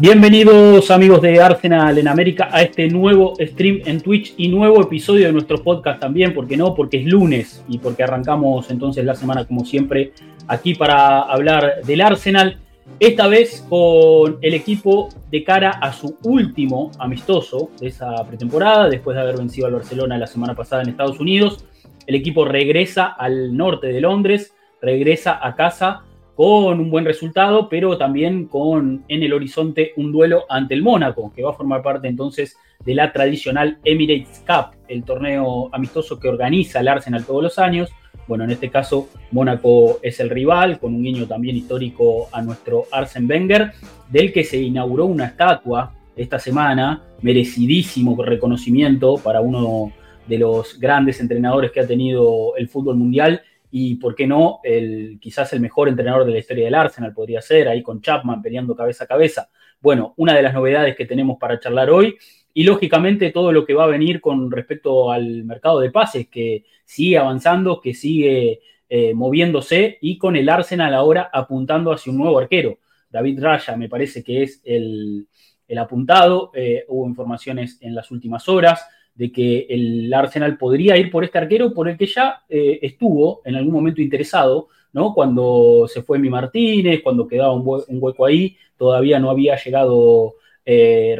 Bienvenidos 0.00 0.90
amigos 0.90 1.20
de 1.20 1.42
Arsenal 1.42 1.98
en 1.98 2.08
América 2.08 2.48
a 2.50 2.62
este 2.62 2.88
nuevo 2.88 3.34
stream 3.38 3.82
en 3.84 4.00
Twitch 4.00 4.32
y 4.38 4.48
nuevo 4.48 4.80
episodio 4.80 5.26
de 5.26 5.32
nuestro 5.34 5.62
podcast 5.62 6.00
también, 6.00 6.32
porque 6.32 6.56
no, 6.56 6.74
porque 6.74 7.00
es 7.00 7.04
lunes 7.04 7.62
y 7.68 7.76
porque 7.76 8.04
arrancamos 8.04 8.70
entonces 8.70 9.04
la 9.04 9.14
semana 9.14 9.44
como 9.44 9.66
siempre 9.66 10.12
aquí 10.48 10.74
para 10.74 11.20
hablar 11.20 11.82
del 11.84 12.00
Arsenal, 12.00 12.56
esta 12.98 13.26
vez 13.26 13.62
con 13.68 14.38
el 14.40 14.54
equipo 14.54 15.10
de 15.30 15.44
cara 15.44 15.68
a 15.72 15.92
su 15.92 16.16
último 16.22 16.90
amistoso 16.98 17.68
de 17.78 17.88
esa 17.88 18.24
pretemporada, 18.26 18.88
después 18.88 19.14
de 19.16 19.20
haber 19.20 19.36
vencido 19.36 19.66
al 19.66 19.74
Barcelona 19.74 20.16
la 20.16 20.26
semana 20.26 20.54
pasada 20.54 20.80
en 20.80 20.88
Estados 20.88 21.20
Unidos. 21.20 21.66
El 22.06 22.14
equipo 22.14 22.46
regresa 22.46 23.04
al 23.04 23.54
norte 23.54 23.88
de 23.88 24.00
Londres, 24.00 24.54
regresa 24.80 25.46
a 25.46 25.54
casa 25.54 26.04
con 26.34 26.80
un 26.80 26.90
buen 26.90 27.04
resultado, 27.04 27.68
pero 27.68 27.98
también 27.98 28.46
con 28.46 29.04
en 29.08 29.22
el 29.22 29.32
horizonte 29.32 29.92
un 29.96 30.12
duelo 30.12 30.44
ante 30.48 30.74
el 30.74 30.82
Mónaco, 30.82 31.32
que 31.34 31.42
va 31.42 31.50
a 31.50 31.54
formar 31.54 31.82
parte 31.82 32.08
entonces 32.08 32.56
de 32.84 32.94
la 32.94 33.12
tradicional 33.12 33.78
Emirates 33.84 34.42
Cup, 34.46 34.76
el 34.88 35.04
torneo 35.04 35.68
amistoso 35.72 36.18
que 36.18 36.28
organiza 36.28 36.80
el 36.80 36.88
Arsenal 36.88 37.24
todos 37.24 37.42
los 37.42 37.58
años. 37.58 37.90
Bueno, 38.26 38.44
en 38.44 38.52
este 38.52 38.70
caso, 38.70 39.08
Mónaco 39.32 39.98
es 40.02 40.20
el 40.20 40.30
rival, 40.30 40.78
con 40.78 40.94
un 40.94 41.02
guiño 41.02 41.26
también 41.26 41.56
histórico 41.56 42.28
a 42.32 42.40
nuestro 42.40 42.84
Arsen 42.90 43.28
Wenger, 43.28 43.72
del 44.08 44.32
que 44.32 44.44
se 44.44 44.60
inauguró 44.60 45.06
una 45.06 45.26
estatua 45.26 45.92
esta 46.16 46.38
semana, 46.38 47.02
merecidísimo 47.22 48.20
reconocimiento 48.22 49.16
para 49.16 49.40
uno 49.40 49.92
de 50.26 50.38
los 50.38 50.78
grandes 50.78 51.20
entrenadores 51.20 51.72
que 51.72 51.80
ha 51.80 51.86
tenido 51.86 52.56
el 52.56 52.68
fútbol 52.68 52.96
mundial 52.96 53.42
y, 53.70 53.96
¿por 53.96 54.14
qué 54.14 54.26
no? 54.26 54.60
El, 54.64 55.18
quizás 55.20 55.52
el 55.52 55.60
mejor 55.60 55.88
entrenador 55.88 56.24
de 56.24 56.32
la 56.32 56.38
historia 56.38 56.64
del 56.64 56.74
Arsenal 56.74 57.12
podría 57.12 57.40
ser, 57.40 57.68
ahí 57.68 57.82
con 57.82 58.00
Chapman 58.00 58.42
peleando 58.42 58.74
cabeza 58.74 59.04
a 59.04 59.06
cabeza. 59.06 59.50
Bueno, 59.80 60.14
una 60.16 60.34
de 60.34 60.42
las 60.42 60.54
novedades 60.54 60.96
que 60.96 61.06
tenemos 61.06 61.38
para 61.38 61.60
charlar 61.60 61.90
hoy 61.90 62.16
y 62.52 62.64
lógicamente 62.64 63.30
todo 63.30 63.52
lo 63.52 63.64
que 63.64 63.74
va 63.74 63.84
a 63.84 63.88
venir 63.88 64.20
con 64.20 64.50
respecto 64.50 65.12
al 65.12 65.44
mercado 65.44 65.80
de 65.80 65.90
pases, 65.90 66.28
que 66.28 66.64
sigue 66.84 67.16
avanzando, 67.16 67.80
que 67.80 67.94
sigue 67.94 68.60
eh, 68.88 69.14
moviéndose 69.14 69.98
y 70.00 70.18
con 70.18 70.34
el 70.34 70.48
Arsenal 70.48 70.94
ahora 70.94 71.30
apuntando 71.32 71.92
hacia 71.92 72.12
un 72.12 72.18
nuevo 72.18 72.38
arquero. 72.38 72.78
David 73.08 73.40
Raya 73.40 73.76
me 73.76 73.88
parece 73.88 74.22
que 74.22 74.42
es 74.42 74.60
el, 74.64 75.28
el 75.68 75.78
apuntado, 75.78 76.50
eh, 76.54 76.84
hubo 76.88 77.06
informaciones 77.06 77.78
en 77.80 77.94
las 77.94 78.10
últimas 78.10 78.48
horas 78.48 78.84
de 79.14 79.32
que 79.32 79.66
el 79.68 80.12
Arsenal 80.12 80.56
podría 80.56 80.96
ir 80.96 81.10
por 81.10 81.24
este 81.24 81.38
arquero 81.38 81.74
por 81.74 81.88
el 81.88 81.96
que 81.96 82.06
ya 82.06 82.42
eh, 82.48 82.78
estuvo 82.82 83.42
en 83.44 83.56
algún 83.56 83.74
momento 83.74 84.00
interesado, 84.00 84.68
¿no? 84.92 85.14
Cuando 85.14 85.86
se 85.88 86.02
fue 86.02 86.18
Mi 86.18 86.30
Martínez, 86.30 87.00
cuando 87.02 87.26
quedaba 87.26 87.52
un, 87.52 87.64
un 87.66 87.98
hueco 88.00 88.24
ahí, 88.24 88.56
todavía 88.76 89.18
no 89.18 89.30
había 89.30 89.56
llegado 89.56 90.34
eh, 90.64 91.18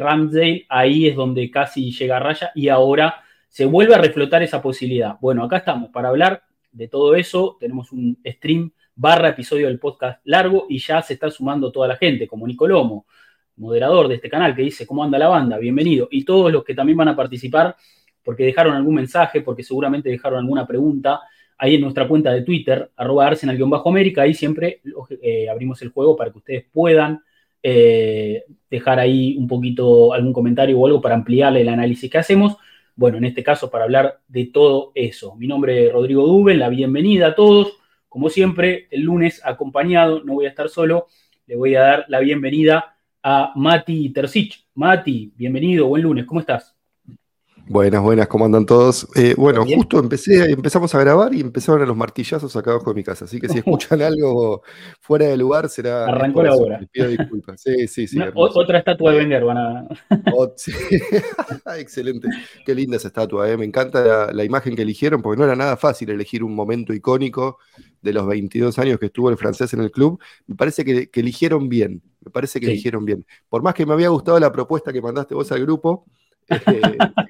ahí 0.69 1.07
es 1.07 1.15
donde 1.15 1.49
casi 1.51 1.91
llega 1.91 2.19
Raya 2.19 2.51
y 2.55 2.69
ahora 2.69 3.23
se 3.49 3.65
vuelve 3.65 3.95
a 3.95 3.97
reflotar 3.97 4.41
esa 4.43 4.61
posibilidad. 4.61 5.17
Bueno, 5.19 5.43
acá 5.43 5.57
estamos 5.57 5.89
para 5.89 6.09
hablar 6.09 6.43
de 6.71 6.87
todo 6.87 7.15
eso, 7.15 7.57
tenemos 7.59 7.91
un 7.91 8.17
stream 8.25 8.71
barra 8.95 9.29
episodio 9.29 9.67
del 9.67 9.79
podcast 9.79 10.21
largo 10.25 10.67
y 10.69 10.79
ya 10.79 11.01
se 11.01 11.13
está 11.13 11.29
sumando 11.29 11.71
toda 11.71 11.87
la 11.87 11.97
gente, 11.97 12.27
como 12.27 12.47
Nicolomo, 12.47 13.05
moderador 13.61 14.07
de 14.07 14.15
este 14.15 14.29
canal, 14.29 14.55
que 14.55 14.63
dice, 14.63 14.85
¿cómo 14.85 15.03
anda 15.03 15.17
la 15.17 15.29
banda? 15.29 15.57
Bienvenido. 15.57 16.07
Y 16.11 16.25
todos 16.25 16.51
los 16.51 16.63
que 16.63 16.73
también 16.73 16.97
van 16.97 17.09
a 17.09 17.15
participar, 17.15 17.75
porque 18.23 18.43
dejaron 18.43 18.75
algún 18.75 18.95
mensaje, 18.95 19.41
porque 19.41 19.63
seguramente 19.63 20.09
dejaron 20.09 20.39
alguna 20.39 20.67
pregunta, 20.67 21.21
ahí 21.57 21.75
en 21.75 21.81
nuestra 21.81 22.07
cuenta 22.07 22.31
de 22.31 22.41
Twitter, 22.41 22.89
arroba 22.95 23.27
arsenal-américa, 23.27 24.23
ahí 24.23 24.33
siempre 24.33 24.81
eh, 25.21 25.47
abrimos 25.47 25.81
el 25.83 25.89
juego 25.89 26.15
para 26.15 26.31
que 26.31 26.39
ustedes 26.39 26.65
puedan 26.71 27.21
eh, 27.61 28.43
dejar 28.69 28.99
ahí 28.99 29.37
un 29.37 29.47
poquito 29.47 30.11
algún 30.11 30.33
comentario 30.33 30.79
o 30.79 30.87
algo 30.87 30.99
para 30.99 31.13
ampliar 31.13 31.55
el 31.55 31.69
análisis 31.69 32.09
que 32.09 32.17
hacemos. 32.17 32.57
Bueno, 32.95 33.19
en 33.19 33.25
este 33.25 33.43
caso 33.43 33.69
para 33.69 33.83
hablar 33.83 34.21
de 34.27 34.47
todo 34.47 34.91
eso. 34.95 35.35
Mi 35.35 35.47
nombre 35.47 35.85
es 35.85 35.93
Rodrigo 35.93 36.25
Duben, 36.25 36.57
la 36.57 36.69
bienvenida 36.69 37.27
a 37.27 37.35
todos. 37.35 37.77
Como 38.09 38.29
siempre, 38.29 38.87
el 38.89 39.01
lunes 39.01 39.39
acompañado, 39.45 40.23
no 40.23 40.33
voy 40.33 40.47
a 40.47 40.49
estar 40.49 40.67
solo, 40.67 41.07
le 41.45 41.55
voy 41.55 41.75
a 41.75 41.81
dar 41.81 42.05
la 42.09 42.19
bienvenida 42.19 42.95
a 43.23 43.53
Mati 43.55 44.11
Tercich. 44.11 44.67
Mati, 44.75 45.33
bienvenido, 45.35 45.87
buen 45.87 46.03
lunes, 46.03 46.25
¿cómo 46.25 46.39
estás? 46.39 46.75
Buenas, 47.71 48.01
buenas, 48.01 48.27
¿cómo 48.27 48.43
andan 48.43 48.65
todos? 48.65 49.07
Eh, 49.15 49.33
bueno, 49.37 49.63
Bien. 49.63 49.77
justo 49.77 49.97
empecé, 49.97 50.51
empezamos 50.51 50.93
a 50.93 50.99
grabar 50.99 51.33
y 51.33 51.39
empezaron 51.39 51.81
a 51.81 51.85
los 51.85 51.95
martillazos 51.95 52.53
acá 52.57 52.71
abajo 52.71 52.89
de 52.89 52.95
mi 52.95 53.03
casa, 53.05 53.23
así 53.23 53.39
que 53.39 53.47
si 53.47 53.59
escuchan 53.59 54.01
algo 54.01 54.61
fuera 54.99 55.27
de 55.27 55.37
lugar 55.37 55.69
será... 55.69 56.03
Arrancó 56.03 56.43
la 56.43 56.53
hora. 56.53 56.81
Les 56.81 56.89
pido 56.89 57.07
disculpas. 57.07 57.61
Sí, 57.61 57.87
sí, 57.87 58.07
sí. 58.07 58.19
Otra 58.35 58.79
estatua 58.79 59.13
de 59.13 59.19
Wenger 59.19 59.45
van 59.45 59.57
a... 59.57 59.87
Oh, 60.35 60.51
sí. 60.57 60.73
Excelente. 61.77 62.27
Qué 62.65 62.75
linda 62.75 62.97
esa 62.97 63.07
estatua, 63.07 63.49
¿eh? 63.49 63.55
me 63.55 63.63
encanta 63.63 64.03
la, 64.03 64.33
la, 64.33 64.43
imagen 64.43 64.75
que 64.75 64.81
eligieron, 64.81 65.21
porque 65.21 65.39
no 65.39 65.45
era 65.45 65.55
nada 65.55 65.77
fácil 65.77 66.09
elegir 66.09 66.43
un 66.43 66.53
momento 66.53 66.93
icónico 66.93 67.57
de 68.01 68.11
los 68.11 68.27
22 68.27 68.77
años 68.79 68.99
que 68.99 69.05
estuvo 69.05 69.29
el 69.29 69.37
francés 69.37 69.73
en 69.73 69.79
el 69.79 69.91
club. 69.91 70.19
Me 70.45 70.55
parece 70.55 70.83
que, 70.83 71.09
que 71.09 71.21
eligieron 71.21 71.69
bien, 71.69 72.01
me 72.19 72.31
parece 72.31 72.59
que 72.59 72.65
sí. 72.65 72.73
eligieron 72.73 73.05
bien. 73.05 73.25
Por 73.47 73.63
más 73.63 73.75
que 73.75 73.85
me 73.85 73.93
había 73.93 74.09
gustado 74.09 74.37
la 74.41 74.51
propuesta 74.51 74.91
que 74.91 75.01
mandaste 75.01 75.35
vos 75.35 75.49
al 75.53 75.61
grupo, 75.61 76.05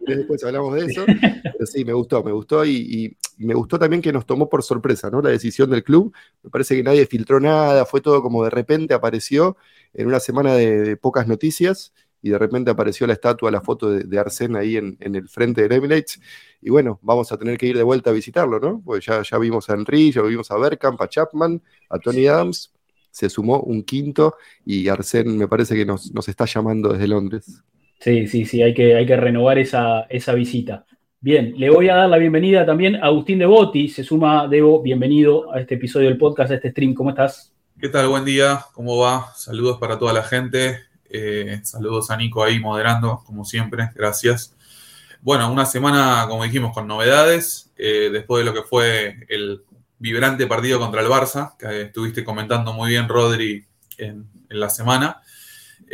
después 0.08 0.44
hablamos 0.44 0.76
de 0.76 0.86
eso, 0.86 1.06
pero 1.06 1.66
sí, 1.66 1.86
me 1.86 1.94
gustó, 1.94 2.24
me 2.24 2.32
gustó 2.32 2.66
y, 2.66 3.16
me 3.38 3.56
gustó 3.56 3.80
también 3.80 4.02
que 4.02 4.14
nos 4.14 4.26
tomó 4.26 4.50
por 4.50 4.62
sorpresa, 4.62 5.10
¿no? 5.10 5.22
La 5.22 5.30
decisión 5.30 5.70
del 5.72 5.84
club, 5.84 6.14
me 6.44 6.50
parece 6.52 6.76
que 6.76 6.84
nadie 6.84 7.08
filtró 7.08 7.40
nada, 7.40 7.86
fue 7.86 8.00
todo 8.00 8.22
como 8.22 8.44
de 8.44 8.52
repente 8.52 8.94
apareció 8.94 9.58
en 9.94 10.08
una 10.08 10.20
semana 10.20 10.54
de, 10.54 10.96
pocas 10.98 11.28
noticias 11.28 11.92
y 12.22 12.30
de 12.30 12.38
repente 12.38 12.70
apareció 12.70 13.08
la 13.08 13.14
estatua, 13.14 13.50
la 13.50 13.62
foto 13.62 13.90
de, 13.90 14.04
de 14.04 14.20
Arsène 14.20 14.60
ahí 14.60 14.78
en, 14.78 14.96
en, 15.00 15.16
el 15.16 15.28
frente 15.28 15.64
del 15.64 15.72
Emirates 15.72 16.20
y 16.62 16.70
bueno, 16.70 17.00
vamos 17.02 17.32
a 17.32 17.38
tener 17.38 17.58
que 17.58 17.66
ir 17.66 17.78
de 17.78 17.84
vuelta 17.84 18.12
a 18.12 18.14
visitarlo, 18.14 18.60
¿no? 18.60 18.82
Pues 18.86 19.04
ya, 19.06 19.24
ya 19.24 19.38
vimos 19.40 19.70
a 19.70 19.74
Henry, 19.74 20.12
ya 20.12 20.22
vimos 20.22 20.52
a 20.52 20.58
Bergkamp, 20.58 21.02
a 21.02 21.10
Chapman, 21.10 21.64
a 21.90 21.98
Tony 21.98 22.28
Adams, 22.28 22.72
se 23.10 23.30
sumó 23.30 23.60
un 23.62 23.84
quinto 23.84 24.36
y 24.66 24.88
Arsène 24.88 25.36
me 25.36 25.48
parece 25.48 25.76
que 25.76 25.86
nos, 25.86 26.12
nos 26.14 26.28
está 26.30 26.46
llamando 26.46 26.94
desde 26.94 27.08
Londres. 27.08 27.64
Sí, 28.02 28.26
sí, 28.28 28.46
sí, 28.46 28.64
hay 28.64 28.74
que, 28.74 28.96
hay 28.96 29.06
que 29.06 29.16
renovar 29.16 29.60
esa, 29.60 30.08
esa 30.10 30.34
visita. 30.34 30.88
Bien, 31.20 31.54
le 31.56 31.70
voy 31.70 31.88
a 31.88 31.96
dar 31.96 32.10
la 32.10 32.18
bienvenida 32.18 32.66
también 32.66 32.96
a 32.96 33.06
Agustín 33.06 33.38
Devoti, 33.38 33.90
se 33.90 34.04
suma, 34.04 34.48
Debo, 34.48 34.82
bienvenido 34.82 35.54
a 35.54 35.60
este 35.60 35.76
episodio 35.76 36.08
del 36.08 36.18
podcast, 36.18 36.50
a 36.50 36.56
este 36.56 36.72
stream, 36.72 36.96
¿cómo 36.96 37.12
estás? 37.12 37.54
¿Qué 37.80 37.90
tal? 37.90 38.08
Buen 38.08 38.26
día, 38.26 38.66
¿cómo 38.74 38.98
va? 38.98 39.32
Saludos 39.36 39.78
para 39.78 40.00
toda 40.00 40.14
la 40.14 40.24
gente, 40.24 40.80
eh, 41.12 41.60
saludos 41.62 42.10
a 42.10 42.18
Nico 42.18 42.44
ahí 42.44 42.60
moderando, 42.60 43.22
como 43.24 43.46
siempre, 43.46 43.92
gracias. 43.94 44.56
Bueno, 45.22 45.52
una 45.52 45.68
semana, 45.68 46.26
como 46.28 46.44
dijimos, 46.44 46.74
con 46.74 46.88
novedades, 46.88 47.72
eh, 47.78 48.10
después 48.12 48.44
de 48.44 48.52
lo 48.52 48.56
que 48.56 48.68
fue 48.68 49.28
el 49.30 49.62
vibrante 50.00 50.48
partido 50.48 50.80
contra 50.80 51.02
el 51.02 51.08
Barça, 51.08 51.56
que 51.56 51.84
estuviste 51.84 52.24
comentando 52.24 52.74
muy 52.74 52.90
bien, 52.90 53.08
Rodri, 53.08 53.64
en, 54.00 54.26
en 54.50 54.60
la 54.60 54.72
semana. 54.72 55.22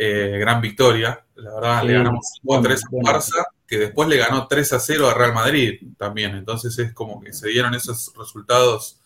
Eh, 0.00 0.38
gran 0.38 0.60
victoria. 0.60 1.24
La 1.34 1.54
verdad, 1.54 1.80
sí, 1.80 1.88
le 1.88 1.92
ganamos 1.94 2.26
5 2.40 2.56
a 2.56 2.62
3 2.62 2.84
a 2.84 3.12
Barça, 3.12 3.46
que 3.66 3.78
después 3.78 4.08
le 4.08 4.16
ganó 4.16 4.46
3 4.46 4.72
a 4.74 4.78
0 4.78 5.08
a 5.08 5.14
Real 5.14 5.34
Madrid 5.34 5.80
también. 5.96 6.36
Entonces 6.36 6.78
es 6.78 6.92
como 6.92 7.20
que 7.20 7.32
se 7.32 7.48
dieron 7.48 7.74
esos 7.74 8.12
resultados 8.16 9.00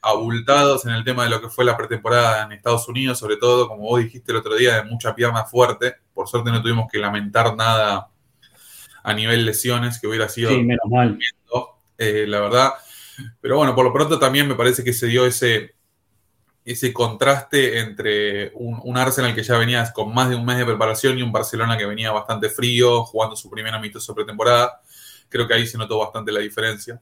abultados 0.00 0.84
en 0.84 0.94
el 0.94 1.04
tema 1.04 1.22
de 1.22 1.30
lo 1.30 1.40
que 1.40 1.48
fue 1.48 1.64
la 1.64 1.76
pretemporada 1.76 2.42
en 2.42 2.50
Estados 2.50 2.88
Unidos, 2.88 3.20
sobre 3.20 3.36
todo, 3.36 3.68
como 3.68 3.82
vos 3.82 4.00
dijiste 4.00 4.32
el 4.32 4.38
otro 4.38 4.56
día, 4.56 4.82
de 4.82 4.90
mucha 4.90 5.14
pierna 5.14 5.44
fuerte. 5.44 5.94
Por 6.12 6.26
suerte 6.26 6.50
no 6.50 6.60
tuvimos 6.60 6.90
que 6.90 6.98
lamentar 6.98 7.54
nada 7.54 8.08
a 9.04 9.14
nivel 9.14 9.46
lesiones, 9.46 10.00
que 10.00 10.08
hubiera 10.08 10.28
sido... 10.28 10.50
Sí, 10.50 10.60
menos 10.60 10.90
mal. 10.90 11.18
Eh, 11.98 12.26
la 12.26 12.40
verdad. 12.40 12.72
Pero 13.40 13.58
bueno, 13.58 13.76
por 13.76 13.84
lo 13.84 13.92
pronto 13.92 14.18
también 14.18 14.48
me 14.48 14.56
parece 14.56 14.82
que 14.82 14.92
se 14.92 15.06
dio 15.06 15.24
ese, 15.24 15.76
ese 16.64 16.92
contraste 16.92 17.80
entre 17.80 18.52
un, 18.54 18.80
un, 18.84 18.96
Arsenal 18.96 19.34
que 19.34 19.42
ya 19.42 19.58
venía 19.58 19.92
con 19.92 20.14
más 20.14 20.28
de 20.28 20.36
un 20.36 20.44
mes 20.44 20.58
de 20.58 20.64
preparación 20.64 21.18
y 21.18 21.22
un 21.22 21.32
Barcelona 21.32 21.76
que 21.76 21.86
venía 21.86 22.12
bastante 22.12 22.48
frío, 22.48 23.04
jugando 23.04 23.36
su 23.36 23.50
primer 23.50 23.74
amistoso 23.74 24.14
pretemporada. 24.14 24.80
Creo 25.28 25.48
que 25.48 25.54
ahí 25.54 25.66
se 25.66 25.78
notó 25.78 25.98
bastante 25.98 26.30
la 26.30 26.40
diferencia. 26.40 27.00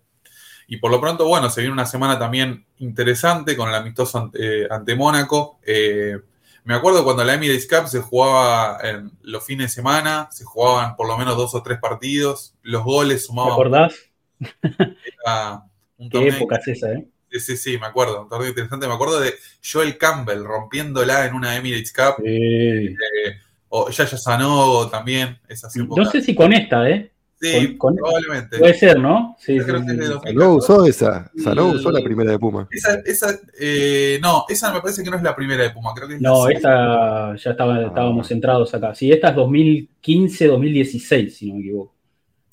Y 0.67 0.77
por 0.77 0.91
lo 0.91 1.01
pronto, 1.01 1.27
bueno, 1.27 1.51
se 1.51 1.63
viene 1.63 1.73
una 1.73 1.85
semana 1.85 2.17
también 2.19 2.65
interesante 2.79 3.57
con 3.57 3.69
el 3.69 3.75
amistoso 3.75 4.19
ante, 4.19 4.63
eh, 4.63 4.69
ante 4.71 4.95
Mónaco. 4.95 5.59
Eh, 5.67 6.17
Me 6.63 6.75
acuerdo 6.75 7.03
cuando 7.03 7.25
la 7.25 7.35
Emirates 7.35 7.67
Cup 7.69 7.89
se 7.89 8.01
jugaba 8.01 8.79
en 8.83 9.11
los 9.23 9.45
fines 9.45 9.67
de 9.67 9.75
semana, 9.75 10.29
se 10.31 10.45
jugaban 10.45 10.95
por 10.95 11.09
lo 11.09 11.19
menos 11.19 11.37
dos 11.37 11.55
o 11.55 11.63
tres 11.63 11.79
partidos, 11.81 12.55
los 12.63 12.85
goles 12.85 13.27
sumaban. 13.27 13.51
¿Te 13.51 13.55
acordás? 13.55 13.95
Era 14.63 15.65
un 15.97 16.09
Qué 16.09 16.29
época 16.29 16.57
es 16.57 16.69
esa, 16.69 16.93
¿eh? 16.93 17.09
Sí, 17.31 17.41
sí, 17.41 17.57
sí, 17.57 17.79
me 17.79 17.87
acuerdo. 17.87 18.23
Un 18.23 18.29
torneo 18.29 18.49
interesante. 18.49 18.87
Me 18.89 18.95
acuerdo 18.95 19.21
de 19.21 19.35
Joel 19.65 19.97
Campbell 19.99 20.45
rompiéndola 20.45 21.27
en 21.27 21.35
una 21.35 21.57
Emirates 21.57 21.93
Cup. 21.93 22.17
Sí. 22.25 22.29
eh, 22.35 22.97
o 23.69 23.89
Yaya 23.89 24.19
Sanogo 24.19 24.89
también. 24.89 25.39
Esas 25.49 25.75
No 25.77 26.05
sé 26.11 26.21
si 26.23 26.35
con 26.35 26.53
esta, 26.53 26.89
¿eh? 26.91 27.13
Sí, 27.41 27.79
con- 27.79 27.95
con- 27.95 27.97
probablemente. 27.97 28.59
Puede 28.59 28.75
ser, 28.75 28.99
¿no? 28.99 29.35
Sí, 29.39 29.59
sí, 29.59 29.65
que 29.65 29.77
es 29.77 29.87
de 29.87 29.93
sí. 29.93 29.99
2014. 30.11 30.29
Sanó 30.35 30.55
usó 30.55 30.85
esa. 30.87 31.31
Sanó 31.43 31.73
Y- 31.73 31.77
usó 31.77 31.91
la 31.91 32.03
primera 32.03 32.33
de 32.33 32.39
Puma. 32.39 32.69
Esa, 32.71 33.01
esa, 33.07 33.39
eh, 33.59 34.19
no, 34.21 34.45
esa 34.49 34.73
me 34.75 34.81
parece 34.83 35.03
que 35.03 35.09
no 35.11 35.17
es 35.17 35.23
la 35.23 35.35
primera 35.35 35.63
de 35.63 35.71
Puma. 35.71 35.93
Creo 35.95 36.09
que 36.09 36.17
es 36.17 36.21
la 36.21 36.29
No, 36.29 36.47
segunda. 36.47 36.57
esta 36.57 37.37
ya 37.45 37.51
estaba, 37.53 37.77
Ah. 37.77 37.87
estábamos 37.87 38.29
centrados 38.29 38.75
acá. 38.75 38.95
Sí, 38.95 39.11
esta 39.11 39.29
es 39.31 39.37
2015-2016, 39.37 41.31
si 41.31 41.49
no 41.49 41.55
me 41.55 41.61
equivoco. 41.61 41.95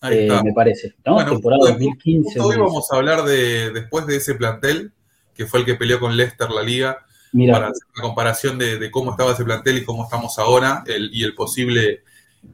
Ahí 0.01 0.17
Eh, 0.17 0.27
está. 0.27 0.43
me 0.43 0.53
parece, 0.53 0.95
¿no? 1.05 1.15
Bueno, 1.15 1.31
Temporada 1.31 1.59
justo- 1.61 1.73
2015. 1.73 2.39
Justo 2.39 2.47
hoy 2.47 2.57
vamos 2.57 2.91
a 2.91 2.95
hablar 2.95 3.23
de, 3.23 3.71
después 3.71 4.05
de 4.05 4.17
ese 4.17 4.35
plantel, 4.35 4.91
que 5.33 5.45
fue 5.45 5.59
el 5.61 5.65
que 5.65 5.75
peleó 5.75 5.99
con 5.99 6.15
Leicester 6.15 6.49
la 6.51 6.61
liga, 6.61 7.05
Mira, 7.31 7.53
para 7.53 7.67
hacer 7.67 7.83
una 7.95 8.03
comparación 8.03 8.57
de, 8.57 8.77
de 8.77 8.91
cómo 8.91 9.11
estaba 9.11 9.31
ese 9.33 9.43
plantel 9.43 9.77
y 9.79 9.83
cómo 9.85 10.03
estamos 10.03 10.37
ahora, 10.39 10.83
el- 10.87 11.09
y 11.13 11.23
el 11.23 11.33
posible 11.35 12.03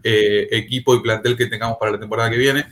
eh, 0.03 0.47
equipo 0.51 0.95
y 0.95 1.01
plantel 1.01 1.37
que 1.37 1.45
tengamos 1.45 1.77
para 1.77 1.91
la 1.91 1.99
temporada 1.99 2.29
que 2.31 2.37
viene. 2.37 2.65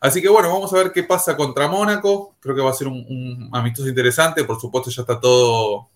Así 0.00 0.20
que 0.20 0.28
bueno, 0.28 0.48
vamos 0.48 0.72
a 0.72 0.76
ver 0.76 0.90
qué 0.92 1.02
pasa 1.04 1.36
contra 1.36 1.68
Mónaco. 1.68 2.34
Creo 2.40 2.54
que 2.56 2.60
va 2.62 2.70
a 2.70 2.74
ser 2.74 2.88
un, 2.88 3.04
un 3.08 3.48
amistoso 3.52 3.88
interesante. 3.88 4.44
Por 4.44 4.60
supuesto, 4.60 4.90
ya 4.90 5.02
está 5.02 5.20
todo 5.20 5.88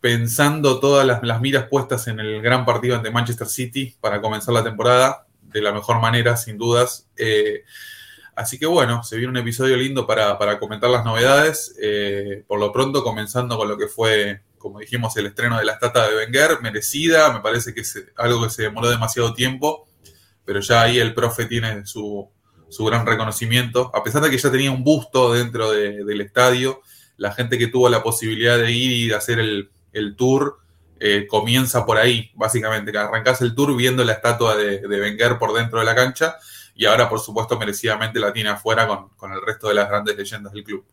pensando 0.00 0.78
todas 0.78 1.06
las, 1.06 1.22
las 1.22 1.40
miras 1.40 1.64
puestas 1.68 2.06
en 2.08 2.20
el 2.20 2.40
gran 2.40 2.64
partido 2.64 2.94
ante 2.96 3.10
Manchester 3.10 3.48
City 3.48 3.96
para 4.00 4.20
comenzar 4.20 4.54
la 4.54 4.62
temporada 4.62 5.26
de 5.58 5.64
la 5.64 5.72
mejor 5.72 6.00
manera, 6.00 6.36
sin 6.36 6.56
dudas. 6.58 7.08
Eh, 7.16 7.64
así 8.34 8.58
que 8.58 8.66
bueno, 8.66 9.02
se 9.02 9.16
viene 9.16 9.30
un 9.30 9.36
episodio 9.36 9.76
lindo 9.76 10.06
para, 10.06 10.38
para 10.38 10.58
comentar 10.58 10.90
las 10.90 11.04
novedades. 11.04 11.74
Eh, 11.80 12.44
por 12.46 12.58
lo 12.60 12.72
pronto, 12.72 13.02
comenzando 13.02 13.56
con 13.56 13.68
lo 13.68 13.76
que 13.76 13.88
fue, 13.88 14.42
como 14.58 14.78
dijimos, 14.80 15.16
el 15.16 15.26
estreno 15.26 15.58
de 15.58 15.64
la 15.64 15.72
estatua 15.74 16.08
de 16.08 16.16
Wenger, 16.16 16.60
merecida. 16.62 17.32
Me 17.32 17.40
parece 17.40 17.74
que 17.74 17.80
es 17.82 18.02
algo 18.16 18.42
que 18.42 18.50
se 18.50 18.62
demoró 18.62 18.88
demasiado 18.90 19.34
tiempo, 19.34 19.86
pero 20.44 20.60
ya 20.60 20.82
ahí 20.82 20.98
el 20.98 21.14
profe 21.14 21.46
tiene 21.46 21.84
su, 21.86 22.28
su 22.68 22.84
gran 22.84 23.06
reconocimiento. 23.06 23.90
A 23.94 24.02
pesar 24.02 24.22
de 24.22 24.30
que 24.30 24.38
ya 24.38 24.50
tenía 24.50 24.70
un 24.70 24.82
busto 24.84 25.32
dentro 25.34 25.70
de- 25.70 26.04
del 26.04 26.20
estadio, 26.20 26.80
la 27.16 27.32
gente 27.32 27.58
que 27.58 27.66
tuvo 27.66 27.88
la 27.88 28.02
posibilidad 28.02 28.56
de 28.58 28.70
ir 28.72 28.92
y 28.92 29.08
de 29.08 29.14
hacer 29.16 29.40
el, 29.40 29.70
el 29.92 30.14
tour 30.16 30.58
eh, 31.00 31.26
comienza 31.26 31.84
por 31.86 31.96
ahí, 31.96 32.30
básicamente, 32.34 32.92
que 32.92 32.98
arrancás 32.98 33.40
el 33.42 33.54
tour 33.54 33.76
viendo 33.76 34.04
la 34.04 34.12
estatua 34.12 34.56
de, 34.56 34.80
de 34.80 35.00
Wenger 35.00 35.38
por 35.38 35.52
dentro 35.52 35.78
de 35.78 35.84
la 35.84 35.94
cancha 35.94 36.36
y 36.74 36.86
ahora, 36.86 37.08
por 37.08 37.18
supuesto, 37.18 37.58
merecidamente 37.58 38.20
la 38.20 38.32
tiene 38.32 38.50
afuera 38.50 38.86
con, 38.86 39.08
con 39.16 39.32
el 39.32 39.40
resto 39.44 39.68
de 39.68 39.74
las 39.74 39.88
grandes 39.88 40.16
leyendas 40.16 40.52
del 40.52 40.62
club. 40.62 40.84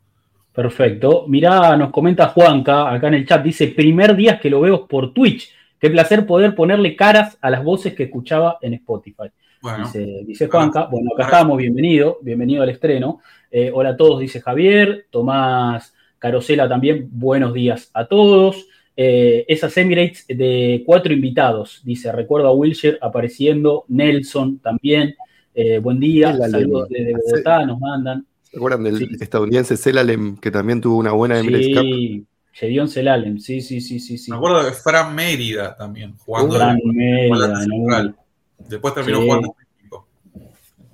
perfecto. 0.54 1.26
Mirá, 1.28 1.76
nos 1.76 1.92
comenta 1.92 2.30
Juanca 2.30 2.92
acá 2.92 3.08
en 3.10 3.16
el 3.16 3.28
chat. 3.28 3.44
Dice: 3.44 3.68
primer 3.68 4.16
día 4.16 4.40
que 4.40 4.50
lo 4.50 4.62
veo 4.62 4.88
por 4.88 5.14
Twitch. 5.14 5.52
Qué 5.80 5.90
placer 5.90 6.26
poder 6.26 6.56
ponerle 6.56 6.96
caras 6.96 7.38
a 7.42 7.50
las 7.50 7.64
voces 7.64 7.94
que 7.94 8.04
escuchaba 8.04 8.58
en 8.62 8.74
Spotify. 8.76 9.30
Bueno, 9.62 9.86
Dice, 9.86 10.22
dice 10.26 10.48
Juanca. 10.48 10.88
Bueno, 10.90 11.12
acá 11.14 11.26
estamos, 11.26 11.58
bienvenido, 11.58 12.18
bienvenido 12.22 12.64
al 12.64 12.70
estreno. 12.70 13.20
Eh, 13.52 13.72
hola 13.74 13.90
a 13.90 13.98
todos, 13.98 14.20
dice 14.20 14.42
Javier. 14.42 15.08
Tomás 15.10 15.94
Carosela 16.18 16.68
también, 16.70 17.10
buenos 17.12 17.54
días 17.54 17.92
a 17.94 18.06
todos. 18.06 18.66
Eh, 18.98 19.46
esas 19.48 19.76
Emirates 19.78 20.26
de 20.28 20.84
cuatro 20.86 21.12
invitados, 21.14 21.82
dice, 21.84 22.12
recuerdo 22.12 22.48
a 22.48 22.54
Wilshire 22.54 22.98
apareciendo, 23.02 23.86
Nelson 23.90 24.60
también. 24.60 25.16
Eh, 25.54 25.80
buen 25.80 26.00
día, 26.00 26.36
saludos 26.38 26.88
desde 26.90 27.14
Bogotá, 27.14 27.66
nos 27.66 27.80
mandan. 27.80 28.26
¿Se 28.44 28.58
acuerdan 28.58 28.84
del 28.84 28.98
Sí. 28.98 29.08
estadounidense 29.20 29.76
Celalem, 29.78 30.38
que 30.38 30.50
también 30.52 30.80
tuvo 30.80 30.98
una 30.98 31.12
buena 31.12 31.40
Emirates 31.40 31.76
Cup? 31.76 31.82
Sí, 31.84 32.26
Gedeon 32.54 32.88
Celalem, 32.88 33.38
sí, 33.38 33.60
sí, 33.62 33.82
sí, 33.82 34.00
sí. 34.00 34.18
sí. 34.18 34.32
me 34.32 34.38
acuerdo 34.38 34.64
de 34.64 34.72
Fran 34.72 35.14
Mérida 35.14 35.76
también, 35.76 36.16
jugando 36.18 36.56
Fran 36.56 36.78
de- 36.78 36.84
Mérida, 36.86 37.66
¿no? 37.68 38.16
Después 38.70 38.94
terminó 38.94 39.20
Sí. 39.20 39.26
jugando 39.26 39.48
en 39.48 39.78
México. 39.78 40.08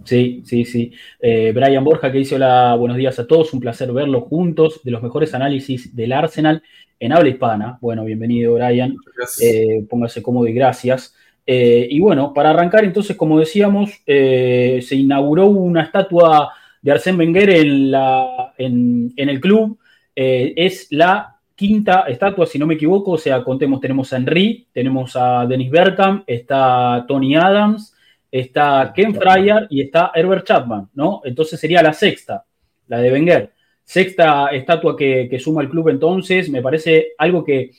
Sí, 0.04 0.42
sí, 0.44 0.65
sí. 0.65 0.92
Eh, 1.19 1.51
Brian 1.54 1.83
Borja 1.83 2.12
que 2.12 2.18
dice 2.18 2.33
hola, 2.36 2.75
buenos 2.75 2.97
días 2.97 3.19
a 3.19 3.27
todos, 3.27 3.54
un 3.54 3.59
placer 3.59 3.92
verlos 3.94 4.24
juntos, 4.24 4.81
de 4.83 4.89
los 4.89 5.04
mejores 5.04 5.36
análisis 5.36 5.95
del 5.95 6.13
Arsenal 6.13 6.63
en 7.01 7.12
habla 7.12 7.30
hispana. 7.30 7.80
Bueno, 7.81 8.06
bienvenido 8.06 8.53
Brian, 8.53 8.95
Eh, 9.42 9.83
póngase 9.89 10.21
cómodo 10.21 10.48
y 10.48 10.53
gracias. 10.53 11.15
Eh, 11.48 11.88
y 11.89 12.00
bueno, 12.00 12.31
para 12.31 12.51
arrancar 12.51 12.83
entonces, 12.83 13.18
como 13.18 13.39
decíamos, 13.39 13.89
eh, 14.06 14.80
se 14.83 14.95
inauguró 14.95 15.48
una 15.48 15.81
estatua 15.81 16.53
de 16.80 16.92
Arsène 16.92 17.18
Wenger 17.18 17.50
en, 17.50 17.89
la, 17.89 18.53
en, 18.56 19.12
en 19.18 19.30
el 19.30 19.42
club. 19.42 19.80
Eh, 20.15 20.53
es 20.56 20.88
la 20.92 21.38
quinta 21.56 22.01
estatua, 22.07 22.45
si 22.45 22.59
no 22.59 22.68
me 22.68 22.75
equivoco, 22.75 23.12
o 23.12 23.18
sea, 23.18 23.44
contemos, 23.44 23.81
tenemos 23.81 24.13
a 24.13 24.18
Henry, 24.18 24.68
tenemos 24.71 25.15
a 25.15 25.47
Dennis 25.47 25.71
Bergkamp, 25.71 26.24
está 26.27 27.04
Tony 27.07 27.36
Adams, 27.36 27.95
está 28.31 28.94
Ken 28.95 29.15
Fryer 29.15 29.65
y 29.71 29.81
está 29.81 30.12
Herbert 30.13 30.45
Chapman, 30.45 30.89
¿no? 30.94 31.21
Entonces 31.24 31.59
sería 31.59 31.81
la 31.81 31.94
sexta, 31.94 32.45
la 32.88 33.00
de 33.00 33.12
Wenger. 33.12 33.51
Sexta 33.92 34.48
estatua 34.54 34.96
que, 34.96 35.38
suma 35.38 35.62
el 35.62 35.68
club 35.68 35.90
entonces, 35.90 36.50
me 36.50 36.62
parece 36.62 37.10
algo 37.18 37.44
que 37.44 37.72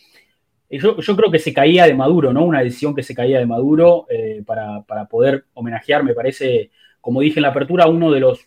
yo, 0.68 1.00
yo 1.00 1.16
creo 1.16 1.30
que 1.30 1.38
se 1.38 1.54
caía 1.54 1.86
de 1.86 1.94
Maduro, 1.94 2.34
¿no? 2.34 2.44
Una 2.44 2.62
decisión 2.62 2.94
que 2.94 3.02
se 3.02 3.14
caía 3.14 3.38
de 3.38 3.46
Maduro 3.46 4.04
eh, 4.10 4.42
para, 4.44 4.82
para 4.82 5.06
poder 5.06 5.46
homenajear, 5.54 6.04
me 6.04 6.12
parece, 6.12 6.70
como 7.00 7.22
dije 7.22 7.38
en 7.38 7.44
la 7.44 7.48
apertura, 7.48 7.86
uno 7.86 8.10
de 8.10 8.20
los 8.20 8.46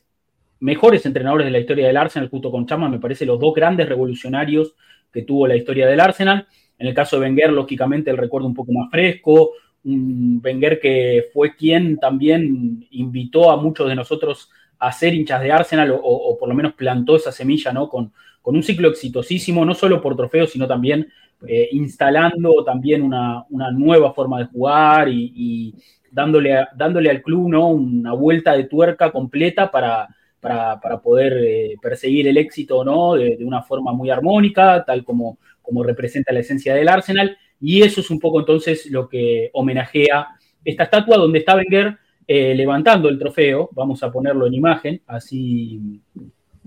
mejores 0.59 1.07
entrenadores 1.07 1.45
de 1.45 1.51
la 1.51 1.57
historia 1.57 1.87
del 1.87 1.97
Arsenal, 1.97 2.29
junto 2.29 2.51
con 2.51 2.67
Chapman, 2.67 2.91
me 2.91 2.99
parece 2.99 3.25
los 3.25 3.39
dos 3.39 3.55
grandes 3.55 3.89
revolucionarios 3.89 4.75
que 5.11 5.23
tuvo 5.23 5.47
la 5.47 5.55
historia 5.55 5.87
del 5.87 6.01
Arsenal. 6.01 6.45
En 6.77 6.85
el 6.85 6.93
caso 6.93 7.19
de 7.19 7.25
Wenger, 7.25 7.51
lógicamente, 7.51 8.11
el 8.11 8.17
recuerdo 8.17 8.45
un 8.45 8.53
poco 8.53 8.73
más 8.73 8.91
fresco, 8.91 9.53
un 9.85 10.39
Wenger 10.43 10.79
que 10.79 11.29
fue 11.33 11.55
quien 11.55 11.97
también 11.97 12.85
invitó 12.91 13.49
a 13.49 13.57
muchos 13.57 13.89
de 13.89 13.95
nosotros 13.95 14.51
a 14.79 14.91
ser 14.91 15.13
hinchas 15.13 15.41
de 15.41 15.51
Arsenal 15.51 15.91
o, 15.91 15.97
o 15.97 16.37
por 16.37 16.49
lo 16.49 16.55
menos 16.55 16.73
plantó 16.73 17.15
esa 17.15 17.31
semilla, 17.31 17.71
¿no? 17.71 17.89
Con, 17.89 18.11
con 18.41 18.55
un 18.55 18.61
ciclo 18.61 18.89
exitosísimo, 18.89 19.65
no 19.65 19.73
solo 19.73 20.01
por 20.01 20.15
trofeos, 20.15 20.51
sino 20.51 20.67
también 20.67 21.07
eh, 21.47 21.69
instalando 21.71 22.63
también 22.63 23.01
una, 23.01 23.43
una, 23.49 23.71
nueva 23.71 24.13
forma 24.13 24.39
de 24.39 24.45
jugar 24.45 25.09
y, 25.09 25.73
dándole, 26.11 26.53
a, 26.53 26.69
dándole, 26.75 27.09
al 27.09 27.21
club 27.21 27.49
¿no? 27.49 27.69
una 27.69 28.13
vuelta 28.13 28.53
de 28.53 28.65
tuerca 28.65 29.11
completa 29.11 29.69
para, 29.69 30.07
para, 30.39 30.79
para 30.79 31.01
poder 31.01 31.37
eh, 31.43 31.75
perseguir 31.81 32.27
el 32.27 32.37
éxito 32.37 32.83
¿no? 32.83 33.15
de, 33.15 33.35
de, 33.35 33.45
una 33.45 33.61
forma 33.63 33.91
muy 33.93 34.09
armónica, 34.09 34.83
tal 34.85 35.03
como, 35.03 35.39
como 35.61 35.83
representa 35.83 36.31
la 36.31 36.39
esencia 36.39 36.73
del 36.73 36.87
Arsenal. 36.87 37.37
Y 37.59 37.81
eso 37.81 38.01
es 38.01 38.09
un 38.09 38.19
poco 38.19 38.39
entonces 38.39 38.85
lo 38.91 39.09
que 39.09 39.49
homenajea 39.53 40.27
esta 40.63 40.83
estatua 40.83 41.17
donde 41.17 41.39
está 41.39 41.55
Wenger 41.55 41.97
eh, 42.27 42.55
levantando 42.55 43.09
el 43.09 43.19
trofeo. 43.19 43.69
Vamos 43.73 44.01
a 44.03 44.11
ponerlo 44.11 44.47
en 44.47 44.53
imagen, 44.53 45.01
así, 45.07 46.01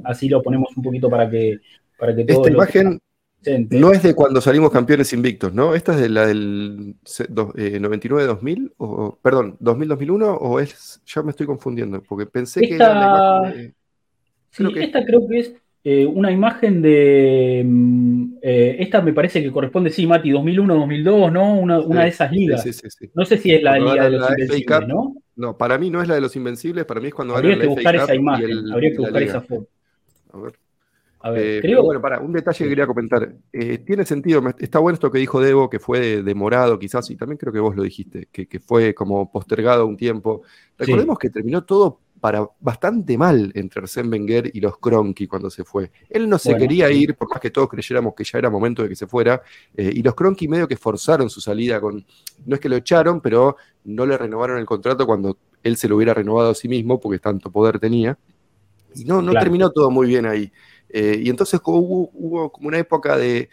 así 0.04 0.28
lo 0.28 0.42
ponemos 0.42 0.76
un 0.76 0.82
poquito 0.82 1.08
para 1.08 1.28
que, 1.28 1.58
para 1.98 2.14
que 2.14 2.24
Esta 2.26 2.50
imagen 2.50 3.00
no 3.70 3.92
es 3.92 4.02
de 4.02 4.14
cuando 4.14 4.40
salimos 4.40 4.70
campeones 4.70 5.12
invictos, 5.12 5.54
¿no? 5.54 5.74
¿Esta 5.74 5.92
es 5.92 6.00
de 6.00 6.08
la 6.08 6.26
del 6.26 6.96
eh, 7.56 7.78
99-2000? 7.80 8.72
O, 8.78 9.18
perdón, 9.22 9.56
¿2000-2001? 9.60 10.38
¿O 10.40 10.60
es.? 10.60 11.00
Ya 11.06 11.22
me 11.22 11.30
estoy 11.30 11.46
confundiendo, 11.46 12.02
porque 12.02 12.26
pensé 12.26 12.64
esta... 12.64 12.68
que 12.68 12.74
era 12.74 12.94
la 12.94 13.06
imagen 13.06 13.62
de. 13.62 13.74
Creo 14.50 14.68
sí, 14.70 14.74
que... 14.74 14.84
esta 14.84 15.04
creo 15.04 15.28
que 15.28 15.38
es 15.38 15.54
eh, 15.84 16.04
una 16.04 16.30
imagen 16.30 16.82
de. 16.82 17.60
Eh, 18.42 18.76
esta 18.80 19.00
me 19.00 19.12
parece 19.12 19.42
que 19.42 19.52
corresponde, 19.52 19.90
sí, 19.90 20.06
Mati, 20.06 20.30
2001-2002, 20.30 21.32
¿no? 21.32 21.54
Una, 21.54 21.80
una, 21.80 22.02
de 22.02 22.08
esas 22.08 22.32
ligas. 22.32 22.62
Sí, 22.62 22.72
sí, 22.72 22.88
sí, 22.90 23.10
no 23.14 23.24
sé 23.24 23.38
si 23.38 23.52
es 23.52 23.62
la 23.62 23.72
cuando 23.72 23.92
Liga 23.92 24.04
de 24.04 24.10
los 24.10 24.30
Invencibles, 24.30 24.66
Cup, 24.66 24.88
¿no? 24.88 25.14
No, 25.36 25.56
para 25.56 25.78
mí 25.78 25.88
no 25.90 26.02
es 26.02 26.08
la 26.08 26.16
de 26.16 26.20
los 26.20 26.34
Invencibles, 26.34 26.84
para 26.84 27.00
mí 27.00 27.08
es 27.08 27.14
cuando 27.14 27.36
Habría 27.36 27.56
que 27.56 27.64
la 27.64 27.68
buscar 27.68 27.94
FA 27.94 28.04
esa 28.04 28.14
imagen, 28.14 28.50
el, 28.50 28.72
habría 28.72 28.90
que 28.90 28.98
buscar 28.98 29.22
esa 29.22 29.40
foto. 29.40 29.68
A 30.32 30.38
ver. 30.38 30.52
A 31.20 31.30
ver, 31.30 31.44
eh, 31.44 31.60
creo. 31.60 31.82
bueno, 31.82 32.00
para, 32.00 32.20
un 32.20 32.32
detalle 32.32 32.64
que 32.64 32.68
quería 32.68 32.86
comentar. 32.86 33.32
Eh, 33.52 33.78
tiene 33.78 34.04
sentido, 34.04 34.42
está 34.58 34.78
bueno 34.78 34.94
esto 34.94 35.10
que 35.10 35.18
dijo 35.18 35.40
Debo, 35.40 35.68
que 35.68 35.80
fue 35.80 35.98
de, 35.98 36.22
de 36.22 36.34
morado 36.34 36.78
quizás, 36.78 37.10
y 37.10 37.16
también 37.16 37.38
creo 37.38 37.52
que 37.52 37.58
vos 37.58 37.74
lo 37.74 37.82
dijiste, 37.82 38.28
que, 38.30 38.46
que 38.46 38.60
fue 38.60 38.94
como 38.94 39.30
postergado 39.30 39.86
un 39.86 39.96
tiempo. 39.96 40.42
Recordemos 40.76 41.16
sí. 41.20 41.26
que 41.26 41.30
terminó 41.30 41.64
todo 41.64 42.00
para 42.20 42.48
bastante 42.60 43.16
mal 43.16 43.52
entre 43.54 43.82
Arsène 43.82 44.10
Wenger 44.10 44.50
y 44.52 44.60
los 44.60 44.78
Cronky 44.78 45.26
cuando 45.26 45.50
se 45.50 45.64
fue. 45.64 45.90
Él 46.08 46.28
no 46.28 46.38
se 46.38 46.50
bueno, 46.50 46.62
quería 46.62 46.90
ir, 46.90 47.14
por 47.14 47.28
más 47.30 47.40
que 47.40 47.50
todos 47.50 47.68
creyéramos 47.68 48.14
que 48.14 48.24
ya 48.24 48.38
era 48.38 48.50
momento 48.50 48.82
de 48.82 48.88
que 48.88 48.96
se 48.96 49.06
fuera, 49.06 49.42
eh, 49.76 49.90
y 49.94 50.02
los 50.02 50.14
Cronky 50.14 50.48
medio 50.48 50.66
que 50.66 50.76
forzaron 50.76 51.30
su 51.30 51.40
salida 51.40 51.80
con, 51.80 52.04
no 52.46 52.54
es 52.54 52.60
que 52.60 52.68
lo 52.68 52.76
echaron, 52.76 53.20
pero 53.20 53.56
no 53.84 54.06
le 54.06 54.16
renovaron 54.18 54.58
el 54.58 54.66
contrato 54.66 55.06
cuando 55.06 55.38
él 55.62 55.76
se 55.76 55.88
lo 55.88 55.96
hubiera 55.96 56.14
renovado 56.14 56.50
a 56.50 56.54
sí 56.54 56.68
mismo, 56.68 57.00
porque 57.00 57.18
tanto 57.18 57.50
poder 57.50 57.78
tenía. 57.78 58.18
Y 58.94 59.04
no, 59.04 59.22
no 59.22 59.30
claro. 59.30 59.44
terminó 59.44 59.70
todo 59.70 59.90
muy 59.90 60.06
bien 60.06 60.26
ahí. 60.26 60.50
Eh, 60.90 61.20
y 61.22 61.30
entonces 61.30 61.60
hubo, 61.64 62.50
como 62.52 62.68
una 62.68 62.78
época 62.78 63.16
de, 63.16 63.48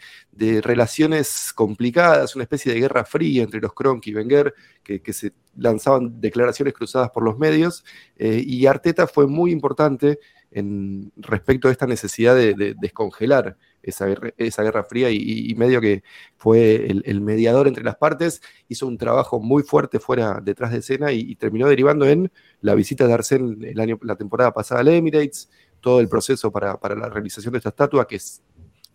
relaciones 0.62 1.52
complicadas, 1.54 2.34
una 2.34 2.44
especie 2.44 2.72
de 2.72 2.80
guerra 2.80 3.04
fría 3.04 3.42
entre 3.42 3.60
los 3.60 3.72
Kroenke 3.72 4.10
y 4.10 4.14
Wenger, 4.14 4.54
que, 4.82 5.12
se 5.12 5.32
lanzaban 5.56 6.20
declaraciones 6.20 6.74
cruzadas 6.74 7.10
por 7.10 7.22
los 7.22 7.38
medios, 7.38 7.84
eh, 8.16 8.42
y 8.44 8.66
Arteta 8.66 9.06
fue 9.06 9.26
muy 9.26 9.50
importante 9.50 10.18
en, 10.50 11.12
respecto 11.16 11.68
a 11.68 11.72
esta 11.72 11.86
necesidad 11.86 12.34
de, 12.34 12.74
descongelar 12.80 13.56
esa, 13.82 14.06
esa, 14.36 14.62
guerra 14.62 14.84
fría 14.84 15.10
y, 15.10 15.54
medio 15.54 15.80
que 15.80 16.02
fue 16.36 16.86
el, 16.86 17.20
mediador 17.20 17.68
entre 17.68 17.84
las 17.84 17.96
partes, 17.96 18.42
hizo 18.68 18.86
un 18.86 18.98
trabajo 18.98 19.40
muy 19.40 19.62
fuerte 19.62 20.00
fuera 20.00 20.40
detrás 20.42 20.72
de 20.72 20.78
escena 20.78 21.12
y, 21.12 21.34
terminó 21.36 21.68
derivando 21.68 22.06
en 22.06 22.30
la 22.60 22.74
visita 22.74 23.06
de 23.06 23.14
Arsène 23.14 23.70
el 23.70 23.80
año, 23.80 23.98
la 24.02 24.16
temporada 24.16 24.52
pasada 24.52 24.80
al 24.80 24.88
Emirates, 24.88 25.50
todo 25.80 26.00
el 26.00 26.08
proceso 26.08 26.50
para, 26.50 26.78
la 26.96 27.08
realización 27.08 27.52
de 27.52 27.58
esta 27.58 27.70
estatua 27.70 28.06
que 28.06 28.18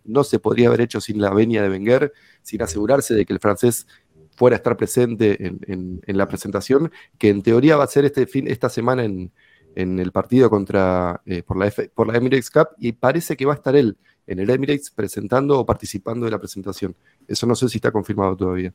no 0.03 0.23
se 0.23 0.39
podría 0.39 0.67
haber 0.67 0.81
hecho 0.81 1.00
sin 1.00 1.21
la 1.21 1.31
venia 1.33 1.61
de 1.61 1.69
Wenger, 1.69 2.13
sin 2.41 2.61
asegurarse 2.61 3.13
de 3.13 3.25
que 3.25 3.33
el 3.33 3.39
francés 3.39 3.88
fuera 4.35 4.55
a 4.55 4.57
estar 4.57 4.75
presente 4.77 5.38
en, 5.39 6.01
la 6.05 6.27
presentación, 6.27 6.91
que 7.17 7.29
en 7.29 7.43
teoría 7.43 7.77
va 7.77 7.83
a 7.83 7.88
ser 7.88 8.05
este 8.05 8.25
fin, 8.25 8.47
esta 8.47 8.69
semana 8.69 9.03
en, 9.03 9.31
el 9.75 10.11
partido 10.11 10.50
contra 10.50 11.21
eh, 11.25 11.43
por, 11.43 11.57
la 11.57 11.71
por 11.93 12.07
la 12.07 12.17
Emirates 12.17 12.50
Cup, 12.50 12.69
y 12.77 12.91
parece 12.91 13.38
que 13.38 13.45
va 13.45 13.53
a 13.53 13.55
estar 13.55 13.75
él 13.75 13.97
en 14.27 14.39
el 14.39 14.50
Emirates 14.50 14.91
presentando 14.91 15.59
o 15.59 15.65
participando 15.65 16.25
de 16.25 16.31
la 16.31 16.39
presentación. 16.39 16.95
Eso 17.27 17.45
no 17.45 17.55
sé 17.55 17.69
si 17.69 17.77
está 17.77 17.91
confirmado 17.91 18.35
todavía. 18.35 18.73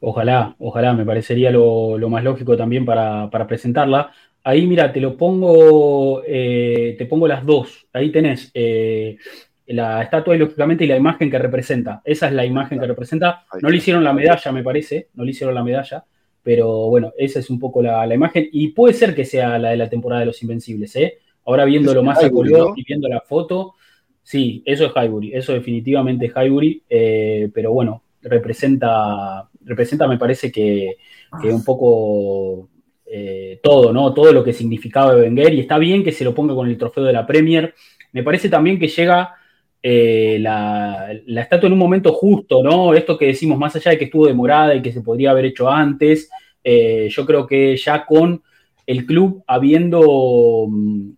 Ojalá, 0.00 0.56
ojalá, 0.58 0.94
me 0.94 1.04
parecería 1.04 1.50
lo, 1.50 1.98
más 2.08 2.24
lógico 2.24 2.56
también 2.56 2.86
para, 2.86 3.28
para, 3.30 3.46
presentarla. 3.46 4.12
Ahí, 4.42 4.66
mira, 4.66 4.92
te 4.92 5.00
lo 5.00 5.16
pongo, 5.16 6.22
eh, 6.26 6.94
te 6.96 7.06
pongo 7.06 7.28
las 7.28 7.44
dos. 7.44 7.86
Ahí 7.92 8.10
tenés 8.10 8.50
eh, 8.54 9.18
la 9.66 10.02
estatua 10.02 10.34
y 10.34 10.38
lógicamente 10.38 10.84
y 10.84 10.88
la 10.88 10.96
imagen 10.96 11.30
que 11.30 11.38
representa. 11.38 12.00
Esa 12.04 12.28
es 12.28 12.32
la 12.32 12.46
imagen 12.46 12.80
que 12.80 12.86
representa. 12.86 13.44
No 13.60 13.68
le 13.68 13.76
hicieron 13.76 14.02
la 14.02 14.14
medalla, 14.14 14.52
me 14.52 14.62
parece, 14.62 15.08
no 15.14 15.24
le 15.24 15.32
hicieron 15.32 15.54
la 15.54 15.62
medalla, 15.62 16.04
pero 16.42 16.88
bueno, 16.88 17.12
esa 17.18 17.38
es 17.40 17.50
un 17.50 17.58
poco 17.58 17.82
la, 17.82 18.12
imagen. 18.14 18.48
Y 18.50 18.68
puede 18.68 18.94
ser 18.94 19.14
que 19.14 19.26
sea 19.26 19.58
la 19.58 19.70
de 19.70 19.76
la 19.76 19.90
temporada 19.90 20.20
de 20.20 20.26
los 20.26 20.42
Invencibles, 20.42 20.96
¿eh? 20.96 21.18
Ahora 21.44 21.64
viéndolo 21.64 22.02
más 22.02 22.22
a 22.22 22.30
color 22.30 22.74
y 22.76 22.84
viendo 22.84 23.08
la 23.08 23.20
foto, 23.20 23.74
sí, 24.22 24.62
eso 24.64 24.86
es 24.86 24.92
Highbury, 24.94 25.34
eso 25.34 25.52
definitivamente 25.52 26.26
es 26.26 26.32
Highbury, 26.34 26.82
eh, 26.88 27.50
pero 27.52 27.72
bueno, 27.72 28.04
representa, 28.22 29.48
representa 29.64 30.06
me 30.06 30.18
parece 30.18 30.52
que, 30.52 30.96
que 31.42 31.48
un 31.48 31.64
poco 31.64 32.68
eh, 33.12 33.58
todo, 33.60 33.92
¿no? 33.92 34.14
Todo 34.14 34.32
lo 34.32 34.44
que 34.44 34.52
significaba 34.52 35.16
Wenger 35.16 35.52
y 35.52 35.60
está 35.60 35.78
bien 35.78 36.04
que 36.04 36.12
se 36.12 36.22
lo 36.22 36.32
ponga 36.32 36.54
con 36.54 36.68
el 36.68 36.78
trofeo 36.78 37.02
de 37.02 37.12
la 37.12 37.26
Premier. 37.26 37.74
Me 38.12 38.22
parece 38.22 38.48
también 38.48 38.78
que 38.78 38.86
llega 38.86 39.34
eh, 39.82 40.38
la, 40.40 41.10
estatua 41.26 41.66
en 41.66 41.72
un 41.72 41.78
momento 41.80 42.12
justo, 42.12 42.62
¿no? 42.62 42.94
Esto 42.94 43.18
que 43.18 43.26
decimos, 43.26 43.58
más 43.58 43.74
allá 43.74 43.90
de 43.90 43.98
que 43.98 44.04
estuvo 44.04 44.28
demorada 44.28 44.76
y 44.76 44.82
que 44.82 44.92
se 44.92 45.00
podría 45.00 45.32
haber 45.32 45.46
hecho 45.46 45.68
antes, 45.68 46.30
eh, 46.62 47.08
yo 47.10 47.26
creo 47.26 47.48
que 47.48 47.76
ya 47.76 48.06
con 48.06 48.44
el 48.86 49.04
club 49.06 49.42
habiendo, 49.48 50.66
mm, 50.68 51.10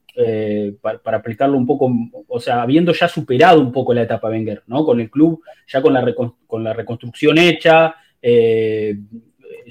para, 0.81 1.19
aplicarlo 1.19 1.59
un 1.59 1.67
poco, 1.67 1.93
o 2.27 2.41
sea, 2.41 2.63
habiendo 2.63 2.95
ya 2.95 3.07
superado 3.07 3.61
un 3.61 3.71
poco 3.71 3.93
la 3.93 4.03
etapa 4.03 4.31
Wenger, 4.31 4.63
¿no? 4.67 4.83
Con 4.87 4.99
el 4.99 5.11
club 5.11 5.43
ya 5.67 5.81
la, 5.81 6.15
con 6.47 6.65
la 6.65 6.73
reconstrucción 6.73 7.37
hecha, 7.37 7.97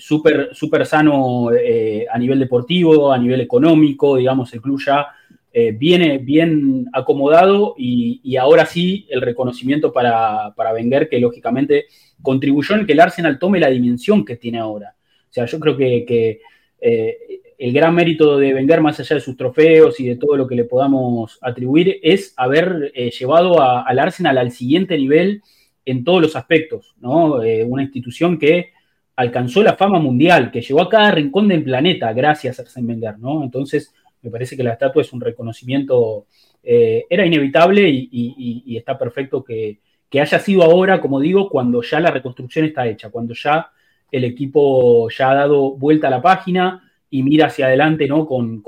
súper 0.02 0.50
super 0.54 0.86
sano 0.86 1.52
eh, 1.54 2.06
a 2.12 2.18
nivel 2.18 2.40
deportivo, 2.40 3.12
a 3.12 3.18
nivel 3.18 3.40
económico, 3.42 4.18
digamos, 4.18 4.52
el 4.54 4.62
club 4.62 4.82
ya 4.84 5.08
eh, 5.54 5.72
viene 5.78 6.18
bien 6.18 6.88
acomodado 6.92 7.76
y, 7.78 8.36
ahora 8.38 8.66
sí 8.66 9.06
el 9.10 9.22
reconocimiento 9.22 9.94
para, 9.94 10.54
para 10.56 10.74
Wenger, 10.74 11.08
que 11.08 11.20
lógicamente 11.20 11.86
contribuyó 12.22 12.76
en 12.76 12.88
que 12.88 12.94
el 12.94 13.00
Arsenal 13.00 13.38
tome 13.38 13.60
la 13.60 13.70
dimensión 13.70 14.26
que 14.26 14.38
tiene 14.38 14.58
ahora. 14.58 14.96
O 15.30 15.34
sea, 15.34 15.46
yo 15.46 15.60
creo 15.60 15.78
que, 15.78 16.40
eh, 16.82 17.18
el 17.60 17.74
gran 17.74 17.94
mérito 17.94 18.40
de 18.40 18.56
Wenger, 18.56 18.82
más 18.82 19.00
allá 19.00 19.18
de 19.18 19.22
sus 19.22 19.38
trofeos 19.38 20.00
y 20.00 20.08
de 20.08 20.16
todo 20.16 20.36
lo 20.36 20.48
que 20.48 20.56
le 20.56 20.64
podamos 20.64 21.38
atribuir, 21.42 22.00
es 22.02 22.34
haber 22.36 22.92
llevado 22.92 23.62
al 23.62 24.00
Arsenal 24.00 24.40
al 24.40 24.50
siguiente 24.50 24.98
nivel 24.98 25.44
en 25.86 26.04
todos 26.04 26.24
los 26.24 26.36
aspectos, 26.36 26.96
¿no? 27.00 27.36
una 27.68 27.84
institución 27.84 28.40
que 28.40 28.72
alcanzó 29.16 29.64
la 29.64 29.76
fama 29.76 30.00
mundial, 30.00 30.52
que 30.52 30.62
llegó 30.62 30.82
a 30.82 30.90
cada 30.90 31.12
rincón 31.12 31.48
del 31.48 31.64
planeta 31.64 32.12
gracias 32.14 32.60
a 32.60 32.64
Arsène 32.64 32.88
Wenger, 32.88 33.20
¿no? 33.20 33.44
Entonces, 33.44 33.94
me 34.22 34.30
parece 34.30 34.56
que 34.56 34.64
la 34.64 34.74
estatua 34.74 35.02
es 35.02 35.12
un 35.14 35.22
reconocimiento, 35.22 36.28
eh, 36.64 37.06
era 37.10 37.26
inevitable 37.26 37.90
y, 37.90 38.78
está 38.78 38.98
perfecto 38.98 39.44
que, 39.44 39.80
haya 40.14 40.40
sido 40.40 40.64
ahora, 40.64 41.00
como 41.00 41.20
digo, 41.20 41.50
cuando 41.50 41.82
ya 41.82 42.00
la 42.00 42.12
reconstrucción 42.12 42.66
está 42.66 42.88
hecha, 42.88 43.10
cuando 43.10 43.34
ya 43.34 43.72
el 44.12 44.26
equipo 44.26 45.10
ya 45.10 45.32
ha 45.32 45.36
dado 45.36 45.72
vuelta 45.78 46.08
a 46.08 46.12
la 46.12 46.22
página 46.22 46.84
y 47.10 47.24
mira 47.24 47.48
hacia 47.48 47.68
adelante, 47.68 48.08
¿no? 48.08 48.26
Con, 48.26 48.62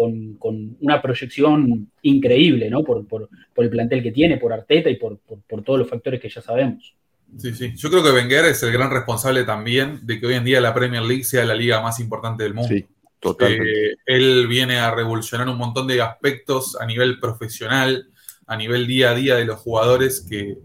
una 0.81 1.01
proyección 1.01 1.91
increíble, 2.01 2.69
¿no? 2.69 2.83
Por, 2.83 3.29
el 3.57 3.69
plantel 3.69 4.01
que 4.03 4.11
tiene, 4.11 4.37
por 4.37 4.53
Arteta 4.53 4.89
y 4.89 4.95
por 4.95 5.19
todos 5.63 5.79
los 5.79 5.89
factores 5.89 6.19
que 6.19 6.29
ya 6.29 6.41
sabemos. 6.41 6.95
Sí, 7.37 7.53
sí. 7.53 7.73
Yo 7.75 7.89
creo 7.89 8.03
que 8.03 8.11
Wenger 8.11 8.45
es 8.45 8.61
el 8.63 8.71
gran 8.71 8.91
responsable 8.91 9.43
también 9.43 9.99
de 10.03 10.19
que 10.19 10.27
hoy 10.27 10.35
en 10.35 10.43
día 10.43 10.61
la 10.61 10.73
Premier 10.73 11.03
League 11.03 11.23
sea 11.23 11.45
la 11.45 11.55
liga 11.55 11.81
más 11.81 11.99
importante 11.99 12.43
del 12.43 12.53
mundo. 12.53 12.69
Sí, 12.69 12.85
totalmente. 13.19 13.91
Eh, 13.91 13.95
él 14.05 14.47
viene 14.47 14.79
a 14.79 14.91
revolucionar 14.91 15.47
un 15.49 15.57
montón 15.57 15.87
de 15.87 16.01
aspectos 16.01 16.77
a 16.79 16.85
nivel 16.85 17.19
profesional, 17.19 18.09
a 18.45 18.55
nivel 18.55 18.87
día 18.87 19.11
a 19.11 19.15
día 19.15 19.35
de 19.35 19.45
los 19.45 19.59
jugadores, 19.59 20.25
que, 20.29 20.57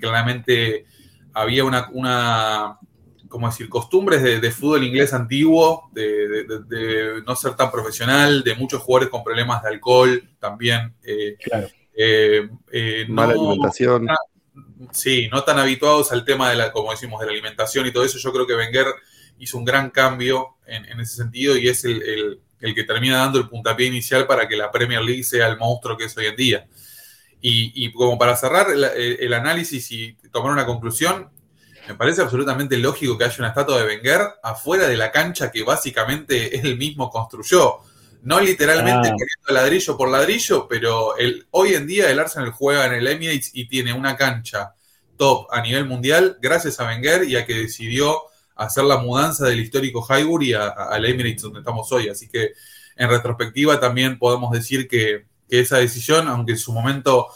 claramente 0.00 0.86
había 1.32 1.64
una, 1.64 1.88
una 1.92 2.78
¿cómo 3.28 3.48
decir?, 3.48 3.68
costumbres 3.68 4.22
de, 4.22 4.50
fútbol 4.50 4.84
inglés 4.84 5.12
antiguo, 5.12 5.90
de, 5.92 7.22
no 7.26 7.36
ser 7.36 7.54
tan 7.54 7.70
profesional, 7.70 8.42
de 8.42 8.54
muchos 8.54 8.82
jugadores 8.82 9.10
con 9.10 9.24
problemas 9.24 9.62
de 9.62 9.68
alcohol 9.68 10.30
también. 10.38 10.94
Eh, 11.02 11.36
claro. 11.42 11.68
Eh, 11.92 12.48
Mala 13.08 13.34
alimentación 13.34 14.06
sí, 14.92 15.28
no 15.30 15.42
tan 15.44 15.58
habituados 15.58 16.12
al 16.12 16.24
tema 16.24 16.50
de 16.50 16.56
la, 16.56 16.72
como 16.72 16.90
decimos, 16.90 17.20
de 17.20 17.26
la 17.26 17.32
alimentación 17.32 17.86
y 17.86 17.92
todo 17.92 18.04
eso. 18.04 18.18
Yo 18.18 18.32
creo 18.32 18.46
que 18.46 18.54
Wenger 18.54 18.86
hizo 19.38 19.58
un 19.58 19.64
gran 19.64 19.90
cambio 19.90 20.56
en, 20.66 21.00
ese 21.00 21.16
sentido 21.16 21.56
y 21.56 21.68
es 21.68 21.84
el, 21.84 22.40
que 22.58 22.84
termina 22.84 23.18
dando 23.18 23.38
el 23.38 23.48
puntapié 23.48 23.86
inicial 23.86 24.26
para 24.26 24.46
que 24.46 24.56
la 24.56 24.70
Premier 24.70 25.02
League 25.02 25.24
sea 25.24 25.48
el 25.48 25.56
monstruo 25.56 25.96
que 25.96 26.04
es 26.04 26.16
hoy 26.16 26.26
en 26.26 26.36
día. 26.36 26.66
Y, 27.42 27.90
como 27.92 28.18
para 28.18 28.36
cerrar 28.36 28.66
el, 28.70 29.32
análisis 29.32 29.90
y 29.92 30.12
tomar 30.30 30.52
una 30.52 30.66
conclusión, 30.66 31.30
me 31.88 31.94
parece 31.94 32.20
absolutamente 32.20 32.76
lógico 32.76 33.16
que 33.16 33.24
haya 33.24 33.36
una 33.38 33.48
estatua 33.48 33.78
de 33.78 33.86
Wenger 33.86 34.20
afuera 34.42 34.86
de 34.86 34.96
la 34.96 35.10
cancha 35.10 35.50
que 35.50 35.62
básicamente 35.62 36.60
él 36.60 36.76
mismo 36.76 37.08
construyó. 37.08 37.80
No 38.22 38.40
literalmente 38.40 39.10
ah. 39.10 39.52
ladrillo 39.52 39.96
por 39.96 40.10
ladrillo, 40.10 40.66
pero 40.68 41.16
el, 41.16 41.46
hoy 41.50 41.74
en 41.74 41.86
día 41.86 42.10
el 42.10 42.18
Arsenal 42.18 42.50
juega 42.50 42.86
en 42.86 42.94
el 42.94 43.06
Emirates 43.06 43.50
y 43.54 43.66
tiene 43.66 43.92
una 43.92 44.16
cancha 44.16 44.74
top 45.16 45.46
a 45.50 45.60
nivel 45.60 45.86
mundial 45.86 46.38
gracias 46.40 46.80
a 46.80 46.86
Wenger 46.86 47.24
y 47.24 47.36
a 47.36 47.44
que 47.44 47.54
decidió 47.54 48.22
hacer 48.56 48.84
la 48.84 48.98
mudanza 48.98 49.46
del 49.46 49.60
histórico 49.60 50.06
Highbury 50.06 50.54
al 50.54 51.04
Emirates 51.04 51.42
donde 51.42 51.60
estamos 51.60 51.90
hoy. 51.92 52.08
Así 52.08 52.28
que 52.28 52.52
en 52.96 53.08
retrospectiva 53.08 53.80
también 53.80 54.18
podemos 54.18 54.50
decir 54.52 54.86
que, 54.86 55.28
esa 55.48 55.78
decisión, 55.78 56.28
aunque 56.28 56.52
en 56.52 56.58
su 56.58 56.72
momento 56.72 57.26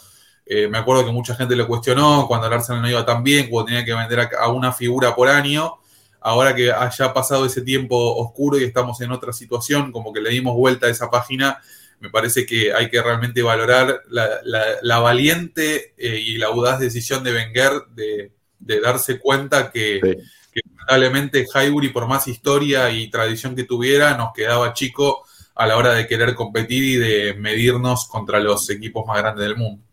eh, 0.45 0.69
me 0.69 0.77
acuerdo 0.77 1.05
que 1.05 1.11
mucha 1.11 1.35
gente 1.35 1.53
lo 1.53 1.67
cuestionó 1.67 2.27
cuando 2.29 2.47
el 2.47 2.53
Arsenal 2.53 2.81
no 2.81 2.89
iba 2.89 3.05
tan 3.05 3.23
bien, 3.23 3.49
cuando 3.49 3.65
tenía 3.65 3.83
que 3.83 3.93
vender 3.93 4.29
a 4.39 4.47
una 4.47 4.71
figura 4.71 5.13
por 5.13 5.27
año, 5.27 5.79
ahora 6.25 6.55
que 6.55 6.71
haya 6.71 7.13
pasado 7.13 7.45
ese 7.45 7.61
tiempo 7.61 7.95
oscuro 8.15 8.57
y 8.57 8.63
estamos 8.63 8.99
en 9.01 9.11
otra 9.11 9.31
situación, 9.31 9.91
como 9.91 10.11
que 10.11 10.21
le 10.21 10.31
dimos 10.31 10.55
vuelta 10.55 10.87
a 10.87 10.89
esa 10.89 11.11
página, 11.11 11.61
me 11.99 12.09
parece 12.09 12.47
que 12.47 12.73
hay 12.73 12.89
que 12.89 12.99
realmente 12.99 13.43
valorar 13.43 14.01
la, 14.09 14.99
valiente 14.99 15.93
eh, 15.95 16.19
y 16.19 16.37
la 16.37 16.47
audaz 16.47 16.79
decisión 16.79 17.23
de 17.23 17.31
Wenger 17.31 17.73
de, 17.93 18.31
darse 18.81 19.19
cuenta 19.19 19.69
que, 19.69 20.01
lamentablemente 20.87 21.45
Highbury, 21.53 21.89
por 21.89 22.07
más 22.07 22.27
historia 22.27 22.89
y 22.89 23.07
tradición 23.11 23.55
que 23.55 23.65
tuviera, 23.65 24.17
nos 24.17 24.33
quedaba 24.33 24.73
chico 24.73 25.27
a 25.53 25.67
la 25.67 25.77
hora 25.77 25.93
de 25.93 26.07
querer 26.07 26.33
competir 26.33 26.83
y 26.83 26.95
de 26.95 27.35
medirnos 27.35 28.07
contra 28.07 28.39
los 28.39 28.67
equipos 28.71 29.05
más 29.05 29.19
grandes 29.19 29.45
del 29.45 29.57
mundo. 29.57 29.84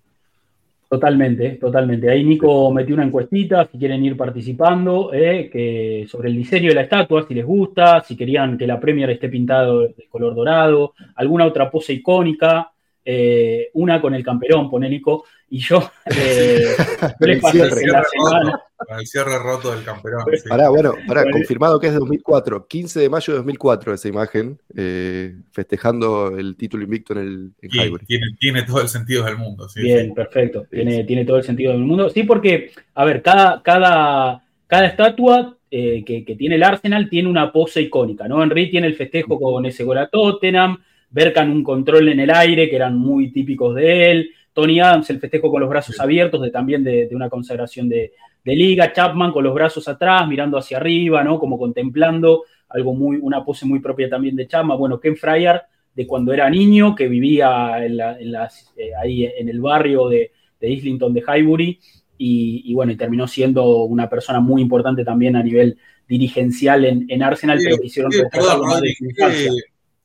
Totalmente, 0.93 1.53
totalmente. 1.53 2.11
Ahí 2.11 2.23
Nico 2.23 2.71
metió 2.71 2.95
una 2.95 3.07
encuestita, 3.07 3.67
si 3.67 3.79
quieren 3.79 4.05
ir 4.05 4.15
participando, 4.15 5.11
eh, 5.15 5.49
que 5.51 6.05
sobre 6.07 6.29
el 6.29 6.37
diseño 6.37 6.69
de 6.69 6.75
la 6.75 6.83
estatua, 6.83 7.27
si 7.27 7.33
les 7.33 7.47
gusta, 7.47 8.03
si 8.03 8.15
querían 8.15 8.59
que 8.59 8.67
la 8.67 8.79
Premier 8.79 9.09
esté 9.09 9.31
pintado 9.31 9.81
de 9.81 9.95
color 10.11 10.35
dorado, 10.35 10.93
alguna 11.15 11.47
otra 11.47 11.71
pose 11.71 11.95
icónica. 11.95 12.72
Eh, 13.05 13.71
una 13.75 14.01
con 14.01 14.15
el 14.15 14.25
camperón, 14.25 14.71
pone 14.71 14.89
Nico, 14.89 15.25
y 15.51 15.59
yo, 15.59 15.91
eh, 16.07 16.75
el, 17.21 17.41
cierre, 17.43 17.87
roto, 17.87 18.61
el 18.99 19.07
cierre 19.07 19.39
roto 19.39 19.75
del 19.75 19.85
camperón. 19.85 20.25
Sí. 20.35 20.49
Pará, 20.49 20.69
bueno, 20.69 20.95
pará, 21.07 21.25
confirmado 21.31 21.79
que 21.79 21.89
es 21.89 21.93
de 21.93 21.99
2004, 21.99 22.67
15 22.67 23.01
de 23.01 23.09
mayo 23.11 23.33
de 23.33 23.39
2004 23.39 23.95
esa 23.95 24.09
imagen, 24.09 24.59
eh, 24.77 25.35
festejando 25.51 26.39
el 26.39 26.57
título 26.57 26.85
invicto 26.85 27.13
en 27.13 27.19
el 27.19 27.53
en 27.61 27.71
Highbury. 27.71 28.07
Tiene, 28.07 28.27
tiene, 28.39 28.63
todo 28.63 28.81
el 28.81 28.89
sentido 28.89 29.25
del 29.25 29.37
mundo. 29.37 29.69
Sí, 29.69 29.83
Bien, 29.83 30.07
sí. 30.07 30.13
perfecto, 30.13 30.67
tiene, 30.71 31.05
tiene 31.05 31.25
todo 31.25 31.37
el 31.37 31.45
sentido 31.45 31.73
del 31.73 31.83
mundo. 31.83 32.09
Sí, 32.09 32.23
porque, 32.23 32.71
a 32.95 33.05
ver, 33.05 33.21
cada, 33.21 33.63
cada, 33.63 34.43
cada 34.67 34.87
estatua 34.87 35.59
eh, 35.71 36.05
que, 36.05 36.25
que, 36.25 36.37
tiene 36.37 36.57
el 36.57 36.63
Arsenal 36.63 37.09
tiene 37.09 37.29
una 37.29 37.51
pose 37.51 37.81
icónica, 37.81 38.29
¿no? 38.29 38.43
Henry 38.43 38.71
tiene 38.71 38.87
el 38.87 38.95
festejo 38.95 39.41
con 39.41 39.65
ese 39.67 39.85
gol 39.85 39.99
a 39.99 40.09
Tottenham, 40.09 40.79
Berkan 41.13 41.51
un 41.51 41.63
control 41.63 42.09
en 42.09 42.21
el 42.21 42.31
aire 42.31 42.69
que 42.69 42.77
eran 42.77 42.99
muy 42.99 43.31
típicos 43.31 43.75
de 43.75 44.11
él, 44.11 44.31
Tony 44.53 44.81
Adams 44.81 45.09
el 45.11 45.21
festejo 45.21 45.51
con 45.51 45.61
los 45.61 45.71
brazos 45.71 45.99
abiertos 46.01 46.43
de 46.43 46.51
también 46.51 46.83
de, 46.83 47.07
de 47.07 47.17
una 47.17 47.31
consagración 47.31 47.89
de, 47.89 48.13
de, 48.45 48.57
liga, 48.57 48.93
Chapman 48.93 49.33
con 49.33 49.45
los 49.45 49.55
brazos 49.55 49.89
atrás, 49.89 50.27
mirando 50.29 50.59
hacia 50.59 50.79
arriba, 50.79 51.23
¿no? 51.23 51.39
Como 51.39 51.59
contemplando 51.59 52.45
algo 52.69 52.95
muy, 52.95 53.19
una 53.21 53.45
pose 53.45 53.67
muy 53.67 53.81
propia 53.81 54.09
también 54.09 54.37
de 54.37 54.47
Chapman, 54.47 54.79
bueno, 54.79 54.99
Ken 54.99 55.17
Fryer 55.17 55.63
de 55.95 56.07
cuando 56.07 56.33
era 56.33 56.49
niño, 56.49 56.95
que 56.95 57.07
vivía 57.07 57.85
en 57.85 57.99
la, 57.99 58.19
en 58.19 58.33
las, 58.33 58.73
eh, 58.77 58.91
ahí 59.01 59.25
en 59.25 59.49
el 59.49 59.61
barrio 59.61 60.09
de, 60.09 60.33
de 60.59 60.71
Islington 60.71 61.13
de 61.13 61.21
Highbury, 61.21 61.79
y, 62.17 62.63
y, 62.65 62.75
bueno, 62.75 62.93
y 62.93 62.97
terminó 62.97 63.27
siendo 63.27 63.85
una 63.85 64.09
persona 64.09 64.41
muy 64.41 64.63
importante 64.63 65.05
también 65.05 65.35
a 65.37 65.43
nivel 65.43 65.77
dirigencial 66.07 66.85
en, 66.85 67.07
en 67.09 67.23
Arsenal, 67.23 67.59
sí, 67.59 67.65
pero 67.65 67.79
quisieron 67.79 68.13
sí, 68.13 68.23
perdón, 68.31 68.61
Rodri, 68.63 68.95
¿qué, 68.95 69.49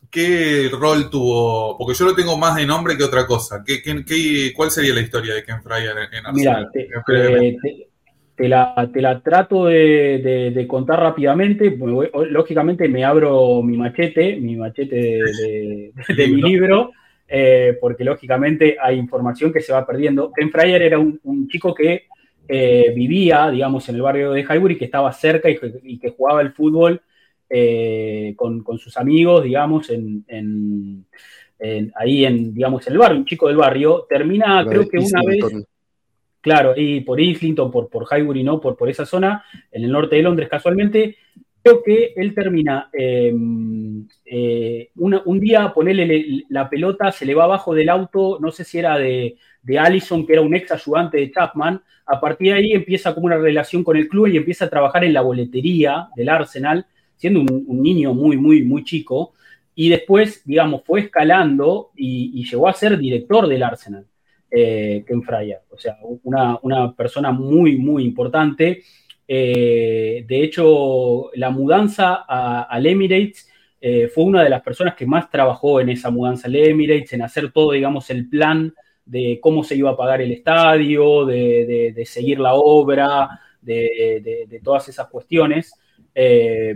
¿Qué 0.10 0.70
rol 0.72 1.10
tuvo? 1.10 1.78
Porque 1.78 1.94
yo 1.94 2.06
lo 2.06 2.16
tengo 2.16 2.38
más 2.38 2.56
de 2.56 2.66
nombre 2.66 2.98
que 2.98 3.04
otra 3.04 3.26
cosa. 3.26 3.64
¿Qué, 3.66 3.82
qué, 3.82 4.04
qué 4.06 4.54
cuál 4.56 4.72
sería 4.72 4.94
la 4.94 5.02
historia 5.02 5.34
de 5.34 5.44
Ken 5.44 5.62
Fryer 5.62 5.96
en, 6.12 6.26
Arsenal? 6.26 6.34
Mira, 6.34 6.70
te, 6.72 6.90
te, 7.06 7.88
te, 8.36 8.48
la, 8.48 8.90
te, 8.94 9.02
la, 9.02 9.20
trato 9.22 9.66
de, 9.66 10.20
de, 10.24 10.52
de, 10.52 10.68
contar 10.68 11.00
rápidamente. 11.00 11.78
Lógicamente 12.30 12.88
me 12.88 13.04
abro 13.04 13.62
mi 13.62 13.78
machete, 13.78 14.38
mi 14.38 14.56
machete 14.56 14.96
de, 14.96 15.92
de 16.16 16.28
mi 16.28 16.42
libro, 16.42 16.92
eh, 17.28 17.78
porque 17.82 18.04
lógicamente 18.04 18.78
hay 18.82 18.98
información 18.98 19.52
que 19.52 19.60
se 19.60 19.74
va 19.74 19.86
perdiendo. 19.86 20.32
Ken 20.34 20.52
Fryer 20.52 20.82
era 20.82 21.00
un, 21.00 21.20
un 21.24 21.50
chico 21.50 21.74
que 21.74 22.06
eh, 22.48 22.94
vivía, 22.96 23.50
digamos, 23.50 23.90
en 23.90 23.96
el 23.96 24.02
barrio 24.02 24.32
de 24.32 24.42
Highbury, 24.42 24.78
que 24.78 24.86
estaba 24.86 25.12
cerca 25.12 25.50
y, 25.50 25.60
y 25.84 26.00
que 26.00 26.12
jugaba 26.12 26.42
el 26.42 26.54
fútbol 26.54 27.02
eh, 27.50 28.34
con, 28.36 28.64
con, 28.64 28.78
sus 28.78 28.98
amigos, 28.98 29.44
digamos, 29.44 29.90
en, 29.90 30.24
en, 30.28 31.06
en, 31.60 31.92
ahí 31.96 32.26
en, 32.26 32.54
digamos, 32.54 32.86
en 32.88 32.94
el 32.94 33.00
barrio, 33.00 33.20
un 33.20 33.26
chico 33.26 33.48
del 33.48 33.58
barrio, 33.58 34.06
termina, 34.10 34.66
creo 34.68 34.88
que 34.88 34.98
una 34.98 35.22
vez, 35.26 35.66
claro, 36.42 36.74
ahí 36.76 37.02
por 37.02 37.20
Islington, 37.20 37.72
por, 37.72 37.90
por 37.90 38.06
Highbury, 38.12 38.44
¿no? 38.44 38.60
Por, 38.60 38.76
por 38.76 38.90
esa 38.90 39.06
zona, 39.06 39.44
en 39.72 39.84
el 39.84 39.92
norte 39.92 40.18
de 40.18 40.24
Londres 40.24 40.50
casualmente, 40.50 41.16
creo 41.64 41.84
que 41.84 42.14
él 42.16 42.34
termina, 42.34 42.90
eh, 42.94 43.34
eh, 44.26 44.90
una, 44.96 45.22
un 45.26 45.40
día 45.40 45.74
ponerle 45.74 46.46
la 46.50 46.70
pelota, 46.70 47.12
se 47.12 47.26
le 47.26 47.36
va 47.36 47.44
abajo 47.44 47.74
del 47.74 47.90
auto, 47.90 48.40
no 48.40 48.52
sé 48.52 48.64
si 48.64 48.80
era 48.80 48.98
de, 48.98 49.38
de 49.62 49.80
Allison, 49.80 50.26
que 50.26 50.34
era 50.34 50.42
un 50.42 50.56
ex 50.56 50.72
ayudante 50.72 51.18
de 51.18 51.32
Chapman, 51.32 51.82
a 52.06 52.22
partir 52.22 52.54
de 52.54 52.60
ahí 52.60 52.72
empieza 52.72 53.14
como 53.14 53.26
una 53.26 53.38
relación 53.38 53.84
con 53.84 53.98
el 53.98 54.08
club 54.08 54.28
y 54.28 54.38
empieza 54.38 54.66
a 54.66 54.70
trabajar 54.70 55.04
en 55.04 55.14
la 55.14 55.22
boletería 55.22 56.08
del 56.16 56.30
Arsenal, 56.30 56.86
siendo 57.18 57.42
un, 57.42 57.82
niño 57.82 58.14
muy, 58.14 58.38
muy, 58.38 58.64
muy 58.64 58.84
chico, 58.84 59.34
y 59.76 59.90
después, 59.90 60.42
digamos, 60.46 60.82
fue 60.86 61.02
escalando 61.02 61.92
y, 61.96 62.44
llegó 62.50 62.68
a 62.68 62.74
ser 62.74 62.98
director 62.98 63.48
del 63.48 63.64
Arsenal, 63.64 64.06
eh, 64.50 65.04
Ken 65.06 65.22
Fryer, 65.22 65.60
o 65.70 65.78
sea, 65.78 65.98
una, 66.24 66.58
una, 66.62 66.96
persona 66.96 67.32
muy, 67.32 67.78
muy 67.78 68.04
importante. 68.04 68.84
Eh, 69.28 70.26
de 70.28 70.44
hecho, 70.44 71.30
la 71.36 71.50
mudanza 71.50 72.26
a, 72.28 72.64
al 72.64 72.86
Emirates 72.86 73.50
eh, 73.82 74.08
fue 74.08 74.24
una 74.24 74.44
de 74.44 74.50
las 74.50 74.62
personas 74.62 74.96
que 74.96 75.06
más 75.06 75.30
trabajó 75.30 75.80
en 75.80 75.90
esa 75.90 76.10
mudanza 76.10 76.48
al 76.48 76.56
Emirates, 76.56 77.14
en 77.14 77.22
hacer 77.24 77.52
todo, 77.52 77.74
digamos, 77.74 78.10
el 78.10 78.28
plan 78.30 78.74
de 79.06 79.40
cómo 79.42 79.64
se 79.64 79.76
iba 79.76 79.92
a 79.92 79.98
pagar 79.98 80.22
el 80.22 80.32
estadio, 80.32 81.26
de, 81.26 81.66
de, 81.66 81.94
de 81.94 82.06
seguir 82.06 82.40
la 82.40 82.56
obra, 82.56 83.42
de 83.62 84.62
todas 84.64 84.88
esas 84.90 85.08
cuestiones. 85.08 85.74
Eh, 86.20 86.74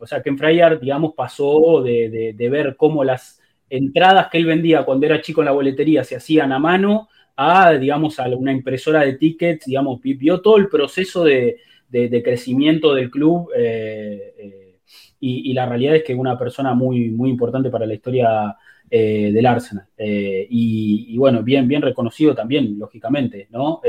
o 0.00 0.06
sea, 0.06 0.22
Ken 0.22 0.38
Fryer, 0.38 0.80
digamos, 0.80 1.12
pasó 1.14 1.82
de, 1.82 2.32
de, 2.34 2.48
ver 2.48 2.74
cómo 2.74 3.04
las 3.04 3.38
entradas 3.68 4.28
que 4.28 4.38
él 4.38 4.46
vendía 4.46 4.84
cuando 4.84 5.04
era 5.04 5.20
chico 5.20 5.42
en 5.42 5.44
la 5.44 5.52
boletería 5.52 6.04
se 6.04 6.16
hacían 6.16 6.52
a 6.52 6.58
mano 6.58 7.06
a, 7.36 7.72
digamos, 7.74 8.18
a 8.18 8.26
una 8.28 8.50
impresora 8.50 9.04
de 9.04 9.12
tickets, 9.12 9.66
digamos, 9.66 10.00
vio 10.00 10.40
todo 10.40 10.56
el 10.56 10.68
proceso 10.68 11.22
de, 11.22 11.58
de 11.90 12.22
crecimiento 12.22 12.94
del 12.94 13.10
club 13.10 13.50
eh, 13.54 14.34
eh, 14.38 14.78
y, 15.20 15.52
la 15.52 15.66
realidad 15.66 15.96
es 15.96 16.04
que 16.04 16.14
una 16.14 16.38
persona 16.38 16.72
muy, 16.72 17.10
muy 17.10 17.28
importante 17.28 17.68
para 17.68 17.84
la 17.84 17.94
historia 17.94 18.56
eh, 18.88 19.30
del 19.34 19.44
Arsenal. 19.44 19.86
Y, 19.98 21.06
y, 21.08 21.18
bueno, 21.18 21.42
bien, 21.42 21.68
bien 21.68 21.82
reconocido 21.82 22.34
también, 22.34 22.78
lógicamente, 22.78 23.48
¿no? 23.50 23.82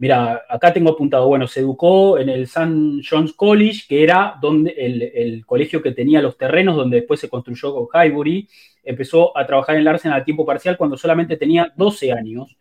Mira, 0.00 0.46
acá 0.48 0.72
tengo 0.72 0.88
apuntado, 0.88 1.28
bueno, 1.28 1.46
se 1.46 1.60
educó 1.60 2.18
en 2.18 2.30
el 2.30 2.44
St. 2.44 3.02
John's 3.06 3.34
College, 3.34 3.82
que 3.86 4.02
era 4.02 4.34
donde 4.40 4.70
el, 4.70 5.44
colegio 5.44 5.82
que 5.82 5.92
tenía 5.92 6.22
los 6.22 6.38
terrenos, 6.38 6.74
donde 6.74 7.00
después 7.00 7.20
se 7.20 7.28
construyó 7.28 7.74
con 7.74 7.86
Highbury. 7.92 8.48
Empezó 8.82 9.36
a 9.36 9.46
trabajar 9.46 9.74
en 9.74 9.82
el 9.82 9.88
Arsenal 9.88 10.22
a 10.22 10.24
tiempo 10.24 10.46
parcial 10.46 10.78
cuando 10.78 10.96
solamente 10.96 11.36
tenía 11.36 11.70
12 11.76 12.12
años. 12.12 12.56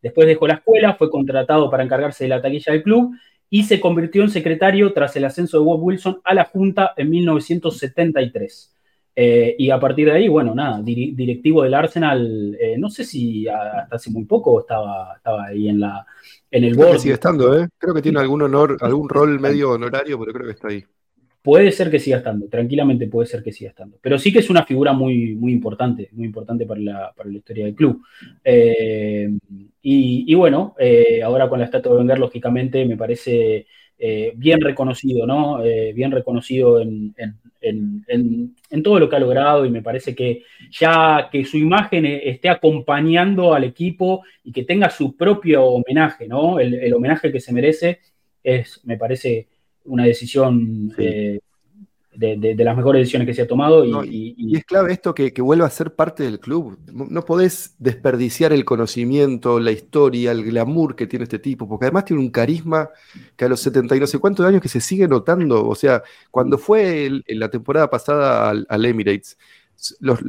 Después 0.00 0.28
dejó 0.28 0.46
la 0.46 0.54
escuela, 0.54 0.94
fue 0.94 1.10
contratado 1.10 1.68
para 1.68 1.82
encargarse 1.82 2.24
de 2.24 2.28
la 2.28 2.40
taquilla 2.40 2.72
del 2.72 2.84
club 2.84 3.10
y 3.50 3.64
se 3.64 3.80
convirtió 3.80 4.22
en 4.22 4.30
secretario 4.30 4.92
tras 4.92 5.16
el 5.16 5.24
ascenso 5.24 5.58
de 5.58 5.64
Bob 5.64 5.82
Wilson 5.82 6.20
a 6.22 6.32
la 6.32 6.44
Junta 6.44 6.94
en 6.96 7.10
1973. 7.10 8.72
Eh, 9.16 9.56
y 9.58 9.70
a 9.70 9.80
partir 9.80 10.06
de 10.06 10.12
ahí, 10.12 10.28
bueno, 10.28 10.54
nada, 10.54 10.80
directivo 10.80 11.64
del 11.64 11.74
Arsenal, 11.74 12.56
eh, 12.60 12.76
no 12.78 12.88
sé 12.88 13.02
si 13.04 13.48
hasta 13.48 13.96
hace 13.96 14.10
muy 14.10 14.26
poco 14.26 14.60
estaba, 14.60 15.14
estaba 15.16 15.46
ahí 15.46 15.68
en 15.68 15.80
la 15.80 16.06
en 16.54 16.62
el 16.62 16.74
creo 16.74 16.86
board. 16.86 17.00
sigue 17.00 17.14
estando, 17.14 17.58
¿eh? 17.58 17.68
Creo 17.76 17.92
que 17.92 18.02
tiene 18.02 18.20
algún 18.20 18.42
honor, 18.42 18.76
algún 18.80 19.08
rol 19.08 19.40
medio 19.40 19.72
honorario, 19.72 20.18
pero 20.20 20.32
creo 20.32 20.46
que 20.46 20.52
está 20.52 20.68
ahí. 20.68 20.84
Puede 21.42 21.72
ser 21.72 21.90
que 21.90 21.98
siga 21.98 22.18
estando, 22.18 22.46
tranquilamente 22.48 23.08
puede 23.08 23.26
ser 23.26 23.42
que 23.42 23.52
siga 23.52 23.70
estando. 23.70 23.98
Pero 24.00 24.18
sí 24.20 24.32
que 24.32 24.38
es 24.38 24.48
una 24.48 24.64
figura 24.64 24.92
muy, 24.92 25.34
muy 25.34 25.52
importante, 25.52 26.08
muy 26.12 26.26
importante 26.26 26.64
para 26.64 26.80
la, 26.80 27.12
para 27.14 27.28
la 27.28 27.36
historia 27.36 27.64
del 27.64 27.74
club. 27.74 28.02
Eh, 28.44 29.28
y, 29.82 30.32
y, 30.32 30.34
bueno, 30.36 30.76
eh, 30.78 31.22
ahora 31.24 31.48
con 31.48 31.58
la 31.58 31.64
estatua 31.64 31.92
de 31.92 31.98
Wenger, 31.98 32.18
lógicamente, 32.20 32.86
me 32.86 32.96
parece 32.96 33.66
eh, 33.98 34.32
bien 34.36 34.60
reconocido, 34.60 35.26
¿no? 35.26 35.60
Bien 35.60 36.12
reconocido 36.12 36.80
en, 36.80 37.14
en, 37.18 37.36
en, 37.64 38.54
en, 38.70 38.82
todo 38.82 38.98
lo 38.98 39.08
que 39.08 39.16
ha 39.16 39.20
logrado 39.20 39.64
y 39.64 39.70
me 39.70 39.82
parece 39.82 40.14
que 40.14 40.42
ya 40.70 41.28
que 41.30 41.44
su 41.44 41.56
imagen 41.56 42.06
esté 42.06 42.48
acompañando 42.48 43.54
al 43.54 43.64
equipo 43.64 44.22
y 44.42 44.52
que 44.52 44.64
tenga 44.64 44.90
su 44.90 45.16
propio 45.16 45.64
homenaje, 45.64 46.28
¿no? 46.28 46.58
El, 46.58 46.74
el 46.74 46.92
homenaje 46.94 47.32
que 47.32 47.40
se 47.40 47.52
merece 47.52 48.00
es, 48.42 48.80
me 48.84 48.96
parece, 48.96 49.48
una 49.84 50.04
decisión 50.04 50.92
sí. 50.96 51.02
eh, 51.04 51.40
de, 52.14 52.36
de, 52.36 52.54
de, 52.54 52.64
las 52.64 52.76
mejores 52.76 53.00
decisiones 53.00 53.26
que 53.26 53.34
se 53.34 53.42
ha 53.42 53.46
tomado. 53.46 53.84
Y, 53.84 53.90
no, 53.90 54.04
y, 54.04 54.34
y, 54.36 54.52
y 54.52 54.56
es 54.56 54.64
clave 54.64 54.92
esto 54.92 55.14
que, 55.14 55.32
que, 55.32 55.42
vuelva 55.42 55.66
a 55.66 55.70
ser 55.70 55.94
parte 55.94 56.22
del 56.22 56.40
club. 56.40 56.78
No 56.92 57.24
podés 57.24 57.74
desperdiciar 57.78 58.52
el 58.52 58.64
conocimiento, 58.64 59.60
la 59.60 59.72
historia, 59.72 60.32
el 60.32 60.44
glamour 60.44 60.96
que 60.96 61.06
tiene 61.06 61.24
este 61.24 61.38
tipo, 61.38 61.68
porque 61.68 61.86
además 61.86 62.04
tiene 62.04 62.22
un 62.22 62.30
carisma 62.30 62.90
que 63.36 63.44
a 63.44 63.48
los 63.48 63.60
70 63.60 63.96
y 63.96 64.00
no 64.00 64.06
sé 64.06 64.18
cuántos 64.18 64.46
años 64.46 64.60
que 64.60 64.68
se 64.68 64.80
sigue 64.80 65.08
notando. 65.08 65.66
O 65.66 65.74
sea, 65.74 66.02
cuando 66.30 66.58
fue 66.58 67.06
el, 67.06 67.24
en 67.26 67.38
la 67.38 67.50
temporada 67.50 67.90
pasada 67.90 68.50
al, 68.50 68.66
al 68.68 68.84
Emirates, 68.84 69.36
los, 70.00 70.20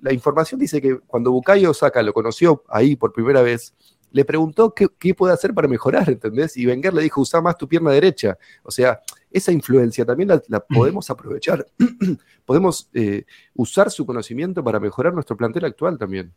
la 0.00 0.12
información 0.12 0.60
dice 0.60 0.80
que 0.80 0.98
cuando 1.00 1.32
Bukayo 1.32 1.74
Saka 1.74 2.02
lo 2.02 2.12
conoció 2.12 2.62
ahí 2.68 2.96
por 2.96 3.12
primera 3.12 3.42
vez, 3.42 3.74
le 4.12 4.24
preguntó 4.24 4.74
qué, 4.74 4.88
qué, 4.98 5.14
puede 5.14 5.32
hacer 5.32 5.54
para 5.54 5.68
mejorar, 5.68 6.08
¿entendés? 6.08 6.56
Y 6.56 6.66
Wenger 6.66 6.92
le 6.92 7.02
dijo, 7.02 7.20
usa 7.20 7.40
más 7.40 7.56
tu 7.56 7.66
pierna 7.66 7.90
derecha. 7.90 8.38
O 8.62 8.70
sea, 8.70 9.00
esa 9.32 9.52
influencia 9.52 10.04
también 10.04 10.28
la, 10.28 10.42
la 10.48 10.60
podemos 10.60 11.10
aprovechar. 11.10 11.66
podemos 12.44 12.90
eh, 12.94 13.24
usar 13.54 13.90
su 13.90 14.06
conocimiento 14.06 14.62
para 14.62 14.80
mejorar 14.80 15.14
nuestro 15.14 15.36
plantel 15.36 15.64
actual 15.64 15.98
también. 15.98 16.32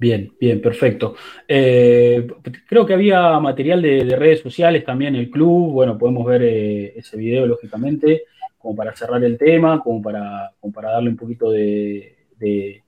Bien, 0.00 0.32
bien, 0.40 0.60
perfecto. 0.60 1.16
Eh, 1.48 2.28
creo 2.68 2.86
que 2.86 2.94
había 2.94 3.38
material 3.40 3.82
de, 3.82 4.04
de, 4.04 4.16
redes 4.16 4.40
sociales 4.40 4.84
también 4.84 5.16
el 5.16 5.28
club. 5.28 5.72
Bueno, 5.72 5.98
podemos 5.98 6.24
ver 6.24 6.42
eh, 6.44 6.92
ese 6.96 7.16
video, 7.16 7.46
lógicamente, 7.46 8.22
como 8.58 8.76
para 8.76 8.94
cerrar 8.94 9.24
el 9.24 9.36
tema, 9.36 9.82
como 9.82 10.00
para, 10.00 10.52
como 10.60 10.72
para 10.72 10.92
darle 10.92 11.10
un 11.10 11.16
poquito 11.16 11.50
de, 11.50 12.16
de 12.38 12.84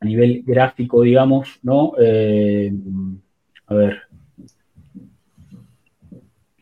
a 0.00 0.04
nivel 0.04 0.42
gráfico, 0.44 1.02
digamos, 1.02 1.60
¿no? 1.62 1.92
Eh, 1.96 2.72
a 3.66 3.74
ver. 3.74 4.02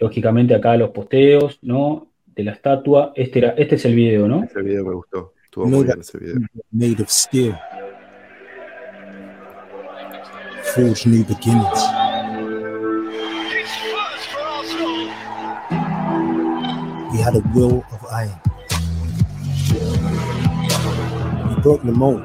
Lógicamente 0.05 0.55
acá 0.55 0.77
los 0.77 0.91
posteos, 0.91 1.59
¿no? 1.63 2.09
De 2.27 2.45
la 2.45 2.53
estatua. 2.53 3.13
Este, 3.17 3.39
era, 3.39 3.51
este 3.57 3.77
es 3.77 3.85
el 3.87 3.95
video, 3.95 4.29
¿no? 4.29 4.45
Ese 4.45 4.63
video 4.63 4.85
me 4.85 4.95
gustó. 4.95 5.33
Estuvo 5.45 5.67
muy 5.67 5.85
bien 5.85 6.01
ese 6.01 6.19
video. 6.19 6.37
Made 6.71 7.03
of 7.03 7.09
steel. 7.09 7.55
forge 10.75 11.07
new 11.07 11.23
beginnings. 11.25 11.81
He 17.13 17.19
had 17.23 17.37
a 17.37 17.43
will 17.55 17.85
of 17.93 18.05
iron. 18.11 18.41
He 21.49 21.61
broke 21.63 21.83
the 21.83 21.93
mold. 21.93 22.25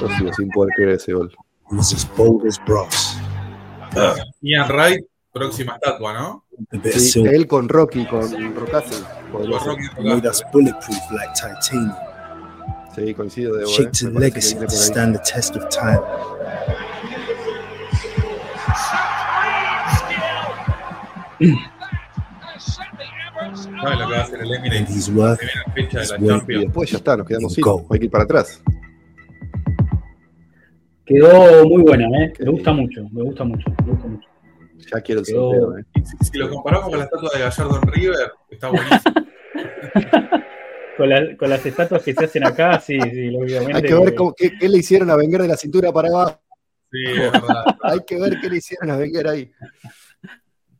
Yo 0.00 0.08
sigo 0.08 0.32
sin 0.32 0.48
poder 0.50 0.72
creer 0.74 0.90
ese 0.96 1.12
gol. 1.12 1.30
He 1.70 1.76
was 1.76 1.92
as 1.92 2.04
bold 2.16 2.46
as 2.46 2.58
brass. 2.66 3.18
Ian 4.42 4.68
Wright, 4.68 5.04
próxima 5.36 5.74
estatua, 5.74 6.12
¿no? 6.12 6.44
Sí, 6.92 7.22
él 7.24 7.46
con 7.46 7.68
Rocky, 7.68 8.06
con 8.06 8.20
podría 8.20 8.52
Con. 8.52 9.50
Rocky 9.50 9.82
made 10.02 10.14
Rocca. 10.14 10.30
us 10.30 10.42
bulletproof 10.52 11.10
like 11.12 11.32
titanium. 11.34 11.94
Sí, 12.94 13.14
coincido. 13.14 13.56
Debo, 13.56 13.70
Shaped 13.70 14.02
eh. 14.02 14.18
legacy 14.18 14.54
to 14.54 14.68
stand 14.70 15.14
the 15.14 15.22
test 15.22 15.56
of 15.56 15.68
time. 15.68 16.00
¿Sabes 23.82 23.98
lo 23.98 24.06
que 24.06 24.12
va 24.12 24.18
a 24.18 24.22
hacer 24.22 24.40
el 24.40 25.14
worth 25.14 25.40
fecha 25.74 26.00
de 26.00 26.06
la 26.06 26.38
Champions. 26.38 26.64
después 26.64 26.90
ya 26.90 26.96
está, 26.96 27.16
nos 27.16 27.26
quedamos 27.26 27.52
sin. 27.52 27.64
Hay 27.90 27.98
que 27.98 28.04
ir 28.06 28.10
para 28.10 28.24
atrás. 28.24 28.62
Quedó 31.04 31.66
muy 31.66 31.82
buena, 31.82 32.06
¿eh? 32.24 32.32
Me 32.40 32.50
gusta 32.50 32.72
mucho, 32.72 33.08
me 33.12 33.22
gusta 33.22 33.44
mucho, 33.44 33.70
me 33.84 33.92
gusta 33.92 34.08
mucho. 34.08 34.35
Ya 34.92 35.00
quiero 35.00 35.20
el 35.20 35.26
sorteo. 35.26 35.78
eh. 35.78 35.84
Si, 36.04 36.30
si 36.32 36.38
lo 36.38 36.50
comparamos 36.50 36.88
con 36.90 36.98
la 36.98 37.04
estatua 37.04 37.30
de 37.34 37.40
Gallardo 37.40 37.80
en 37.82 37.92
River, 37.92 38.30
está 38.50 38.68
buenísimo. 38.68 39.14
Con, 40.96 41.10
la- 41.10 41.36
con 41.36 41.50
las 41.50 41.66
estatuas 41.66 42.02
que 42.02 42.14
se 42.14 42.24
hacen 42.24 42.44
acá, 42.46 42.80
sí, 42.80 42.98
sí, 42.98 43.30
lógicamente. 43.30 43.74
Hay 43.76 43.82
que 43.82 43.94
ver 43.94 44.14
cómo- 44.14 44.32
qué, 44.34 44.52
qué 44.58 44.66
le 44.66 44.78
hicieron 44.78 45.10
a 45.10 45.16
Wenger 45.16 45.42
de 45.42 45.48
la 45.48 45.56
cintura 45.58 45.92
para 45.92 46.08
abajo. 46.08 46.40
Sí, 46.90 47.02
es 47.06 47.32
verdad. 47.32 47.64
Hay 47.82 47.98
que 48.06 48.18
ver 48.18 48.38
qué 48.40 48.48
le 48.48 48.56
hicieron 48.56 48.90
a 48.90 48.96
Wenger 48.96 49.28
ahí. 49.28 49.50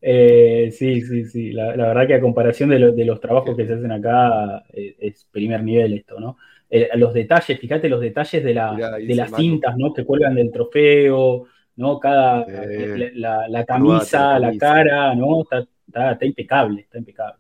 Eh, 0.01 0.71
sí, 0.73 1.03
sí, 1.03 1.25
sí. 1.27 1.53
La, 1.53 1.77
la 1.77 1.89
verdad 1.89 2.07
que 2.07 2.15
a 2.15 2.21
comparación 2.21 2.71
de, 2.71 2.79
lo- 2.79 2.93
de 2.93 3.05
los 3.05 3.21
trabajos 3.21 3.57
que 3.57 3.67
se 3.67 3.75
hacen 3.75 3.93
acá, 3.93 4.65
eh, 4.73 4.97
es 5.01 5.27
primer 5.31 5.63
nivel 5.63 5.93
esto, 5.95 6.19
¿no? 6.21 6.39
Eh, 6.71 6.89
los 6.95 7.13
detalles, 7.13 7.59
fíjate 7.61 7.89
los 7.89 8.01
detalles 8.01 8.43
de, 8.43 8.55
la, 8.55 8.73
Mirá, 8.73 8.91
de 8.97 9.15
las 9.15 9.31
Marco. 9.31 9.43
cintas, 9.43 9.77
¿no? 9.77 9.93
Que 9.93 10.05
cuelgan 10.05 10.35
del 10.35 10.51
trofeo, 10.51 11.45
¿no? 11.77 11.99
Cada, 12.01 12.47
la, 12.47 13.11
la- 13.15 13.49
la 13.49 13.65
corbata, 13.65 13.67
camisa, 13.67 14.39
la 14.39 14.57
cara, 14.59 15.15
¿no? 15.15 15.43
Está, 15.43 15.59
está, 15.87 16.13
está 16.13 16.25
impecable, 16.27 16.81
está 16.83 16.99
impecable. 16.99 17.39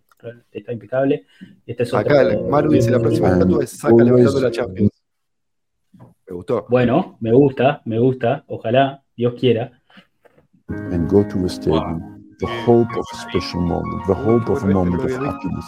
Está 0.51 0.73
impecable. 0.73 1.25
Este 1.67 1.83
es 1.85 1.95
Acá 1.95 2.23
otro- 2.23 2.31
el 2.31 2.45
Maru 2.49 2.71
dice 2.73 2.91
la 2.91 2.99
próxima 2.99 3.29
And 3.29 3.43
estatua 3.43 3.65
es 3.65 3.71
Saca 3.71 3.95
always- 3.95 4.05
levantando 4.07 4.41
la 4.41 4.51
Champions. 4.51 4.91
Me 6.29 6.35
gustó. 6.35 6.67
Bueno, 6.69 7.17
me 7.21 7.33
gusta, 7.33 7.83
me 7.85 7.99
gusta. 7.99 8.45
Ojalá, 8.49 9.03
Dios 9.17 9.35
quiera. 9.39 9.71
and 10.69 11.09
go 11.09 11.23
to 11.29 11.45
a 11.45 11.49
stadium, 11.49 12.25
the 12.41 12.47
hope 12.67 12.91
of 12.99 13.05
a 13.13 13.17
special 13.31 13.61
moment, 13.61 14.05
the 14.09 14.15
hope 14.15 14.51
of 14.51 14.65
a 14.65 14.67
moment 14.67 15.05
of 15.05 15.13
happiness, 15.13 15.65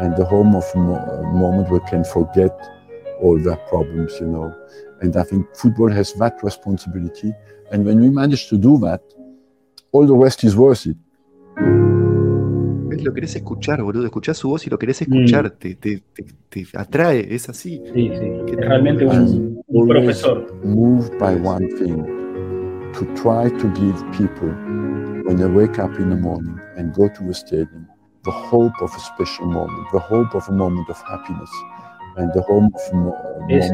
and 0.00 0.16
the 0.16 0.24
home 0.24 0.56
of 0.56 0.64
a 0.74 0.78
mo- 0.78 0.96
a 0.96 1.22
moment 1.32 1.70
where 1.70 1.80
can 1.88 2.04
forget 2.04 2.52
all 3.22 3.40
their 3.40 3.56
problems, 3.70 4.18
you 4.20 4.26
know. 4.26 4.52
And 5.02 5.16
I 5.16 5.22
think 5.22 5.46
football 5.54 5.88
has 5.92 6.12
that 6.14 6.42
responsibility. 6.42 7.32
And 7.74 7.84
when 7.84 8.00
we 8.00 8.08
manage 8.08 8.48
to 8.50 8.56
do 8.56 8.78
that, 8.86 9.02
all 9.90 10.06
the 10.06 10.14
rest 10.14 10.44
is 10.44 10.54
worth 10.54 10.86
it. 10.86 10.96
Es 12.92 13.02
lo 13.02 13.12
querés 13.12 13.34
escuchar, 13.34 13.82
boludo. 13.82 14.04
Escuchás 14.06 14.38
su 14.38 14.48
voz 14.48 14.64
y 14.66 14.70
lo 14.70 14.78
querés 14.78 15.02
escuchar. 15.02 15.46
Mm. 15.46 15.58
Te, 15.58 15.74
te, 15.74 16.02
te- 16.14 16.24
te 16.48 16.66
atrae, 16.78 17.34
es 17.34 17.48
así. 17.48 17.82
Sí, 17.92 18.10
sí. 18.14 18.30
Qué 18.46 18.52
Es 18.52 18.56
realmente 18.58 19.04
un, 19.04 19.10
And 19.12 19.58
un 19.66 19.90
always 19.90 20.22
profesor. 20.22 20.54
moved 20.64 21.18
by 21.18 21.34
one 21.34 21.66
thing 21.78 22.04
to 22.92 23.04
try 23.16 23.50
to 23.50 23.68
give 23.74 23.96
people, 24.16 24.48
when 25.26 25.36
they 25.36 25.46
wake 25.48 25.80
up 25.80 25.98
in 25.98 26.10
the 26.10 26.16
morning 26.16 26.56
and 26.76 26.94
go 26.94 27.08
to 27.08 27.28
a 27.30 27.34
stadium, 27.34 27.88
the 28.22 28.30
hope 28.30 28.74
of 28.80 28.94
a 28.94 29.00
special 29.00 29.46
moment, 29.46 29.88
the 29.92 29.98
hope 29.98 30.32
of 30.36 30.48
a 30.48 30.52
moment 30.52 30.88
of 30.88 30.96
happiness, 31.02 31.50
and 32.16 32.32
the 32.32 32.40
hope 32.40 32.66
of 32.74 32.92
a 32.92 32.94
mo- 32.96 33.14
a 33.14 33.46
Es, 33.48 33.70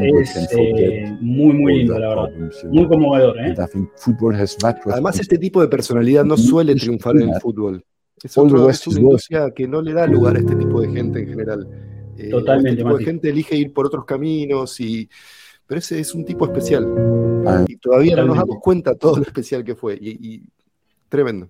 eh, 0.53 1.17
muy, 1.21 1.53
muy 1.55 1.79
lindo, 1.79 1.99
la 1.99 2.09
verdad. 2.09 2.31
Muy 2.65 2.79
know. 2.79 2.89
conmovedor, 2.89 3.39
¿eh? 3.39 3.45
And 3.47 3.59
I 3.59 3.67
think 3.73 3.89
football 3.97 4.35
has 4.35 4.57
that 4.59 4.77
Además, 4.87 5.19
este 5.21 5.39
tipo 5.39 5.61
de 5.61 5.69
personalidad 5.69 6.25
no 6.25 6.37
suele 6.37 6.75
triunfar 6.75 7.17
en 7.17 7.29
el 7.31 7.41
fútbol. 7.41 7.85
Es, 8.23 8.37
otro- 8.37 8.69
es 8.69 8.87
una 8.87 9.01
industria 9.01 9.51
que 9.55 9.67
no 9.69 9.81
le 9.81 9.93
da 9.93 10.07
lugar 10.07 10.37
a 10.37 10.41
este 10.41 10.55
tipo 10.57 10.81
de 10.81 10.89
gente 10.91 11.21
en 11.21 11.29
general. 11.29 11.67
Eh, 12.19 12.29
Totalmente, 12.31 12.71
Este 12.71 12.83
tipo 12.83 12.99
de 12.99 13.05
gente 13.05 13.31
elige 13.31 13.57
ir 13.57 13.73
por 13.73 13.87
otros 13.87 14.05
caminos, 14.05 14.79
y, 14.81 15.09
pero 15.67 15.79
ese 15.79 16.01
es 16.01 16.15
un 16.15 16.25
tipo 16.25 16.45
especial. 16.45 16.87
Ah. 17.47 17.65
Y 17.67 17.77
todavía 17.77 18.17
no 18.17 18.27
nos 18.27 18.37
damos 18.37 18.59
cuenta 18.61 18.95
todo 18.95 19.17
lo 19.17 19.23
especial 19.23 19.65
que 19.65 19.75
fue. 19.75 19.95
Y, 20.01 20.35
y 20.35 20.43
tremendo. 21.09 21.49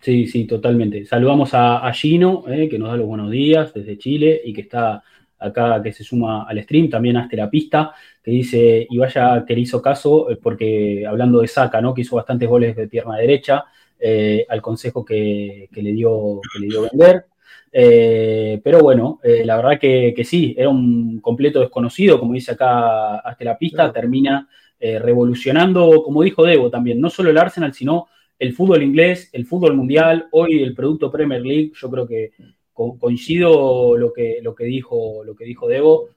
Sí, 0.00 0.26
sí, 0.26 0.44
totalmente. 0.44 1.04
Saludamos 1.06 1.54
a, 1.54 1.78
a 1.86 1.92
Gino, 1.92 2.44
eh, 2.48 2.68
que 2.68 2.78
nos 2.78 2.88
da 2.90 2.96
los 2.96 3.06
buenos 3.06 3.30
días 3.30 3.72
desde 3.72 3.96
Chile 3.98 4.40
y 4.44 4.52
que 4.52 4.60
está 4.60 5.02
acá, 5.38 5.82
que 5.82 5.92
se 5.92 6.04
suma 6.04 6.44
al 6.44 6.62
stream, 6.62 6.88
también 6.88 7.16
a 7.16 7.28
Terapista, 7.28 7.92
que 8.22 8.30
dice, 8.30 8.86
y 8.88 8.98
vaya 8.98 9.44
que 9.46 9.54
le 9.54 9.60
hizo 9.60 9.80
caso, 9.82 10.30
eh, 10.30 10.36
porque 10.36 11.04
hablando 11.06 11.40
de 11.40 11.48
Saca, 11.48 11.80
¿no? 11.80 11.94
Que 11.94 12.02
hizo 12.02 12.16
bastantes 12.16 12.48
goles 12.48 12.74
de 12.76 12.88
pierna 12.88 13.16
derecha, 13.16 13.64
eh, 13.98 14.44
al 14.48 14.60
consejo 14.60 15.04
que, 15.04 15.68
que 15.72 15.82
le 15.82 15.92
dio, 15.92 16.40
que 16.52 16.60
le 16.60 16.66
dio 16.66 16.82
vender. 16.82 17.24
Eh, 17.72 18.60
pero 18.62 18.80
bueno, 18.80 19.20
eh, 19.22 19.42
la 19.44 19.56
verdad 19.56 19.78
que, 19.78 20.12
que 20.14 20.24
sí, 20.24 20.54
era 20.56 20.68
un 20.68 21.20
completo 21.20 21.60
desconocido, 21.60 22.18
como 22.18 22.34
dice 22.34 22.52
acá 22.52 23.16
hasta 23.18 23.44
la 23.44 23.58
pista, 23.58 23.76
Claro. 23.76 23.92
termina 23.92 24.48
revolucionando, 24.78 26.02
como 26.02 26.22
dijo 26.22 26.44
Debo 26.44 26.68
también, 26.68 27.00
no 27.00 27.08
solo 27.08 27.30
el 27.30 27.38
Arsenal, 27.38 27.72
sino 27.72 28.08
el 28.38 28.52
fútbol 28.52 28.82
inglés, 28.82 29.30
el 29.32 29.46
fútbol 29.46 29.74
mundial, 29.74 30.26
hoy 30.32 30.62
el 30.62 30.74
producto 30.74 31.10
Premier 31.10 31.40
League, 31.40 31.72
yo 31.74 31.90
creo 31.90 32.06
que 32.06 32.32
co- 32.76 32.98
coincido 32.98 33.96
lo 33.96 34.12
que, 34.12 34.38
lo 34.42 34.54
que 34.54 34.64
dijo, 34.64 35.24
lo 35.24 35.34
que 35.34 35.44
dijo 35.46 35.66
Debo, 35.66 36.10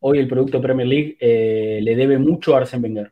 hoy 0.00 0.18
el 0.18 0.28
producto 0.28 0.62
Premier 0.62 0.86
League 0.86 1.16
eh, 1.20 1.80
le 1.82 1.96
debe 1.96 2.16
mucho 2.18 2.54
a 2.54 2.58
Arsene 2.58 2.82
Wenger. 2.84 3.10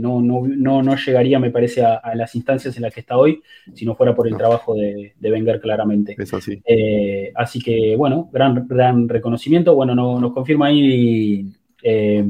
No, 0.00 0.20
no, 0.20 0.42
no, 0.48 0.82
no 0.82 0.96
llegaría, 0.96 1.38
me 1.38 1.50
parece, 1.50 1.82
a, 1.84 1.94
a 1.96 2.14
las 2.16 2.34
instancias 2.34 2.74
en 2.76 2.82
las 2.82 2.92
que 2.94 3.00
está 3.00 3.16
hoy 3.18 3.40
si 3.72 3.84
no 3.84 3.94
fuera 3.94 4.16
por 4.16 4.26
el 4.26 4.32
No. 4.32 4.38
trabajo 4.38 4.74
de, 4.74 5.12
de 5.16 5.30
Wenger 5.32 5.60
claramente. 5.60 6.16
Es 6.18 6.32
así. 6.34 6.60
Eh, 6.64 7.30
así 7.36 7.60
que, 7.60 7.94
bueno, 7.96 8.28
gran, 8.32 8.66
gran 8.66 9.08
reconocimiento. 9.08 9.74
Bueno, 9.74 9.94
no- 9.94 10.18
nos 10.20 10.32
confirma 10.32 10.66
ahí 10.66 11.44
eh, 11.84 12.24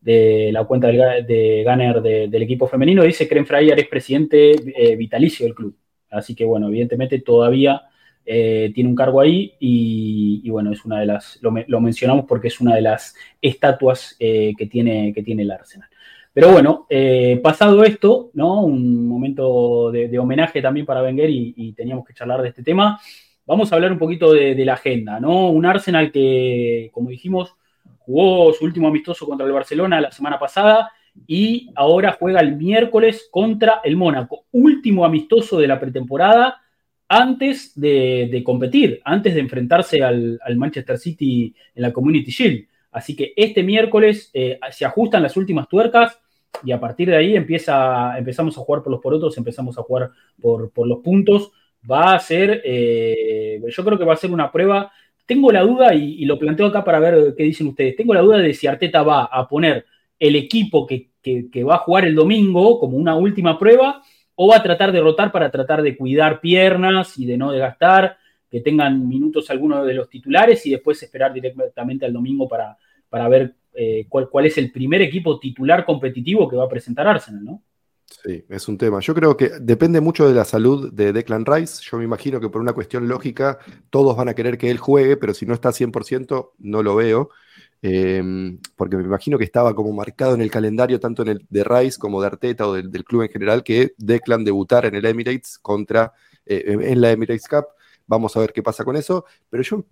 de 0.00 0.50
la 0.52 0.64
cuenta 0.64 0.86
del 0.88 1.26
de 1.26 1.64
Gunner 1.66 2.02
de- 2.02 2.28
del 2.28 2.42
equipo 2.42 2.68
femenino. 2.68 3.02
Dice 3.02 3.26
que 3.26 3.44
Fryer 3.44 3.78
es 3.80 3.88
presidente 3.88 4.52
vitalicio 4.96 5.44
del 5.46 5.54
club. 5.54 5.74
Así 6.10 6.34
que, 6.36 6.44
bueno, 6.44 6.68
evidentemente 6.68 7.18
todavía 7.20 7.82
eh, 8.26 8.72
tiene 8.74 8.90
un 8.90 8.96
cargo 8.96 9.20
ahí 9.20 9.54
y, 9.60 10.50
bueno, 10.50 10.72
es 10.72 10.84
una 10.84 11.00
de 11.00 11.06
las, 11.06 11.38
lo, 11.40 11.50
me- 11.50 11.64
lo 11.68 11.80
mencionamos 11.80 12.24
porque 12.26 12.48
es 12.48 12.60
una 12.60 12.74
de 12.74 12.82
las 12.82 13.14
estatuas 13.40 14.16
eh, 14.18 14.52
que, 14.58 14.66
tiene, 14.66 15.12
que 15.14 15.22
tiene 15.22 15.42
el 15.42 15.50
Arsenal. 15.50 15.88
Pero 16.34 16.50
bueno, 16.52 16.86
eh, 16.90 17.40
pasado 17.42 17.82
esto, 17.84 18.30
¿no? 18.34 18.60
Un 18.62 19.08
momento 19.08 19.90
de, 19.90 20.18
homenaje 20.18 20.60
también 20.60 20.84
para 20.84 21.02
Wenger 21.02 21.30
y, 21.30 21.54
y 21.56 21.72
teníamos 21.72 22.04
que 22.04 22.12
charlar 22.12 22.42
de 22.42 22.48
este 22.48 22.62
tema. 22.62 23.00
Vamos 23.46 23.72
a 23.72 23.76
hablar 23.76 23.92
un 23.92 23.98
poquito 23.98 24.32
de, 24.32 24.54
de 24.54 24.64
la 24.64 24.74
agenda, 24.74 25.18
¿no? 25.18 25.48
Un 25.50 25.64
Arsenal 25.64 26.12
que, 26.12 26.90
como 26.92 27.08
dijimos, 27.08 27.54
jugó 28.00 28.52
su 28.52 28.64
último 28.64 28.88
amistoso 28.88 29.26
contra 29.26 29.46
el 29.46 29.52
Barcelona 29.52 30.00
la 30.00 30.10
semana 30.12 30.38
pasada 30.38 30.90
y 31.26 31.70
ahora 31.74 32.16
juega 32.18 32.40
el 32.40 32.56
miércoles 32.56 33.28
contra 33.30 33.80
el 33.82 33.96
Mónaco. 33.96 34.44
Último 34.52 35.04
amistoso 35.04 35.58
de 35.58 35.68
la 35.68 35.80
pretemporada 35.80 36.60
antes 37.08 37.78
de, 37.78 38.42
competir, 38.44 39.00
antes 39.04 39.34
de 39.34 39.40
enfrentarse 39.40 40.02
al, 40.02 40.40
Manchester 40.56 40.98
City 40.98 41.54
en 41.74 41.82
la 41.82 41.92
Community 41.92 42.30
Shield. 42.30 42.66
Así 42.90 43.14
que 43.14 43.32
este 43.36 43.62
miércoles 43.62 44.30
eh, 44.32 44.58
se 44.70 44.84
ajustan 44.84 45.22
las 45.22 45.36
últimas 45.36 45.68
tuercas 45.68 46.18
y 46.64 46.72
a 46.72 46.80
partir 46.80 47.10
de 47.10 47.16
ahí 47.16 47.36
empezamos 47.36 48.56
a 48.56 48.60
jugar 48.60 48.82
por 48.82 48.90
los 48.90 49.00
porotos, 49.00 49.36
empezamos 49.36 49.78
a 49.78 49.82
jugar 49.82 50.10
por, 50.40 50.70
los 50.86 50.98
puntos. 51.00 51.52
Va 51.88 52.14
a 52.14 52.18
ser, 52.18 52.62
eh, 52.64 53.60
yo 53.68 53.84
creo 53.84 53.98
que 53.98 54.04
va 54.04 54.14
a 54.14 54.16
ser 54.16 54.30
una 54.30 54.50
prueba. 54.50 54.90
Tengo 55.26 55.52
la 55.52 55.62
duda, 55.62 55.94
y, 55.94 56.22
y, 56.22 56.24
lo 56.24 56.38
planteo 56.38 56.66
acá 56.66 56.84
para 56.84 56.98
ver 56.98 57.34
qué 57.36 57.44
dicen 57.44 57.66
ustedes, 57.66 57.96
tengo 57.96 58.14
la 58.14 58.22
duda 58.22 58.38
de 58.38 58.54
si 58.54 58.66
Arteta 58.66 59.02
va 59.02 59.24
a 59.24 59.46
poner 59.46 59.84
el 60.18 60.36
equipo 60.36 60.86
que, 60.86 61.10
que, 61.20 61.50
que 61.50 61.64
va 61.64 61.76
a 61.76 61.78
jugar 61.78 62.06
el 62.06 62.14
domingo 62.14 62.80
como 62.80 62.96
una 62.96 63.16
última 63.16 63.58
prueba 63.58 64.02
o 64.36 64.48
va 64.48 64.56
a 64.56 64.62
tratar 64.62 64.92
de 64.92 65.00
rotar 65.00 65.32
para 65.32 65.50
tratar 65.50 65.82
de 65.82 65.96
cuidar 65.96 66.40
piernas 66.40 67.18
y 67.18 67.26
de 67.26 67.36
no 67.36 67.50
desgastar, 67.50 68.18
que 68.50 68.60
tengan 68.60 69.08
minutos 69.08 69.50
algunos 69.50 69.86
de 69.86 69.94
los 69.94 70.08
titulares 70.08 70.64
y 70.66 70.70
después 70.70 71.02
esperar 71.02 71.32
directamente 71.32 72.06
al 72.06 72.12
domingo 72.12 72.48
para, 72.48 72.76
para 73.08 73.28
ver 73.28 73.54
eh, 73.74 74.06
cuál, 74.08 74.28
cuál, 74.30 74.46
es 74.46 74.56
el 74.58 74.70
primer 74.70 75.02
equipo 75.02 75.38
titular 75.38 75.84
competitivo 75.84 76.48
que 76.48 76.56
va 76.56 76.64
a 76.64 76.68
presentar 76.68 77.06
Arsenal, 77.08 77.44
¿no? 77.44 77.62
Sí, 78.06 78.44
es 78.48 78.68
un 78.68 78.78
tema. 78.78 79.00
Yo 79.00 79.14
creo 79.14 79.36
que 79.36 79.50
depende 79.60 80.00
mucho 80.00 80.28
de 80.28 80.34
la 80.34 80.44
salud 80.44 80.92
de 80.92 81.12
Declan 81.12 81.44
Rice. 81.44 81.82
Yo 81.82 81.98
me 81.98 82.04
imagino 82.04 82.40
que 82.40 82.48
por 82.48 82.60
una 82.60 82.72
cuestión 82.72 83.08
lógica 83.08 83.58
todos 83.90 84.16
van 84.16 84.28
a 84.28 84.34
querer 84.34 84.58
que 84.58 84.70
él 84.70 84.78
juegue, 84.78 85.16
pero 85.16 85.34
si 85.34 85.44
no 85.44 85.54
está 85.54 85.70
100% 85.70 86.52
no 86.58 86.82
lo 86.82 86.94
veo. 86.94 87.30
Eh, 87.88 88.58
porque 88.76 88.96
me 88.96 89.04
imagino 89.04 89.38
que 89.38 89.44
estaba 89.44 89.74
como 89.74 89.92
marcado 89.92 90.34
en 90.34 90.40
el 90.40 90.50
calendario 90.50 90.98
tanto 90.98 91.22
en 91.22 91.28
el 91.28 91.46
de 91.48 91.62
Rice 91.62 91.98
como 91.98 92.20
de 92.20 92.26
Arteta 92.26 92.66
o 92.66 92.72
del, 92.74 92.90
del 92.90 93.04
club 93.04 93.22
en 93.22 93.28
general 93.28 93.62
que 93.62 93.94
Declan 93.96 94.44
debutara 94.44 94.88
en 94.88 94.94
el 94.96 95.04
Emirates 95.06 95.58
contra 95.60 96.12
eh, 96.44 96.64
en 96.80 97.00
la 97.00 97.10
Emirates 97.12 97.46
Cup. 97.48 97.66
Vamos 98.06 98.36
a 98.36 98.40
ver 98.40 98.52
qué 98.52 98.62
pasa 98.62 98.84
con 98.84 98.96
eso. 98.96 99.24
Pero 99.50 99.62
yo, 99.62 99.84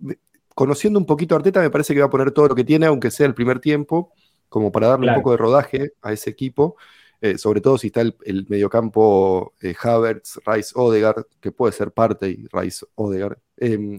conociendo 0.53 0.99
un 0.99 1.05
poquito 1.05 1.35
a 1.35 1.37
Arteta, 1.37 1.61
me 1.61 1.69
parece 1.69 1.93
que 1.93 1.99
va 2.01 2.07
a 2.07 2.09
poner 2.09 2.31
todo 2.31 2.47
lo 2.49 2.55
que 2.55 2.63
tiene, 2.63 2.85
aunque 2.85 3.11
sea 3.11 3.27
el 3.27 3.33
primer 3.33 3.59
tiempo, 3.59 4.11
como 4.49 4.71
para 4.71 4.87
darle 4.87 5.05
Claro. 5.05 5.17
un 5.19 5.23
poco 5.23 5.31
de 5.31 5.37
rodaje 5.37 5.93
a 6.01 6.11
ese 6.13 6.29
equipo. 6.29 6.75
eh, 7.21 7.37
sobre 7.37 7.61
todo 7.61 7.77
si 7.77 7.87
está 7.87 8.01
el, 8.01 8.15
el 8.25 8.45
mediocampo 8.49 9.53
eh, 9.61 9.73
Havertz, 9.81 10.39
Rice, 10.45 10.71
Odegaard, 10.75 11.25
que 11.41 11.51
puede 11.51 11.71
ser 11.73 11.91
parte 11.91 12.27
y 12.29 12.45
Rice, 12.51 12.85
Odegaard, 12.95 13.37
eh, 13.57 13.97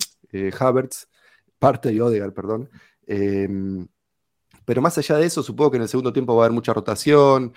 Havertz, 0.58 1.08
parte 1.58 1.92
y 1.92 1.98
Odegaard, 2.00 2.32
perdón. 2.34 2.68
Eh, 3.06 3.48
pero 4.64 4.82
más 4.82 4.98
allá 4.98 5.16
de 5.16 5.26
eso, 5.26 5.42
supongo 5.44 5.70
que 5.70 5.76
en 5.76 5.84
el 5.84 5.88
segundo 5.88 6.12
tiempo 6.12 6.34
va 6.34 6.42
a 6.42 6.46
haber 6.46 6.54
mucha 6.54 6.72
rotación 6.72 7.52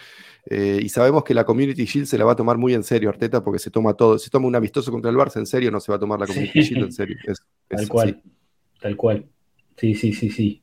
eh, 0.46 0.80
y 0.82 0.90
sabemos 0.90 1.24
que 1.24 1.34
la 1.34 1.44
Community 1.44 1.86
Shield 1.86 2.06
se 2.06 2.18
la 2.20 2.26
va 2.26 2.34
a 2.34 2.36
tomar 2.36 2.58
muy 2.60 2.76
en 2.76 2.84
serio 2.84 3.10
Arteta 3.10 3.44
porque 3.44 3.58
se 3.60 3.72
toma 3.72 3.94
todo. 3.96 4.20
Si 4.20 4.30
toma 4.30 4.48
un 4.48 4.56
amistoso 4.56 4.92
contra 4.92 5.10
el 5.10 5.18
Barça 5.18 5.38
en 5.38 5.48
serio, 5.48 5.72
no 5.72 5.80
se 5.80 5.92
va 5.92 5.96
a 5.96 6.00
tomar 6.00 6.20
la 6.20 6.28
Community 6.28 6.62
Sí. 6.64 6.70
Shield 6.70 6.86
en 6.86 6.92
serio. 6.92 7.18
Es- 7.26 7.40
es 7.70 7.78
Tal 7.80 7.90
cual. 7.90 8.22
Tal 8.80 8.96
cual. 8.96 9.26
Sí, 9.76 9.96
sí, 9.96 10.14
sí, 10.14 10.30
sí. 10.30 10.62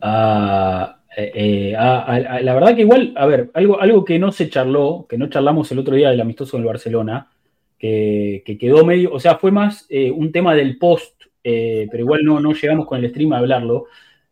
Ah, 0.00 1.00
eh, 1.16 1.32
eh, 1.34 1.74
ah, 1.76 2.04
ah, 2.06 2.40
la 2.40 2.54
verdad 2.54 2.74
que 2.74 2.82
igual, 2.82 3.12
a 3.16 3.26
ver, 3.26 3.50
algo, 3.54 3.80
algo 3.80 4.04
que 4.04 4.18
no 4.18 4.32
se 4.32 4.48
charló, 4.50 5.06
que 5.08 5.16
no 5.18 5.28
charlamos 5.28 5.70
el 5.72 5.78
otro 5.78 5.94
día 5.94 6.10
del 6.10 6.20
amistoso 6.20 6.52
con 6.52 6.60
el 6.62 6.66
Barcelona, 6.66 7.30
que, 7.78 8.42
que 8.44 8.58
quedó 8.58 8.84
medio, 8.84 9.12
o 9.12 9.20
sea, 9.20 9.36
fue 9.36 9.50
más 9.50 9.86
eh, 9.88 10.10
un 10.10 10.32
tema 10.32 10.54
del 10.54 10.78
post, 10.78 11.14
eh, 11.44 11.86
pero 11.90 12.02
igual 12.02 12.24
no, 12.24 12.40
no 12.40 12.52
llegamos 12.54 12.86
con 12.86 12.98
el 13.04 13.10
stream 13.10 13.32
a 13.34 13.38
hablarlo, 13.38 13.84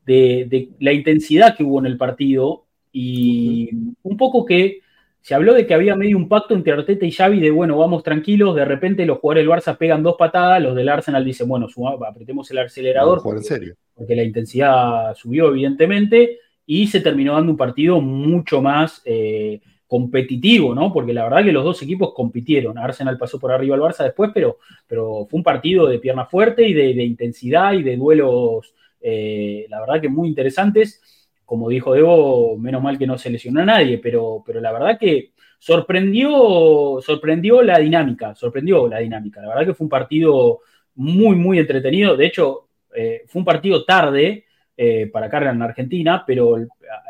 de, 0.05 0.47
de 0.49 0.71
la 0.81 0.93
intensidad 0.93 1.57
que 1.57 1.63
hubo 1.63 1.79
en 1.79 1.87
el 1.87 1.97
partido 1.97 2.65
y 2.91 3.71
un 4.03 4.17
poco 4.17 4.45
que 4.45 4.81
se 5.21 5.35
habló 5.37 5.55
de 5.55 5.65
que 5.67 5.75
había 5.75 5.95
medio 5.95 6.17
un 6.17 6.29
pacto 6.29 6.53
entre 6.55 6.73
Arteta 6.73 7.07
y 7.07 7.13
Xavi 7.13 7.39
de, 7.39 7.53
bueno, 7.53 7.79
vamos 7.79 8.03
tranquilos, 8.03 8.57
de 8.57 8.65
repente 8.65 9.07
los 9.07 9.19
jugadores 9.19 9.47
del 9.47 9.57
Barça 9.57 9.79
pegan 9.79 10.03
dos 10.03 10.17
patadas, 10.19 10.61
los 10.61 10.75
del 10.75 10.89
Arsenal 10.89 11.25
dicen, 11.25 11.47
bueno, 11.47 11.69
suma- 11.69 11.95
apretemos 12.05 12.51
el 12.51 12.59
acelerador 12.59 13.19
en 13.37 13.45
serio. 13.45 13.77
porque 13.95 14.17
la 14.17 14.25
intensidad 14.25 15.15
subió 15.15 15.49
evidentemente 15.51 16.39
y 16.67 16.89
se 16.89 17.01
terminó 17.01 17.35
dando 17.35 17.53
un 17.53 17.57
partido 17.57 18.01
mucho 18.01 18.61
más 18.61 19.01
eh, 19.05 19.61
competitivo, 19.93 20.75
¿no? 20.75 20.91
Porque 20.91 21.13
la 21.13 21.25
verdad 21.25 21.45
que 21.45 21.53
los 21.53 21.65
dos 21.65 21.83
equipos 21.83 22.15
compitieron. 22.15 22.79
Arsenal 22.79 23.19
pasó 23.19 23.39
por 23.39 23.53
arriba 23.53 23.75
al 23.75 23.83
Barça 23.83 24.05
después, 24.05 24.31
pero, 24.33 24.57
pero 24.87 25.27
fue 25.29 25.37
un 25.37 25.45
partido 25.45 25.87
de 25.87 25.99
pierna 25.99 26.25
fuerte 26.25 26.67
y 26.67 26.73
de, 26.73 27.05
intensidad 27.05 27.75
y 27.75 27.83
de 27.83 27.99
duelos, 27.99 28.73
eh, 29.03 29.67
la 29.69 29.81
verdad 29.81 30.01
que 30.01 30.09
muy 30.09 30.29
interesantes. 30.29 31.29
Como 31.45 31.69
dijo 31.69 31.93
Debo, 31.93 32.57
menos 32.57 32.83
mal 32.83 32.97
que 32.97 33.07
no 33.07 33.19
se 33.19 33.29
lesionó 33.29 33.61
a 33.61 33.67
nadie, 33.67 33.99
pero, 33.99 34.43
pero 34.47 34.63
la 34.63 34.73
verdad 34.73 34.99
que 34.99 35.33
sorprendió, 35.59 36.99
sorprendió 37.03 37.61
la 37.61 37.79
dinámica, 37.79 38.35
sorprendió 38.35 38.89
la 38.89 39.01
dinámica. 39.01 39.43
La 39.43 39.49
verdad 39.49 39.67
que 39.67 39.75
fue 39.75 39.85
un 39.85 39.91
partido 39.91 40.61
muy, 40.95 41.37
muy 41.37 41.59
entretenido. 41.59 42.17
De 42.17 42.25
hecho, 42.25 42.69
eh, 42.95 43.25
fue 43.27 43.41
un 43.41 43.45
partido 43.45 43.85
tarde 43.85 44.47
eh, 44.75 45.11
para 45.13 45.29
carga 45.29 45.51
en 45.51 45.61
Argentina, 45.61 46.25
pero 46.27 46.57
el, 46.57 46.67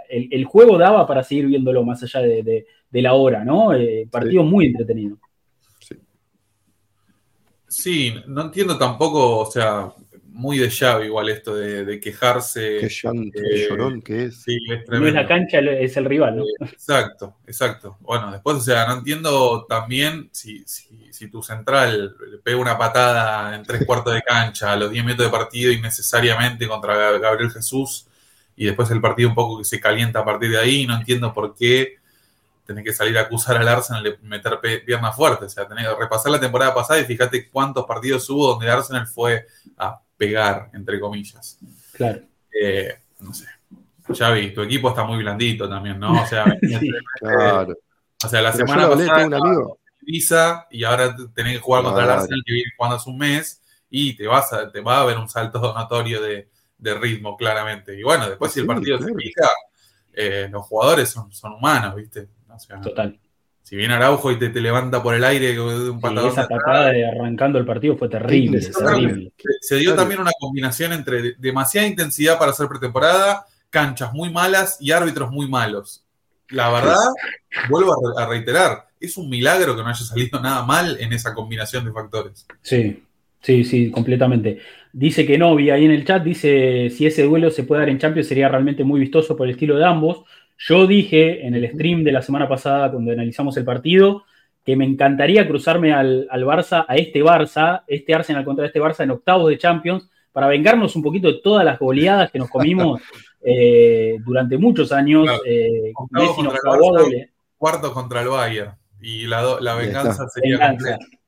el- 0.08 0.28
el 0.30 0.44
juego 0.44 0.78
daba 0.78 1.06
para 1.06 1.22
seguir 1.24 1.46
viéndolo 1.46 1.84
más 1.84 2.02
allá 2.02 2.20
de, 2.20 2.42
de- 2.42 2.66
de 2.90 3.02
la 3.02 3.14
hora, 3.14 3.44
¿no? 3.44 3.72
Eh, 3.74 4.06
partido 4.10 4.42
muy 4.44 4.66
entretenido. 4.66 5.18
Sí, 7.68 8.14
no 8.26 8.42
entiendo 8.42 8.76
tampoco, 8.76 9.38
o 9.38 9.50
sea, 9.50 9.92
muy 10.24 10.58
de 10.58 10.68
llave 10.68 11.06
igual 11.06 11.28
esto 11.30 11.54
de, 11.54 11.84
de 11.86 12.00
quejarse. 12.00 12.76
Qué 12.80 12.88
llanto, 12.88 13.38
eh, 13.38 13.42
qué 13.50 13.68
llorón 13.68 14.02
que 14.02 14.24
es. 14.24 14.42
Sí, 14.42 14.58
es 14.70 14.86
No 14.88 15.06
es 15.06 15.14
la 15.14 15.26
cancha, 15.26 15.58
es 15.60 15.96
el 15.96 16.04
rival, 16.04 16.36
¿no? 16.36 16.44
Exacto, 16.60 17.36
exacto. 17.46 17.96
Bueno, 18.00 18.30
después, 18.30 18.56
o 18.58 18.60
sea, 18.60 18.86
no 18.86 18.98
entiendo 18.98 19.64
también 19.66 20.28
si, 20.32 20.62
si, 20.66 21.10
si 21.12 21.30
tu 21.30 21.42
central 21.42 22.14
le 22.30 22.38
pega 22.38 22.58
una 22.58 22.76
patada 22.76 23.54
en 23.56 23.62
tres 23.62 23.86
cuartos 23.86 24.12
de 24.14 24.22
cancha 24.22 24.72
a 24.72 24.76
los 24.76 24.90
10 24.90 25.04
minutos 25.04 25.26
de 25.26 25.32
partido 25.32 25.72
innecesariamente 25.72 26.68
contra 26.68 26.94
Gab- 26.94 27.20
Gabriel 27.20 27.50
Jesús 27.50 28.06
y 28.56 28.66
después 28.66 28.90
el 28.90 29.00
partido 29.00 29.28
un 29.28 29.34
poco 29.34 29.58
que 29.58 29.64
se 29.64 29.80
calienta 29.80 30.20
a 30.20 30.24
partir 30.24 30.50
de 30.50 30.58
ahí. 30.58 30.86
No 30.86 30.96
entiendo 30.96 31.32
por 31.32 31.54
qué 31.54 31.96
tenés 32.64 32.84
que 32.84 32.92
salir 32.92 33.16
a 33.18 33.22
acusar 33.22 33.56
al 33.56 33.68
Arsenal 33.68 34.02
de 34.02 34.18
meter 34.22 34.60
piernas 34.84 35.16
fuertes. 35.16 35.46
O 35.46 35.50
sea, 35.50 35.68
tenés 35.68 35.86
que 35.86 35.94
repasar 35.94 36.32
la 36.32 36.40
temporada 36.40 36.74
pasada 36.74 37.00
y 37.00 37.04
fíjate 37.04 37.48
cuántos 37.48 37.84
partidos 37.84 38.28
hubo 38.30 38.48
donde 38.48 38.70
Arsenal 38.70 39.06
fue 39.06 39.46
a 39.76 40.00
pegar, 40.16 40.70
entre 40.72 41.00
comillas. 41.00 41.58
Claro. 41.92 42.20
Eh, 42.60 42.98
no 43.20 43.34
sé. 43.34 43.46
Xavi, 44.12 44.52
tu 44.52 44.62
equipo 44.62 44.88
está 44.88 45.04
muy 45.04 45.18
blandito 45.18 45.68
también, 45.68 45.98
¿no? 45.98 46.22
O 46.22 46.26
sea, 46.26 46.44
Sí. 46.60 46.90
Claro. 47.18 47.74
o 48.24 48.28
sea, 48.28 48.42
la 48.42 48.52
Pero 48.52 48.66
semana 48.66 48.84
hablé, 48.84 49.06
pasada 49.06 49.26
un 49.26 49.34
amigo. 49.34 49.78
Ibiza 50.04 50.66
y 50.70 50.84
ahora 50.84 51.14
tenés 51.34 51.54
que 51.54 51.60
jugar 51.60 51.84
contra 51.84 52.04
el. 52.04 52.10
Arsenal 52.10 52.42
que 52.44 52.52
viene 52.52 52.70
jugando 52.76 52.96
hace 52.96 53.10
un 53.10 53.18
mes 53.18 53.62
y 53.88 54.16
te 54.16 54.26
vas 54.26 54.52
a, 54.52 54.70
te 54.70 54.80
va 54.80 54.98
a 54.98 55.00
haber 55.02 55.18
un 55.18 55.28
salto 55.28 55.60
notorio 55.60 56.20
de, 56.20 56.48
de 56.82 56.94
ritmo, 56.94 57.36
claramente. 57.36 57.98
Y 57.98 58.02
bueno, 58.02 58.28
después 58.28 58.52
si 58.52 58.60
el 58.60 58.64
Sí, 58.64 58.68
partido 58.68 58.98
claro. 58.98 59.14
se 59.14 59.20
fija, 59.22 59.48
eh, 60.12 60.48
los 60.50 60.64
jugadores 60.66 61.08
son, 61.10 61.32
son 61.32 61.54
humanos, 61.54 61.94
¿viste? 61.96 62.28
O 62.48 62.58
sea, 62.58 62.80
Total. 62.80 63.18
si 63.62 63.76
viene 63.76 63.94
Araujo 63.94 64.30
y 64.30 64.38
te, 64.38 64.50
te 64.50 64.60
levanta 64.60 65.02
por 65.02 65.14
el 65.14 65.24
aire 65.24 65.52
de 65.52 65.60
un 65.60 65.96
Sí, 65.96 66.02
patadón 66.02 66.30
esa 66.30 66.40
de 66.40 66.44
atrás, 66.44 66.60
patada 66.64 66.92
de 66.92 67.06
arrancando 67.06 67.58
el 67.58 67.64
partido 67.64 67.96
fue 67.96 68.08
terrible, 68.08 68.60
Sí, 68.60 68.72
terrible. 68.72 69.32
se 69.60 69.76
dio 69.76 69.94
también 69.94 70.20
una 70.20 70.32
combinación 70.38 70.92
entre 70.92 71.22
de- 71.22 71.34
demasiada 71.38 71.86
intensidad 71.86 72.38
para 72.38 72.50
hacer 72.50 72.68
pretemporada, 72.68 73.46
canchas 73.70 74.12
muy 74.12 74.30
malas 74.30 74.76
y 74.80 74.90
árbitros 74.90 75.30
muy 75.30 75.48
malos. 75.48 76.04
La 76.50 76.70
verdad, 76.70 76.96
vuelvo 77.70 78.18
a 78.18 78.26
reiterar, 78.26 78.86
es 79.00 79.16
un 79.16 79.30
milagro 79.30 79.74
que 79.74 79.82
no 79.82 79.88
haya 79.88 80.04
salido 80.04 80.40
nada 80.40 80.64
mal 80.64 80.98
en 81.00 81.12
esa 81.12 81.32
combinación 81.32 81.84
de 81.84 81.92
factores. 81.92 82.46
Sí, 82.60 83.02
sí, 83.40 83.64
sí, 83.64 83.90
completamente. 83.90 84.60
Dice 84.92 85.26
que 85.26 85.38
no, 85.38 85.54
vi 85.56 85.70
ahí 85.70 85.84
en 85.86 85.90
el 85.90 86.04
chat, 86.04 86.22
dice 86.22 86.90
si 86.90 87.06
ese 87.06 87.22
duelo 87.22 87.50
se 87.50 87.64
puede 87.64 87.80
dar 87.80 87.88
en 87.88 87.98
Champions 87.98 88.28
sería 88.28 88.48
realmente 88.48 88.84
muy 88.84 89.00
vistoso 89.00 89.36
por 89.36 89.46
el 89.46 89.52
estilo 89.54 89.76
de 89.78 89.84
ambos. 89.86 90.24
Yo 90.58 90.86
dije 90.86 91.46
en 91.46 91.54
el 91.54 91.68
stream 91.70 92.04
de 92.04 92.12
la 92.12 92.20
semana 92.22 92.46
pasada, 92.48 92.90
cuando 92.90 93.10
analizamos 93.10 93.56
el 93.56 93.64
partido, 93.64 94.24
que 94.64 94.76
me 94.76 94.84
encantaría 94.84 95.48
cruzarme 95.48 95.92
al, 95.92 96.28
al 96.30 96.44
Barça, 96.44 96.84
a 96.86 96.94
este 96.96 97.22
Barça, 97.24 97.82
este 97.86 98.14
Arsenal 98.14 98.44
contra 98.44 98.66
este 98.66 98.80
Barça 98.80 99.02
en 99.02 99.10
octavos 99.12 99.48
de 99.48 99.58
Champions, 99.58 100.08
para 100.30 100.46
vengarnos 100.46 100.94
un 100.94 101.02
poquito 101.02 101.28
de 101.28 101.40
todas 101.42 101.64
las 101.64 101.78
goleadas 101.78 102.30
que 102.30 102.38
nos 102.38 102.48
comimos 102.50 103.00
eh, 103.44 104.16
durante 104.24 104.56
muchos 104.58 104.92
años. 104.92 105.24
Claro. 105.24 105.42
Eh, 105.46 105.92
Octavos 105.94 106.28
Messi 106.28 106.42
nos 106.42 106.52
contra 106.52 106.72
el 106.72 106.78
clavó 106.78 106.96
Barça. 106.98 107.28
Cuarto 107.56 107.92
contra 107.94 108.20
el 108.22 108.28
Bayern 108.28 108.72
y 109.00 109.26
la, 109.26 109.40
do- 109.42 109.58
la 109.60 109.74
venganza 109.74 110.28
sería 110.28 110.58
Venganza. 110.58 110.98
completa. 110.98 111.18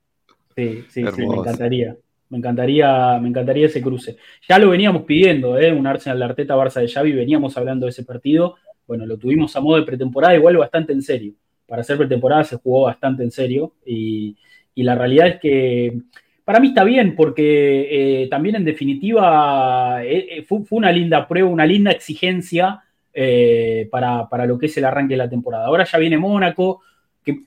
Sí, 0.57 0.85
sí, 0.91 1.05
sí, 1.17 1.27
me 1.27 1.35
encantaría. 1.37 1.97
Me 2.31 2.39
encantaría, 2.39 3.19
me 3.21 3.29
encantaría 3.29 3.67
ese 3.67 3.83
cruce. 3.83 4.17
Ya 4.49 4.59
lo 4.59 4.71
veníamos 4.71 5.03
pidiendo, 5.03 5.59
¿eh? 5.59 5.73
un 5.73 5.87
Arsenal 5.87 6.19
de 6.19 6.25
Arteta, 6.25 6.57
Barça 6.57 6.81
de 6.81 6.89
Xavi, 6.89 7.13
veníamos 7.13 7.57
hablando 7.57 7.87
de 7.87 7.91
ese 7.91 8.05
partido. 8.05 8.57
Bueno, 8.87 9.07
lo 9.07 9.19
tuvimos 9.19 9.55
a 9.57 9.61
modo 9.61 9.77
de 9.77 9.83
pretemporada, 9.85 10.35
igual 10.35 10.57
bastante 10.57 10.93
en 10.93 11.03
serio. 11.03 11.35
Para 11.67 11.83
hacer 11.83 11.97
pretemporada 11.97 12.45
se 12.45 12.57
jugó 12.57 12.83
bastante 12.83 13.23
en 13.23 13.31
serio 13.31 13.75
y, 13.87 14.37
y 14.75 14.83
la 14.83 14.95
realidad 14.95 15.29
es 15.29 15.41
que 15.41 15.99
para 16.45 16.61
mí 16.61 16.69
está 16.69 16.85
bien 16.85 17.17
porque 17.17 18.23
eh, 18.23 18.29
también 18.29 18.57
en 18.57 18.65
definitiva 18.65 20.05
eh, 20.05 20.45
fue, 20.47 20.61
una 20.71 20.93
linda 20.93 21.27
prueba, 21.27 21.49
una 21.49 21.65
linda 21.65 21.91
exigencia 21.91 22.81
para, 23.91 24.29
para 24.29 24.45
lo 24.45 24.59
que 24.59 24.67
es 24.67 24.77
el 24.77 24.85
arranque 24.85 25.15
de 25.15 25.19
la 25.19 25.31
temporada. 25.31 25.67
Ahora 25.67 25.85
ya 25.85 25.99
viene 25.99 26.19
Mónaco, 26.19 26.83
que 27.23 27.45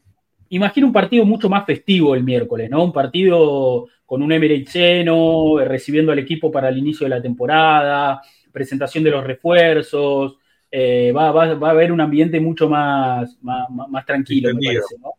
imagino 0.50 0.88
un 0.88 0.94
partido 0.94 1.26
mucho 1.26 1.50
más 1.50 1.66
festivo 1.66 2.16
el 2.16 2.24
miércoles, 2.24 2.70
¿no? 2.70 2.84
Un 2.84 2.94
partido 2.94 3.88
con 4.08 4.24
un 4.24 4.32
Emirates 4.32 4.74
lleno, 4.74 5.60
eh, 5.60 5.66
recibiendo 5.66 6.12
al 6.14 6.20
equipo 6.20 6.50
para 6.50 6.70
el 6.70 6.78
inicio 6.78 7.04
de 7.06 7.10
la 7.10 7.22
temporada, 7.22 8.22
presentación 8.52 9.04
de 9.04 9.12
los 9.12 9.24
refuerzos, 9.24 10.38
eh, 10.72 11.12
va, 11.16 11.32
va- 11.32 11.54
va 11.56 11.68
a 11.68 11.72
haber 11.72 11.92
un 11.92 12.02
ambiente 12.02 12.40
mucho 12.40 12.68
más, 12.70 13.38
más, 13.42 14.06
tranquilo, 14.06 14.50
me 14.56 14.62
parece, 14.66 14.96
¿no? 15.00 15.12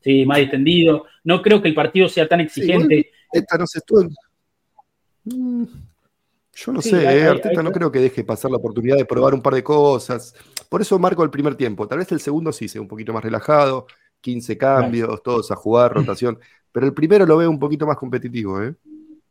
Sí, 0.00 0.24
más 0.24 0.38
distendido. 0.38 1.04
No 1.24 1.42
creo 1.42 1.60
que 1.60 1.68
el 1.68 1.74
partido 1.74 2.08
sea 2.08 2.26
tan 2.26 2.40
exigente. 2.40 3.10
Esta 3.30 3.58
no 3.58 3.66
se 3.66 3.78
estuvo. 3.78 4.08
Mm, 5.24 5.64
Yo 6.52 6.72
no 6.72 6.82
Sí, 6.82 6.90
sé, 6.90 7.06
hay- 7.06 7.18
eh, 7.18 7.22
hay- 7.22 7.28
Arteta 7.28 7.60
hay- 7.60 7.64
no 7.64 7.72
creo 7.72 7.92
que 7.92 8.00
deje 8.00 8.24
pasar 8.24 8.50
la 8.50 8.56
oportunidad 8.56 8.96
de 8.96 9.04
probar 9.04 9.34
un 9.34 9.40
par 9.42 9.54
de 9.54 9.62
cosas. 9.62 10.34
Por 10.68 10.80
eso 10.82 10.98
marco 10.98 11.22
el 11.22 11.30
primer 11.30 11.54
tiempo. 11.54 11.86
Tal 11.86 11.98
vez 11.98 12.10
el 12.12 12.20
segundo 12.20 12.52
sí 12.52 12.68
sea 12.68 12.80
un 12.80 12.88
poquito 12.88 13.12
más 13.12 13.22
relajado, 13.22 13.86
15 14.20 14.56
cambios, 14.58 15.22
todos 15.22 15.50
a 15.50 15.56
jugar, 15.56 15.92
rotación. 15.94 16.38
Pero 16.72 16.86
el 16.86 16.94
primero 16.94 17.26
lo 17.26 17.36
veo 17.36 17.50
un 17.50 17.58
poquito 17.58 17.86
más 17.86 17.96
competitivo, 17.96 18.62
¿eh? 18.62 18.74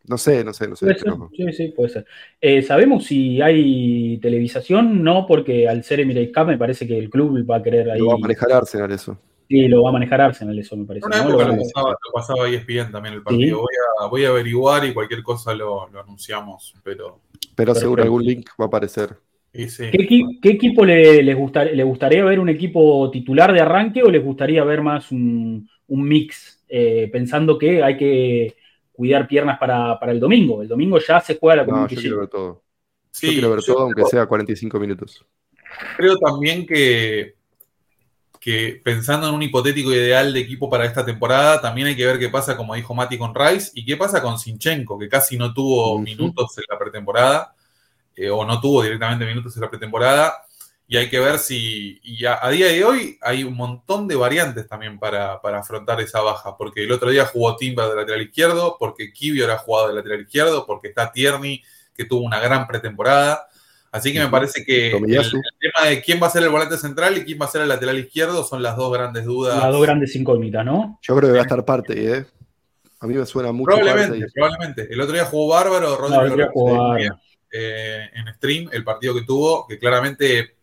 No 0.05 0.17
sé, 0.17 0.43
no 0.43 0.53
sé, 0.53 0.67
no 0.67 0.75
sé. 0.75 0.85
Puede 0.87 0.99
ser, 0.99 1.13
pero- 1.13 1.29
sí, 1.35 1.53
sí, 1.53 1.67
puede 1.75 1.89
ser. 1.89 2.05
Eh, 2.41 2.61
¿Sabemos 2.63 3.05
si 3.05 3.41
hay 3.41 4.17
televisación? 4.19 5.03
No, 5.03 5.25
porque 5.27 5.67
al 5.67 5.83
ser 5.83 5.99
Emirates 5.99 6.33
Cup 6.33 6.47
me 6.47 6.57
parece 6.57 6.87
que 6.87 6.97
el 6.97 7.09
club 7.09 7.45
va 7.49 7.57
a 7.57 7.63
querer 7.63 7.91
ahí. 7.91 7.99
Lo 7.99 8.07
va 8.07 8.13
a 8.15 8.17
manejar 8.17 8.51
Arsenal 8.51 8.91
eso. 8.91 9.17
Sí, 9.47 9.67
lo 9.67 9.83
va 9.83 9.89
a 9.89 9.93
manejar 9.93 10.21
Arsenal, 10.21 10.57
eso 10.57 10.75
me 10.77 10.85
parece. 10.85 11.05
Una 11.07 11.23
¿no? 11.23 11.29
época 11.29 11.45
Lo 11.47 11.57
pasaba, 11.57 11.89
lo 11.91 12.11
pasaba 12.13 12.49
ESPN 12.49 12.91
también 12.91 13.15
el 13.15 13.23
partido. 13.23 13.57
Voy, 13.59 13.73
a, 13.99 14.05
voy 14.07 14.25
a 14.25 14.29
averiguar 14.29 14.85
y 14.85 14.93
cualquier 14.93 15.23
cosa 15.23 15.53
lo, 15.53 15.87
lo 15.89 15.99
anunciamos, 16.01 16.73
pero 16.83 17.21
Pero 17.55 17.75
seguro 17.75 18.03
algún 18.03 18.23
link 18.23 18.49
va 18.59 18.65
a 18.65 18.67
aparecer. 18.67 19.15
¿Qué, 19.51 19.63
equipo 20.43 20.85
le, 20.85 21.23
les 21.23 21.35
le 21.73 21.83
gustaría 21.83 22.23
ver 22.23 22.39
un 22.39 22.49
equipo 22.49 23.09
titular 23.11 23.51
de 23.51 23.61
arranque 23.61 24.03
o 24.03 24.09
les 24.09 24.23
gustaría 24.23 24.63
ver 24.63 24.81
más 24.81 25.11
un, 25.11 25.67
mix? 25.87 26.63
Eh, 26.67 27.09
pensando 27.11 27.57
que 27.57 27.81
hay 27.81 27.97
que 27.97 28.55
cuidar 28.91 29.27
piernas 29.27 29.57
para, 29.57 29.97
el 30.07 30.19
domingo. 30.19 30.61
El 30.61 30.67
domingo 30.67 30.99
ya 30.99 31.19
se 31.19 31.37
juega 31.37 31.63
la 31.63 31.65
no, 31.65 31.87
yo 31.87 31.99
quiero 31.99 32.19
ver 32.19 32.27
todo. 32.27 32.63
yo 33.21 33.29
quiero 33.29 33.49
ver 33.49 33.63
todo, 33.63 33.79
aunque 33.79 34.05
sea 34.05 34.25
45 34.27 34.79
minutos. 34.79 35.25
Creo 35.97 36.17
también 36.17 36.65
que, 36.65 37.35
que 38.39 38.79
pensando 38.83 39.27
en 39.29 39.35
un 39.35 39.41
hipotético 39.41 39.91
ideal 39.91 40.31
de 40.31 40.41
equipo 40.41 40.69
para 40.69 40.85
esta 40.85 41.03
temporada, 41.03 41.59
también 41.59 41.87
hay 41.87 41.95
que 41.95 42.05
ver 42.05 42.19
qué 42.19 42.29
pasa, 42.29 42.55
como 42.55 42.75
dijo 42.75 42.93
Mati, 42.93 43.17
con 43.17 43.33
Rice 43.33 43.71
y 43.73 43.83
qué 43.83 43.97
pasa 43.97 44.21
con 44.21 44.37
Sinchenko, 44.37 44.99
que 44.99 45.09
casi 45.09 45.37
no 45.37 45.53
tuvo 45.53 45.97
minutos 45.99 46.55
en 46.57 46.65
la 46.69 46.77
pretemporada. 46.77 47.55
Eh, 48.19 48.29
o 48.29 48.43
no 48.43 48.59
tuvo 48.59 48.83
directamente 48.83 49.25
minutos 49.25 49.55
en 49.55 49.61
la 49.61 49.69
pretemporada. 49.69 50.43
Y 50.89 50.97
hay 50.97 51.09
que 51.09 51.19
ver 51.19 51.37
si, 51.37 52.01
y 52.03 52.25
a, 52.25 52.49
día 52.49 52.67
de 52.67 52.83
hoy 52.83 53.17
hay 53.21 53.43
un 53.45 53.55
montón 53.55 54.07
de 54.07 54.15
variantes 54.15 54.67
también 54.67 54.99
para, 54.99 55.35
afrontar 55.35 56.01
esa 56.01 56.19
baja, 56.19 56.57
porque 56.57 56.83
el 56.83 56.91
otro 56.91 57.11
día 57.11 57.25
jugó 57.25 57.55
Timba 57.55 57.87
de 57.87 57.95
lateral 57.95 58.23
izquierdo, 58.23 58.75
porque 58.77 59.13
Kibio 59.13 59.45
era 59.45 59.57
jugado 59.59 59.89
de 59.89 59.93
lateral 59.93 60.21
izquierdo, 60.21 60.65
porque 60.65 60.89
está 60.89 61.11
Tierney, 61.11 61.63
que 61.95 62.05
tuvo 62.05 62.25
una 62.25 62.39
gran 62.39 62.67
pretemporada. 62.67 63.47
Así 63.91 64.11
que 64.11 64.19
me 64.19 64.27
parece 64.27 64.65
que 64.65 64.91
el, 64.91 65.01
tema 65.59 65.87
de 65.87 66.01
quién 66.01 66.21
va 66.21 66.27
a 66.27 66.31
ser 66.31 66.43
el 66.43 66.49
volante 66.49 66.77
central 66.77 67.17
y 67.17 67.23
quién 67.23 67.39
va 67.39 67.45
a 67.45 67.49
ser 67.49 67.61
el 67.61 67.69
lateral 67.69 67.99
izquierdo 67.99 68.43
son 68.43 68.61
las 68.61 68.75
dos 68.75 68.91
grandes 68.91 69.23
dudas. 69.25 69.57
Las 69.57 69.71
dos 69.71 69.81
grandes 69.83 70.15
incógnitas, 70.15 70.65
¿no? 70.65 70.99
Yo 71.03 71.15
creo 71.15 71.29
que 71.29 71.33
va 71.33 71.39
a 71.39 71.43
estar 71.43 71.63
parte, 71.63 72.17
¿eh? 72.17 72.25
A 72.99 73.07
mí 73.07 73.13
me 73.13 73.25
suena 73.25 73.51
mucho. 73.51 73.77
Probablemente, 73.77 74.27
probablemente. 74.33 74.87
El 74.91 74.99
otro 74.99 75.13
día 75.13 75.25
jugó 75.25 75.53
Bárbaro, 75.53 75.95
Rodrigo. 75.95 76.97
Eh, 77.51 78.09
en 78.13 78.33
stream 78.35 78.69
el 78.71 78.83
partido 78.83 79.15
que 79.15 79.23
tuvo, 79.23 79.65
que 79.67 79.79
claramente 79.79 80.55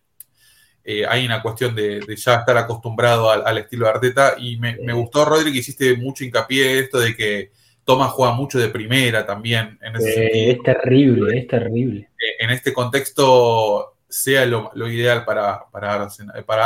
eh, 0.88 1.04
hay 1.04 1.26
una 1.26 1.42
cuestión 1.42 1.74
de, 1.74 2.00
ya 2.16 2.36
estar 2.36 2.56
acostumbrado 2.56 3.28
al, 3.28 3.58
estilo 3.58 3.86
de 3.86 3.90
Arteta. 3.90 4.34
Y 4.38 4.56
me, 4.56 4.92
gustó, 4.92 5.24
Rodri, 5.24 5.52
que 5.52 5.58
hiciste 5.58 5.96
mucho 5.96 6.24
hincapié 6.24 6.72
en 6.72 6.84
esto 6.84 7.00
de 7.00 7.16
que 7.16 7.50
Thomas 7.84 8.12
juega 8.12 8.34
mucho 8.34 8.58
de 8.58 8.68
primera 8.68 9.26
también. 9.26 9.76
En 9.82 9.96
ese 9.96 10.50
es 10.50 10.62
terrible, 10.62 11.38
es 11.38 11.48
terrible. 11.48 12.00
Eh, 12.02 12.44
en 12.44 12.50
este 12.50 12.72
contexto 12.72 13.96
sea 14.08 14.46
lo, 14.46 14.70
ideal 14.88 15.24
para, 15.24 15.68
para, 15.72 16.04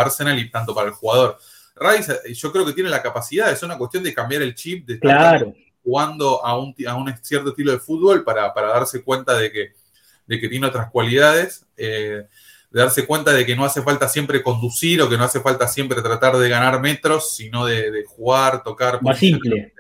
Arsenal, 0.00 0.38
y 0.38 0.50
tanto 0.50 0.74
para 0.74 0.88
el 0.88 0.94
jugador. 0.94 1.38
Rice, 1.76 2.35
yo 2.35 2.52
creo 2.52 2.66
que 2.66 2.74
tiene 2.74 2.90
la 2.90 3.02
capacidad, 3.02 3.50
es 3.50 3.62
una 3.62 3.78
cuestión 3.78 4.02
de 4.04 4.12
cambiar 4.12 4.42
el 4.42 4.54
chip, 4.54 4.87
de 4.87 4.94
estar 4.94 5.46
jugando 5.83 6.44
a 6.44 6.59
un, 6.59 6.74
a 6.87 6.94
un 6.94 7.11
cierto 7.22 7.50
estilo 7.50 7.72
de 7.72 7.78
fútbol 7.78 8.22
para, 8.22 8.52
para 8.52 8.68
darse 8.68 9.02
cuenta 9.02 9.35
de 9.38 9.50
que 9.50 9.79
de 10.30 10.38
que 10.38 10.48
tiene 10.48 10.68
otras 10.68 10.88
cualidades, 10.90 11.66
eh, 11.76 12.22
de 12.70 12.80
darse 12.80 13.04
cuenta 13.04 13.32
de 13.32 13.44
que 13.44 13.56
no 13.56 13.64
hace 13.64 13.82
falta 13.82 14.06
siempre 14.06 14.44
conducir 14.44 15.02
o 15.02 15.08
que 15.08 15.16
no 15.16 15.24
hace 15.24 15.40
falta 15.40 15.66
siempre 15.66 16.00
tratar 16.02 16.36
de 16.36 16.48
ganar 16.48 16.80
metros, 16.80 17.34
sino 17.34 17.66
de, 17.66 18.04
jugar, 18.06 18.62
tocar. 18.62 19.02
Más 19.02 19.18
simple. 19.18 19.72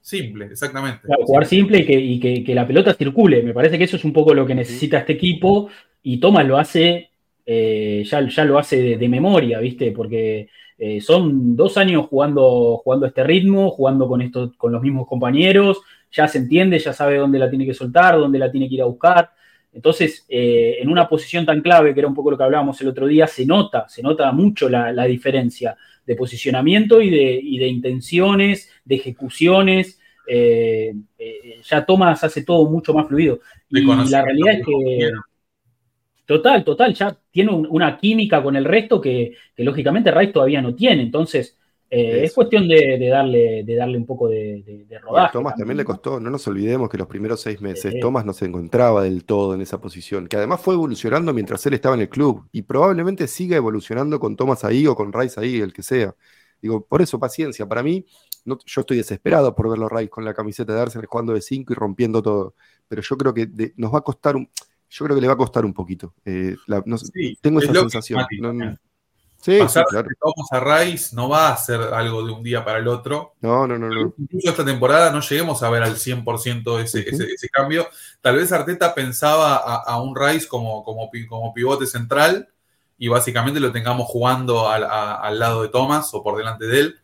Simple, 0.00 0.46
exactamente. 0.46 1.06
jugar 1.26 1.44
simple 1.44 1.84
y, 1.86 2.42
que, 2.42 2.54
la 2.54 2.66
pelota 2.66 2.94
circule. 2.94 3.42
Me 3.42 3.52
parece 3.52 3.76
que 3.76 3.84
eso 3.84 3.96
es 3.96 4.04
un 4.06 4.14
poco 4.14 4.32
lo 4.32 4.46
que 4.46 4.54
necesita 4.54 5.00
este 5.00 5.12
equipo 5.12 5.68
y 6.02 6.18
Thomas 6.18 6.46
lo 6.46 6.56
hace, 6.56 7.10
eh, 7.44 8.02
ya, 8.06 8.26
ya, 8.26 8.44
lo 8.46 8.58
hace 8.58 8.96
de, 8.96 9.08
memoria, 9.10 9.60
¿viste? 9.60 9.92
Porque 9.92 10.48
eh, 10.78 11.02
son 11.02 11.54
dos 11.54 11.76
años 11.76 12.06
jugando, 12.08 12.78
jugando 12.82 13.04
este 13.04 13.24
ritmo, 13.24 13.70
jugando 13.72 14.08
con, 14.08 14.22
esto, 14.22 14.54
con 14.56 14.72
los 14.72 14.80
mismos 14.80 15.06
compañeros, 15.06 15.82
ya 16.10 16.26
se 16.26 16.38
entiende, 16.38 16.78
ya 16.78 16.94
sabe 16.94 17.18
dónde 17.18 17.38
la 17.38 17.50
tiene 17.50 17.66
que 17.66 17.74
soltar, 17.74 18.16
dónde 18.16 18.38
la 18.38 18.50
tiene 18.50 18.66
que 18.66 18.76
ir 18.76 18.82
a 18.82 18.86
buscar. 18.86 19.32
Entonces, 19.72 20.24
eh, 20.28 20.78
en 20.80 20.88
una 20.88 21.08
posición 21.08 21.46
tan 21.46 21.60
clave, 21.60 21.94
que 21.94 22.00
era 22.00 22.08
un 22.08 22.14
poco 22.14 22.30
lo 22.30 22.36
que 22.36 22.42
hablábamos 22.42 22.80
el 22.80 22.88
otro 22.88 23.06
día, 23.06 23.26
se 23.26 23.46
nota, 23.46 23.88
se 23.88 24.02
nota 24.02 24.30
mucho 24.32 24.68
la, 24.68 25.04
diferencia 25.04 25.76
de 26.04 26.16
posicionamiento 26.16 27.00
y 27.00 27.10
de, 27.10 27.66
intenciones, 27.68 28.70
de 28.84 28.94
ejecuciones. 28.96 30.00
Eh, 30.26 30.94
eh, 31.18 31.60
ya 31.62 31.84
Thomas 31.84 32.22
hace 32.24 32.42
todo 32.42 32.68
mucho 32.68 32.92
más 32.92 33.06
fluido. 33.06 33.40
Y 33.68 33.82
la 33.84 34.22
realidad 34.22 34.54
es 34.54 34.66
que. 34.66 35.10
Total, 36.26 36.62
total, 36.62 36.94
ya 36.94 37.16
tiene 37.32 37.50
una 37.50 37.98
química 37.98 38.40
con 38.40 38.54
el 38.54 38.64
resto 38.64 39.00
que, 39.00 39.32
que 39.56 39.64
lógicamente 39.64 40.12
Rice 40.12 40.32
todavía 40.32 40.62
no 40.62 40.76
tiene. 40.76 41.02
Entonces, 41.02 41.58
eh, 41.92 42.22
es 42.24 42.32
cuestión 42.32 42.68
de, 42.68 43.08
darle, 43.08 43.64
de 43.64 43.74
darle 43.74 43.98
un 43.98 44.06
poco 44.06 44.28
de, 44.28 44.86
de, 44.88 44.98
rodaje. 45.00 45.26
A 45.26 45.32
Thomas 45.32 45.56
también 45.56 45.76
le 45.76 45.84
costó, 45.84 46.20
no 46.20 46.30
nos 46.30 46.46
olvidemos 46.46 46.88
que 46.88 46.96
los 46.96 47.08
primeros 47.08 47.40
seis 47.40 47.60
meses 47.60 47.98
Thomas 48.00 48.24
no 48.24 48.32
se 48.32 48.46
encontraba 48.46 49.02
del 49.02 49.24
todo 49.24 49.54
en 49.54 49.60
esa 49.60 49.80
posición, 49.80 50.28
que 50.28 50.36
además 50.36 50.60
fue 50.60 50.74
evolucionando 50.74 51.34
mientras 51.34 51.66
él 51.66 51.74
estaba 51.74 51.96
en 51.96 52.02
el 52.02 52.08
club 52.08 52.46
y 52.52 52.62
probablemente 52.62 53.26
siga 53.26 53.56
evolucionando 53.56 54.20
con 54.20 54.36
Thomas 54.36 54.62
ahí 54.64 54.86
o 54.86 54.94
con 54.94 55.12
Rice 55.12 55.40
ahí, 55.40 55.60
el 55.60 55.72
que 55.72 55.82
sea. 55.82 56.14
Digo, 56.62 56.86
por 56.86 57.02
eso 57.02 57.18
paciencia, 57.18 57.66
para 57.66 57.82
mí, 57.82 58.06
no, 58.44 58.58
yo 58.64 58.82
estoy 58.82 58.98
desesperado 58.98 59.54
por 59.56 59.68
verlo 59.68 59.88
Rice 59.88 60.10
con 60.10 60.24
la 60.24 60.32
camiseta 60.32 60.72
de 60.72 60.80
Arsenal 60.80 61.06
jugando 61.06 61.32
de 61.32 61.40
5 61.40 61.72
y 61.72 61.76
rompiendo 61.76 62.22
todo, 62.22 62.54
pero 62.86 63.02
yo 63.02 63.16
creo 63.16 63.34
que 63.34 63.72
nos 63.76 63.92
va 63.92 63.98
a 63.98 64.02
costar 64.02 64.36
un, 64.36 64.48
yo 64.90 65.04
creo 65.04 65.16
que 65.16 65.22
le 65.22 65.28
va 65.28 65.34
a 65.34 65.38
costar 65.38 65.64
un 65.64 65.72
poquito. 65.72 66.14
Eh, 66.24 66.54
tengo 67.40 67.60
esa 67.60 67.72
sensación. 67.72 68.20
Sí, 69.40 69.58
Pasar 69.58 69.86
sí, 69.90 69.96
a 70.50 70.60
Rice 70.60 71.16
no 71.16 71.30
va 71.30 71.48
a 71.48 71.56
ser 71.56 71.80
algo 71.80 72.22
de 72.24 72.30
un 72.30 72.42
día 72.42 72.62
para 72.62 72.78
el 72.78 72.86
otro. 72.86 73.36
No, 73.40 73.66
no, 73.66 73.78
no. 73.78 73.88
no. 73.88 74.14
Incluso 74.18 74.50
esta 74.50 74.64
temporada 74.66 75.10
no 75.10 75.20
lleguemos 75.20 75.62
a 75.62 75.70
ver 75.70 75.82
al 75.82 75.96
100% 75.96 76.82
ese, 76.82 77.08
ese, 77.08 77.48
cambio. 77.48 77.88
Tal 78.20 78.36
vez 78.36 78.52
Arteta 78.52 78.94
pensaba 78.94 79.56
a, 79.56 80.00
un 80.02 80.14
Rice 80.14 80.46
como, 80.46 80.84
como, 80.84 81.10
como, 81.26 81.54
pivote 81.54 81.86
central 81.86 82.50
y 82.98 83.08
básicamente 83.08 83.60
lo 83.60 83.72
tengamos 83.72 84.08
jugando 84.08 84.68
al, 84.68 85.38
lado 85.38 85.62
de 85.62 85.68
Thomas 85.68 86.12
o 86.12 86.22
por 86.22 86.36
delante 86.36 86.66
de 86.66 86.80
él. 86.80 87.00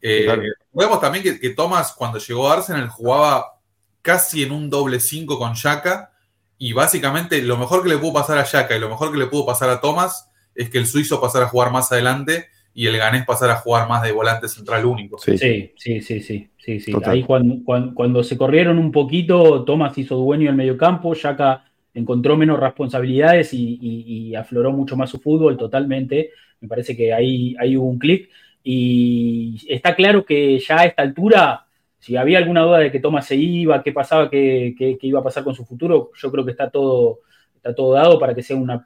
Eh, 0.00 0.26
Vemos 0.72 1.00
también 1.00 1.38
que, 1.38 1.50
Thomas 1.50 1.92
cuando 1.92 2.18
llegó 2.18 2.50
a 2.50 2.54
Arsenal 2.54 2.88
jugaba 2.88 3.58
casi 4.00 4.42
en 4.42 4.52
un 4.52 4.70
doble 4.70 4.98
5 4.98 5.38
con 5.38 5.52
Shaka 5.52 6.12
y 6.56 6.72
básicamente 6.72 7.42
lo 7.42 7.58
mejor 7.58 7.82
que 7.82 7.90
le 7.90 7.98
pudo 7.98 8.14
pasar 8.14 8.38
a 8.38 8.44
Shaka 8.44 8.76
y 8.76 8.78
lo 8.78 8.88
mejor 8.88 9.12
que 9.12 9.18
le 9.18 9.26
pudo 9.26 9.44
pasar 9.44 9.68
a 9.68 9.80
Thomas 9.80 10.30
es 10.56 10.70
que 10.70 10.78
el 10.78 10.86
suizo 10.86 11.20
pasara 11.20 11.46
a 11.46 11.48
jugar 11.48 11.70
más 11.70 11.90
adelante 11.92 12.46
y 12.76 12.86
el 12.86 12.98
ganés 12.98 13.24
pasara 13.24 13.54
a 13.54 13.56
jugar 13.56 13.88
más 13.88 14.02
de 14.02 14.12
volante 14.12 14.48
central 14.48 14.84
único. 14.84 15.16
Sí, 15.18 15.38
sí, 15.38 15.72
sí, 15.76 16.00
sí, 16.02 16.20
sí, 16.20 16.80
sí, 16.80 16.92
Ahí 17.06 17.22
cuando, 17.22 17.64
cuando, 17.94 18.22
se 18.22 18.36
corrieron 18.36 18.78
un 18.78 18.92
poquito, 18.92 19.64
Thomas 19.64 19.96
hizo 19.96 20.16
dueño 20.16 20.46
del 20.46 20.56
mediocampo, 20.56 21.14
Yaka 21.14 21.64
encontró 21.94 22.36
menos 22.36 22.60
responsabilidades 22.60 23.48
y, 23.54 24.34
afloró 24.34 24.72
mucho 24.72 24.94
más 24.94 25.08
su 25.08 25.18
fútbol 25.18 25.56
totalmente. 25.56 26.32
Me 26.60 26.68
parece 26.68 26.94
que 26.94 27.14
ahí, 27.14 27.56
hay 27.58 27.78
hubo 27.78 27.88
un 27.88 27.98
clic. 27.98 28.28
Y 28.62 29.56
está 29.68 29.94
claro 29.94 30.26
que 30.26 30.58
ya 30.58 30.80
a 30.80 30.84
esta 30.84 31.00
altura, 31.00 31.66
si 31.98 32.16
había 32.16 32.36
alguna 32.36 32.60
duda 32.60 32.78
de 32.80 32.92
que 32.92 33.00
Thomas 33.00 33.26
se 33.26 33.36
iba, 33.36 33.82
qué 33.82 33.92
pasaba, 33.92 34.28
qué, 34.28 34.74
qué 34.76 34.98
iba 35.00 35.20
a 35.20 35.24
pasar 35.24 35.44
con 35.44 35.54
su 35.54 35.64
futuro, 35.64 36.10
yo 36.14 36.30
creo 36.30 36.44
que 36.44 36.50
está 36.50 36.68
todo, 36.68 37.20
está 37.66 37.74
todo 37.74 37.94
dado 37.94 38.18
para 38.18 38.32
que 38.32 38.42
sea 38.42 38.56
una, 38.56 38.84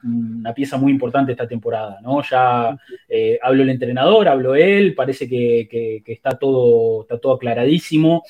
pieza 0.55 0.77
muy 0.77 0.91
importante 0.91 1.31
esta 1.31 1.47
temporada, 1.47 1.99
¿no? 2.01 2.21
Ya 2.23 2.75
eh, 3.07 3.37
habló 3.41 3.61
el 3.61 3.69
entrenador, 3.69 4.27
habló 4.27 4.55
él, 4.55 4.95
parece 4.95 5.29
que, 5.29 6.01
está, 6.07 6.31
todo, 6.31 7.03
está 7.03 7.19
todo 7.19 7.33
aclaradísimo. 7.33 8.23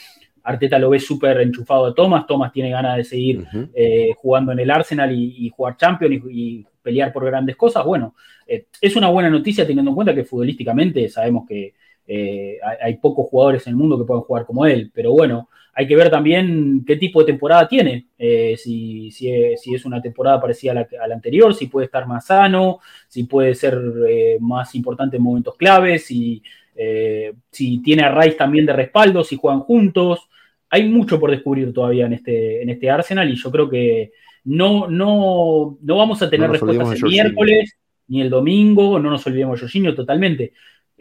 Arteta 0.43 0.77
lo 0.77 0.89
ve 0.89 0.99
súper 0.99 1.39
enchufado 1.39 1.85
a 1.85 1.95
Thomas, 1.95 2.27
Thomas 2.27 2.51
tiene 2.51 2.71
ganas 2.71 2.97
de 2.97 3.03
seguir 3.03 3.45
eh, 3.73 4.11
jugando 4.17 4.51
en 4.51 4.59
el 4.59 4.71
Arsenal 4.71 5.11
y, 5.13 5.49
jugar 5.49 5.77
Champions 5.77 6.25
y, 6.29 6.65
pelear 6.81 7.13
por 7.13 7.23
grandes 7.23 7.55
cosas. 7.55 7.85
Bueno, 7.85 8.15
eh, 8.47 8.65
es 8.81 8.95
una 8.95 9.07
buena 9.09 9.29
noticia 9.29 9.67
teniendo 9.67 9.91
en 9.91 9.95
cuenta 9.95 10.15
que 10.15 10.25
futbolísticamente 10.25 11.07
sabemos 11.09 11.45
que 11.47 11.75
hay, 12.07 12.77
hay, 12.81 12.97
pocos 12.97 13.27
jugadores 13.29 13.65
en 13.67 13.71
el 13.71 13.77
mundo 13.77 13.97
que 13.97 14.03
puedan 14.03 14.23
jugar 14.23 14.45
como 14.45 14.65
él, 14.65 14.91
pero 14.93 15.13
bueno, 15.13 15.47
hay 15.73 15.87
que 15.87 15.95
ver 15.95 16.09
también 16.09 16.83
qué 16.85 16.97
tipo 16.97 17.21
de 17.21 17.27
temporada 17.27 17.67
tiene, 17.67 18.07
eh, 18.17 18.55
si, 18.57 19.09
es, 19.09 19.85
una 19.85 20.01
temporada 20.01 20.41
parecida 20.41 20.71
a 20.71 21.07
la, 21.07 21.15
anterior, 21.15 21.53
si 21.55 21.67
puede 21.67 21.85
estar 21.85 22.07
más 22.07 22.25
sano, 22.25 22.79
si 23.07 23.23
puede 23.23 23.55
ser 23.55 23.79
eh, 24.07 24.37
más 24.39 24.75
importante 24.75 25.17
en 25.17 25.23
momentos 25.23 25.55
claves, 25.55 26.05
si, 26.05 26.43
eh, 26.75 27.33
si 27.49 27.81
tiene 27.81 28.03
a 28.03 28.13
Rice 28.13 28.35
también 28.35 28.65
de 28.65 28.73
respaldo, 28.73 29.23
si 29.23 29.37
juegan 29.37 29.61
juntos. 29.61 30.27
Hay 30.69 30.87
mucho 30.87 31.19
por 31.19 31.31
descubrir 31.31 31.73
todavía 31.73 32.05
en 32.05 32.13
este, 32.13 32.61
en 32.61 32.69
este 32.69 32.89
Arsenal 32.89 33.29
y 33.29 33.35
yo 33.35 33.51
creo 33.51 33.69
que 33.69 34.11
no, 34.43 34.87
no, 34.87 35.77
no 35.81 35.97
vamos 35.97 36.21
a 36.21 36.29
tener 36.29 36.49
respuestas 36.49 36.93
el 36.93 37.03
miércoles 37.03 37.77
ni 38.07 38.21
el 38.21 38.29
domingo, 38.29 38.99
no 38.99 39.09
nos 39.09 39.25
olvidemos 39.25 39.55
de 39.55 39.61
Jorginho 39.61 39.95
totalmente, 39.95 40.53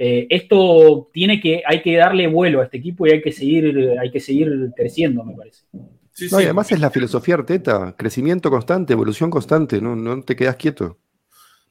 eh, 0.03 0.27
esto 0.31 1.11
tiene 1.13 1.43
que, 1.43 1.63
hay 1.67 1.83
que 1.83 1.95
darle 1.95 2.27
vuelo 2.27 2.63
a 2.63 2.65
este 2.65 2.79
equipo 2.79 3.07
y 3.07 3.11
hay 3.11 3.21
que 3.21 3.33
seguir, 3.33 3.99
hay 4.01 4.11
que 4.11 4.19
seguir 4.19 4.73
creciendo, 4.75 5.23
me 5.23 5.35
parece. 5.35 5.65
y 6.17 6.35
además 6.37 6.73
es 6.73 6.81
la 6.81 6.89
filosofía 6.89 7.35
Arteta, 7.35 7.95
crecimiento 7.99 8.49
constante, 8.49 8.95
evolución 8.95 9.29
constante, 9.31 9.79
no, 9.79 10.23
te 10.23 10.35
quedas 10.35 10.57
quieto. 10.57 10.97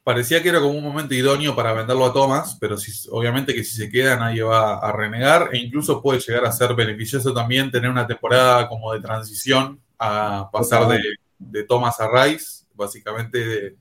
Parecía 0.04 0.40
que 0.40 0.48
era 0.48 0.60
como 0.60 0.78
un 0.78 0.84
momento 0.84 1.12
idóneo 1.12 1.56
para 1.56 1.72
venderlo 1.72 2.06
a 2.06 2.12
Thomas, 2.12 2.56
pero 2.60 2.76
obviamente 3.10 3.52
que 3.52 3.64
si 3.64 3.74
se 3.74 3.90
queda 3.90 4.14
nadie 4.14 4.44
va 4.44 4.78
a 4.78 4.92
renegar 4.92 5.48
e 5.52 5.58
incluso 5.58 6.00
puede 6.00 6.20
llegar 6.20 6.44
a 6.44 6.52
ser 6.52 6.76
beneficioso 6.76 7.34
también 7.34 7.72
tener 7.72 7.90
una 7.90 8.06
temporada 8.06 8.68
como 8.68 8.92
de 8.92 9.00
transición 9.00 9.80
a 9.98 10.48
pasar 10.52 10.86
de, 10.86 11.00
de 11.36 11.64
Thomas 11.64 11.98
a 11.98 12.08
Rice, 12.08 12.64
básicamente 12.76 13.44
de, 13.44 13.76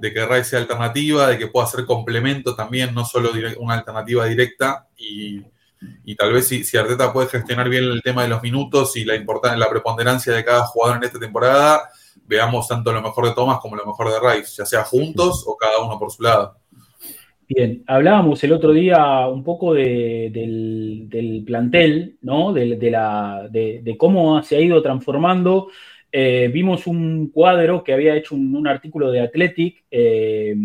de, 0.00 0.12
que 0.12 0.26
Rice 0.26 0.44
sea 0.44 0.58
alternativa, 0.60 1.28
de 1.28 1.38
que 1.38 1.46
pueda 1.46 1.66
ser 1.66 1.84
complemento 1.84 2.54
también, 2.54 2.94
no 2.94 3.04
solo 3.04 3.30
una 3.58 3.74
alternativa 3.74 4.26
directa. 4.26 4.88
Y, 4.96 5.42
y 6.04 6.14
tal 6.14 6.32
vez 6.32 6.46
si, 6.46 6.64
si, 6.64 6.76
Arteta 6.76 7.12
puede 7.12 7.28
gestionar 7.28 7.68
bien 7.68 7.84
el 7.84 8.02
tema 8.02 8.22
de 8.22 8.28
los 8.28 8.42
minutos 8.42 8.96
y 8.96 9.04
la, 9.04 9.16
la 9.56 9.70
preponderancia 9.70 10.32
de 10.32 10.44
cada 10.44 10.66
jugador 10.66 10.98
en 10.98 11.04
esta 11.04 11.18
temporada, 11.18 11.88
veamos 12.26 12.68
tanto 12.68 12.92
lo 12.92 13.02
mejor 13.02 13.26
de 13.26 13.34
Thomas 13.34 13.58
como 13.60 13.76
lo 13.76 13.86
mejor 13.86 14.08
de 14.10 14.20
Rice, 14.20 14.54
ya 14.58 14.66
sea 14.66 14.84
juntos 14.84 15.44
o 15.46 15.56
cada 15.56 15.80
uno 15.80 15.98
por 15.98 16.10
su 16.10 16.22
lado. 16.22 16.56
Bien, 17.52 17.82
hablábamos 17.88 18.44
el 18.44 18.52
otro 18.52 18.70
día 18.70 19.26
un 19.26 19.42
poco 19.42 19.74
de, 19.74 20.30
del, 20.32 21.42
plantel, 21.44 22.16
¿no? 22.22 22.52
De, 22.52 22.76
la, 22.92 23.48
de, 23.50 23.96
cómo 23.98 24.40
se 24.44 24.56
ha 24.56 24.60
ido 24.60 24.80
transformando. 24.80 25.66
Eh, 26.12 26.50
vimos 26.52 26.86
un 26.86 27.30
cuadro 27.30 27.84
que 27.84 27.92
había 27.92 28.16
hecho 28.16 28.34
un, 28.34 28.66
artículo 28.66 29.10
de 29.10 29.20
Athletic 29.20 29.84
eh, 29.90 30.56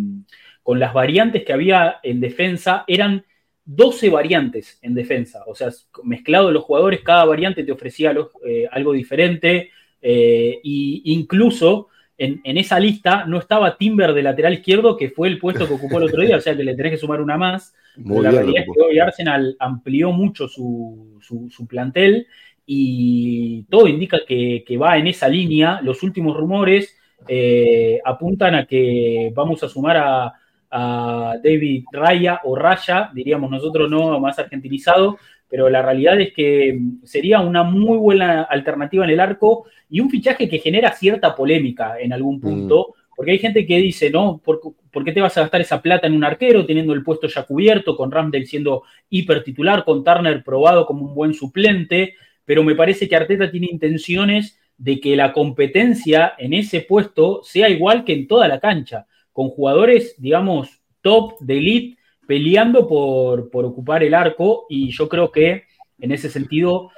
con 0.64 0.80
las 0.80 0.94
variantes 0.94 1.44
que 1.44 1.54
había 1.54 2.00
en 2.04 2.20
defensa. 2.20 2.84
Eran 2.88 3.24
12 3.66 4.10
variantes 4.10 4.80
en 4.82 4.94
defensa, 4.94 5.44
o 5.48 5.56
sea, 5.56 5.70
mezclado 6.04 6.52
los 6.52 6.64
jugadores, 6.64 7.02
cada 7.02 7.26
variante 7.26 7.64
te 7.64 7.72
ofrecía 7.72 8.16
eh, 8.46 8.68
algo 8.72 8.94
diferente. 8.94 9.72
e 10.02 10.60
incluso 10.64 11.90
en, 12.18 12.42
esa 12.58 12.80
lista 12.80 13.26
no 13.26 13.40
estaba 13.40 13.78
Timber 13.78 14.14
de 14.14 14.24
lateral 14.24 14.54
izquierdo, 14.54 14.96
que 14.96 15.10
fue 15.10 15.28
el 15.28 15.38
puesto 15.38 15.68
que 15.68 15.74
ocupó 15.74 15.98
el 15.98 16.06
otro 16.06 16.22
día, 16.22 16.38
o 16.38 16.42
sea 16.42 16.56
que 16.56 16.64
le 16.64 16.76
tenés 16.76 16.94
que 16.94 16.98
sumar 16.98 17.22
una 17.22 17.38
más. 17.38 17.74
la 17.98 18.32
realidad 18.32 18.64
es 18.64 18.74
que 18.74 18.82
hoy 18.82 19.00
Arsenal 19.00 19.56
amplió 19.60 20.12
mucho 20.12 20.48
su, 20.48 21.20
plantel 21.68 22.28
y 22.66 23.64
todo 23.70 23.88
indica 23.88 24.20
que, 24.28 24.64
va 24.82 24.98
en 24.98 25.08
esa 25.08 25.28
línea. 25.28 25.82
Los 25.82 26.04
últimos 26.04 26.36
rumores 26.36 26.98
eh, 27.28 28.00
apuntan 28.04 28.56
a 28.56 28.66
que 28.66 29.32
vamos 29.34 29.64
a 29.64 29.70
sumar 29.70 29.98
a, 29.98 30.34
a 30.72 31.36
David 31.44 31.86
Raya 31.92 32.42
o 32.44 32.56
Raya, 32.56 33.10
diríamos 33.14 33.50
nosotros, 33.50 33.90
no 33.90 34.20
más 34.20 34.38
argentinizado, 34.40 35.18
pero 35.50 35.70
la 35.70 35.82
realidad 35.82 36.20
es 36.20 36.34
que 36.34 36.78
sería 37.04 37.40
una 37.40 37.64
muy 37.64 37.98
buena 37.98 38.44
alternativa 38.44 39.06
en 39.06 39.12
el 39.12 39.20
arco 39.20 39.66
y 39.90 40.00
un 40.00 40.10
fichaje 40.10 40.50
que 40.50 40.60
genera 40.60 40.92
cierta 40.92 41.36
polémica 41.36 42.00
en 42.00 42.12
algún 42.14 42.42
punto, 42.42 42.90
mm. 42.90 43.16
porque 43.16 43.32
hay 43.32 43.40
gente 43.40 43.66
que 43.66 43.78
dice, 43.78 44.10
¿no? 44.10 44.42
¿Por, 44.44 44.60
qué 45.06 45.12
te 45.12 45.22
vas 45.22 45.38
a 45.38 45.42
gastar 45.42 45.62
esa 45.62 45.82
plata 45.82 46.08
en 46.08 46.16
un 46.16 46.24
arquero 46.24 46.66
teniendo 46.66 46.94
el 46.94 47.04
puesto 47.04 47.28
ya 47.28 47.44
cubierto, 47.44 47.96
con 47.96 48.12
Ramdale 48.12 48.46
siendo 48.46 48.84
hiper 49.10 49.44
titular, 49.44 49.86
con 49.86 50.04
Turner 50.04 50.44
probado 50.44 50.86
como 50.86 51.06
un 51.06 51.16
buen 51.16 51.34
suplente? 51.34 52.16
Pero 52.46 52.64
me 52.64 52.76
parece 52.76 53.10
que 53.10 53.16
Arteta 53.16 53.52
tiene 53.52 53.68
intenciones 53.72 54.60
de 54.78 55.00
que 55.00 55.16
la 55.16 55.34
competencia 55.34 56.34
en 56.38 56.54
ese 56.54 56.82
puesto 56.82 57.42
sea 57.44 57.70
igual 57.70 58.04
que 58.04 58.14
en 58.14 58.28
toda 58.28 58.48
la 58.48 58.60
cancha, 58.60 59.08
con 59.32 59.50
jugadores, 59.50 60.16
digamos, 60.18 60.82
top 61.02 61.40
de 61.40 61.58
elite 61.58 61.98
peleando 62.28 62.88
por, 62.88 63.50
por 63.50 63.66
ocupar 63.66 64.04
el 64.04 64.14
arco 64.14 64.66
y 64.70 64.92
yo 64.92 65.08
creo 65.08 65.32
que 65.32 65.64
en 66.00 66.12
ese 66.12 66.30
sentido 66.30 66.92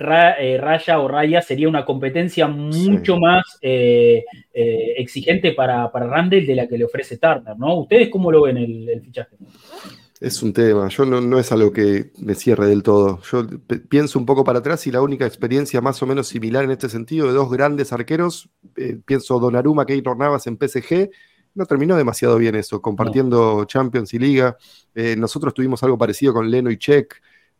eh, 0.00 0.58
Raya 0.60 1.00
o 1.00 1.08
Raya 1.08 1.42
sería 1.42 1.68
una 1.68 1.84
competencia 1.84 2.46
mucho 2.46 3.18
más 3.18 3.58
eh, 3.60 4.24
eh, 4.52 4.94
exigente 4.96 5.52
para, 5.52 5.90
para 5.90 6.06
Randall 6.06 6.46
de 6.46 6.54
la 6.54 6.68
que 6.68 6.78
le 6.78 6.84
ofrece 6.84 7.18
Turner, 7.18 7.56
¿no? 7.58 7.80
¿Ustedes 7.80 8.08
cómo 8.08 8.30
lo 8.30 8.42
ven 8.42 8.58
el, 8.58 9.00
fichaje? 9.02 9.36
Es 10.20 10.42
un 10.42 10.52
tema, 10.52 10.88
yo 10.88 11.04
no, 11.04 11.20
no, 11.20 11.38
es 11.38 11.52
algo 11.52 11.72
que 11.72 12.10
me 12.18 12.34
cierre 12.34 12.66
del 12.66 12.82
todo. 12.82 13.20
Yo 13.30 13.46
pienso 13.88 14.18
un 14.18 14.26
poco 14.26 14.42
para 14.42 14.58
atrás 14.58 14.84
y 14.88 14.90
la 14.90 15.00
única 15.00 15.24
experiencia 15.26 15.80
más 15.80 16.02
o 16.02 16.06
menos 16.06 16.26
similar 16.26 16.64
en 16.64 16.72
este 16.72 16.88
sentido 16.88 17.28
de 17.28 17.34
dos 17.34 17.50
grandes 17.50 17.92
arqueros, 17.92 18.50
pienso 19.04 19.38
Donnarumma, 19.38 19.86
Keylor 19.86 20.16
Navas 20.16 20.48
en 20.48 20.56
PSG, 20.56 21.10
no 21.54 21.66
terminó 21.66 21.96
demasiado 21.96 22.36
bien 22.36 22.56
eso, 22.56 22.82
compartiendo 22.82 23.64
Champions 23.64 24.12
y 24.14 24.18
Liga. 24.18 24.56
nosotros 25.16 25.54
tuvimos 25.54 25.82
algo 25.84 25.96
parecido 25.96 26.32
con 26.32 26.50
Leno 26.50 26.70
y 26.70 26.78
Check, 26.78 27.14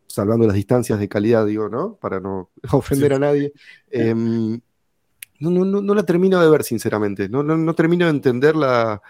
salvando 0.09 0.47
las 0.47 0.57
distancias 0.57 0.99
de 0.99 1.09
calidad, 1.09 1.47
digo, 1.47 1.69
¿no? 1.69 1.95
Para 1.95 2.19
no 2.19 2.51
ofender 2.73 3.13
a 3.13 3.19
nadie. 3.19 3.53
Em, 3.91 4.61
no, 5.41 5.51
no, 5.51 5.65
no, 5.65 5.95
la 5.95 6.05
termino 6.05 6.41
de 6.41 6.51
ver, 6.51 6.65
sinceramente. 6.65 7.29
No, 7.29 7.43
no, 7.45 7.75
termino 7.75 8.07
de 8.07 8.11
entender 8.11 8.57
la, 8.57 9.01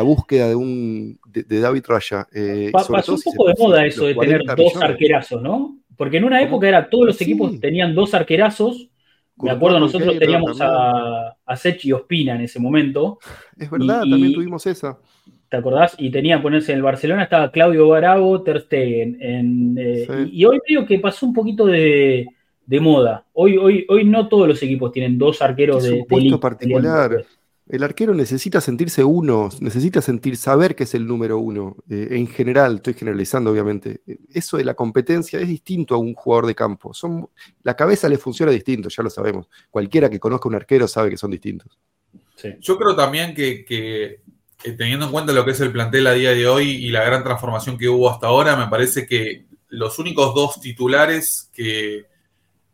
búsqueda 0.00 0.48
de 0.48 0.54
un 0.54 1.18
de, 1.26 1.60
David 1.60 1.84
Raya. 1.86 2.26
Eh, 2.32 2.70
pasó 2.72 3.12
un 3.14 3.20
poco 3.22 3.48
de 3.48 3.54
moda 3.58 3.84
eso 3.84 4.06
de 4.06 4.14
tener 4.14 4.42
dos 4.56 4.74
arquerazos, 4.76 5.42
¿no? 5.42 5.78
Porque 5.96 6.16
en 6.16 6.24
una 6.24 6.40
época 6.40 6.66
era 6.66 6.88
todos 6.88 7.06
los 7.08 7.20
equipos 7.20 7.60
tenían 7.60 7.94
dos 7.94 8.14
arquerazos. 8.14 8.88
Me 9.36 9.50
acuerdo, 9.50 9.78
nosotros 9.78 10.18
teníamos 10.18 10.58
a, 10.60 11.36
a 11.44 11.56
Sech 11.56 11.84
y 11.84 11.92
Ospina 11.92 12.34
en 12.36 12.42
ese 12.42 12.58
momento. 12.58 13.18
Es 13.58 13.70
verdad, 13.70 14.00
también 14.08 14.32
tuvimos 14.32 14.66
esa. 14.66 14.98
¿Te 15.52 15.58
acordás? 15.58 15.94
Y 15.98 16.10
tenía 16.10 16.40
ponerse 16.40 16.72
en 16.72 16.78
el 16.78 16.82
Barcelona, 16.82 17.24
estaba 17.24 17.50
Claudio 17.50 17.86
Barago, 17.86 18.42
Ter 18.42 18.62
Stegen. 18.62 19.76
Eh, 19.78 20.28
y, 20.32 20.46
hoy 20.46 20.58
creo 20.66 20.86
que 20.86 20.98
pasó 20.98 21.26
un 21.26 21.34
poquito 21.34 21.66
de, 21.66 22.26
moda. 22.80 23.26
Hoy, 23.34 23.58
hoy, 23.58 23.84
hoy 23.86 24.04
no 24.04 24.28
todos 24.28 24.48
los 24.48 24.62
equipos 24.62 24.92
tienen 24.92 25.18
dos 25.18 25.42
arqueros 25.42 25.82
de, 25.84 26.06
puesto 26.08 26.40
particular. 26.40 27.22
El 27.72 27.82
arquero 27.82 28.14
necesita 28.14 28.60
sentirse 28.60 29.02
uno, 29.02 29.48
necesita 29.60 30.00
sentir, 30.00 30.36
saber 30.36 30.76
que 30.76 30.84
es 30.84 30.94
el 30.94 31.06
número 31.06 31.38
uno. 31.38 31.76
Eh, 31.88 32.08
en 32.10 32.28
general, 32.28 32.76
estoy 32.76 32.94
generalizando 32.94 33.50
obviamente. 33.50 34.02
Eso 34.32 34.58
de 34.58 34.64
la 34.64 34.74
competencia 34.74 35.40
es 35.40 35.48
distinto 35.48 35.94
a 35.94 35.98
un 35.98 36.14
jugador 36.14 36.46
de 36.46 36.54
campo. 36.54 36.94
Son, 36.94 37.28
la 37.62 37.74
cabeza 37.74 38.08
le 38.08 38.18
funciona 38.18 38.52
distinto, 38.52 38.88
ya 38.88 39.02
lo 39.02 39.10
sabemos. 39.10 39.48
Cualquiera 39.70 40.08
que 40.08 40.20
conozca 40.20 40.48
un 40.48 40.54
arquero 40.54 40.86
sabe 40.86 41.10
que 41.10 41.16
son 41.16 41.30
distintos. 41.30 41.78
Yo 42.60 42.78
creo 42.78 42.94
también 42.94 43.34
que 43.34 43.64
eh, 44.64 44.72
teniendo 44.72 45.06
en 45.06 45.12
cuenta 45.12 45.32
lo 45.32 45.44
que 45.44 45.50
es 45.52 45.60
el 45.60 45.72
plantel 45.72 46.06
a 46.06 46.12
día 46.12 46.30
de 46.30 46.46
hoy 46.46 46.70
y 46.70 46.90
la 46.90 47.04
gran 47.04 47.24
transformación 47.24 47.76
que 47.76 47.88
hubo 47.88 48.08
hasta 48.08 48.28
ahora, 48.28 48.56
me 48.56 48.68
parece 48.68 49.06
que 49.06 49.46
los 49.68 49.98
únicos 49.98 50.34
dos 50.34 50.60
titulares 50.60 51.50
que 51.52 52.06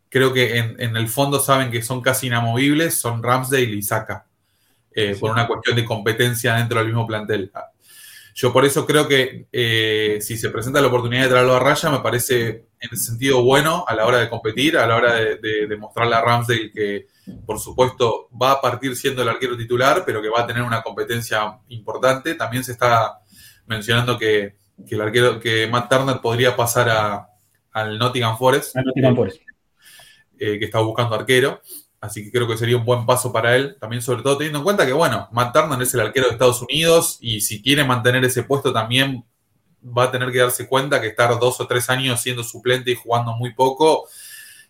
creo 0.09 0.33
que 0.33 0.57
en, 0.57 0.95
el 0.97 1.07
fondo 1.07 1.39
saben 1.39 1.71
que 1.71 1.81
son 1.81 2.01
casi 2.01 2.27
inamovibles 2.27 2.95
son 2.95 3.23
Ramsdale 3.23 3.63
y 3.63 3.81
Saka, 3.81 4.27
eh, 4.93 5.15
por 5.19 5.31
una 5.31 5.47
cuestión 5.47 5.75
de 5.75 5.85
competencia 5.85 6.55
dentro 6.55 6.79
del 6.79 6.87
mismo 6.87 7.07
plantel. 7.07 7.51
Yo 8.35 8.53
por 8.53 8.63
eso 8.63 8.85
creo 8.85 9.07
que 9.07 9.47
eh, 9.51 10.19
si 10.21 10.37
se 10.37 10.49
presenta 10.49 10.81
la 10.81 10.87
oportunidad 10.87 11.23
de 11.23 11.29
traerlo 11.29 11.55
a 11.55 11.59
raya, 11.59 11.89
me 11.89 11.99
parece 11.99 12.47
en 12.79 12.89
el 12.91 12.97
sentido 12.97 13.43
bueno 13.43 13.83
a 13.87 13.93
la 13.95 14.05
hora 14.05 14.19
de 14.19 14.29
competir, 14.29 14.77
a 14.77 14.87
la 14.87 14.95
hora 14.95 15.13
de, 15.15 15.35
de, 15.37 15.67
de 15.67 15.77
mostrarle 15.77 16.15
a 16.15 16.21
Ramsdale 16.21 16.71
que 16.71 17.07
por 17.45 17.59
supuesto, 17.59 18.29
va 18.41 18.51
a 18.53 18.61
partir 18.61 18.95
siendo 18.95 19.21
el 19.21 19.29
arquero 19.29 19.57
titular, 19.57 20.03
pero 20.05 20.21
que 20.21 20.29
va 20.29 20.41
a 20.41 20.47
tener 20.47 20.63
una 20.63 20.81
competencia 20.81 21.59
importante. 21.69 22.35
También 22.35 22.63
se 22.63 22.71
está 22.73 23.19
mencionando 23.65 24.17
que, 24.17 24.57
el 24.89 25.01
arquero, 25.01 25.39
que 25.39 25.67
Matt 25.67 25.89
Turner 25.89 26.19
podría 26.21 26.55
pasar 26.55 27.27
al 27.71 27.97
Nottingham 27.97 28.37
Forest. 28.37 28.75
Eh, 30.39 30.57
que 30.57 30.65
está 30.65 30.79
buscando 30.79 31.15
arquero. 31.15 31.61
Así 32.01 32.23
que 32.23 32.31
creo 32.31 32.47
que 32.47 32.57
sería 32.57 32.77
un 32.77 32.85
buen 32.85 33.05
paso 33.05 33.31
para 33.31 33.55
él. 33.55 33.77
También, 33.79 34.01
sobre 34.01 34.23
todo, 34.23 34.37
teniendo 34.37 34.59
en 34.59 34.63
cuenta 34.63 34.85
que, 34.85 34.93
bueno, 34.93 35.27
Matt 35.31 35.53
Turner 35.53 35.81
es 35.81 35.93
el 35.93 35.99
arquero 35.99 36.27
de 36.27 36.33
Estados 36.33 36.61
Unidos 36.61 37.17
y 37.19 37.41
si 37.41 37.61
quiere 37.61 37.83
mantener 37.83 38.23
ese 38.23 38.43
puesto 38.43 38.71
también 38.71 39.25
va 39.85 40.05
a 40.05 40.11
tener 40.11 40.31
que 40.31 40.39
darse 40.39 40.67
cuenta 40.67 41.01
que 41.01 41.07
estar 41.07 41.37
dos 41.39 41.59
o 41.59 41.67
tres 41.67 41.89
años 41.89 42.21
siendo 42.21 42.43
suplente 42.43 42.91
y 42.91 42.95
jugando 42.95 43.35
muy 43.35 43.53
poco 43.53 44.07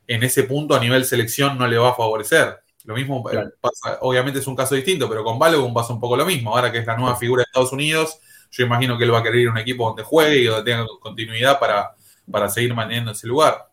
en 0.08 0.24
ese 0.24 0.44
punto 0.44 0.76
a 0.76 0.80
nivel 0.80 1.06
selección 1.06 1.58
no 1.58 1.68
le 1.68 1.78
va 1.78 1.90
a 1.90 1.96
favorecer. 1.96 2.60
Lo 2.84 2.96
mismo 2.96 3.24
eh, 3.32 3.44
pasa, 3.62 4.00
obviamente 4.02 4.40
es 4.40 4.48
un 4.48 4.56
caso 4.56 4.74
distinto, 4.74 5.08
pero 5.08 5.24
con 5.24 5.38
Balogun 5.38 5.74
pasa 5.74 5.94
un 5.94 6.00
poco 6.00 6.18
lo 6.18 6.26
mismo. 6.26 6.56
Ahora 6.56 6.72
que 6.72 6.80
es 6.80 6.88
la 6.88 6.98
nueva 6.98 7.16
figura 7.16 7.42
de 7.42 7.44
Estados 7.46 7.72
Unidos, 7.72 8.20
yo 8.50 8.66
imagino 8.66 8.98
que 8.98 9.04
él 9.04 9.14
va 9.14 9.20
a 9.20 9.24
querer 9.24 9.42
ir 9.42 9.48
a 9.50 9.52
un 9.52 9.60
equipo 9.60 9.86
donde 9.86 10.04
juegue 10.04 10.40
y 10.40 10.46
donde 10.46 10.72
tenga 10.72 10.88
continuidad 11.00 11.60
para, 11.60 11.94
para 12.32 12.50
seguir 12.50 12.74
manteniendo 12.74 13.12
ese 13.12 13.28
lugar. 13.28 13.70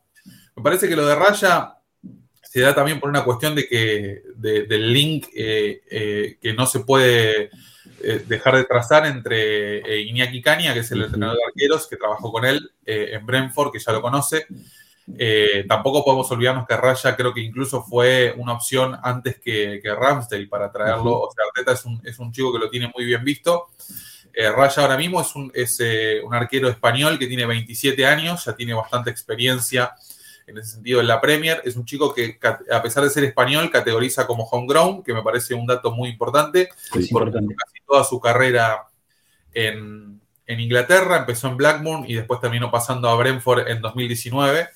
Me 0.54 0.62
parece 0.62 0.88
que 0.88 0.96
lo 0.96 1.06
de 1.06 1.14
Raya 1.14 1.75
se 2.50 2.60
da 2.60 2.74
también 2.74 3.00
por 3.00 3.10
una 3.10 3.24
cuestión 3.24 3.54
de 3.54 3.68
que 3.68 4.22
del 4.36 4.92
link 4.92 5.26
eh, 5.34 5.82
eh, 5.90 6.38
que 6.40 6.52
no 6.54 6.66
se 6.66 6.80
puede 6.80 7.50
dejar 8.26 8.56
de 8.56 8.64
trazar 8.64 9.06
entre 9.06 10.00
Iñaki 10.02 10.40
Caña, 10.40 10.74
que 10.74 10.80
es 10.80 10.90
el 10.92 11.02
entrenador 11.02 11.36
de 11.36 11.44
arqueros, 11.44 11.88
que 11.88 11.96
trabajó 11.96 12.30
con 12.30 12.44
él 12.44 12.70
en 12.84 13.24
Brentford, 13.26 13.72
que 13.72 13.78
ya 13.78 13.90
lo 13.92 14.02
conoce, 14.02 14.46
eh, 15.18 15.64
tampoco 15.68 16.04
podemos 16.04 16.28
olvidarnos 16.32 16.66
que 16.66 16.76
Raya 16.76 17.14
creo 17.14 17.32
que 17.32 17.40
incluso 17.40 17.82
fue 17.84 18.34
una 18.36 18.54
opción 18.54 18.98
antes 19.02 19.38
que, 19.38 19.78
que 19.82 19.94
Ramsdale 19.94 20.48
para 20.48 20.70
traerlo. 20.72 21.20
O 21.20 21.30
sea, 21.32 21.44
Arteta 21.46 21.72
es 21.72 21.84
un, 21.84 22.00
es 22.04 22.18
un, 22.18 22.32
chico 22.32 22.52
que 22.52 22.58
lo 22.58 22.68
tiene 22.68 22.90
muy 22.94 23.04
bien 23.04 23.22
visto. 23.24 23.68
Eh, 24.32 24.50
Raya 24.50 24.82
ahora 24.82 24.96
mismo 24.96 25.20
es, 25.20 25.34
un, 25.36 25.50
es 25.54 25.78
eh, 25.80 26.20
un, 26.24 26.34
arquero 26.34 26.68
español 26.68 27.18
que 27.18 27.28
tiene 27.28 27.46
27 27.46 28.04
años, 28.04 28.44
ya 28.44 28.56
tiene 28.56 28.74
bastante 28.74 29.10
experiencia 29.10 29.94
en 30.46 30.58
ese 30.58 30.72
sentido 30.72 31.00
en 31.00 31.06
la 31.06 31.20
Premier. 31.20 31.60
Es 31.64 31.76
un 31.76 31.84
chico 31.84 32.14
que, 32.14 32.38
a 32.70 32.82
pesar 32.82 33.04
de 33.04 33.10
ser 33.10 33.24
español, 33.24 33.70
categoriza 33.70 34.26
como 34.26 34.44
homegrown, 34.44 35.02
que 35.02 35.12
me 35.12 35.22
parece 35.22 35.54
un 35.54 35.66
dato 35.66 35.90
muy 35.92 36.08
importante. 36.08 36.68
casi 36.90 37.80
toda 37.86 38.04
su 38.04 38.20
carrera 38.20 38.86
en, 39.52 40.20
en 40.46 40.60
Inglaterra, 40.60 41.18
empezó 41.18 41.48
en 41.48 41.56
Blackburn 41.56 42.04
y 42.06 42.14
después 42.14 42.40
terminó 42.40 42.70
pasando 42.70 43.08
a 43.08 43.16
Brentford 43.16 43.68
en 43.68 43.80
2019 43.80 44.68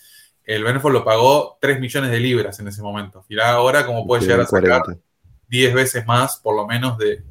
el 0.44 0.64
Benford 0.64 0.92
lo 0.92 1.04
pagó 1.04 1.58
3 1.60 1.78
millones 1.78 2.10
de 2.10 2.18
libras 2.18 2.58
en 2.58 2.66
ese 2.66 2.82
momento. 2.82 3.24
Mirá 3.28 3.52
ahora 3.52 3.86
cómo 3.86 4.04
puede 4.04 4.22
llegar 4.22 4.40
a 4.40 4.46
sacar 4.46 4.82
10 5.48 5.74
veces 5.74 6.06
más, 6.06 6.38
por 6.38 6.56
lo 6.56 6.66
menos, 6.66 6.98
de, 6.98 7.22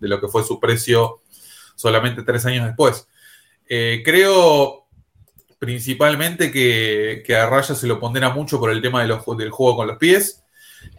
de 0.00 0.08
lo 0.08 0.18
que 0.18 0.28
fue 0.28 0.42
su 0.42 0.58
precio 0.58 1.20
solamente 1.74 2.22
tres 2.22 2.46
años 2.46 2.64
después. 2.64 3.06
Eh, 3.68 4.02
creo 4.02 4.81
principalmente 5.62 6.50
que, 6.50 7.22
que, 7.24 7.36
a 7.36 7.48
Raya 7.48 7.76
se 7.76 7.86
lo 7.86 8.00
pondera 8.00 8.30
mucho 8.30 8.58
por 8.58 8.72
el 8.72 8.82
tema 8.82 9.00
de 9.00 9.06
los, 9.06 9.24
del 9.38 9.52
juego 9.52 9.76
con 9.76 9.86
los 9.86 9.96
pies. 9.96 10.42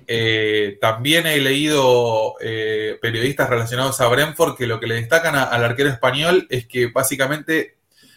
Eh, 0.07 0.77
también 0.79 1.27
he 1.27 1.41
leído 1.41 2.35
eh, 2.39 2.97
periodistas 3.01 3.49
relacionados 3.49 3.99
a 3.99 4.07
Brentford 4.07 4.55
que 4.55 4.65
lo 4.65 4.79
que 4.79 4.87
le 4.87 4.95
destacan 4.95 5.35
a, 5.35 5.43
al 5.43 5.65
arquero 5.65 5.89
español 5.89 6.47
es 6.49 6.65
que 6.65 6.87
básicamente 6.87 7.75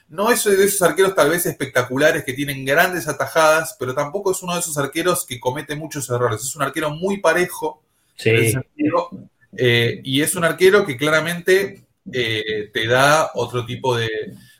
no 0.09 0.31
es 0.31 0.45
de 0.45 0.65
esos 0.65 0.83
arqueros 0.83 1.17
tal 1.17 1.31
vez 1.31 1.47
espectaculares 1.47 2.23
que 2.23 2.33
tienen 2.33 2.65
grandes 2.65 3.09
atajadas, 3.09 3.75
pero 3.77 3.93
tampoco 3.93 4.31
es 4.31 4.41
uno 4.41 4.55
de 4.55 4.61
esos 4.61 4.79
arqueros 4.79 5.27
que 5.27 5.41
comete 5.41 5.75
muchos 5.75 6.09
errores. 6.11 6.43
Es 6.43 6.55
un 6.55 6.63
arquero 6.63 6.91
muy 6.91 7.17
parejo. 7.17 7.83
Sí. 8.15 8.55
Eh, 9.59 10.01
y 10.05 10.23
es 10.23 10.37
un 10.37 10.45
arquero 10.45 10.87
que 10.87 10.97
claramente 10.97 11.83
te 12.09 12.87
da 12.87 13.33
otro 13.35 13.67
tipo 13.67 13.97
de, 13.97 14.09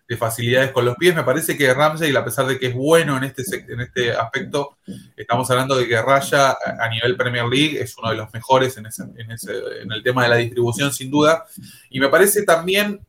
de, 0.09 0.17
facilidades 0.17 0.73
con 0.73 0.85
los 0.85 0.97
pies. 0.97 1.15
Me 1.15 1.23
parece 1.23 1.57
que 1.57 1.73
Ramsey, 1.73 2.15
a 2.15 2.25
pesar 2.25 2.47
de 2.47 2.59
que 2.59 2.67
es 2.67 2.75
bueno 2.75 3.17
en 3.17 3.25
este, 3.25 3.43
en 3.69 3.81
este 3.81 4.13
aspecto, 4.13 4.79
estamos 5.17 5.51
hablando 5.51 5.77
de 5.77 5.87
que 5.87 6.01
Raya 6.01 6.57
a 6.79 6.89
nivel 6.89 7.17
Premier 7.17 7.47
League 7.47 7.81
es 7.81 7.97
uno 7.99 8.11
de 8.11 8.17
los 8.17 8.33
mejores 8.33 8.77
en, 8.77 8.87
ese, 8.87 9.05
en, 9.17 9.31
ese, 9.31 9.53
en 9.83 9.93
el 9.93 10.03
tema 10.03 10.23
de 10.23 10.29
la 10.29 10.37
distribución, 10.37 10.93
sin 10.93 11.11
duda. 11.11 11.45
Y 11.91 12.01
me 12.01 12.09
parece 12.09 12.45
también 12.45 13.01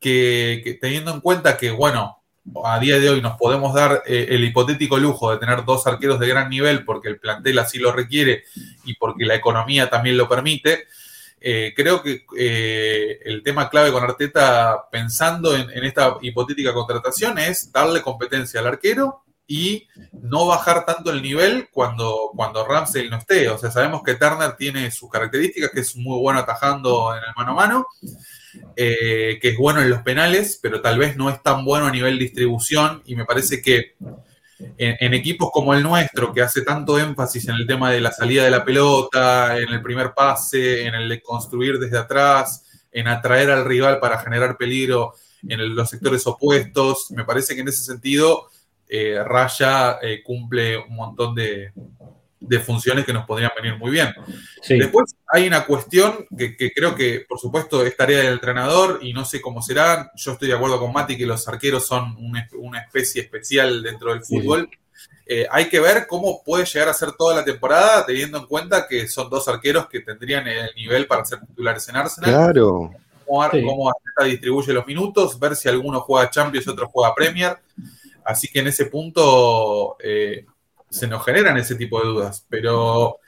que, 0.00 0.78
teniendo 0.80 1.12
en 1.12 1.20
cuenta 1.20 1.56
que, 1.56 1.70
bueno, 1.70 2.22
a 2.64 2.78
día 2.78 3.00
de 3.00 3.10
hoy 3.10 3.20
nos 3.20 3.36
podemos 3.36 3.74
dar 3.74 4.02
eh, 4.06 4.28
el 4.30 4.44
hipotético 4.44 4.98
lujo 4.98 5.32
de 5.32 5.38
tener 5.38 5.64
dos 5.64 5.86
arqueros 5.86 6.20
de 6.20 6.28
gran 6.28 6.48
nivel 6.48 6.84
porque 6.84 7.08
el 7.08 7.18
plantel 7.18 7.58
así 7.58 7.78
lo 7.78 7.90
requiere 7.90 8.44
y 8.84 8.94
porque 8.94 9.24
la 9.24 9.34
economía 9.34 9.90
también 9.90 10.16
lo 10.16 10.28
permite, 10.28 10.86
eh, 11.48 11.72
creo 11.76 12.02
que 12.02 12.24
eh, 12.36 13.20
el 13.24 13.40
tema 13.44 13.70
clave 13.70 13.92
con 13.92 14.02
Arteta, 14.02 14.88
pensando 14.90 15.54
en, 15.54 15.70
esta 15.84 16.16
hipotética 16.20 16.74
contratación, 16.74 17.38
es 17.38 17.70
darle 17.70 18.02
competencia 18.02 18.58
al 18.58 18.66
arquero 18.66 19.22
y 19.46 19.86
no 20.10 20.48
bajar 20.48 20.84
tanto 20.84 21.12
el 21.12 21.22
nivel 21.22 21.68
cuando, 21.70 22.32
cuando 22.34 22.66
Ramsey 22.66 23.08
no 23.08 23.18
esté. 23.18 23.48
O 23.48 23.58
sea, 23.58 23.70
sabemos 23.70 24.02
que 24.02 24.16
Turner 24.16 24.56
tiene 24.56 24.90
sus 24.90 25.08
características, 25.08 25.70
que 25.70 25.82
es 25.82 25.94
muy 25.94 26.18
bueno 26.18 26.40
atajando 26.40 27.14
en 27.14 27.22
el 27.22 27.34
mano 27.36 27.52
a 27.52 27.54
mano, 27.54 27.86
eh, 28.74 29.38
que 29.40 29.50
es 29.50 29.56
bueno 29.56 29.80
en 29.80 29.90
los 29.90 30.02
penales, 30.02 30.58
pero 30.60 30.80
tal 30.80 30.98
vez 30.98 31.16
no 31.16 31.30
es 31.30 31.40
tan 31.44 31.64
bueno 31.64 31.86
a 31.86 31.92
nivel 31.92 32.18
distribución 32.18 33.04
y 33.06 33.14
me 33.14 33.24
parece 33.24 33.62
que 33.62 33.94
en, 34.58 35.14
equipos 35.14 35.50
como 35.52 35.74
el 35.74 35.82
nuestro, 35.82 36.32
que 36.32 36.42
hace 36.42 36.62
tanto 36.62 36.98
énfasis 36.98 37.48
en 37.48 37.56
el 37.56 37.66
tema 37.66 37.90
de 37.90 38.00
la 38.00 38.12
salida 38.12 38.44
de 38.44 38.50
la 38.50 38.64
pelota, 38.64 39.58
en 39.58 39.68
el 39.68 39.82
primer 39.82 40.14
pase, 40.14 40.86
en 40.86 40.94
el 40.94 41.08
de 41.08 41.20
construir 41.20 41.78
desde 41.78 41.98
atrás, 41.98 42.64
en 42.90 43.08
atraer 43.08 43.50
al 43.50 43.64
rival 43.64 43.98
para 44.00 44.18
generar 44.18 44.56
peligro 44.56 45.14
en 45.46 45.74
los 45.74 45.90
sectores 45.90 46.26
opuestos, 46.26 47.10
me 47.10 47.24
parece 47.24 47.54
que 47.54 47.60
en 47.60 47.68
ese 47.68 47.84
sentido 47.84 48.48
eh, 48.88 49.22
Raya 49.24 49.98
eh, 50.00 50.22
cumple 50.22 50.78
un 50.78 50.94
montón 50.94 51.34
de, 51.34 51.72
de, 52.40 52.60
funciones 52.60 53.04
que 53.04 53.12
nos 53.12 53.26
podrían 53.26 53.50
venir 53.60 53.78
muy 53.78 53.90
bien. 53.90 54.14
Sí. 54.62 54.78
Después 54.78 55.14
hay 55.28 55.46
una 55.46 55.64
cuestión 55.64 56.26
que, 56.36 56.56
que, 56.56 56.72
creo 56.72 56.94
que, 56.94 57.24
por 57.28 57.38
supuesto, 57.38 57.84
es 57.84 57.96
tarea 57.96 58.18
del 58.18 58.34
entrenador 58.34 59.00
y 59.02 59.12
no 59.12 59.24
sé 59.24 59.40
cómo 59.40 59.62
será. 59.62 60.10
Yo 60.16 60.32
estoy 60.32 60.48
de 60.48 60.54
acuerdo 60.54 60.78
con 60.78 60.92
Mati 60.92 61.16
que 61.16 61.26
los 61.26 61.46
arqueros 61.48 61.86
son 61.86 62.16
una, 62.18 62.48
una 62.58 62.80
especie 62.80 63.22
especial 63.22 63.82
dentro 63.82 64.12
del 64.12 64.24
fútbol. 64.24 64.68
Sí. 64.70 64.78
Eh, 65.28 65.46
hay 65.50 65.68
que 65.68 65.80
ver 65.80 66.06
cómo 66.06 66.42
puede 66.44 66.64
llegar 66.64 66.88
a 66.88 66.94
ser 66.94 67.12
toda 67.12 67.34
la 67.34 67.44
temporada, 67.44 68.06
teniendo 68.06 68.38
en 68.38 68.46
cuenta 68.46 68.86
que 68.86 69.08
son 69.08 69.28
dos 69.28 69.48
arqueros 69.48 69.88
que 69.88 70.00
tendrían 70.00 70.46
el 70.46 70.70
nivel 70.76 71.08
para 71.08 71.24
ser 71.24 71.40
titulares 71.40 71.88
en 71.88 71.96
Arsenal. 71.96 72.30
Claro. 72.30 72.92
Cómo, 73.26 73.50
sí. 73.50 73.62
cómo 73.64 73.92
distribuye 74.24 74.72
los 74.72 74.86
minutos, 74.86 75.38
ver 75.38 75.56
si 75.56 75.68
alguno 75.68 76.00
juega 76.00 76.30
Champions 76.30 76.66
y 76.66 76.70
otro 76.70 76.88
juega 76.88 77.12
Premier. 77.12 77.58
Así 78.24 78.46
que 78.48 78.60
en 78.60 78.68
ese 78.68 78.86
punto 78.86 79.96
eh, 80.00 80.46
se 80.96 81.06
nos 81.06 81.24
generan 81.24 81.56
ese 81.56 81.74
tipo 81.74 82.00
de 82.00 82.06
dudas. 82.06 82.46
Pero 82.48 83.18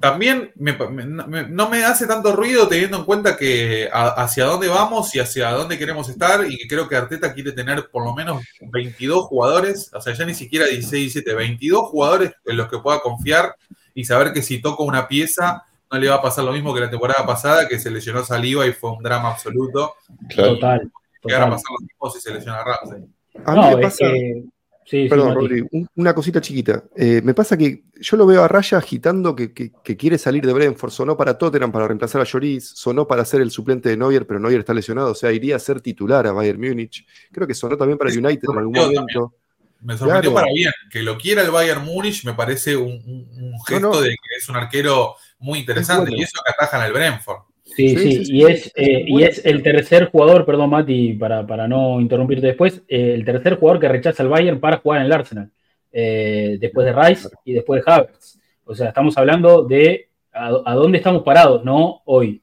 también 0.00 0.52
me, 0.56 0.72
me, 0.72 1.48
no 1.48 1.68
me 1.68 1.84
hace 1.84 2.06
tanto 2.06 2.34
ruido 2.34 2.66
teniendo 2.66 2.98
en 2.98 3.04
cuenta 3.04 3.36
que 3.36 3.88
a, 3.92 4.08
hacia 4.08 4.44
dónde 4.44 4.68
vamos 4.68 5.14
y 5.14 5.20
hacia 5.20 5.50
dónde 5.50 5.78
queremos 5.78 6.08
estar 6.08 6.44
y 6.48 6.56
que 6.56 6.66
creo 6.66 6.88
que 6.88 6.96
Arteta 6.96 7.32
quiere 7.32 7.52
tener 7.52 7.88
por 7.90 8.04
lo 8.04 8.14
menos 8.14 8.42
22 8.60 9.26
jugadores, 9.26 9.90
o 9.94 10.00
sea, 10.00 10.14
ya 10.14 10.24
ni 10.24 10.34
siquiera 10.34 10.66
16, 10.66 11.14
17, 11.14 11.34
22 11.34 11.88
jugadores 11.88 12.32
en 12.44 12.56
los 12.56 12.68
que 12.68 12.78
pueda 12.78 13.00
confiar 13.00 13.54
y 13.94 14.04
saber 14.04 14.32
que 14.32 14.42
si 14.42 14.60
toco 14.60 14.84
una 14.84 15.06
pieza 15.06 15.64
no 15.92 15.98
le 15.98 16.08
va 16.08 16.16
a 16.16 16.22
pasar 16.22 16.44
lo 16.44 16.52
mismo 16.52 16.74
que 16.74 16.80
la 16.80 16.90
temporada 16.90 17.24
pasada, 17.24 17.68
que 17.68 17.78
se 17.78 17.90
lesionó 17.90 18.24
Saliva 18.24 18.66
y 18.66 18.72
fue 18.72 18.90
un 18.90 19.02
drama 19.02 19.30
absoluto. 19.30 19.94
Total. 20.28 20.54
total. 20.54 20.92
Llegar 21.22 21.42
a 21.42 21.50
pasar 21.50 21.70
lo 21.70 21.86
mismo 21.86 22.10
si 22.10 22.20
se 22.20 22.34
lesiona 22.34 22.64
Ramsey. 22.64 23.04
A 23.44 23.52
mí 23.52 23.60
no, 23.60 23.76
me 23.76 23.82
pasa... 23.82 24.06
Que... 24.06 24.44
Sí, 24.86 25.08
Perdón, 25.08 25.30
sí, 25.30 25.34
Rodri, 25.34 25.66
un, 25.72 25.88
una 25.96 26.14
cosita 26.14 26.40
chiquita. 26.40 26.84
Eh, 26.94 27.22
me 27.24 27.32
pasa 27.32 27.56
que 27.56 27.84
yo 28.00 28.16
lo 28.18 28.26
veo 28.26 28.42
a 28.42 28.48
Raya 28.48 28.76
agitando 28.76 29.34
que, 29.34 29.54
que, 29.54 29.72
que, 29.82 29.96
quiere 29.96 30.18
salir 30.18 30.44
de 30.44 30.52
Brentford. 30.52 30.90
Sonó 30.90 31.16
para 31.16 31.38
Tottenham 31.38 31.72
para 31.72 31.86
reemplazar 31.86 32.20
a 32.20 32.24
Lloris, 32.24 32.68
sonó 32.68 33.06
para 33.06 33.24
ser 33.24 33.40
el 33.40 33.50
suplente 33.50 33.88
de 33.88 33.96
Neuer, 33.96 34.26
pero 34.26 34.38
Neuer 34.40 34.60
está 34.60 34.74
lesionado. 34.74 35.12
O 35.12 35.14
sea, 35.14 35.32
iría 35.32 35.56
a 35.56 35.58
ser 35.58 35.80
titular 35.80 36.26
a 36.26 36.32
Bayern 36.32 36.60
Múnich. 36.60 37.06
Creo 37.32 37.46
que 37.46 37.54
sonó 37.54 37.78
también 37.78 37.96
para 37.96 38.10
el 38.10 38.18
United 38.18 38.48
en 38.50 38.58
algún 38.58 38.74
momento. 38.74 39.00
También. 39.00 39.44
Me 39.80 39.98
sorprendió 39.98 40.30
claro. 40.32 40.44
para 40.46 40.54
bien. 40.54 40.72
Que 40.90 41.02
lo 41.02 41.16
quiera 41.16 41.42
el 41.42 41.50
Bayern 41.50 41.84
Múnich 41.84 42.24
me 42.24 42.34
parece 42.34 42.76
un, 42.76 42.92
un, 42.92 43.28
un 43.36 43.64
gesto 43.66 43.80
no, 43.80 43.94
no. 43.94 44.00
de 44.00 44.10
que 44.10 44.36
es 44.38 44.48
un 44.48 44.56
arquero 44.56 45.14
muy 45.38 45.60
interesante. 45.60 46.10
Bueno. 46.10 46.16
Y 46.16 46.22
eso 46.24 46.40
que 46.44 46.50
atajan 46.50 46.82
al 46.82 46.92
Brentford. 46.92 47.42
Sí, 47.74 47.96
sí, 47.96 48.24
sí, 48.24 48.32
y, 48.36 48.44
es, 48.44 48.72
eh, 48.76 49.04
y 49.06 49.22
es 49.22 49.44
el 49.44 49.62
tercer 49.62 50.10
jugador, 50.10 50.44
perdón 50.44 50.70
Mati, 50.70 51.14
para, 51.14 51.46
para 51.46 51.66
no 51.66 52.00
interrumpirte 52.00 52.46
después, 52.46 52.82
eh, 52.88 53.14
el 53.14 53.24
tercer 53.24 53.56
jugador 53.56 53.80
que 53.80 53.88
rechaza 53.88 54.22
al 54.22 54.28
Bayern 54.28 54.60
para 54.60 54.78
jugar 54.78 55.00
en 55.00 55.06
el 55.06 55.12
Arsenal, 55.12 55.50
eh, 55.92 56.56
después 56.60 56.86
de 56.86 56.92
Rice 56.92 57.28
y 57.44 57.52
después 57.52 57.84
de 57.84 57.92
Havertz. 57.92 58.38
O 58.64 58.74
sea, 58.74 58.88
estamos 58.88 59.18
hablando 59.18 59.64
de 59.64 60.08
a, 60.32 60.48
a 60.64 60.74
dónde 60.74 60.98
estamos 60.98 61.22
parados, 61.22 61.64
no 61.64 62.02
hoy. 62.04 62.40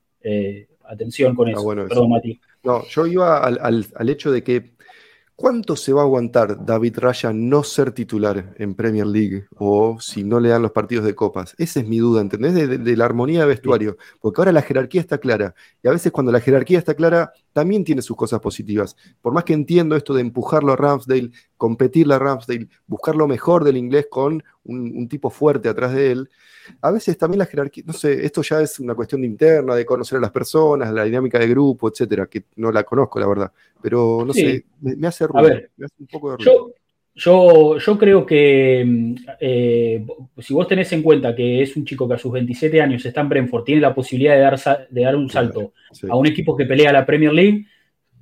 Atención 0.83 1.33
con 1.33 1.47
eso, 1.47 1.59
ah, 1.59 1.63
bueno, 1.63 1.87
perdón 1.87 2.05
eso. 2.05 2.09
Mati. 2.09 2.39
No, 2.63 2.83
yo 2.85 3.07
iba 3.07 3.37
al, 3.43 3.57
al, 3.61 3.85
al 3.95 4.09
hecho 4.09 4.31
de 4.31 4.43
que 4.43 4.71
¿Cuánto 5.41 5.75
se 5.75 5.91
va 5.91 6.01
a 6.01 6.03
aguantar 6.03 6.67
David 6.67 6.99
Raya 6.99 7.33
no 7.33 7.63
ser 7.63 7.93
titular 7.93 8.53
en 8.59 8.75
Premier 8.75 9.07
League 9.07 9.47
o 9.57 9.99
si 9.99 10.23
no 10.23 10.39
le 10.39 10.49
dan 10.49 10.61
los 10.61 10.71
partidos 10.71 11.03
de 11.03 11.15
copas? 11.15 11.55
Esa 11.57 11.79
es 11.79 11.87
mi 11.87 11.97
duda, 11.97 12.21
¿entendés? 12.21 12.53
De, 12.53 12.77
de, 12.77 12.95
la 12.95 13.05
armonía 13.05 13.39
de 13.39 13.47
vestuario. 13.47 13.97
Porque 14.19 14.39
ahora 14.39 14.51
la 14.51 14.61
jerarquía 14.61 15.01
está 15.01 15.17
clara. 15.17 15.55
Y 15.81 15.87
a 15.87 15.91
veces 15.93 16.11
cuando 16.11 16.31
la 16.31 16.41
jerarquía 16.41 16.77
está 16.77 16.93
clara, 16.93 17.33
también 17.53 17.83
tiene 17.83 18.03
sus 18.03 18.15
cosas 18.15 18.39
positivas. 18.39 18.95
Por 19.19 19.33
más 19.33 19.43
que 19.43 19.53
entiendo 19.53 19.95
esto 19.95 20.13
de 20.13 20.21
empujarlo 20.21 20.73
a 20.73 20.75
Ramsdale, 20.75 21.31
competirle 21.57 22.13
a 22.13 22.19
Ramsdale, 22.19 22.69
buscar 22.85 23.15
lo 23.15 23.27
mejor 23.27 23.63
del 23.63 23.77
inglés 23.77 24.05
con 24.11 24.43
un 24.63 25.07
tipo 25.09 25.31
fuerte 25.31 25.69
atrás 25.69 25.95
de 25.95 26.11
él, 26.11 26.29
a 26.81 26.91
veces 26.91 27.17
también 27.17 27.39
la 27.39 27.45
jerarquía, 27.45 27.83
no 27.85 27.93
sé, 27.93 28.25
esto 28.25 28.41
ya 28.41 28.61
es 28.61 28.79
una 28.79 28.95
cuestión 28.95 29.21
de 29.21 29.27
interna, 29.27 29.75
de 29.75 29.85
conocer 29.85 30.17
a 30.17 30.21
las 30.21 30.31
personas, 30.31 30.93
la 30.93 31.03
dinámica 31.03 31.39
de 31.39 31.47
grupo, 31.47 31.89
etcétera, 31.89 32.27
que 32.27 32.45
no 32.57 32.71
la 32.71 32.83
conozco, 32.83 33.19
la 33.19 33.27
verdad. 33.27 33.51
Pero 33.81 34.23
no 34.25 34.33
sí. 34.33 34.41
sé, 34.41 34.65
me, 34.81 34.95
me, 34.95 35.07
hace 35.07 35.27
ruido, 35.27 35.49
ver, 35.49 35.71
me 35.77 35.85
hace 35.85 35.95
un 35.99 36.07
poco 36.07 36.31
de 36.31 36.37
ruido. 36.37 36.51
Yo, 36.53 36.73
yo, 37.13 37.77
yo 37.77 37.97
creo 37.97 38.25
que 38.25 39.15
eh, 39.39 40.05
si 40.37 40.53
vos 40.53 40.67
tenés 40.67 40.91
en 40.93 41.03
cuenta 41.03 41.35
que 41.35 41.61
es 41.61 41.75
un 41.75 41.85
chico 41.85 42.07
que 42.07 42.13
a 42.13 42.17
sus 42.17 42.31
27 42.31 42.81
años 42.81 43.05
está 43.05 43.21
en 43.21 43.29
Brentford, 43.29 43.63
tiene 43.63 43.81
la 43.81 43.93
posibilidad 43.93 44.35
de 44.35 44.39
dar, 44.39 44.87
de 44.89 45.01
dar 45.01 45.15
un 45.15 45.29
salto 45.29 45.73
sí. 45.91 46.07
a 46.09 46.15
un 46.15 46.25
equipo 46.27 46.55
que 46.55 46.65
pelea 46.65 46.93
la 46.93 47.05
Premier 47.05 47.33
League, 47.33 47.65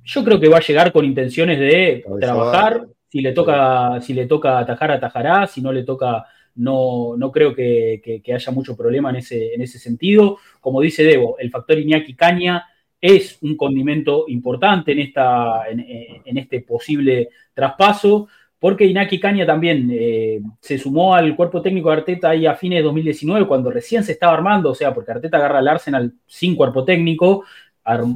yo 0.04 0.24
creo 0.24 0.40
que 0.40 0.48
va 0.48 0.58
a 0.58 0.62
llegar 0.62 0.92
con 0.92 1.04
intenciones 1.04 1.58
de 1.58 2.04
trabajar. 2.20 2.86
Si 3.08 3.20
le 3.20 3.32
toca, 3.32 4.00
si 4.00 4.14
le 4.14 4.26
toca 4.26 4.58
atajar, 4.58 4.92
atajará. 4.92 5.46
Si 5.46 5.60
no 5.60 5.72
le 5.72 5.82
toca 5.82 6.26
no, 6.54 7.14
no 7.16 7.30
creo 7.30 7.54
que, 7.54 8.22
haya 8.34 8.52
mucho 8.52 8.76
problema 8.76 9.10
en 9.10 9.16
ese, 9.16 9.54
en 9.54 9.62
ese 9.62 9.78
sentido. 9.78 10.38
Como 10.60 10.80
dice 10.80 11.04
Debo, 11.04 11.36
el 11.38 11.50
factor 11.50 11.78
Iñaki 11.78 12.14
Caña 12.14 12.66
es 13.00 13.38
un 13.42 13.56
condimento 13.56 14.26
importante 14.28 14.92
en, 14.92 14.98
esta, 14.98 15.68
en 15.68 16.36
este 16.36 16.60
posible 16.60 17.30
traspaso, 17.54 18.28
porque 18.60 18.84
Iñaki 18.84 19.18
Caña 19.18 19.46
también 19.46 19.88
eh, 19.90 20.40
se 20.60 20.76
sumó 20.76 21.14
al 21.14 21.34
cuerpo 21.34 21.62
técnico 21.62 21.88
de 21.90 21.96
Arteta 21.96 22.28
ahí 22.28 22.46
a 22.46 22.54
fines 22.54 22.80
de 22.80 22.82
2019, 22.82 23.46
cuando 23.46 23.70
recién 23.70 24.04
se 24.04 24.12
estaba 24.12 24.34
armando, 24.34 24.70
o 24.70 24.74
sea, 24.74 24.92
porque 24.92 25.12
Arteta 25.12 25.38
agarra 25.38 25.60
al 25.60 25.68
Arsenal 25.68 26.12
sin 26.26 26.54
cuerpo 26.54 26.84
técnico, 26.84 27.44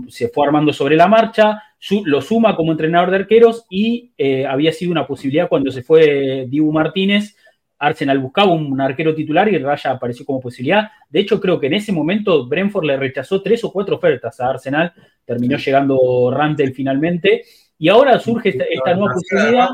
se 0.09 0.29
fue 0.29 0.47
armando 0.47 0.73
sobre 0.73 0.97
la 0.97 1.09
marcha, 1.09 1.63
lo 2.05 2.21
suma 2.21 2.55
como 2.55 2.73
entrenador 2.73 3.11
de 3.11 3.17
arqueros 3.17 3.65
y 3.71 4.13
eh, 4.19 4.47
había 4.47 4.71
sido 4.71 4.93
una 4.93 5.07
posibilidad 5.07 5.49
cuando 5.49 5.73
se 5.73 5.83
fue 5.83 6.47
Dibu 6.49 6.71
Martínez 6.71 7.37
Arsenal 7.87 8.19
buscaba 8.19 8.53
un 8.53 8.81
arquero 8.81 9.15
titular 9.15 9.49
y 9.49 9.59
Raya 9.59 9.93
apareció 9.93 10.25
como 10.25 10.41
posibilidad. 10.41 10.91
De 11.09 11.21
hecho, 11.21 11.41
creo 11.41 11.61
que 11.61 11.67
en 11.67 11.75
ese 11.75 11.93
momento 11.93 12.47
Brentford 12.47 12.85
le 12.85 12.97
rechazó 12.97 13.43
tres 13.43 13.63
o 13.65 13.73
cuatro 13.73 13.97
ofertas 13.97 14.41
a 14.41 14.51
Arsenal. 14.51 14.93
Terminó 15.25 15.57
llegando 15.57 16.31
Rantel 16.33 16.75
finalmente. 16.75 17.45
Y 17.79 17.89
ahora 17.89 18.19
surge 18.19 18.51
esta, 18.51 18.65
esta 18.65 18.95
nueva 18.95 19.15
posibilidad. 19.15 19.69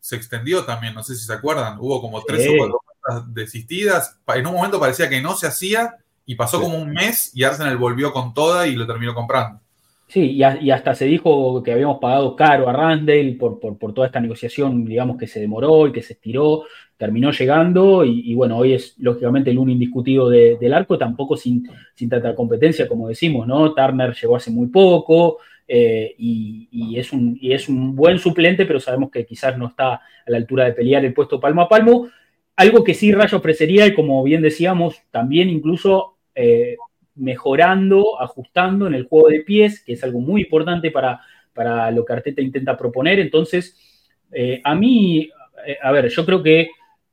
Se 0.00 0.16
extendió 0.16 0.64
también, 0.64 0.94
no 0.94 1.02
sé 1.02 1.14
si 1.14 1.24
se 1.24 1.32
acuerdan. 1.32 1.78
Hubo 1.78 2.00
como 2.00 2.22
tres 2.22 2.44
sí. 2.44 2.48
o 2.50 2.58
cuatro 2.58 2.80
ofertas 2.84 3.34
desistidas. 3.34 4.18
En 4.34 4.46
un 4.46 4.54
momento 4.54 4.78
parecía 4.78 5.08
que 5.08 5.20
no 5.20 5.34
se 5.34 5.46
hacía 5.46 5.96
Y 6.24 6.34
pasó 6.34 6.60
como 6.60 6.76
un 6.78 6.92
mes 6.92 7.30
y 7.34 7.44
Arsenal 7.44 7.76
volvió 7.76 8.12
con 8.12 8.34
toda 8.34 8.66
y 8.66 8.74
lo 8.74 8.86
terminó 8.86 9.14
comprando. 9.14 9.60
Sí, 10.08 10.36
y, 10.36 10.70
hasta 10.70 10.94
se 10.94 11.04
dijo 11.06 11.62
que 11.64 11.72
habíamos 11.72 11.98
pagado 11.98 12.36
caro 12.36 12.68
a 12.68 12.72
Ramsdale 12.72 13.32
por, 13.34 13.58
por, 13.58 13.92
toda 13.92 14.06
esta 14.06 14.20
negociación, 14.20 14.84
digamos, 14.84 15.16
que 15.18 15.26
se 15.26 15.40
demoró 15.40 15.88
y 15.88 15.92
que 15.92 16.02
se 16.02 16.12
estiró, 16.12 16.62
terminó 16.96 17.32
llegando 17.32 18.04
y, 18.04 18.32
bueno, 18.34 18.56
hoy 18.58 18.74
es 18.74 18.94
lógicamente 18.98 19.50
el 19.50 19.58
uno 19.58 19.72
indiscutido 19.72 20.28
de- 20.28 20.56
del 20.60 20.74
arco, 20.74 20.96
tampoco 20.96 21.36
sin, 21.36 21.68
sin 21.94 22.08
tanta 22.08 22.34
competencia, 22.36 22.86
como 22.88 23.08
decimos, 23.08 23.46
¿no? 23.48 23.74
Turner 23.74 24.14
llegó 24.14 24.36
hace 24.36 24.50
muy 24.52 24.68
poco 24.68 25.38
eh, 25.66 26.14
y, 26.18 26.96
es 26.96 27.12
un, 27.12 27.38
es 27.42 27.68
un 27.68 27.94
buen 27.96 28.18
suplente, 28.20 28.64
pero 28.64 28.78
sabemos 28.80 29.10
que 29.10 29.26
quizás 29.26 29.58
no 29.58 29.66
está 29.66 29.94
a 29.94 30.00
la 30.26 30.36
altura 30.36 30.64
de 30.66 30.72
pelear 30.72 31.04
el 31.04 31.14
puesto 31.14 31.40
palmo 31.40 31.62
a 31.62 31.68
palmo. 31.68 32.08
Algo 32.56 32.84
que 32.84 32.94
sí 32.94 33.12
Rayo 33.12 33.38
ofrecería, 33.38 33.86
y 33.86 33.94
como 33.94 34.22
bien 34.22 34.40
decíamos, 34.40 35.02
también 35.10 35.50
incluso 35.50 36.16
eh, 36.34 36.76
mejorando, 37.16 38.20
ajustando 38.20 38.86
en 38.86 38.94
el 38.94 39.06
juego 39.06 39.28
de 39.28 39.40
pies, 39.40 39.82
que 39.84 39.94
es 39.94 40.04
algo 40.04 40.20
muy 40.20 40.42
importante 40.42 40.90
para, 40.90 41.20
para 41.52 41.90
lo 41.90 42.04
que 42.04 42.12
Arteta 42.12 42.42
intenta 42.42 42.76
proponer. 42.76 43.18
Entonces, 43.18 44.06
eh, 44.32 44.60
a 44.62 44.74
mí, 44.74 45.30
eh, 45.66 45.76
a 45.82 45.92
ver, 45.92 46.08
yo 46.08 46.24
creo 46.24 46.42
que 46.42 46.68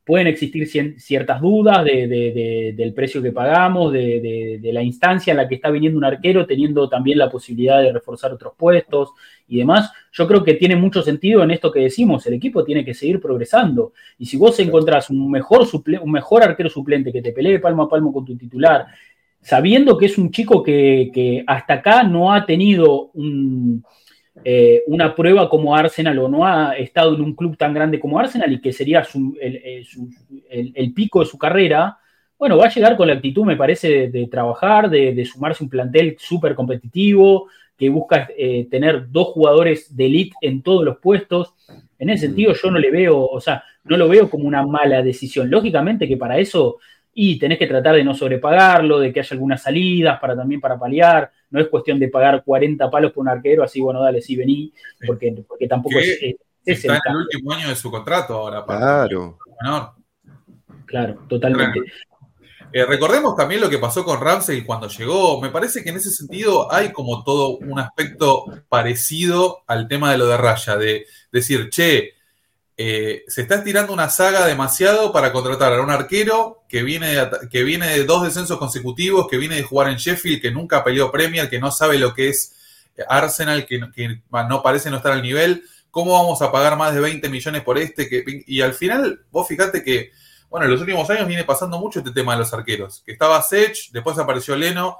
pueden 0.05 0.27
existir 0.27 0.67
ciertas 0.99 1.39
dudas 1.39 1.85
de- 1.85 2.07
de- 2.09 2.31
de- 2.33 2.73
del 2.75 2.93
precio 2.93 3.21
que 3.21 3.31
pagamos, 3.31 3.93
de 3.93 4.69
la 4.73 4.83
instancia 4.83 5.31
en 5.31 5.37
la 5.37 5.47
que 5.47 5.55
está 5.55 5.69
viniendo 5.69 5.97
un 5.97 6.03
arquero, 6.03 6.45
teniendo 6.45 6.89
también 6.89 7.17
la 7.17 7.29
posibilidad 7.29 7.81
de 7.81 7.93
reforzar 7.93 8.33
otros 8.33 8.51
puestos 8.57 9.11
y 9.47 9.59
demás. 9.59 9.93
Yo 10.11 10.27
creo 10.27 10.43
que 10.43 10.55
tiene 10.55 10.75
mucho 10.75 11.01
sentido 11.03 11.41
en 11.41 11.51
esto 11.51 11.71
que 11.71 11.79
decimos, 11.79 12.27
el 12.27 12.33
equipo 12.33 12.65
tiene 12.65 12.83
que 12.83 12.93
seguir 12.93 13.21
progresando. 13.21 13.93
Y 14.17 14.25
si 14.25 14.35
vos 14.35 14.59
encontrás 14.59 15.09
un 15.09 15.31
mejor, 15.31 15.65
suple- 15.65 16.01
un 16.01 16.11
mejor 16.11 16.43
arquero 16.43 16.69
suplente 16.69 17.13
que 17.13 17.21
te 17.21 17.31
pelee 17.31 17.59
palmo 17.59 17.83
a 17.83 17.89
palmo 17.89 18.11
con 18.11 18.25
tu 18.25 18.35
titular, 18.35 18.87
sabiendo 19.43 19.97
que 19.97 20.07
es 20.07 20.17
un 20.17 20.31
chico 20.31 20.63
que, 20.63 21.11
que 21.13 21.43
hasta 21.45 21.75
acá 21.75 22.03
no 22.03 22.33
ha 22.33 22.45
tenido 22.45 23.11
un, 23.13 23.83
eh, 24.43 24.81
una 24.87 25.13
prueba 25.15 25.47
como 25.49 25.75
Arsenal 25.75 26.17
o 26.19 26.27
no 26.27 26.45
ha 26.45 26.75
estado 26.77 27.13
en 27.15 27.21
un 27.21 27.35
club 27.35 27.55
tan 27.57 27.73
grande 27.73 27.99
como 27.99 28.17
Arsenal 28.19 28.51
y 28.51 28.59
que 28.61 28.73
sería 28.73 29.03
su- 29.03 29.37
el, 29.39 29.55
el- 29.57 29.85
su- 29.85 30.09
el- 30.49 30.71
el 30.75 30.93
pico 30.93 31.19
de 31.19 31.25
su 31.27 31.37
carrera, 31.37 31.97
bueno, 32.39 32.57
va 32.57 32.65
a 32.65 32.73
llegar 32.73 32.97
con 32.97 33.07
la 33.07 33.13
actitud, 33.13 33.45
me 33.45 33.55
parece, 33.55 33.87
de, 33.89 34.09
de 34.09 34.27
trabajar, 34.27 34.89
de, 34.89 35.13
de 35.13 35.25
sumarse 35.25 35.63
a 35.63 35.65
un 35.65 35.69
plantel 35.69 36.15
súper 36.19 36.55
competitivo, 36.55 37.47
que 37.77 37.89
busca 37.89 38.27
eh, 38.37 38.67
tener 38.69 39.09
dos 39.11 39.27
jugadores 39.29 39.95
de 39.95 40.05
elite 40.05 40.35
en 40.41 40.61
todos 40.61 40.83
los 40.83 40.97
puestos. 40.97 41.53
En 41.97 42.09
ese 42.09 42.27
sentido, 42.27 42.53
yo 42.53 42.69
no 42.69 42.79
le 42.79 42.91
veo, 42.91 43.25
o 43.25 43.39
sea, 43.39 43.63
no 43.85 43.97
lo 43.97 44.07
veo 44.09 44.29
como 44.29 44.45
una 44.45 44.65
mala 44.65 45.01
decisión. 45.01 45.49
Lógicamente 45.49 46.07
que 46.07 46.17
para 46.17 46.37
eso, 46.37 46.77
y 47.13 47.37
tenés 47.37 47.59
que 47.59 47.67
tratar 47.67 47.95
de 47.95 48.03
no 48.03 48.13
sobrepagarlo, 48.15 48.99
de 48.99 49.13
que 49.13 49.19
haya 49.19 49.33
algunas 49.35 49.61
salidas 49.61 50.19
para 50.19 50.35
también 50.35 50.59
para 50.59 50.79
paliar. 50.79 51.31
No 51.51 51.59
es 51.61 51.67
cuestión 51.67 51.99
de 51.99 52.07
pagar 52.09 52.43
40 52.43 52.89
palos 52.89 53.11
por 53.11 53.21
un 53.21 53.29
arquero, 53.29 53.63
así, 53.63 53.79
bueno, 53.81 54.01
dale, 54.01 54.21
sí, 54.21 54.35
vení, 54.35 54.73
porque, 55.05 55.43
porque 55.47 55.67
tampoco 55.67 55.99
es, 55.99 56.17
es- 56.21 56.35
es 56.65 56.77
Está 56.85 56.93
el 56.93 56.99
en 57.05 57.11
el 57.11 57.17
último 57.17 57.51
año 57.53 57.67
de 57.69 57.75
su 57.75 57.91
contrato 57.91 58.33
ahora. 58.35 58.65
para- 58.65 58.79
Claro. 59.07 59.37
menor. 59.61 59.91
Claro, 60.85 61.17
totalmente. 61.27 61.79
Eh, 62.71 62.85
recordemos 62.85 63.35
también 63.35 63.61
lo 63.61 63.69
que 63.69 63.77
pasó 63.77 64.03
con 64.03 64.19
Ramsey 64.19 64.63
cuando 64.63 64.87
llegó. 64.87 65.39
Me 65.41 65.49
parece 65.49 65.83
que 65.83 65.91
en 65.91 65.97
ese 65.97 66.09
sentido 66.09 66.71
hay 66.71 66.91
como 66.91 67.23
todo 67.23 67.57
un 67.57 67.77
aspecto 67.79 68.45
parecido 68.69 69.59
al 69.67 69.87
tema 69.87 70.11
de 70.11 70.17
lo 70.17 70.25
de 70.27 70.37
Raya, 70.37 70.75
de 70.77 71.05
decir, 71.31 71.69
che, 71.69 72.13
eh, 72.77 73.23
se 73.27 73.43
está 73.43 73.55
estirando 73.55 73.93
una 73.93 74.09
saga 74.09 74.45
demasiado 74.45 75.11
para 75.11 75.31
contratar 75.31 75.73
a 75.73 75.81
un 75.81 75.89
arquero 75.89 76.63
que 76.67 76.83
viene, 76.83 77.13
de, 77.13 77.29
que 77.51 77.63
viene 77.63 77.87
de 77.87 78.05
dos 78.05 78.23
descensos 78.23 78.57
consecutivos, 78.57 79.27
que 79.29 79.37
viene 79.37 79.55
de 79.55 79.63
jugar 79.63 79.89
en 79.89 79.97
Sheffield, 79.97 80.41
que 80.41 80.51
nunca 80.51 80.83
peleó 80.83 81.11
Premier, 81.11 81.49
que 81.49 81.59
no 81.59 81.71
sabe 81.71 81.99
lo 81.99 82.13
que 82.13 82.29
es 82.29 82.55
Arsenal, 83.07 83.65
que, 83.65 83.79
que 83.95 84.21
no 84.31 84.63
parece 84.63 84.89
no 84.89 84.97
estar 84.97 85.11
al 85.11 85.21
nivel. 85.21 85.63
¿Cómo 85.91 86.13
vamos 86.13 86.41
a 86.41 86.51
pagar 86.51 86.77
más 86.77 86.93
de 86.93 87.01
20 87.01 87.29
millones 87.29 87.61
por 87.61 87.77
este? 87.77 88.09
Y 88.47 88.61
al 88.61 88.73
final, 88.73 89.25
vos 89.31 89.47
fíjate 89.47 89.83
que 89.83 90.11
bueno, 90.53 90.67
en 90.67 90.71
los 90.73 90.81
últimos 90.81 91.09
años 91.09 91.27
viene 91.27 91.45
pasando 91.45 91.79
mucho 91.79 91.97
este 91.97 92.11
tema 92.11 92.33
de 92.33 92.37
los 92.37 92.53
arqueros. 92.53 93.01
Que 93.03 93.13
estaba 93.13 93.41
Sech, 93.41 93.89
después 93.91 94.19
apareció 94.19 94.55
Leno, 94.55 94.99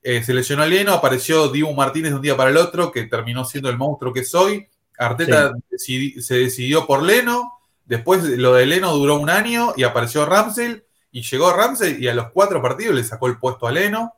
eh, 0.00 0.22
Leno, 0.68 0.92
apareció 0.92 1.48
Dibu 1.48 1.74
Martínez 1.74 2.12
de 2.12 2.14
un 2.14 2.22
día 2.22 2.36
para 2.36 2.50
el 2.50 2.56
otro, 2.56 2.92
que 2.92 3.02
terminó 3.06 3.44
siendo 3.44 3.68
el 3.68 3.76
monstruo 3.76 4.12
que 4.12 4.22
soy. 4.22 4.68
Arteta 5.06 5.52
se 5.76 6.34
decidió 6.34 6.86
por 6.86 7.02
Leno, 7.02 7.52
después 7.84 8.24
lo 8.24 8.54
de 8.54 8.66
Leno 8.66 8.92
duró 8.94 9.16
un 9.18 9.30
año 9.30 9.74
y 9.76 9.82
apareció 9.82 10.24
Ramsey, 10.26 10.82
y 11.10 11.22
llegó 11.22 11.52
Ramsey 11.52 11.98
y 12.00 12.08
a 12.08 12.14
los 12.14 12.30
cuatro 12.30 12.62
partidos 12.62 12.94
le 12.94 13.04
sacó 13.04 13.26
el 13.26 13.38
puesto 13.38 13.66
a 13.66 13.72
Leno. 13.72 14.14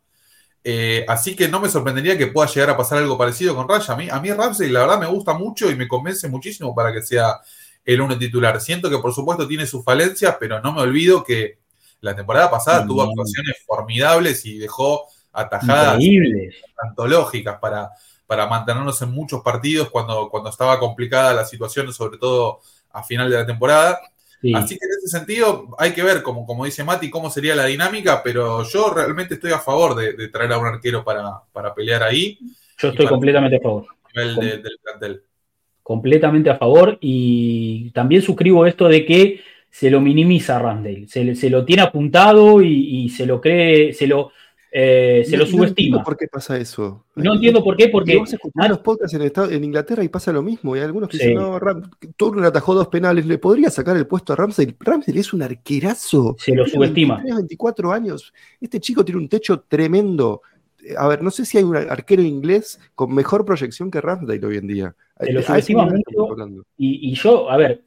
Eh, 0.62 1.04
así 1.08 1.36
que 1.36 1.48
no 1.48 1.60
me 1.60 1.68
sorprendería 1.68 2.16
que 2.16 2.28
pueda 2.28 2.48
llegar 2.48 2.70
a 2.70 2.76
pasar 2.76 2.98
algo 2.98 3.18
parecido 3.18 3.54
con 3.54 3.68
Raya. 3.68 3.92
A 3.92 3.96
mí, 3.96 4.08
a 4.10 4.18
mí 4.20 4.32
Ramsey 4.32 4.70
la 4.70 4.80
verdad 4.80 4.98
me 4.98 5.06
gusta 5.06 5.34
mucho 5.34 5.70
y 5.70 5.76
me 5.76 5.86
convence 5.88 6.26
muchísimo 6.28 6.74
para 6.74 6.92
que 6.92 7.02
sea 7.02 7.38
el 7.84 8.00
uno 8.00 8.16
titular. 8.16 8.60
Siento 8.60 8.88
que 8.88 8.98
por 8.98 9.12
supuesto 9.12 9.46
tiene 9.46 9.66
sus 9.66 9.84
falencias, 9.84 10.36
pero 10.40 10.60
no 10.62 10.72
me 10.72 10.80
olvido 10.80 11.22
que 11.22 11.58
la 12.00 12.16
temporada 12.16 12.50
pasada 12.50 12.84
Mm. 12.84 12.88
tuvo 12.88 13.02
actuaciones 13.02 13.56
formidables 13.66 14.46
y 14.46 14.58
dejó 14.58 15.06
atajadas 15.32 15.98
antológicas 16.82 17.58
para, 17.58 17.90
para 18.26 18.46
mantenernos 18.46 19.00
en 19.02 19.10
muchos 19.10 19.42
partidos 19.42 19.90
cuando, 19.90 20.28
cuando 20.30 20.50
estaba 20.50 20.78
complicada 20.80 21.34
la 21.34 21.44
situación, 21.44 21.92
sobre 21.92 22.18
todo 22.18 22.60
a 22.92 23.02
final 23.02 23.30
de 23.30 23.36
la 23.36 23.46
temporada. 23.46 24.00
Sí. 24.40 24.52
Así 24.54 24.76
que 24.78 24.84
en 24.84 24.90
ese 24.98 25.08
sentido 25.18 25.68
hay 25.78 25.92
que 25.92 26.02
ver, 26.02 26.22
como, 26.22 26.44
como 26.46 26.64
dice 26.64 26.84
Mati, 26.84 27.08
cómo 27.10 27.30
sería 27.30 27.54
la 27.54 27.64
dinámica, 27.66 28.22
pero 28.22 28.62
yo 28.64 28.90
realmente 28.90 29.34
estoy 29.34 29.52
a 29.52 29.58
favor 29.58 29.94
de, 29.94 30.12
de 30.14 30.28
traer 30.28 30.52
a 30.52 30.58
un 30.58 30.66
arquero 30.66 31.02
para, 31.02 31.40
para 31.52 31.74
pelear 31.74 32.02
ahí 32.02 32.38
Yo 32.78 32.88
estoy 32.88 33.06
completamente 33.06 33.56
a 33.56 33.60
favor. 33.60 33.86
a 34.04 34.08
nivel 34.20 34.36
de- 34.36 34.58
del 34.58 34.78
plantel. 34.82 35.22
completamente 35.82 36.50
a 36.50 36.56
favor 36.56 36.98
y 37.00 37.90
también 37.90 38.22
suscribo 38.22 38.66
esto 38.66 38.88
de 38.88 39.04
que 39.04 39.40
se 39.70 39.90
lo 39.90 40.00
minimiza 40.00 40.56
a 40.56 40.60
Ramsdale, 40.60 41.08
se, 41.08 41.34
se 41.34 41.50
lo 41.50 41.64
tiene 41.64 41.82
apuntado 41.82 42.62
y, 42.62 43.04
y 43.04 43.08
se 43.08 43.26
lo 43.26 43.40
cree, 43.40 43.92
se 43.92 44.06
lo, 44.06 44.30
eh, 44.76 45.22
se 45.24 45.36
No- 45.36 45.44
lo 45.44 45.44
no 45.44 45.44
entiendo 45.44 45.56
subestima. 45.68 46.02
¿Por 46.02 46.16
qué 46.16 46.26
pasa 46.26 46.58
eso? 46.58 47.04
No 47.14 47.34
entiendo 47.34 47.62
por 47.62 47.76
qué, 47.76 47.88
porque 47.90 48.16
vos 48.16 48.32
escuchás 48.32 48.68
los 48.68 48.80
podcasts 48.80 49.14
en, 49.14 49.22
Estado- 49.22 49.50
en 49.52 49.62
Inglaterra 49.62 50.02
y 50.02 50.08
pasa 50.08 50.32
lo 50.32 50.42
mismo. 50.42 50.74
Y 50.74 50.80
hay 50.80 50.84
algunos 50.86 51.08
que 51.08 51.16
Sí. 51.16 51.22
dicen, 51.28 51.36
no, 51.40 51.60
Ram, 51.60 51.88
Turner 52.16 52.44
atajó 52.46 52.74
dos 52.74 52.88
penales, 52.88 53.24
¿le 53.24 53.38
podría 53.38 53.70
sacar 53.70 53.96
el 53.96 54.08
puesto 54.08 54.32
a 54.32 54.36
Ramsey? 54.36 54.74
Ramsey 54.80 55.16
es 55.16 55.32
un 55.32 55.42
arquerazo. 55.42 56.34
se 56.40 56.54
lo 56.56 56.64
Tiene 56.64 56.70
subestima. 56.76 57.14
23, 57.14 57.36
24 57.36 57.92
años. 57.92 58.32
Este 58.60 58.80
chico 58.80 59.04
tiene 59.04 59.20
un 59.20 59.28
techo 59.28 59.60
tremendo. 59.60 60.42
Eh, 60.84 60.94
A 60.98 61.06
ver, 61.06 61.22
no 61.22 61.30
sé 61.30 61.44
si 61.44 61.56
hay 61.58 61.62
un 61.64 61.76
arquero 61.76 62.22
inglés 62.22 62.80
con 62.96 63.14
mejor 63.14 63.44
proyección 63.44 63.90
que 63.92 64.00
Ramsdale 64.00 64.44
hoy 64.44 64.56
en 64.56 64.66
día. 64.66 64.94
Se 65.20 65.32
lo 65.32 65.40
subestima 65.40 65.86
mucho. 65.86 66.64
Y, 66.76 67.10
y 67.12 67.14
yo, 67.14 67.48
a 67.48 67.56
ver, 67.56 67.82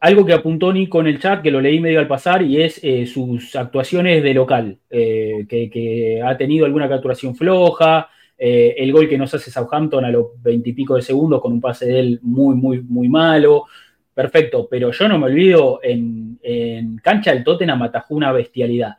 algo 0.00 0.24
que 0.24 0.32
apuntó 0.32 0.72
Nico 0.72 1.00
en 1.00 1.08
el 1.08 1.20
chat, 1.20 1.42
que 1.42 1.50
lo 1.50 1.60
leí 1.60 1.80
medio 1.80 2.00
al 2.00 2.08
pasar, 2.08 2.42
y 2.42 2.62
es 2.62 2.80
eh, 2.82 3.06
sus 3.06 3.54
actuaciones 3.56 4.22
de 4.22 4.34
local, 4.34 4.78
eh, 4.90 5.46
que, 5.48 5.68
que 5.68 6.22
ha 6.22 6.36
tenido 6.36 6.66
alguna 6.66 6.88
capturación 6.88 7.34
floja, 7.34 8.08
eh, 8.38 8.74
el 8.78 8.92
gol 8.92 9.08
que 9.08 9.18
nos 9.18 9.34
hace 9.34 9.50
Southampton 9.50 10.04
a 10.04 10.10
los 10.10 10.40
veintipico 10.42 10.94
de 10.94 11.02
segundos 11.02 11.40
con 11.40 11.52
un 11.52 11.60
pase 11.60 11.86
de 11.86 11.98
él 11.98 12.18
muy, 12.22 12.54
muy, 12.54 12.80
muy 12.82 13.08
malo. 13.08 13.64
Perfecto, 14.14 14.66
pero 14.68 14.90
yo 14.90 15.08
no 15.08 15.18
me 15.18 15.26
olvido, 15.26 15.80
en, 15.82 16.38
en 16.42 16.96
cancha 16.98 17.32
del 17.32 17.44
Tottenham 17.44 17.82
atajó 17.82 18.14
una 18.14 18.32
bestialidad. 18.32 18.96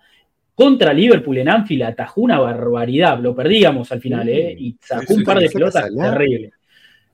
Contra 0.55 0.93
Liverpool 0.93 1.37
en 1.37 1.49
Anfield 1.49 1.83
atajó 1.83 2.21
una 2.21 2.39
barbaridad, 2.39 3.19
lo 3.19 3.33
perdíamos 3.33 3.91
al 3.91 4.01
final. 4.01 4.27
¿eh? 4.27 4.55
Y 4.57 4.75
sacó 4.81 5.13
un 5.13 5.23
par 5.23 5.39
de 5.39 5.49
pelotas 5.49 5.89
terribles. 5.93 6.53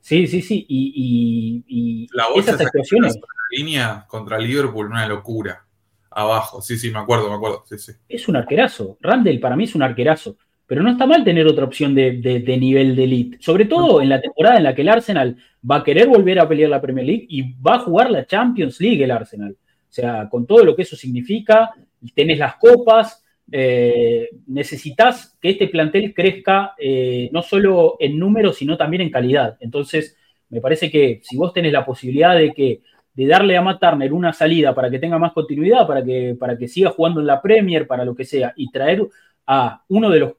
Sí, 0.08 0.28
sí, 0.28 0.40
sí, 0.44 0.64
y, 0.70 1.64
y- 1.68 2.04
y 2.04 2.08
La 2.14 2.26
esas 2.36 2.62
actuaciones... 2.62 3.16
la 3.16 3.58
línea 3.58 4.06
contra 4.08 4.38
Liverpool, 4.38 4.86
una 4.86 5.08
locura. 5.08 5.66
Abajo, 6.12 6.62
sí, 6.62 6.78
sí, 6.78 6.92
me 6.92 7.00
acuerdo, 7.00 7.28
me 7.28 7.36
acuerdo. 7.38 7.64
Sí, 7.66 7.80
sí. 7.80 7.92
es 8.08 8.28
un 8.28 8.36
arquerazo. 8.36 9.00
Randall 9.02 9.40
para 9.40 9.56
mí 9.56 9.64
es 9.64 9.74
un 9.74 9.82
arquerazo. 9.82 10.38
Pero 10.68 10.84
no 10.84 10.92
está 10.92 11.08
mal 11.08 11.24
tener 11.24 11.48
otra 11.48 11.66
opción 11.66 11.96
de, 11.96 12.18
de- 12.22 12.40
de 12.42 12.58
nivel 12.58 12.96
de 12.96 13.04
elite. 13.04 13.38
Sobre 13.42 13.66
todo 13.66 14.00
en 14.00 14.10
la 14.10 14.22
temporada 14.22 14.58
en 14.58 14.64
la 14.66 14.76
que 14.76 14.84
el 14.84 14.90
Arsenal 14.90 15.38
va 15.70 15.78
a 15.78 15.84
querer 15.84 16.08
volver 16.08 16.40
a 16.40 16.48
pelear 16.48 16.70
la 16.70 16.82
Premier 16.82 17.08
League 17.08 17.26
y 17.28 17.54
va 17.60 17.78
a 17.78 17.80
jugar 17.80 18.12
la 18.12 18.28
Champions 18.28 18.80
League 18.80 19.04
el 19.04 19.10
Arsenal. 19.10 19.54
O 19.58 19.92
sea, 19.96 20.30
con 20.30 20.46
todo 20.46 20.64
lo 20.64 20.76
que 20.76 20.84
eso 20.84 20.96
significa, 20.96 21.72
tenés 22.14 22.38
las 22.38 22.58
copas, 22.58 23.25
eh, 23.52 24.30
necesitas 24.48 25.38
que 25.42 25.52
este 25.52 25.68
plantel 25.68 26.14
crezca 26.14 26.74
eh, 26.78 27.30
no 27.32 27.42
solo 27.42 27.96
en 28.00 28.18
número, 28.18 28.54
sino 28.54 28.78
también 28.78 29.02
en 29.02 29.12
calidad. 29.12 29.58
Entonces, 29.60 30.18
me 30.50 30.62
parece 30.62 30.90
que 30.90 31.22
si 31.24 31.38
vos 31.38 31.54
tenés 31.54 31.72
la 31.72 31.86
posibilidad 31.86 32.36
de 32.36 32.54
que 32.54 32.82
de 33.14 33.28
darle 33.28 33.56
a 33.56 33.62
Matt 33.62 33.80
Turner 33.80 34.12
una 34.12 34.34
salida 34.34 34.76
para 34.76 34.90
que 34.90 35.00
tenga 35.00 35.18
más 35.18 35.32
continuidad, 35.32 35.88
para 35.88 36.04
que, 36.04 36.36
para 36.38 36.58
que 36.58 36.68
siga 36.68 36.90
jugando 36.90 37.22
en 37.22 37.28
la 37.28 37.42
Premier, 37.42 37.88
para 37.88 38.04
lo 38.04 38.14
que 38.14 38.26
sea, 38.26 38.54
y 38.58 38.70
traer 38.72 39.08
a 39.48 39.84
uno 39.88 40.10
de 40.10 40.20
los 40.20 40.34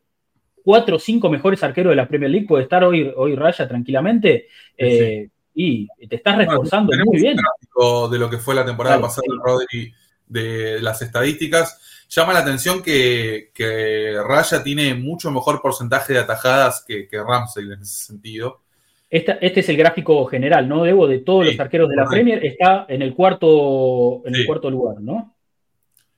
cuatro 0.62 0.96
o 0.96 0.98
cinco 0.98 1.30
mejores 1.30 1.62
arqueros 1.62 1.92
de 1.92 1.96
la 1.96 2.08
Premier 2.08 2.30
League, 2.30 2.46
puede 2.46 2.64
estar 2.64 2.84
hoy, 2.84 3.10
hoy 3.16 3.34
Raya 3.34 3.66
tranquilamente, 3.66 4.48
eh, 4.76 5.28
y 5.54 5.86
te 6.06 6.16
estás 6.16 6.36
reforzando 6.36 6.88
Bueno, 6.88 7.04
muy 7.06 7.18
bien. 7.18 7.38
un 7.76 8.10
de 8.10 8.18
lo 8.18 8.28
que 8.28 8.36
fue 8.36 8.54
la 8.54 8.66
temporada 8.66 8.96
Claro, 8.96 9.06
pasada 9.08 9.24
sí. 9.26 9.38
Rodri 9.42 9.94
de 10.26 10.82
las 10.82 11.00
estadísticas, 11.00 11.95
llama 12.08 12.32
la 12.32 12.40
atención 12.40 12.82
que, 12.82 13.50
que 13.54 14.16
Raya 14.26 14.62
tiene 14.62 14.94
mucho 14.94 15.30
mejor 15.30 15.60
porcentaje 15.60 16.12
de 16.12 16.20
atajadas 16.20 16.84
que, 16.86 17.08
que 17.08 17.18
Ramsey 17.22 17.64
en 17.64 17.80
ese 17.82 18.06
sentido. 18.06 18.62
Esta, 19.08 19.32
este 19.40 19.60
es 19.60 19.68
el 19.68 19.76
gráfico 19.76 20.24
general, 20.26 20.68
¿no? 20.68 20.82
Debo 20.82 21.06
de 21.06 21.18
todos 21.20 21.46
Sí, 21.46 21.52
los 21.52 21.60
arqueros 21.60 21.88
de 21.88 21.96
la 21.96 22.04
correcto. 22.04 22.24
Premier, 22.24 22.44
está 22.46 22.86
en 22.88 23.02
el 23.02 23.14
cuarto, 23.14 24.22
en 24.26 24.34
el 24.34 24.46
cuarto 24.46 24.70
lugar, 24.70 25.00
¿no? 25.00 25.34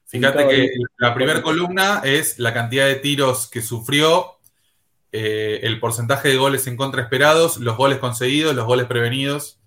Fíjate 0.06 0.48
que 0.48 0.54
ahí. 0.54 0.68
la 0.96 1.14
primera 1.14 1.42
columna 1.42 2.00
es 2.02 2.38
la 2.38 2.54
cantidad 2.54 2.86
de 2.86 2.94
tiros 2.96 3.46
que 3.50 3.60
sufrió, 3.60 4.38
eh, 5.12 5.60
el 5.64 5.80
porcentaje 5.80 6.28
de 6.28 6.36
goles 6.36 6.66
en 6.66 6.76
contra 6.76 7.02
esperados, 7.02 7.58
los 7.58 7.76
goles 7.76 7.98
conseguidos, 7.98 8.54
los 8.54 8.64
goles 8.64 8.86
prevenidos. 8.86 9.60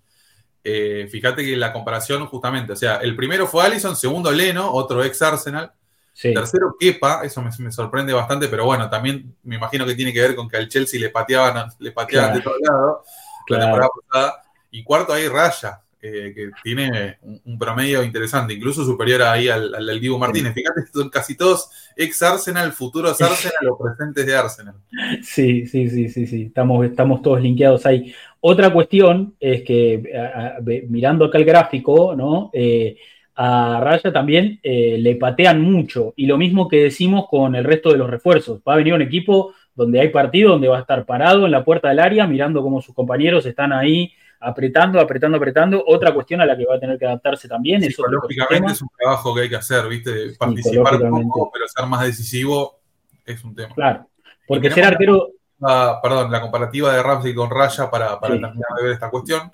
Eh, 0.64 1.08
fíjate 1.10 1.44
que 1.44 1.56
la 1.56 1.72
comparación 1.72 2.26
justamente, 2.26 2.72
o 2.72 2.76
sea, 2.76 2.96
el 2.96 3.14
primero 3.14 3.46
fue 3.46 3.64
Allison, 3.64 3.96
segundo 3.96 4.32
Leno, 4.32 4.72
otro 4.72 5.04
ex 5.04 5.22
Arsenal, 5.22 5.72
Sí. 6.14 6.34
tercero 6.34 6.76
Kepa, 6.78 7.22
eso 7.24 7.40
me, 7.42 7.50
me 7.58 7.72
sorprende 7.72 8.12
bastante, 8.12 8.48
pero 8.48 8.64
bueno, 8.66 8.88
también 8.90 9.34
me 9.44 9.56
imagino 9.56 9.86
que 9.86 9.94
tiene 9.94 10.12
que 10.12 10.20
ver 10.20 10.34
con 10.36 10.48
que 10.48 10.56
al 10.58 10.68
Chelsea 10.68 11.00
le 11.00 11.08
pateaban, 11.10 11.68
le 11.78 11.90
pateaban 11.92 12.30
Claro. 12.32 12.38
de 12.38 12.44
todos 12.44 12.56
lados 12.60 12.96
la 13.06 13.44
Claro. 13.46 13.62
temporada 13.64 13.90
pasada. 14.10 14.42
Y 14.70 14.82
cuarto 14.84 15.12
ahí 15.12 15.26
Raya, 15.28 15.80
eh, 16.00 16.32
que 16.34 16.50
tiene 16.64 17.18
un, 17.22 17.40
un 17.44 17.58
promedio 17.58 18.02
interesante, 18.02 18.52
incluso 18.54 18.84
superior 18.84 19.22
ahí 19.22 19.48
al, 19.48 19.74
al 19.74 19.86
del 19.86 20.00
Dibu 20.00 20.18
Martínez. 20.18 20.52
Fíjate, 20.54 20.82
son 20.92 21.08
casi 21.10 21.36
todos 21.36 21.70
ex 21.96 22.22
Arsenal, 22.22 22.72
futuros 22.72 23.20
Arsenal 23.22 23.68
o 23.70 23.78
presentes 23.78 24.26
de 24.26 24.34
Arsenal. 24.36 24.74
Sí, 25.22 25.66
sí, 25.66 25.88
sí, 25.90 26.08
sí, 26.08 26.26
sí. 26.26 26.42
Estamos, 26.42 26.84
estamos 26.86 27.22
todos 27.22 27.40
linkeados 27.40 27.86
ahí. 27.86 28.14
Otra 28.40 28.72
cuestión 28.72 29.34
es 29.40 29.62
que, 29.62 30.02
a- 30.16 30.40
a- 30.40 30.56
ve- 30.60 30.84
mirando 30.88 31.24
acá 31.24 31.38
el 31.38 31.44
gráfico, 31.44 32.14
¿no? 32.16 32.50
Eh, 32.52 32.96
a 33.34 33.80
Raya 33.82 34.12
también 34.12 34.60
eh, 34.62 34.96
le 34.98 35.16
patean 35.16 35.60
mucho. 35.60 36.12
Y 36.16 36.26
lo 36.26 36.36
mismo 36.36 36.68
que 36.68 36.84
decimos 36.84 37.26
con 37.28 37.54
el 37.54 37.64
resto 37.64 37.90
de 37.90 37.98
los 37.98 38.10
refuerzos. 38.10 38.60
Va 38.66 38.74
a 38.74 38.76
venir 38.76 38.94
un 38.94 39.02
equipo 39.02 39.54
donde 39.74 40.00
hay 40.00 40.08
partido, 40.08 40.50
donde 40.50 40.68
va 40.68 40.78
a 40.78 40.80
estar 40.80 41.04
parado 41.06 41.46
en 41.46 41.52
la 41.52 41.64
puerta 41.64 41.88
del 41.88 41.98
área, 42.00 42.26
mirando 42.26 42.62
cómo 42.62 42.82
sus 42.82 42.94
compañeros 42.94 43.46
están 43.46 43.72
ahí 43.72 44.12
apretando, 44.40 45.00
apretando, 45.00 45.38
apretando. 45.38 45.82
Otra 45.86 46.12
cuestión 46.12 46.40
a 46.40 46.46
la 46.46 46.56
que 46.56 46.66
va 46.66 46.74
a 46.74 46.80
tener 46.80 46.98
que 46.98 47.06
adaptarse 47.06 47.48
también 47.48 47.82
Psicológicamente 47.82 48.72
es 48.72 48.82
un 48.82 48.88
trabajo 48.98 49.34
que 49.34 49.42
hay 49.42 49.48
que 49.48 49.56
hacer, 49.56 49.88
¿viste? 49.88 50.12
De 50.12 50.34
participar 50.34 50.96
un 51.02 51.28
poco, 51.28 51.50
pero 51.52 51.66
ser 51.68 51.86
más 51.86 52.04
decisivo 52.04 52.80
es 53.24 53.42
un 53.44 53.54
tema. 53.54 53.74
Claro. 53.74 54.06
Porque 54.46 54.70
ser 54.70 54.84
arquero, 54.84 55.28
Ah, 55.64 56.00
perdón, 56.02 56.30
la 56.32 56.40
comparativa 56.40 56.92
de 56.92 57.02
Ramsey 57.02 57.34
con 57.34 57.48
Raya 57.48 57.88
para, 57.88 58.18
para 58.18 58.34
Sí. 58.34 58.40
terminar 58.40 58.68
de 58.76 58.82
ver 58.82 58.92
esta 58.92 59.10
cuestión. 59.10 59.52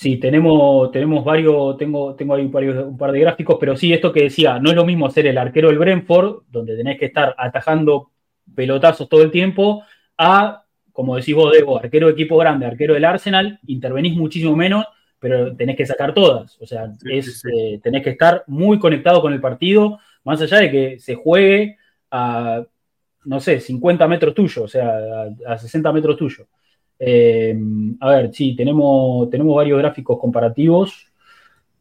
Sí, 0.00 0.16
tenemos, 0.16 0.90
tenemos 0.92 1.22
varios, 1.22 1.76
tengo, 1.76 2.14
tengo 2.14 2.34
ahí 2.34 2.46
varios, 2.46 2.86
un 2.86 2.96
par 2.96 3.12
de 3.12 3.20
gráficos, 3.20 3.58
pero 3.60 3.76
sí, 3.76 3.92
esto 3.92 4.10
que 4.10 4.22
decía, 4.22 4.58
no 4.58 4.70
es 4.70 4.76
lo 4.76 4.86
mismo 4.86 5.10
ser 5.10 5.26
el 5.26 5.36
arquero 5.36 5.68
del 5.68 5.78
Brentford, 5.78 6.44
donde 6.48 6.74
tenés 6.74 6.98
que 6.98 7.04
estar 7.04 7.34
atajando 7.36 8.10
pelotazos 8.54 9.10
todo 9.10 9.20
el 9.22 9.30
tiempo, 9.30 9.82
a, 10.16 10.64
como 10.90 11.16
decís 11.16 11.34
vos, 11.34 11.52
Debo, 11.52 11.78
arquero 11.78 12.06
de 12.06 12.14
equipo 12.14 12.38
grande, 12.38 12.64
arquero 12.64 12.94
del 12.94 13.04
Arsenal, 13.04 13.60
intervenís 13.66 14.16
muchísimo 14.16 14.56
menos, 14.56 14.86
pero 15.18 15.54
tenés 15.54 15.76
que 15.76 15.84
sacar 15.84 16.14
todas. 16.14 16.58
O 16.62 16.66
sea, 16.66 16.90
Sí, 16.98 17.18
es, 17.18 17.40
sí, 17.40 17.48
eh, 17.52 17.80
tenés 17.82 18.02
que 18.02 18.08
estar 18.08 18.42
muy 18.46 18.78
conectado 18.78 19.20
con 19.20 19.34
el 19.34 19.40
partido, 19.42 19.98
más 20.24 20.40
allá 20.40 20.60
de 20.60 20.70
que 20.70 20.98
se 20.98 21.14
juegue 21.14 21.76
a, 22.10 22.64
no 23.26 23.38
sé, 23.38 23.60
50 23.60 24.08
metros 24.08 24.34
tuyo, 24.34 24.62
o 24.62 24.68
sea, 24.68 24.94
a, 25.46 25.52
a 25.52 25.58
60 25.58 25.92
metros 25.92 26.16
tuyo. 26.16 26.46
Eh, 27.02 27.58
a 27.98 28.10
ver, 28.10 28.30
sí, 28.32 28.54
tenemos, 28.54 29.30
tenemos 29.30 29.56
varios 29.56 29.78
gráficos 29.78 30.18
comparativos 30.18 31.10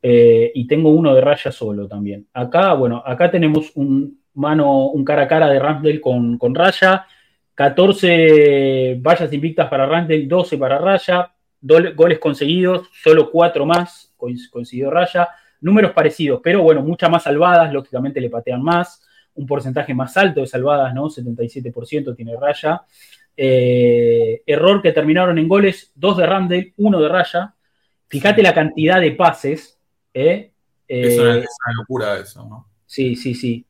eh, 0.01 0.49
y 0.55 0.65
tengo 0.65 0.91
uno 0.91 1.13
de 1.13 1.19
raya 1.19 1.51
solo 1.51 1.87
también. 1.87 2.25
Acá, 2.33 2.73
bueno, 2.73 3.03
acá 3.05 3.29
tenemos 3.29 3.71
un 3.75 4.21
mano, 4.35 4.87
un 4.87 5.03
cara 5.03 5.23
a 5.23 5.27
cara 5.27 5.49
de 5.49 5.59
Ramsdale 5.59 5.99
con, 5.99 6.37
con 6.37 6.55
raya, 6.55 7.05
14 7.53 8.97
vallas 9.01 9.33
invictas 9.33 9.69
para 9.69 9.85
Ramsdale, 9.85 10.25
12 10.25 10.57
para 10.57 10.77
raya, 10.77 11.33
goles 11.61 12.19
conseguidos, 12.19 12.87
solo 12.93 13.29
4 13.29 13.65
más 13.65 14.13
consiguió 14.49 14.89
raya, 14.89 15.29
números 15.59 15.91
parecidos, 15.91 16.39
pero 16.41 16.63
bueno, 16.63 16.81
muchas 16.81 17.09
más 17.09 17.23
salvadas, 17.23 17.73
lógicamente 17.73 18.21
le 18.21 18.29
patean 18.29 18.61
más, 18.61 19.05
un 19.35 19.45
porcentaje 19.45 19.93
más 19.93 20.15
alto 20.17 20.41
de 20.41 20.47
salvadas, 20.47 20.93
¿no? 20.93 21.09
77% 21.09 22.15
tiene 22.15 22.35
raya. 22.37 22.81
Eh, 23.41 24.41
error 24.45 24.81
que 24.81 24.91
terminaron 24.91 25.37
en 25.37 25.47
goles, 25.47 25.93
dos 25.95 26.17
de 26.17 26.25
Ramsdale, 26.25 26.73
uno 26.75 26.99
de 26.99 27.07
Raya. 27.07 27.53
Fíjate 28.09 28.43
la 28.43 28.53
cantidad 28.53 28.99
de 28.99 29.11
pases. 29.11 29.79
¿eh? 30.13 30.51
Es 30.85 31.17
una, 31.17 31.35
Eh, 31.35 31.39
es 31.39 31.57
una 31.65 31.73
locura 31.79 32.17
eso, 32.17 32.45
¿no? 32.49 32.67
sí, 32.85 33.15
sí, 33.15 33.33
sí. 33.33 33.65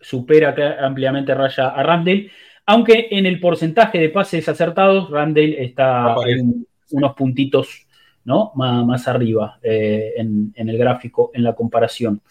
Supera 0.00 0.56
ampliamente 0.84 1.34
Raya 1.34 1.68
a 1.68 1.82
Ramsdale. 1.84 2.32
Aunque 2.66 3.06
en 3.12 3.26
el 3.26 3.38
porcentaje 3.38 3.98
de 3.98 4.08
pases 4.08 4.48
acertados, 4.48 5.08
Ramsdale 5.08 5.62
está 5.62 6.16
unos 6.90 7.14
puntitos 7.14 7.86
¿no? 8.24 8.50
más, 8.56 8.84
más 8.84 9.06
arriba 9.06 9.60
eh, 9.62 10.14
en, 10.16 10.52
en 10.56 10.68
el 10.68 10.78
gráfico, 10.78 11.30
en 11.32 11.44
la 11.44 11.54
comparación. 11.54 12.22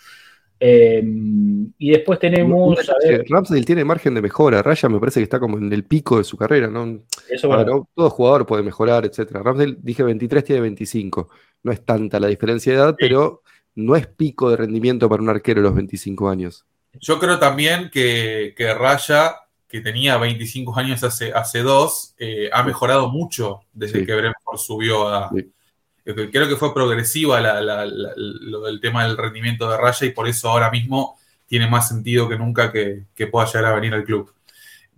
Eh, 0.64 1.02
y 1.80 1.90
después 1.90 2.20
tenemos. 2.20 2.78
a 2.88 2.94
ver, 3.04 3.26
Ramsdale 3.28 3.64
tiene 3.64 3.84
margen 3.84 4.14
de 4.14 4.22
mejora. 4.22 4.62
Raya 4.62 4.88
me 4.90 5.00
parece 5.00 5.20
que 5.20 5.24
está 5.24 5.40
como 5.40 5.58
en 5.58 5.74
el 5.74 5.86
pico 5.86 6.20
de 6.20 6.24
su 6.24 6.38
carrera, 6.38 6.68
¿no? 6.68 7.00
eso 7.30 7.52
Ah, 7.52 7.58
verdad. 7.58 7.74
no, 7.74 7.90
todo 7.96 8.10
jugador 8.12 8.46
puede 8.46 8.62
mejorar, 8.62 9.04
etcétera. 9.06 9.42
Ramsdale, 9.42 9.78
dije 9.80 10.04
23, 10.04 10.44
tiene 10.44 10.62
25. 10.62 11.30
No 11.64 11.72
es 11.72 11.84
tanta 11.84 12.20
la 12.20 12.28
diferencia 12.28 12.72
de 12.74 12.78
edad, 12.78 12.96
pero 12.98 13.42
no 13.74 13.96
es 13.96 14.06
pico 14.06 14.52
de 14.52 14.58
rendimiento 14.58 15.10
para 15.10 15.24
un 15.24 15.30
arquero 15.30 15.62
a 15.62 15.64
los 15.64 15.74
25 15.74 16.30
años. 16.30 16.64
Yo 17.00 17.18
creo 17.20 17.40
también 17.40 17.90
que, 17.92 18.54
que 18.56 18.72
Raya, 18.76 19.36
que 19.68 19.82
tenía 19.82 20.18
25 20.18 20.78
años 20.78 21.04
hace, 21.04 21.32
hace 21.34 21.64
dos, 21.64 22.14
eh, 22.20 22.50
ha 22.54 22.62
mejorado 22.64 23.10
mucho 23.10 23.62
desde 23.74 24.02
Sí. 24.02 24.06
que 24.06 24.14
Brentford 24.16 24.58
subió 24.58 25.08
a. 25.08 25.30
Sí. 25.30 25.52
Creo 26.04 26.48
que 26.50 26.56
fue 26.56 26.74
progresiva 26.74 27.40
la- 27.40 27.62
la- 27.62 27.86
la- 27.86 28.14
lo 28.16 28.62
del 28.62 28.80
tema 28.82 29.06
del 29.06 29.18
rendimiento 29.18 29.70
de 29.70 29.78
Raya 29.78 30.08
y 30.08 30.12
por 30.12 30.28
eso 30.28 30.50
ahora 30.50 30.72
mismo 30.72 31.18
tiene 31.48 31.68
más 31.70 31.88
sentido 31.90 32.28
que 32.30 32.38
nunca 32.38 32.72
que, 32.72 33.04
que 33.14 33.28
pueda 33.28 33.46
llegar 33.46 33.66
a 33.66 33.76
venir 33.76 33.94
al 33.94 34.04
club. 34.04 34.32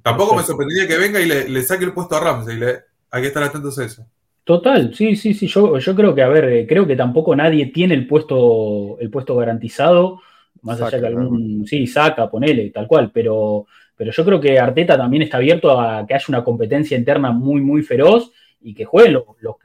Tampoco 0.01 0.35
me 0.35 0.43
sorprendería 0.43 0.87
que 0.87 0.97
venga 0.97 1.19
y 1.19 1.25
le, 1.27 1.49
le 1.49 1.63
saque 1.63 1.85
el 1.85 1.93
puesto 1.93 2.15
a 2.15 2.19
Ramsey. 2.19 2.57
le- 2.57 2.79
hay 3.11 3.21
que 3.21 3.27
estar 3.27 3.43
atentos 3.43 3.77
a 3.79 3.85
eso. 3.85 4.05
Total, 4.43 4.93
sí, 4.93 5.15
sí, 5.15 5.33
sí. 5.33 5.47
Yo, 5.47 5.77
yo 5.77 5.95
creo 5.95 6.13
que, 6.13 6.21
a 6.21 6.27
ver, 6.27 6.45
eh, 6.45 6.67
creo 6.67 6.85
que 6.85 6.95
tampoco 6.97 7.35
nadie 7.35 7.67
tiene 7.67 7.93
el 7.93 8.07
puesto, 8.07 8.97
el 8.99 9.09
puesto 9.09 9.35
garantizado, 9.37 10.21
más 10.61 10.81
allá 10.81 10.89
Saca, 10.91 10.99
que 10.99 11.07
algún, 11.07 11.65
sí, 11.65 11.87
saca, 11.87 12.29
ponele, 12.29 12.69
tal 12.71 12.87
cual, 12.87 13.11
pero, 13.13 13.67
pero 13.95 14.11
yo 14.11 14.25
creo 14.25 14.41
que 14.41 14.59
Arteta 14.59 14.97
también 14.97 15.23
está 15.23 15.37
abierto 15.37 15.79
a 15.79 16.05
que 16.05 16.13
haya 16.13 16.25
una 16.27 16.43
competencia 16.43 16.97
interna 16.97 17.31
muy, 17.31 17.61
muy 17.61 17.83
feroz 17.83 18.31
y 18.63 18.73
que 18.73 18.85
jueguen 18.85 19.13
los, 19.13 19.23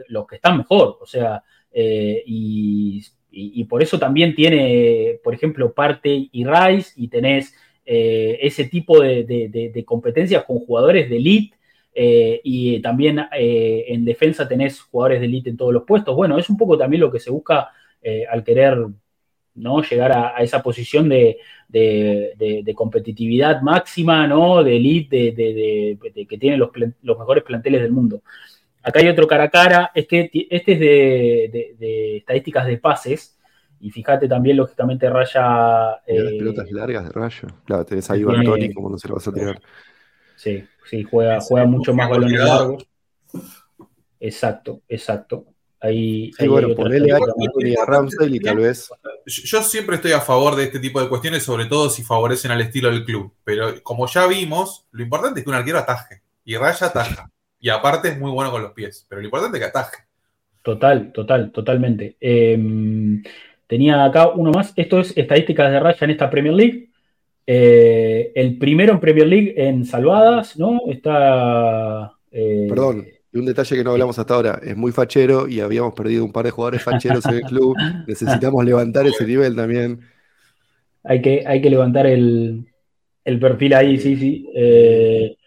los 0.09 0.27
que- 0.27 0.37
están 0.37 0.59
mejor. 0.59 0.99
O 1.01 1.07
sea, 1.07 1.43
eh, 1.73 2.23
y, 2.27 3.03
y- 3.31 3.65
por 3.65 3.83
eso 3.83 3.99
también 3.99 4.35
tiene, 4.35 5.19
por 5.23 5.35
ejemplo, 5.35 5.73
Parte 5.73 6.29
y 6.33 6.45
Rice, 6.45 6.93
y 6.97 7.09
tenés 7.09 7.55
eh, 7.87 8.39
ese 8.43 8.65
tipo 8.65 9.01
de, 9.01 9.25
de- 9.25 9.85
competencias 9.85 10.45
con 10.45 10.59
jugadores 10.61 11.09
de 11.11 11.17
elite. 11.17 11.57
eh, 11.95 12.41
y 12.45 12.81
también 12.81 13.19
en 13.33 14.05
defensa 14.05 14.47
tenés 14.47 14.81
jugadores 14.81 15.21
de 15.21 15.27
elite 15.27 15.51
en 15.51 15.57
todos 15.57 15.73
los 15.73 15.85
puestos. 15.85 16.15
Bueno, 16.15 16.39
es 16.39 16.49
un 16.51 16.57
poco 16.57 16.77
también 16.79 17.01
lo 17.01 17.11
que 17.11 17.19
se 17.21 17.31
busca 17.31 17.71
al 18.31 18.45
querer 18.45 18.79
¿no? 19.55 19.83
llegar 19.83 20.13
a, 20.13 20.37
esa 20.43 20.63
posición 20.63 21.09
de, 21.09 21.39
de- 21.69 22.75
competitividad 22.75 23.61
máxima, 23.61 24.27
¿no? 24.27 24.63
de 24.63 24.77
elite, 24.77 25.33
de, 25.33 25.99
que 26.29 26.39
tiene 26.39 26.57
los, 26.57 26.71
los 27.03 27.19
mejores 27.19 27.43
planteles 27.45 27.83
del 27.83 27.93
mundo. 27.93 28.23
Acá 28.83 29.01
hay 29.01 29.09
otro 29.09 29.26
cara 29.26 29.45
a 29.45 29.51
cara, 29.51 29.91
es 29.95 30.07
que 30.07 30.31
este 30.51 30.72
es 30.72 30.81
de, 30.81 30.87
de- 31.53 31.76
de 31.79 32.16
estadísticas 32.18 32.66
de 32.66 32.79
pases, 32.79 33.39
y 33.81 33.91
fíjate 33.91 34.26
también, 34.29 34.57
lógicamente, 34.57 35.09
Raya. 35.09 36.01
Mirá 36.09 36.22
las 36.24 36.33
eh, 36.33 36.39
pelotas 36.39 36.70
largas 36.72 37.05
de 37.05 37.11
Rayo. 37.11 37.49
Claro, 37.64 37.85
tenés 37.85 38.11
ahí 38.11 38.18
tiene- 38.18 38.33
Iván 38.35 38.45
Toni, 38.45 38.74
como 38.74 38.91
no 38.91 38.99
se 38.99 39.09
lo 39.09 39.14
vas 39.14 39.29
a 39.29 39.33
tirar. 39.33 39.61
Sí, 40.37 40.64
sí, 40.89 41.03
juega, 41.05 41.41
juega 41.41 41.66
mucho 41.66 41.93
más 41.95 42.09
balones 42.09 42.41
largos. 42.41 42.87
Exacto, 44.20 44.83
exacto. 44.89 45.45
Ahí, 45.81 46.33
Sí, 46.33 46.43
ahí 46.43 46.49
bueno, 46.49 46.74
ponele 46.74 47.12
a 47.12 47.16
a 47.83 47.87
Ramsdale 47.87 48.37
y 48.37 48.41
tal 48.41 48.57
vez. 48.57 48.89
Yo 49.26 49.43
yo 49.45 49.62
siempre 49.62 49.97
estoy 49.97 50.11
a 50.12 50.20
favor 50.20 50.57
de 50.57 50.64
este 50.64 50.81
tipo 50.81 51.01
de 51.01 51.09
cuestiones, 51.09 51.45
sobre 51.45 51.66
todo 51.66 51.89
si 51.89 52.03
favorecen 52.03 52.51
al 52.51 52.61
estilo 52.61 52.91
del 52.91 53.05
club. 53.05 53.33
Pero 53.45 53.81
como 53.85 54.07
ya 54.09 54.26
vimos, 54.26 54.87
lo 54.91 55.05
importante 55.05 55.39
es 55.41 55.45
que 55.45 55.51
un 55.51 55.57
arquero 55.57 55.79
ataje. 55.79 56.22
Y 56.45 56.57
Raya 56.57 56.89
ataja. 56.89 57.31
Y 57.61 57.69
aparte 57.71 58.09
es 58.09 58.19
muy 58.19 58.31
bueno 58.31 58.51
con 58.51 58.63
los 58.63 58.73
pies. 58.73 59.07
Pero 59.09 59.21
lo 59.21 59.27
importante 59.27 59.59
es 59.59 59.63
que 59.65 59.69
ataje. 59.69 59.97
Total, 60.63 61.13
total, 61.13 61.51
totalmente. 61.53 62.17
Eh, 62.21 62.59
tenía 63.67 64.05
acá 64.05 64.29
uno 64.29 64.53
más. 64.53 64.73
Esto 64.77 65.01
es 65.01 65.17
estadísticas 65.17 65.71
de 65.71 65.81
Raya 65.81 66.05
en 66.05 66.11
esta 66.11 66.31
Premier 66.31 66.55
League. 66.55 66.91
Eh, 67.47 68.33
el 68.35 68.59
primero 68.59 68.93
en 68.93 69.01
Premier 69.01 69.27
League 69.27 69.55
en 69.57 69.85
salvadas, 69.87 70.59
¿no? 70.59 70.83
Está. 70.89 72.13
eh, 72.31 72.67
Perdón, 72.69 73.07
y 73.33 73.39
un 73.39 73.47
detalle 73.47 73.77
que 73.77 73.85
no 73.85 73.93
hablamos 73.93 74.19
hasta 74.19 74.35
ahora, 74.35 74.61
es 74.63 74.77
muy 74.77 74.93
fachero 74.93 75.49
y 75.49 75.61
habíamos 75.61 75.95
perdido 75.95 76.25
un 76.25 76.33
par 76.33 76.45
de 76.45 76.51
jugadores 76.51 76.83
facheros 76.83 77.29
en 77.29 77.37
el 77.37 77.45
club. 77.45 77.77
Necesitamos 78.07 78.65
levantar 78.65 79.07
ese 79.07 79.27
nivel 79.27 79.57
también. 79.57 80.01
hay, 81.05 81.23
que, 81.23 81.45
hay 81.47 81.61
que 81.63 81.71
levantar 81.71 82.07
el, 82.07 82.67
el 83.25 83.41
perfil 83.41 83.75
ahí, 83.75 83.99
sí, 83.99 84.17
sí. 84.17 84.51
Eh, 84.55 85.38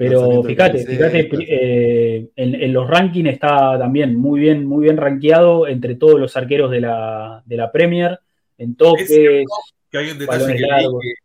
pero 0.00 0.42
fíjate, 0.42 0.86
fíjate, 0.86 1.28
eh, 1.46 2.30
en, 2.34 2.54
en 2.54 2.72
los 2.72 2.88
rankings 2.88 3.28
está 3.28 3.78
también 3.78 4.16
muy 4.16 4.40
bien, 4.40 4.64
muy 4.64 4.84
bien 4.84 4.96
rankeado 4.96 5.68
entre 5.68 5.94
todos 5.94 6.18
los 6.18 6.38
arqueros 6.38 6.70
de 6.70 6.80
la, 6.80 7.42
de 7.44 7.56
la 7.58 7.70
Premier, 7.70 8.18
en 8.56 8.76
toques. 8.76 9.10
Que 9.10 9.98
hay 9.98 10.10
un 10.10 10.18
detalle 10.18 10.56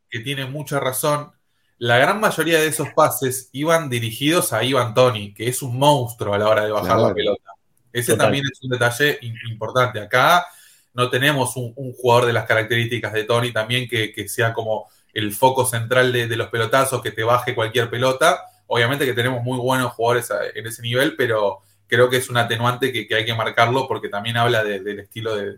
que, 0.09 0.19
tiene 0.19 0.45
mucha 0.45 0.81
razón. 0.81 1.31
La 1.77 1.99
gran 1.99 2.19
mayoría 2.19 2.59
de 2.59 2.67
esos 2.67 2.89
pases 2.89 3.49
iban 3.53 3.89
dirigidos 3.89 4.51
a 4.51 4.61
Ivan 4.65 4.93
Tony, 4.93 5.33
que 5.33 5.47
es 5.47 5.61
un 5.61 5.79
monstruo 5.79 6.33
a 6.33 6.37
la 6.37 6.49
hora 6.49 6.65
de 6.65 6.71
bajar 6.71 6.97
Claro. 6.97 7.07
la 7.07 7.13
pelota. 7.13 7.51
Ese 7.93 8.11
Total. 8.11 8.25
también 8.25 8.43
es 8.51 8.61
un 8.61 8.71
detalle 8.71 9.19
importante. 9.47 10.01
Acá 10.01 10.45
no 10.93 11.09
tenemos 11.09 11.55
un, 11.55 11.71
un 11.77 11.93
jugador 11.93 12.25
de 12.25 12.33
las 12.33 12.43
características 12.45 13.13
de 13.13 13.23
Tony 13.23 13.53
también 13.53 13.87
que, 13.87 14.11
que 14.11 14.27
sea 14.27 14.51
como 14.51 14.89
el 15.13 15.31
foco 15.31 15.65
central 15.65 16.11
de, 16.11 16.27
de 16.27 16.35
los 16.35 16.49
pelotazos, 16.49 17.01
que 17.01 17.11
te 17.11 17.23
baje 17.23 17.55
cualquier 17.55 17.89
pelota. 17.89 18.41
Obviamente 18.67 19.05
que 19.05 19.13
tenemos 19.13 19.43
muy 19.43 19.57
buenos 19.59 19.91
jugadores 19.93 20.29
en 20.55 20.65
ese 20.65 20.81
nivel, 20.81 21.15
pero 21.15 21.59
creo 21.87 22.09
que 22.09 22.17
es 22.17 22.29
un 22.29 22.37
atenuante 22.37 22.91
que, 22.91 23.07
que 23.07 23.15
hay 23.15 23.25
que 23.25 23.35
marcarlo 23.35 23.87
porque 23.87 24.09
también 24.09 24.37
habla 24.37 24.63
de- 24.63 24.79
del 24.81 24.99
estilo 24.99 25.35
de, 25.35 25.57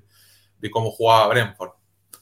de 0.59 0.69
cómo 0.71 0.91
jugaba 0.91 1.27
Brentford. 1.29 1.71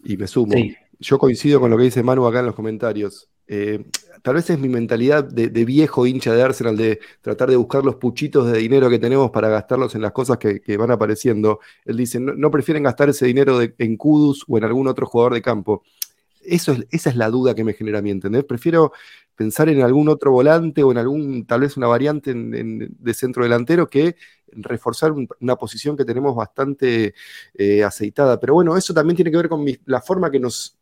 Y 0.03 0.17
me 0.17 0.27
sumo. 0.27 0.53
Sí. 0.53 0.75
Yo 0.99 1.17
coincido 1.17 1.59
con 1.59 1.71
lo 1.71 1.77
que 1.77 1.83
dice 1.83 2.03
Manu 2.03 2.25
acá 2.25 2.39
en 2.39 2.45
los 2.45 2.55
comentarios. 2.55 3.27
Eh, 3.47 3.83
tal 4.23 4.35
vez 4.35 4.49
es 4.49 4.57
mi 4.57 4.69
mentalidad 4.69 5.23
de, 5.23 5.49
de 5.49 5.65
viejo 5.65 6.05
hincha 6.07 6.33
de 6.33 6.41
Arsenal, 6.41 6.77
de 6.77 6.99
tratar 7.21 7.49
de 7.49 7.55
buscar 7.57 7.83
los 7.83 7.95
puchitos 7.95 8.51
de 8.51 8.57
dinero 8.59 8.89
que 8.89 8.97
tenemos 8.97 9.29
para 9.31 9.49
gastarlos 9.49 9.93
en 9.95 10.01
las 10.01 10.13
cosas 10.13 10.37
que, 10.37 10.61
que 10.61 10.77
van 10.77 10.91
apareciendo. 10.91 11.59
Él 11.83 11.97
dice, 11.97 12.19
no, 12.19 12.33
no 12.33 12.49
prefieren 12.49 12.83
gastar 12.83 13.09
ese 13.09 13.25
dinero 13.25 13.57
de- 13.59 13.75
en 13.77 13.97
Kudus 13.97 14.45
o 14.47 14.57
en 14.57 14.63
algún 14.63 14.87
otro 14.87 15.05
jugador 15.05 15.33
de 15.33 15.41
campo. 15.41 15.83
Es, 16.47 16.67
esa 16.91 17.09
es 17.09 17.15
la 17.15 17.29
duda 17.29 17.55
que 17.55 17.63
me 17.63 17.73
genera 17.73 17.99
a 17.99 18.01
mí, 18.01 18.11
¿entendés? 18.11 18.43
Prefiero 18.45 18.91
pensar 19.35 19.69
en 19.69 19.81
algún 19.81 20.09
otro 20.09 20.31
volante 20.31 20.83
o 20.83 20.91
en 20.91 20.97
algún, 20.97 21.45
tal 21.45 21.61
vez 21.61 21.77
una 21.77 21.87
variante 21.87 22.33
de 22.35 23.13
centro 23.13 23.43
delantero 23.43 23.87
que 23.89 24.15
reforzar 24.51 25.11
un- 25.11 25.27
una 25.41 25.55
posición 25.57 25.97
que 25.97 26.05
tenemos 26.05 26.35
bastante 26.35 27.13
eh, 27.55 27.83
aceitada. 27.83 28.39
Pero 28.39 28.53
bueno, 28.53 28.77
eso 28.77 28.93
también 28.93 29.15
tiene 29.15 29.31
que 29.31 29.37
ver 29.37 29.49
con 29.49 29.65
la 29.85 30.01
forma 30.01 30.31
que 30.31 30.39
nos 30.39 30.74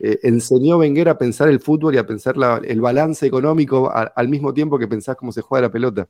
eh, 0.00 0.18
enseñó 0.22 0.78
Wenger 0.78 1.08
a 1.08 1.18
pensar 1.18 1.48
el 1.48 1.60
fútbol 1.60 1.94
y 1.94 1.98
a 1.98 2.06
pensar 2.06 2.36
la- 2.36 2.60
el 2.64 2.80
balance 2.80 3.26
económico 3.26 3.90
a- 3.90 4.12
al 4.14 4.28
mismo 4.28 4.52
tiempo 4.54 4.78
que 4.78 4.88
pensás 4.88 5.16
cómo 5.16 5.32
se 5.32 5.40
juega 5.42 5.62
la 5.68 5.72
pelota. 5.72 6.08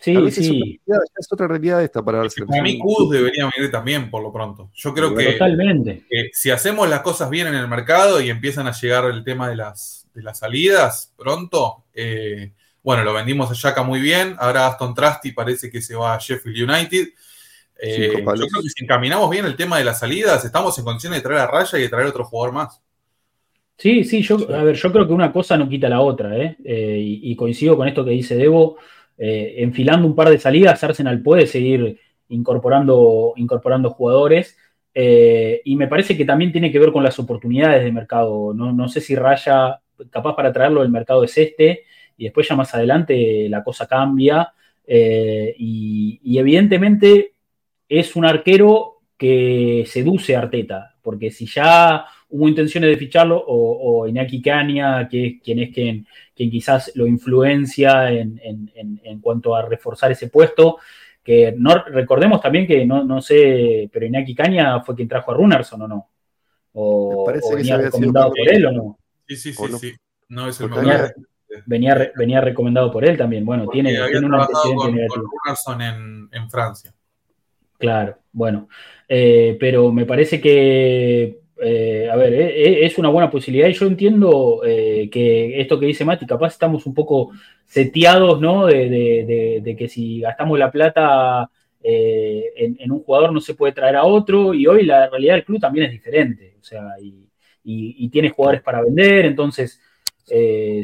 Sí, 0.00 0.12
es, 0.12 0.18
otra 0.18 0.30
sí, 0.30 0.48
realidad, 0.50 0.78
ya 0.86 0.96
es 1.18 1.28
otra 1.32 1.48
realidad 1.48 1.82
esta 1.82 2.04
para 2.04 2.20
Arsenal. 2.20 2.48
Para 2.48 2.62
mí, 2.62 2.78
Kudus 2.78 3.10
debería 3.10 3.50
venir 3.56 3.70
también, 3.70 4.10
por 4.10 4.22
lo 4.22 4.32
pronto. 4.32 4.70
Yo 4.74 4.94
creo 4.94 5.14
que, 5.14 5.32
totalmente. 5.32 6.04
que 6.08 6.30
si 6.32 6.50
hacemos 6.50 6.88
las 6.88 7.00
cosas 7.00 7.28
bien 7.30 7.48
en 7.48 7.54
el 7.54 7.66
mercado 7.66 8.20
y 8.20 8.30
empiezan 8.30 8.66
a 8.68 8.72
llegar 8.72 9.06
el 9.06 9.24
tema 9.24 9.48
de 9.48 9.56
las, 9.56 10.06
de 10.14 10.22
las 10.22 10.38
salidas 10.38 11.12
pronto, 11.16 11.84
eh, 11.94 12.52
bueno, 12.82 13.02
lo 13.02 13.12
vendimos 13.12 13.50
a 13.50 13.54
Yaka 13.54 13.82
muy 13.82 14.00
bien. 14.00 14.36
Ahora 14.38 14.68
Aston 14.68 14.94
Trusty 14.94 15.32
parece 15.32 15.68
que 15.70 15.82
se 15.82 15.96
va 15.96 16.14
a 16.14 16.18
Sheffield 16.18 16.70
United. 16.70 17.08
Eh, 17.80 18.12
yo 18.16 18.24
creo 18.24 18.62
que 18.62 18.68
si 18.68 18.84
encaminamos 18.84 19.28
bien 19.30 19.44
el 19.46 19.56
tema 19.56 19.78
de 19.78 19.84
las 19.84 19.98
salidas, 20.00 20.44
estamos 20.44 20.76
en 20.78 20.84
condiciones 20.84 21.18
de 21.18 21.22
traer 21.22 21.40
a 21.40 21.46
Raya 21.46 21.78
y 21.78 21.82
de 21.82 21.88
traer 21.88 22.06
otro 22.06 22.24
jugador 22.24 22.54
más. 22.54 22.80
Sí, 23.80 24.02
sí, 24.04 24.22
yo, 24.22 24.36
a 24.52 24.64
ver, 24.64 24.74
yo 24.74 24.90
creo 24.92 25.06
que 25.06 25.12
una 25.12 25.32
cosa 25.32 25.56
no 25.56 25.68
quita 25.68 25.88
la 25.88 26.00
otra, 26.00 26.36
¿eh? 26.36 26.56
Eh, 26.64 26.98
y, 27.00 27.30
y 27.30 27.36
coincido 27.36 27.76
con 27.76 27.86
esto 27.86 28.04
que 28.04 28.10
dice 28.10 28.34
Debo. 28.36 28.76
eh, 29.16 29.54
enfilando 29.58 30.06
un 30.06 30.14
par 30.16 30.28
de 30.30 30.38
salidas, 30.38 30.82
Arsenal 30.82 31.22
puede 31.22 31.46
seguir 31.46 31.98
incorporando, 32.28 33.34
incorporando 33.36 33.90
jugadores. 33.90 34.56
eh, 34.94 35.60
y 35.64 35.76
me 35.76 35.86
parece 35.86 36.16
que 36.16 36.24
también 36.24 36.50
tiene 36.50 36.72
que 36.72 36.78
ver 36.80 36.90
con 36.92 37.04
las 37.04 37.18
oportunidades 37.20 37.84
de 37.84 37.92
mercado. 37.92 38.52
No, 38.52 38.72
no 38.72 38.88
sé 38.88 39.00
si 39.00 39.14
Raya, 39.14 39.80
capaz 40.10 40.34
para 40.34 40.52
traerlo, 40.52 40.82
el 40.82 40.90
mercado 40.90 41.22
es 41.24 41.36
este, 41.38 41.84
y 42.16 42.24
después 42.24 42.48
ya 42.48 42.56
más 42.56 42.74
adelante 42.74 43.48
la 43.48 43.62
cosa 43.62 43.86
cambia. 43.86 44.52
y, 44.86 46.20
y 46.22 46.38
evidentemente 46.38 47.34
es 47.88 48.16
un 48.16 48.24
arquero 48.24 49.02
que 49.16 49.84
seduce 49.86 50.34
a 50.36 50.40
Arteta, 50.40 50.96
porque 51.02 51.30
si 51.30 51.46
ya 51.46 52.06
hubo 52.30 52.48
intenciones 52.48 52.90
de 52.90 52.96
ficharlo, 52.96 53.38
o, 53.38 54.02
o 54.02 54.06
Iñaki 54.08 54.42
que 54.42 55.26
es 55.26 55.42
quien 55.42 55.58
es 55.60 55.74
quien, 55.74 56.06
quien 56.34 56.50
quizás 56.50 56.92
lo 56.94 57.06
influencia 57.06 58.10
en, 58.10 58.40
en- 58.42 58.70
en- 58.74 59.00
en 59.04 59.20
cuanto 59.20 59.54
a 59.56 59.62
reforzar 59.62 60.12
ese 60.12 60.28
puesto, 60.28 60.78
que 61.22 61.54
no 61.56 61.84
recordemos 61.84 62.40
también 62.40 62.66
que 62.66 62.84
no, 62.86 63.04
no 63.04 63.20
sé, 63.20 63.88
pero 63.92 64.06
Iñaki 64.06 64.34
Caña 64.34 64.80
fue 64.80 64.94
quien 64.94 65.08
trajo 65.08 65.30
a 65.30 65.34
Runerson 65.34 65.82
o 65.82 65.88
no, 65.88 66.08
o, 66.74 67.20
Me 67.26 67.32
parece 67.32 67.46
o 67.46 67.50
que 67.50 67.56
venía 67.56 67.76
recomendado 67.78 68.30
por 68.30 68.48
él 68.48 68.66
o 68.66 68.72
no, 68.72 68.98
Sí, 69.26 69.36
sí, 69.36 69.52
sí, 69.52 69.72
sí. 69.78 69.96
No 70.30 70.48
es 70.48 70.60
el 70.60 70.70
venía, 71.66 71.94
re- 71.94 72.12
venía 72.16 72.40
recomendado 72.40 72.90
por 72.90 73.04
él 73.04 73.16
también, 73.16 73.44
bueno, 73.44 73.64
Porque 73.64 73.82
tiene, 73.82 73.94
tiene 74.08 74.26
un 74.26 74.34
antecedente 74.34 74.76
con, 74.76 74.94
negativo. 74.94 75.22
con 75.22 75.30
Runarsson 75.44 75.82
en, 75.82 76.28
en 76.32 76.50
Francia. 76.50 76.94
Claro, 77.78 78.18
bueno, 78.32 78.68
Eh, 79.10 79.56
pero 79.58 79.90
me 79.90 80.04
parece 80.04 80.38
que, 80.40 81.38
eh, 81.60 82.08
a 82.10 82.16
ver, 82.16 82.32
eh, 82.34 82.62
eh, 82.62 82.86
es 82.86 82.98
una 82.98 83.08
buena 83.08 83.30
posibilidad 83.30 83.68
y 83.68 83.72
yo 83.72 83.86
entiendo 83.86 84.60
que 84.62 85.60
esto 85.60 85.78
que 85.78 85.86
dice 85.86 86.04
Mati, 86.04 86.26
capaz 86.26 86.48
estamos 86.48 86.86
un 86.86 86.94
poco 86.94 87.32
seteados, 87.64 88.40
¿no? 88.40 88.66
De, 88.66 89.74
que 89.76 89.88
si 89.88 90.20
gastamos 90.20 90.58
la 90.58 90.70
plata 90.70 91.50
en, 91.82 92.92
un 92.92 93.02
jugador 93.02 93.32
no 93.32 93.40
se 93.40 93.54
puede 93.54 93.72
traer 93.72 93.96
a 93.96 94.04
otro 94.04 94.54
y 94.54 94.66
hoy 94.66 94.84
la 94.84 95.08
realidad 95.08 95.34
del 95.34 95.44
club 95.44 95.60
también 95.60 95.86
es 95.86 95.92
diferente, 95.92 96.56
o 96.60 96.64
sea, 96.64 96.82
y, 97.00 97.26
y, 97.64 98.08
tienes 98.08 98.32
jugadores 98.32 98.62
para 98.62 98.82
vender, 98.82 99.26
entonces... 99.26 99.80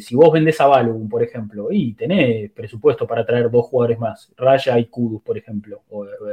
si 0.01 0.14
vos 0.16 0.33
vendés 0.33 0.61
a 0.61 0.66
Balum, 0.66 1.09
por 1.09 1.22
ejemplo, 1.22 1.68
y 1.70 1.93
tenés 1.95 2.51
presupuesto 2.53 3.07
para 3.07 3.25
traer 3.27 3.51
dos 3.51 3.66
jugadores 3.66 3.99
más, 3.99 4.33
Raya 4.37 4.79
y 4.79 4.87
Kudus, 4.87 5.22
por 5.22 5.37
ejemplo, 5.37 5.83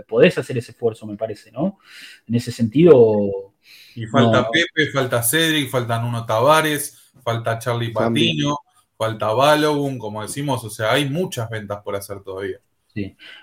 podés 0.07 0.37
hacer 0.37 0.57
ese 0.57 0.71
esfuerzo, 0.71 1.05
me 1.05 1.17
parece, 1.17 1.51
¿no? 1.51 1.77
En 2.27 2.35
ese 2.35 2.51
sentido, 2.51 3.50
Y 3.95 4.05
falta 4.07 4.41
No. 4.41 4.47
Pepe, 4.51 4.91
falta 4.91 5.21
Cedric, 5.21 5.69
falta 5.69 5.99
Nuno 5.99 6.25
Tavares, 6.25 7.11
falta 7.23 7.59
Charlie. 7.59 7.91
Patino, 7.91 8.57
falta 8.97 9.33
Balogun, 9.33 9.97
como 9.97 10.21
decimos, 10.21 10.63
o 10.63 10.69
sea, 10.69 10.93
hay 10.93 11.09
muchas 11.09 11.49
ventas 11.49 11.81
por 11.83 11.95
hacer 11.95 12.21
todavía. 12.21 12.57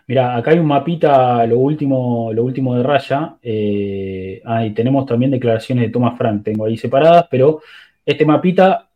mira, 0.06 0.36
acá 0.36 0.52
hay 0.52 0.58
un 0.58 0.66
mapita, 0.66 1.46
lo 1.46 1.58
último, 1.58 2.32
lo 2.32 2.44
último 2.44 2.76
de 2.76 2.82
Raya, 2.82 3.36
eh, 3.42 4.42
ah, 4.44 4.64
y 4.64 4.72
tenemos 4.72 5.06
también 5.06 5.30
declaraciones 5.30 5.84
de 5.86 5.90
Thomas 5.90 6.16
Frank, 6.16 6.44
tengo 6.44 6.64
ahí 6.64 6.76
separadas, 6.76 7.26
pero 7.30 7.60
este 8.04 8.24
mapita 8.24 8.88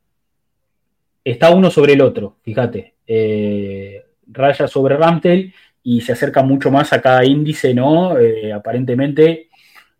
está 1.25 1.51
uno 1.51 1.71
sobre 1.71 1.95
el 1.95 2.01
otro, 2.01 2.37
fíjate, 2.43 2.95
eh, 3.07 4.05
Raya 4.27 4.69
sobre 4.69 4.97
Ramtel 4.97 5.53
y 5.83 6.01
se 6.01 6.13
acerca 6.13 6.43
mucho 6.43 6.71
más 6.71 6.93
a 6.93 7.01
cada 7.01 7.25
índice, 7.25 7.75
¿no? 7.75 8.19
Eh, 8.19 8.53
aparentemente, 8.53 9.49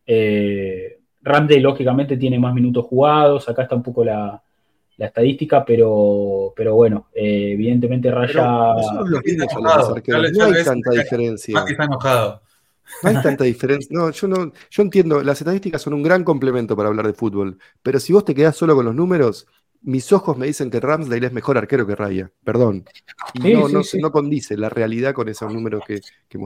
eh, 0.07 0.99
Ramsey 1.23 1.61
lógicamente 1.61 2.16
tiene 2.16 2.39
más 2.39 2.55
minutos 2.55 2.85
jugados, 2.87 3.49
acá 3.49 3.62
está 3.62 3.77
un 3.77 3.83
poco 3.83 4.05
la, 4.05 4.43
la 4.97 5.07
estadística, 5.07 5.64
pero, 5.64 6.53
pero 6.55 6.75
bueno, 6.75 7.09
eh, 7.14 7.53
evidentemente 7.53 8.11
Raya... 8.11 8.75
Pero 9.05 9.20
enojado. 9.27 9.97
no 10.33 10.45
hay 10.45 10.64
tanta 10.64 10.91
diferencia. 10.91 11.64
Está 11.66 11.85
enojado. 11.85 12.43
No 13.03 13.09
hay 13.09 13.23
tanta 13.23 13.45
diferencia. 13.45 13.89
No, 13.91 14.11
yo 14.11 14.29
no, 14.29 14.53
yo 14.70 14.83
entiendo, 14.83 15.23
las 15.23 15.41
estadísticas 15.41 15.81
son 15.83 15.95
un 15.95 16.03
gran 16.03 16.25
complemento 16.25 16.77
para 16.77 16.89
hablar 16.89 17.07
de 17.07 17.14
fútbol, 17.14 17.59
pero 17.83 17.99
si 18.01 18.12
vos 18.12 18.25
te 18.25 18.35
quedás 18.35 18.57
solo 18.57 18.75
con 18.75 18.85
los 18.85 18.95
números, 18.95 19.47
mis 19.83 20.12
ojos 20.12 20.37
me 20.37 20.47
dicen 20.47 20.70
que 20.70 20.80
Ramsdale 20.80 21.26
es 21.26 21.33
mejor 21.33 21.59
arquero 21.59 21.87
que 21.87 21.97
Raya. 21.97 22.30
Perdón. 22.45 22.85
Y 23.35 23.43
Sí, 23.43 23.55
no, 23.55 23.68
sí, 23.68 23.74
no, 23.74 23.83
sí. 23.83 23.99
no 23.99 24.12
condice 24.12 24.57
la 24.57 24.68
realidad 24.68 25.12
con 25.12 25.28
esos 25.28 25.53
números 25.53 25.83
que, 25.87 26.01
que 26.28 26.39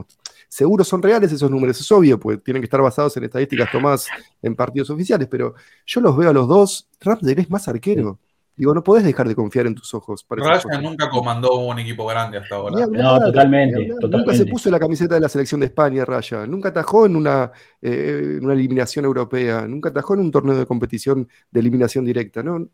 Seguro 0.47 0.83
son 0.83 1.01
reales 1.01 1.31
esos 1.31 1.51
números, 1.51 1.79
es 1.79 1.91
obvio, 1.91 2.19
pues 2.19 2.43
tienen 2.43 2.61
que 2.61 2.65
estar 2.65 2.81
basados 2.81 3.15
en 3.17 3.25
estadísticas 3.25 3.71
tomadas 3.71 4.07
en 4.41 4.55
partidos 4.55 4.89
oficiales, 4.89 5.27
pero 5.29 5.55
yo 5.85 6.01
los 6.01 6.17
veo 6.17 6.29
a 6.29 6.33
los 6.33 6.47
dos. 6.47 6.87
Ramsdale 6.99 7.41
es 7.41 7.49
más 7.49 7.67
arquero. 7.67 8.19
Digo, 8.57 8.73
no 8.73 8.83
podés 8.83 9.03
dejar 9.03 9.27
de 9.27 9.35
confiar 9.35 9.67
en 9.67 9.75
tus 9.75 9.93
ojos. 9.93 10.25
Raya 10.27 10.81
nunca 10.81 11.11
comandó 11.11 11.59
un 11.59 11.77
equipo 11.77 12.07
grande 12.07 12.39
hasta 12.39 12.55
ahora. 12.55 12.85
hablar, 12.85 13.03
No, 13.03 13.19
totalmente. 13.19 13.87
Nunca 14.01 14.33
se 14.33 14.47
puso 14.47 14.71
la 14.71 14.79
camiseta 14.79 15.13
de 15.13 15.21
la 15.21 15.29
selección 15.29 15.59
de 15.59 15.67
España, 15.67 16.03
Raya. 16.03 16.47
Nunca 16.47 16.69
atajó 16.69 17.05
en 17.05 17.15
una, 17.15 17.51
eh, 17.79 18.37
en 18.39 18.43
una 18.43 18.53
eliminación 18.53 19.05
europea. 19.05 19.67
Nunca 19.67 19.89
atajó 19.89 20.15
en 20.15 20.21
un 20.21 20.31
torneo 20.31 20.57
de 20.57 20.65
competición 20.65 21.29
de 21.51 21.59
eliminación 21.59 22.03
directa. 22.03 22.41
¿no? 22.41 22.67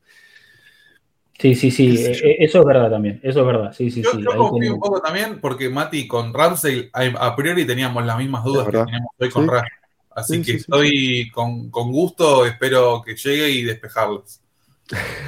Sí, 1.39 1.55
sí, 1.55 1.71
sí, 1.71 1.97
eh, 1.97 2.11
eh, 2.23 2.35
eso 2.39 2.59
es 2.59 2.65
verdad 2.65 2.89
también, 2.91 3.19
eso 3.23 3.41
es 3.41 3.45
verdad, 3.45 3.73
sí, 3.73 3.91
sí, 3.91 4.03
Yo, 4.03 4.11
sí. 4.11 4.25
yo 4.25 4.35
confío 4.35 4.73
un 4.73 4.79
poco 4.79 5.01
también 5.01 5.39
porque 5.39 5.69
Mati 5.69 6.07
con 6.07 6.33
Ramsey 6.33 6.89
a, 6.93 7.35
priori 7.35 7.65
teníamos 7.65 8.05
las 8.05 8.17
mismas 8.17 8.43
dudas 8.43 8.69
que 8.69 8.79
tenemos 8.79 9.09
hoy 9.17 9.29
con 9.31 9.47
Sí. 9.47 9.47
Raya. 9.47 9.67
Así 10.11 10.41
Sí, 10.41 10.43
que 10.43 10.51
sí, 10.51 10.59
sí, 10.59 10.73
estoy 10.73 11.29
Con, 11.31 11.69
con 11.71 11.91
gusto, 11.91 12.45
espero 12.45 13.01
que 13.03 13.15
llegue 13.15 13.49
y 13.49 13.63
despejarlos. 13.63 14.41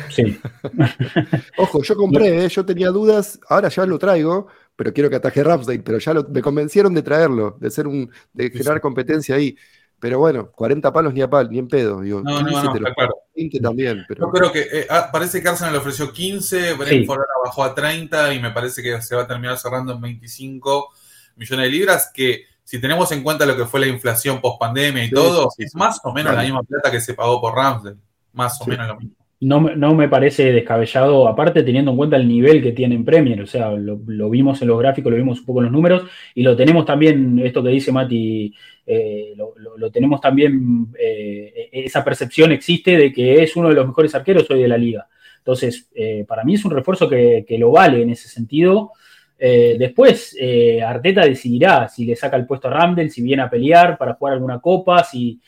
Sí, 0.08 0.41
Ojo, 1.56 1.82
yo 1.84 1.95
compré, 1.95 2.45
eh, 2.45 2.49
yo 2.49 2.66
tenía 2.66 2.89
dudas, 2.89 3.39
ahora 3.49 3.70
ya 3.70 3.86
lo 3.86 3.97
traigo, 3.99 4.47
pero 4.76 4.93
quiero 4.93 5.10
que 5.10 5.16
ataje 5.18 5.43
Ramsdale, 5.43 5.80
pero 5.84 5.99
ya 5.99 6.14
lo- 6.14 6.24
me 6.30 6.41
convencieron 6.41 6.93
de 6.93 7.01
traerlo, 7.03 7.58
de 7.60 7.72
ser 7.72 7.88
un, 7.88 8.10
de 8.34 8.51
Sí, 8.51 8.60
generar 8.60 8.82
sí. 8.82 8.82
competencia 8.82 9.36
ahí. 9.36 9.58
Pero 9.99 10.19
bueno, 10.19 10.51
40 10.51 10.91
palos 10.93 11.13
ni 11.13 11.21
a 11.21 11.29
pal, 11.29 11.49
ni 11.49 11.57
en 11.59 11.67
pedo. 11.67 12.01
Digo, 12.01 12.21
No, 12.21 12.41
no, 12.41 12.47
15 12.47 12.63
no, 12.65 12.73
está 12.75 12.93
claro. 12.93 13.15
20 13.35 13.59
también, 13.59 14.05
pero 14.07 14.25
Yo 14.27 14.31
creo 14.31 14.51
que 14.51 14.61
eh, 14.71 14.87
ah, 14.89 15.09
parece 15.11 15.41
que 15.41 15.47
Arsenal 15.49 15.73
le 15.73 15.79
ofreció 15.79 16.11
15, 16.11 16.73
Brentford 16.73 17.19
ahora 17.19 17.31
bajó 17.45 17.63
a 17.63 17.73
30 17.73 18.33
y 18.33 18.39
me 18.39 18.51
parece 18.51 18.83
que 18.83 19.01
se 19.01 19.15
va 19.15 19.23
a 19.23 19.27
terminar 19.27 19.57
cerrando 19.57 19.93
en 19.93 20.01
25 20.01 20.89
millones 21.37 21.65
de 21.65 21.71
libras, 21.71 22.11
que 22.13 22.43
si 22.63 22.79
tenemos 22.79 23.11
en 23.11 23.23
cuenta 23.23 23.45
lo 23.45 23.55
que 23.55 23.65
fue 23.65 23.79
la 23.79 23.87
inflación 23.87 24.41
post 24.41 24.59
pandemia 24.59 25.03
y 25.05 25.07
Sí, 25.09 25.13
todo, 25.15 25.43
sí, 25.51 25.55
sí, 25.57 25.63
es 25.63 25.71
sí. 25.71 25.77
más 25.77 25.99
o 26.03 26.09
menos 26.13 26.31
Claro. 26.31 26.37
la 26.37 26.43
misma 26.43 26.63
plata 26.63 26.91
que 26.91 26.99
se 27.01 27.13
pagó 27.13 27.39
por 27.41 27.55
Ramsdale, 27.55 27.97
más 28.33 28.59
o 28.61 28.63
Sí. 28.65 28.69
menos 28.71 28.87
lo 28.87 28.95
mismo. 28.97 29.15
No, 29.47 29.59
no 29.59 29.93
me 29.93 30.07
parece 30.09 30.51
descabellado, 30.51 31.27
aparte 31.27 31.61
teniendo 31.61 31.91
en 31.91 31.97
cuenta 31.97 32.15
el 32.15 32.27
nivel 32.27 32.63
que 32.63 32.71
tiene 32.71 32.95
en 32.95 33.05
Premier, 33.05 33.41
o 33.43 33.45
sea, 33.45 33.69
lo, 33.71 33.97
vimos 34.29 34.59
en 34.61 34.69
los 34.69 34.79
gráficos, 34.79 35.11
lo 35.11 35.17
vimos 35.17 35.39
un 35.39 35.45
poco 35.45 35.59
en 35.59 35.65
los 35.65 35.73
números, 35.73 36.03
y 36.33 36.41
lo 36.41 36.55
tenemos 36.55 36.83
también, 36.85 37.37
esto 37.39 37.61
que 37.61 37.69
dice 37.69 37.91
Mati, 37.91 38.51
eh, 38.87 39.33
lo, 39.35 39.53
lo- 39.77 39.91
tenemos 39.91 40.19
también, 40.19 40.87
eh, 40.99 41.69
esa 41.71 42.03
percepción 42.03 42.53
existe 42.53 42.97
de 42.97 43.11
que 43.13 43.43
es 43.43 43.55
uno 43.55 43.69
de 43.69 43.75
los 43.75 43.85
mejores 43.85 44.15
arqueros 44.15 44.49
hoy 44.49 44.61
de 44.63 44.67
la 44.67 44.77
liga. 44.77 45.07
Entonces, 45.37 45.89
eh, 45.93 46.25
para 46.27 46.43
mí 46.43 46.55
es 46.55 46.65
un 46.65 46.71
refuerzo 46.71 47.07
que, 47.07 47.45
que 47.47 47.57
lo 47.59 47.71
vale 47.71 48.01
en 48.01 48.09
ese 48.11 48.27
sentido. 48.29 48.91
Después, 49.37 50.35
Arteta 50.83 51.21
decidirá 51.25 51.87
si 51.89 52.05
le 52.05 52.15
saca 52.15 52.35
el 52.37 52.47
puesto 52.47 52.67
a 52.67 52.71
Ramdel, 52.71 53.11
si 53.11 53.21
viene 53.21 53.43
a 53.43 53.49
pelear 53.49 53.95
para 53.97 54.13
jugar 54.15 54.33
alguna 54.33 54.59
copa, 54.59 55.03
si, 55.03 55.39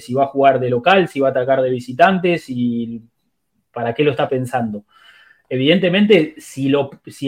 si 0.00 0.14
va 0.14 0.24
a 0.24 0.26
jugar 0.28 0.58
de 0.60 0.70
local, 0.70 1.08
si 1.08 1.20
va 1.20 1.28
a 1.28 1.30
atacar 1.32 1.60
de 1.60 1.68
visitantes, 1.70 2.48
y 2.48 3.02
para 3.74 3.94
qué 3.94 4.04
lo 4.04 4.12
está 4.12 4.28
pensando. 4.28 4.84
Evidentemente, 5.48 6.34
si, 6.38 6.72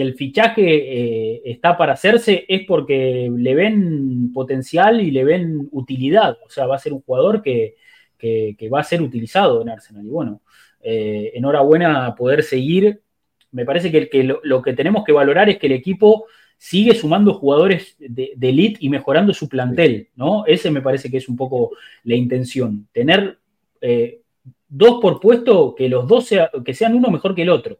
el 0.00 0.14
fichaje 0.14 0.62
eh, 0.64 1.42
está 1.44 1.76
para 1.76 1.92
hacerse 1.92 2.46
es 2.48 2.64
porque 2.66 3.30
le 3.34 3.54
ven 3.54 4.32
potencial 4.32 5.00
y 5.00 5.10
le 5.10 5.24
ven 5.24 5.68
utilidad. 5.72 6.38
O 6.44 6.50
sea, 6.50 6.66
va 6.66 6.76
a 6.76 6.80
ser 6.80 6.92
un 6.92 7.02
jugador 7.02 7.42
que, 7.42 7.76
va 8.72 8.80
a 8.80 8.84
ser 8.84 9.02
utilizado 9.02 9.60
en 9.60 9.68
Arsenal. 9.68 10.06
Y 10.06 10.08
bueno, 10.08 10.40
eh, 10.82 11.32
enhorabuena 11.34 12.14
poder 12.14 12.42
seguir. 12.42 13.02
Me 13.52 13.64
parece 13.64 13.90
que, 13.90 14.24
lo, 14.24 14.62
que 14.62 14.72
tenemos 14.72 15.04
que 15.04 15.12
valorar 15.12 15.50
es 15.50 15.58
que 15.58 15.66
el 15.66 15.72
equipo 15.72 16.26
sigue 16.58 16.94
sumando 16.94 17.34
jugadores 17.34 17.96
de, 17.98 18.32
de 18.34 18.48
elite 18.48 18.78
y 18.80 18.88
mejorando 18.88 19.34
su 19.34 19.46
plantel, 19.46 20.08
¿no? 20.16 20.46
Ese 20.46 20.70
me 20.70 20.80
parece 20.80 21.10
que 21.10 21.18
es 21.18 21.28
un 21.28 21.36
poco 21.36 21.72
la 22.04 22.14
intención. 22.14 22.88
Tener 22.92 23.38
eh, 23.80 24.22
dos 24.76 25.00
por 25.00 25.20
puesto, 25.20 25.74
que 25.76 25.88
los 25.88 26.06
dos 26.06 26.26
sea- 26.26 26.50
que 26.64 26.74
sean 26.74 26.94
uno 26.94 27.10
mejor 27.10 27.34
que 27.34 27.42
el 27.42 27.50
otro. 27.50 27.78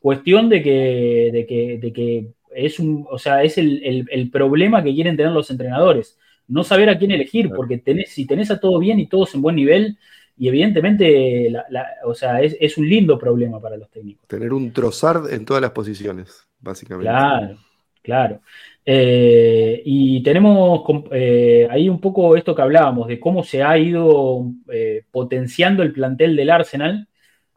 Cuestión 0.00 0.48
de 0.48 0.62
que, 0.62 1.30
de 1.32 1.46
que, 1.46 1.78
de 1.78 1.92
que 1.92 2.28
es 2.54 2.78
un, 2.78 3.06
o 3.10 3.18
sea, 3.18 3.42
es 3.42 3.58
el, 3.58 3.82
el- 3.84 4.06
el 4.10 4.30
problema 4.30 4.82
que 4.82 4.94
quieren 4.94 5.16
tener 5.16 5.32
los 5.32 5.50
entrenadores. 5.50 6.18
No 6.48 6.62
saber 6.62 6.88
a 6.90 6.98
quién 6.98 7.10
elegir, 7.10 7.50
porque 7.50 7.78
tenés, 7.78 8.10
si 8.10 8.26
tenés 8.26 8.50
a 8.50 8.60
todo 8.60 8.78
bien 8.78 9.00
y 9.00 9.08
todos 9.08 9.34
en 9.34 9.42
buen 9.42 9.56
nivel, 9.56 9.98
y 10.38 10.48
evidentemente, 10.48 11.50
la- 11.50 11.64
la- 11.70 11.88
o 12.04 12.14
sea, 12.14 12.40
es, 12.42 12.56
es 12.60 12.78
un 12.78 12.88
lindo 12.88 13.18
problema 13.18 13.60
para 13.60 13.76
los 13.76 13.90
técnicos. 13.90 14.26
tener 14.28 14.52
un 14.52 14.72
trozard 14.72 15.32
en 15.32 15.44
todas 15.44 15.60
las 15.62 15.72
posiciones, 15.72 16.46
básicamente. 16.60 17.10
Claro, 17.10 17.56
claro. 18.02 18.40
Eh, 18.88 19.82
y 19.84 20.22
tenemos 20.22 20.82
eh, 21.10 21.66
ahí 21.68 21.88
un 21.88 22.00
poco 22.00 22.36
esto 22.36 22.54
que 22.54 22.62
hablábamos, 22.62 23.08
de 23.08 23.18
cómo 23.18 23.42
se 23.42 23.64
ha 23.64 23.76
ido 23.76 24.44
eh, 24.72 25.02
potenciando 25.10 25.82
el 25.82 25.92
plantel 25.92 26.36
del 26.36 26.50
Arsenal 26.50 27.08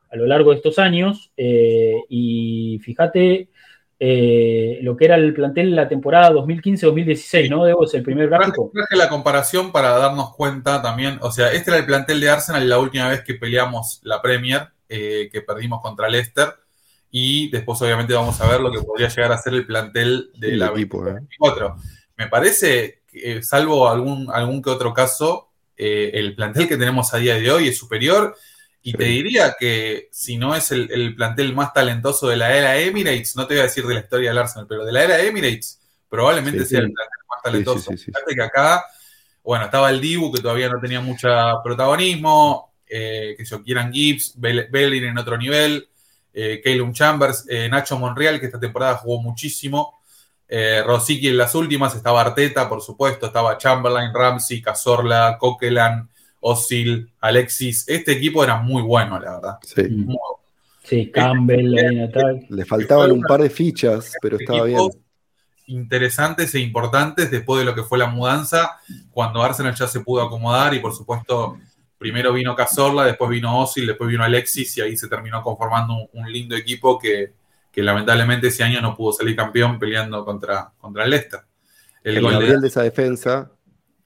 a 0.09 0.15
lo 0.15 0.25
largo 0.25 0.49
de 0.49 0.57
estos 0.57 0.80
años. 0.80 1.32
y 1.38 2.80
fíjate 2.84 3.49
lo 4.82 4.97
que 4.97 5.05
era 5.05 5.15
el 5.15 5.34
plantel 5.34 5.67
en 5.67 5.75
la 5.75 5.88
temporada 5.88 6.32
2015-2016, 6.32 7.49
¿no? 7.49 7.63
Debo 7.63 7.86
es 7.86 7.93
el 7.93 8.01
primer 8.01 8.27
Traje, 8.27 8.45
gráfico. 8.45 8.71
traje 8.73 8.95
la 8.95 9.09
comparación 9.09 9.71
para 9.71 9.91
darnos 9.91 10.36
cuenta 10.36 10.82
también, 10.82 11.19
o 11.21 11.32
sea, 11.32 11.51
este 11.51 11.69
era 11.69 11.80
el 11.80 11.86
plantel 11.86 12.19
de 12.21 12.30
Arsenal 12.30 12.67
la 12.67 12.80
última 12.80 13.07
vez 13.07 13.21
que 13.21 13.36
peleamos 13.36 13.99
la 14.03 14.19
Premier, 14.19 14.69
eh, 14.88 15.30
que 15.32 15.41
perdimos 15.41 15.82
contra 15.82 16.09
Leicester, 16.09 16.47
y 17.12 17.49
después 17.49 17.82
obviamente 17.82 18.14
vamos 18.14 18.39
a 18.41 18.47
ver 18.49 18.62
lo 18.62 18.72
que 18.72 18.82
podría 18.82 19.07
llegar 19.10 19.32
a 19.32 19.38
ser 19.38 19.53
el 19.53 19.66
plantel 19.66 20.32
de 20.36 20.49
El 20.49 20.60
la 20.60 20.68
equipo, 20.68 21.07
¿eh? 21.07 21.14
24. 21.14 21.76
Me 22.18 22.28
parece, 22.28 23.01
que, 23.07 23.38
eh, 23.38 23.43
salvo 23.43 23.89
algún, 23.89 24.30
algún 24.32 24.62
que 24.62 24.70
otro 24.70 24.93
caso, 24.93 25.49
eh, 25.78 26.12
el 26.14 26.36
plantel 26.36 26.68
que 26.68 26.78
tenemos 26.78 27.14
a 27.14 27.18
día 27.18 27.36
de 27.36 27.49
hoy 27.51 27.68
es 27.70 27.78
superior. 27.78 28.36
Y 28.82 28.91
Sí. 28.91 28.97
te 28.97 29.03
diría 29.05 29.55
que 29.60 30.07
si 30.12 30.38
no 30.38 30.55
es 30.55 30.72
el, 30.72 30.89
el 30.91 31.14
plantel 31.16 31.53
más 31.53 31.74
talentoso 31.74 32.28
de 32.30 32.38
la 32.38 32.55
era 32.55 32.78
Emirates, 32.78 33.36
no 33.36 33.45
te 33.45 33.55
voy 33.55 33.62
a 33.62 33.64
decir 33.64 33.86
de 33.86 33.93
la 33.93 33.99
historia 33.99 34.30
del 34.30 34.38
Arsenal, 34.38 34.68
pero 34.70 34.86
de 34.86 34.91
la 34.93 35.03
era 35.03 35.20
Emirates, 35.22 35.82
probablemente 36.07 36.60
Sí, 36.64 36.70
sea 36.72 36.80
sí. 36.80 36.86
el 36.86 36.91
plantel 36.93 37.20
más 37.30 37.41
talentoso. 37.43 37.91
Fíjate 37.91 38.36
que 38.36 38.41
acá, 38.41 38.86
bueno, 39.43 39.66
estaba 39.66 39.89
el 39.89 39.99
Dibu, 39.99 40.32
que 40.34 40.41
todavía 40.41 40.70
no 40.70 40.80
tenía 40.80 41.01
mucho 41.01 41.28
protagonismo, 41.64 42.74
eh, 42.88 43.36
que 43.38 43.45
yo 43.45 43.62
Kieran 43.64 43.91
Gibbs, 43.91 44.34
Bell- 44.38 44.68
Bellerin 44.72 45.05
en 45.05 45.18
otro 45.18 45.38
nivel, 45.38 45.88
eh, 46.42 46.62
Calum 46.64 46.94
Chambers, 46.94 47.46
eh, 47.50 47.68
Nacho 47.70 48.00
Monreal, 48.00 48.40
que 48.40 48.46
esta 48.46 48.60
temporada 48.60 48.96
jugó 48.96 49.22
muchísimo, 49.22 50.00
eh, 50.48 50.82
Rosicky 50.86 51.28
en 51.28 51.38
las 51.38 51.54
últimas, 51.54 51.96
estaba 51.96 52.22
Arteta, 52.22 52.70
por 52.70 52.82
supuesto, 52.82 53.28
estaba 53.28 53.58
Chamberlain, 53.58 54.14
Ramsey, 54.14 54.62
Cazorla, 54.62 55.38
Coquelan, 55.38 56.10
Osil, 56.40 57.12
Alexis. 57.20 57.88
Este 57.88 58.14
equipo 58.14 58.44
era 58.44 58.58
muy 58.58 58.82
bueno, 58.82 59.20
la 59.20 59.36
verdad. 59.36 59.58
Sí. 59.64 59.84
Muy 59.90 60.16
Sí, 60.84 61.12
Campbell, 61.12 61.78
en 61.78 62.04
ataque. 62.06 62.48
Le 62.50 62.66
faltaban 62.66 63.12
un 63.12 63.22
par 63.22 63.42
de 63.42 63.50
fichas, 63.52 64.14
pero 64.22 64.38
estaba 64.38 64.64
bien. 64.64 64.90
interesantes 65.68 66.56
e 66.56 66.60
importantes 66.62 67.30
después 67.30 67.60
de 67.60 67.66
lo 67.66 67.76
que 67.76 67.84
fue 67.84 68.00
la 68.00 68.08
mudanza, 68.08 68.80
cuando 69.12 69.44
Arsenal 69.44 69.76
ya 69.76 69.88
se 69.88 70.00
pudo 70.00 70.24
acomodar 70.24 70.74
y 70.74 70.80
por 70.80 70.96
supuesto 70.96 71.60
primero 72.00 72.34
vino 72.34 72.56
Cazorla, 72.56 73.04
después 73.06 73.30
vino 73.30 73.60
Osil, 73.60 73.86
después 73.86 74.10
vino 74.10 74.24
Alexis 74.24 74.78
y 74.78 74.82
ahí 74.82 74.97
se 74.97 75.08
terminó 75.08 75.43
conformando 75.43 75.93
un, 75.93 76.08
un 76.14 76.32
lindo 76.32 76.56
equipo 76.56 76.97
que, 76.97 77.34
que 77.72 77.84
lamentablemente 77.84 78.47
ese 78.47 78.64
año 78.64 78.82
no 78.82 78.95
pudo 78.95 79.12
salir 79.14 79.36
campeón 79.36 79.78
peleando 79.78 80.26
contra, 80.26 80.72
contra 80.80 81.04
el 81.04 81.12
Leicester. 81.12 81.41
El, 82.04 82.16
El 82.18 82.24
gol 82.24 82.32
de- 82.32 82.39
Gabriel 82.39 82.62
de 82.62 82.68
esa 82.70 82.82
defensa, 82.82 83.52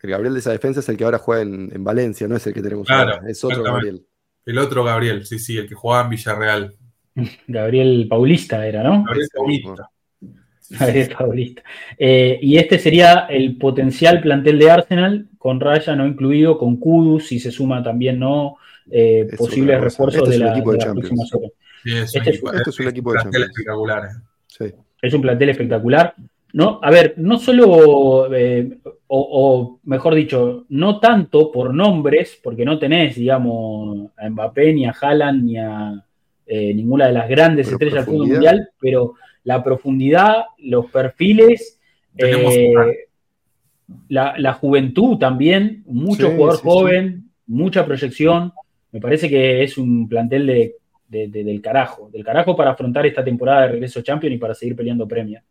el 0.01 0.09
Gabriel 0.09 0.33
de 0.33 0.39
esa 0.39 0.51
defensa 0.51 0.81
es 0.81 0.89
el 0.89 0.97
que 0.97 1.05
ahora 1.05 1.19
juega 1.19 1.43
en, 1.43 1.69
en 1.73 1.83
Valencia, 1.83 2.27
no 2.27 2.35
es 2.35 2.45
el 2.47 2.53
que 2.53 2.61
tenemos 2.61 2.87
Claro, 2.87 3.13
ahora, 3.13 3.29
es 3.29 3.41
otro. 3.43 3.63
Gabriel. 3.63 4.05
el 4.45 4.57
otro 4.57 4.83
Gabriel, 4.83 5.25
sí, 5.25 5.39
sí, 5.39 5.57
el 5.57 5.69
que 5.69 5.75
jugaba 5.75 6.03
en 6.03 6.09
Villarreal. 6.09 6.75
Gabriel 7.47 8.07
Paulista 8.09 8.65
era, 8.67 8.83
¿no? 8.83 9.03
Gabriel 9.05 9.29
Paulista. 9.33 9.89
Mismo. 10.69 10.85
Sí, 10.85 10.91
sí, 10.93 10.95
Gabriel 10.99 11.15
Paulista. 11.17 11.63
Eh, 11.97 12.39
y 12.41 12.57
este 12.57 12.79
sería 12.79 13.27
el 13.29 13.57
potencial 13.57 14.21
plantel 14.21 14.59
de 14.59 14.71
Arsenal, 14.71 15.27
con 15.37 15.59
Raya 15.59 15.95
no 15.95 16.07
incluido, 16.07 16.57
con 16.57 16.77
Kudus, 16.77 17.27
si 17.27 17.39
se 17.39 17.51
suma 17.51 17.83
también, 17.83 18.19
¿no? 18.19 18.57
Eh, 18.91 19.27
Es 19.31 19.37
posibles 19.37 19.79
refuerzos 19.79 20.23
Este 20.23 20.35
es 20.35 20.39
de, 20.39 20.45
la, 20.45 20.51
equipo 20.51 20.71
de 20.73 20.77
de 20.77 20.83
sí, 20.83 20.89
es, 20.89 21.11
un 22.15 22.21
Este 22.21 22.29
es- 22.31 22.41
este 22.55 22.69
es 22.69 22.79
un 22.79 22.87
equipo 22.87 23.11
de 23.11 23.15
plantel 23.21 23.31
Champions. 23.41 23.49
espectacular. 23.57 24.03
eh. 24.05 24.09
Sí. 24.47 24.65
Es 25.01 25.13
un 25.13 25.21
plantel 25.21 25.49
espectacular. 25.49 26.13
No, 26.53 26.79
a 26.83 26.91
ver, 26.91 27.15
no 27.17 27.39
solo, 27.39 28.31
eh, 28.33 28.77
o, 29.07 29.27
o 29.31 29.79
mejor 29.85 30.13
dicho, 30.13 30.65
no 30.69 30.99
tanto 30.99 31.51
por 31.51 31.73
nombres, 31.73 32.39
porque 32.43 32.63
no 32.63 32.77
tenés, 32.77 33.15
digamos, 33.15 34.11
a 34.17 34.29
Mbappé, 34.29 34.71
ni 34.73 34.85
a 34.85 34.91
Haaland, 34.91 35.43
ni 35.43 35.57
a 35.57 35.93
eh, 36.45 36.73
ninguna 36.73 37.07
de 37.07 37.13
las 37.13 37.27
grandes 37.27 37.65
Pero 37.67 37.75
estrellas 37.77 38.05
del 38.05 38.15
fútbol 38.15 38.27
mundial, 38.27 38.69
pero 38.79 39.13
la 39.43 39.63
profundidad, 39.63 40.45
los 40.57 40.85
perfiles, 40.91 41.79
eh, 42.17 42.73
la, 44.09 44.35
la 44.37 44.53
juventud 44.53 45.17
también, 45.17 45.83
mucho 45.85 46.27
Sí, 46.29 46.35
jugador 46.35 46.55
sí, 46.55 46.61
sí. 46.61 46.67
joven, 46.69 47.29
mucha 47.47 47.85
proyección. 47.85 48.53
Me 48.91 48.99
parece 49.01 49.27
que 49.29 49.63
es 49.63 49.77
un 49.77 50.07
plantel 50.07 50.47
de, 50.47 50.75
de- 51.07 51.27
de- 51.27 51.43
del 51.43 51.61
carajo, 51.61 52.09
del 52.11 52.23
carajo 52.23 52.55
para 52.55 52.71
afrontar 52.71 53.05
esta 53.05 53.23
temporada 53.23 53.63
de 53.63 53.67
regreso 53.73 53.99
a 53.99 54.03
Champions 54.03 54.35
y 54.35 54.39
para 54.39 54.53
seguir 54.55 54.75
peleando 54.75 55.07
Premier. 55.07 55.41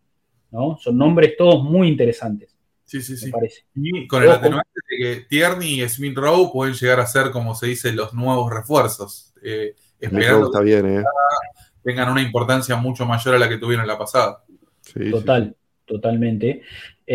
¿no? 0.51 0.77
Son 0.79 0.97
nombres 0.97 1.35
todos 1.37 1.63
muy 1.65 1.89
interesantes, 1.89 2.57
Sí, 2.85 3.01
sí, 3.01 3.17
sí. 3.17 3.27
me 3.27 3.33
parece. 3.33 3.63
Y 3.75 4.07
con 4.07 4.23
el 4.23 4.31
atenuante 4.31 4.69
de 4.91 4.97
que 4.99 5.21
Tierney 5.29 5.83
y 5.83 5.89
Smith 5.89 6.17
Rowe 6.17 6.51
pueden 6.53 6.75
llegar 6.75 7.01
a 7.01 7.07
ser, 7.07 7.31
como 7.31 7.55
se 7.55 7.67
dice, 7.69 7.93
los 7.93 8.13
nuevos 8.13 8.53
refuerzos, 8.53 9.33
eh, 9.43 9.75
esperando 9.99 10.47
está 10.47 10.61
bien, 10.61 10.99
¿eh? 10.99 11.05
Tengan 11.83 12.11
una 12.11 12.23
importancia 12.23 12.77
mucho 12.77 13.07
mayor 13.07 13.35
a 13.35 13.39
la 13.39 13.49
que 13.49 13.59
tuvieron 13.59 13.87
la 13.87 13.99
pasada. 13.99 14.43
Sí, 14.81 15.05
sí, 15.05 15.11
Total, 15.11 15.55
totalmente. 15.85 16.63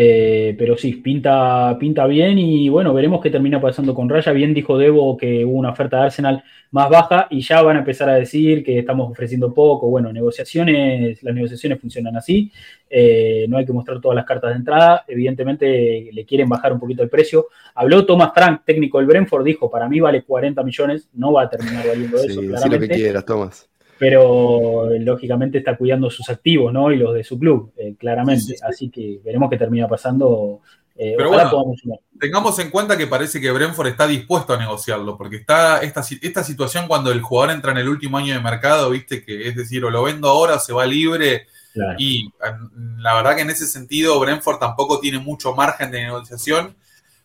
Eh, 0.00 0.54
pero 0.58 0.76
sí, 0.76 0.92
pinta, 0.92 1.76
pinta 1.80 2.06
bien 2.06 2.38
y 2.38 2.68
bueno, 2.68 2.92
veremos 2.92 3.22
qué 3.22 3.30
termina 3.30 3.60
pasando 3.60 3.94
con 3.94 4.08
Raya. 4.08 4.32
Bien 4.32 4.52
dijo 4.52 4.76
Debo 4.76 5.16
que 5.16 5.44
hubo 5.44 5.58
una 5.58 5.70
oferta 5.70 5.96
de 5.96 6.02
Arsenal 6.04 6.44
más 6.70 6.90
baja 6.90 7.26
y 7.30 7.40
ya 7.40 7.62
van 7.62 7.76
a 7.76 7.78
empezar 7.80 8.08
a 8.10 8.14
decir 8.14 8.62
que 8.62 8.78
estamos 8.78 9.10
ofreciendo 9.10 9.52
poco. 9.52 9.88
Bueno, 9.88 10.12
negociaciones, 10.12 11.22
las 11.22 11.34
negociaciones 11.34 11.80
funcionan 11.80 12.16
así. 12.16 12.52
Eh, 12.88 13.46
no 13.48 13.56
hay 13.56 13.64
que 13.64 13.72
mostrar 13.72 14.00
todas 14.00 14.14
las 14.14 14.26
cartas 14.26 14.50
de 14.50 14.56
entrada. 14.56 15.04
Evidentemente 15.08 16.10
le 16.12 16.24
quieren 16.26 16.48
bajar 16.48 16.72
un 16.72 16.80
poquito 16.80 17.02
el 17.02 17.08
precio. 17.08 17.48
Habló 17.74 18.04
Thomas 18.04 18.30
Frank, 18.34 18.62
técnico 18.66 18.98
del 18.98 19.06
Brentford, 19.06 19.44
dijo, 19.44 19.70
para 19.70 19.88
mí 19.88 20.00
vale 20.00 20.22
40 20.22 20.62
millones, 20.62 21.08
no 21.14 21.32
va 21.32 21.42
a 21.42 21.50
terminar 21.50 21.86
valiendo 21.88 22.18
Sí, 22.18 22.26
eso, 22.30 22.40
decí 22.40 22.46
lo 22.46 22.52
que 22.52 22.58
claramente 22.60 22.94
quieras, 22.94 23.24
Tomás. 23.24 23.68
Pero 23.98 24.88
lógicamente 25.00 25.58
está 25.58 25.76
cuidando 25.76 26.08
sus 26.10 26.28
activos, 26.30 26.72
¿no? 26.72 26.92
Y 26.92 26.96
los 26.96 27.14
de 27.14 27.24
su 27.24 27.38
club, 27.38 27.72
eh, 27.76 27.94
claramente. 27.98 28.42
Sí, 28.42 28.52
sí, 28.52 28.56
sí. 28.58 28.64
Así 28.66 28.90
que 28.90 29.20
veremos 29.24 29.50
qué 29.50 29.56
termina 29.56 29.88
pasando. 29.88 30.60
Eh, 30.94 31.14
Pero 31.16 31.30
bueno, 31.30 31.50
podamos. 31.50 31.80
Tengamos 32.18 32.58
en 32.58 32.70
cuenta 32.70 32.96
que 32.96 33.06
parece 33.06 33.40
que 33.40 33.50
Brentford 33.50 33.88
está 33.88 34.06
dispuesto 34.06 34.52
a 34.52 34.58
negociarlo, 34.58 35.16
porque 35.16 35.36
está 35.36 35.80
esta, 35.82 36.02
esta 36.22 36.42
situación 36.44 36.88
cuando 36.88 37.12
el 37.12 37.22
jugador 37.22 37.54
entra 37.54 37.72
en 37.72 37.78
el 37.78 37.88
último 37.88 38.18
año 38.18 38.34
de 38.34 38.40
mercado, 38.40 38.90
viste 38.90 39.24
que 39.24 39.48
es 39.48 39.56
decir, 39.56 39.84
o 39.84 39.90
lo 39.90 40.02
vendo 40.02 40.28
ahora 40.28 40.54
o 40.56 40.58
se 40.58 40.72
va 40.72 40.86
libre, 40.86 41.46
Claro. 41.74 41.94
y 41.98 42.26
mm, 42.26 43.00
la 43.00 43.14
verdad 43.14 43.36
que 43.36 43.42
en 43.42 43.50
ese 43.50 43.66
sentido 43.66 44.18
Brentford 44.18 44.58
tampoco 44.58 44.98
tiene 44.98 45.20
mucho 45.20 45.54
margen 45.54 45.92
de 45.92 46.02
negociación, 46.02 46.74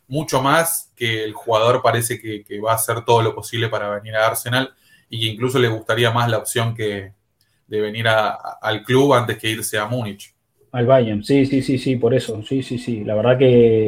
mucho 0.07 0.41
más 0.41 0.91
que 0.95 1.23
el 1.23 1.33
jugador 1.33 1.81
parece 1.81 2.19
que, 2.19 2.43
que 2.43 2.59
va 2.59 2.73
a 2.73 2.75
hacer 2.75 3.03
todo 3.05 3.23
lo 3.23 3.33
posible 3.33 3.69
para 3.69 3.89
venir 3.89 4.15
a 4.15 4.27
Arsenal 4.27 4.73
y 5.13 5.19
que 5.19 5.25
incluso 5.27 5.59
le 5.59 5.67
gustaría 5.67 6.11
más 6.11 6.29
la 6.29 6.39
opción 6.39 6.75
que 6.75 7.13
de 7.67 7.81
venir 7.81 8.07
a- 8.07 8.29
a- 8.31 8.59
al 8.61 8.83
club 8.83 9.13
antes 9.13 9.37
que 9.37 9.49
irse 9.49 9.77
a 9.77 9.87
Múnich. 9.87 10.33
Al 10.71 10.87
Bayern, 10.87 11.23
sí, 11.23 11.45
sí, 11.45 11.61
sí, 11.61 11.77
sí, 11.77 11.97
por 11.97 12.15
eso, 12.15 12.41
sí, 12.43 12.63
sí, 12.63 12.79
sí. 12.79 13.03
La 13.03 13.13
verdad 13.13 13.37
que 13.37 13.45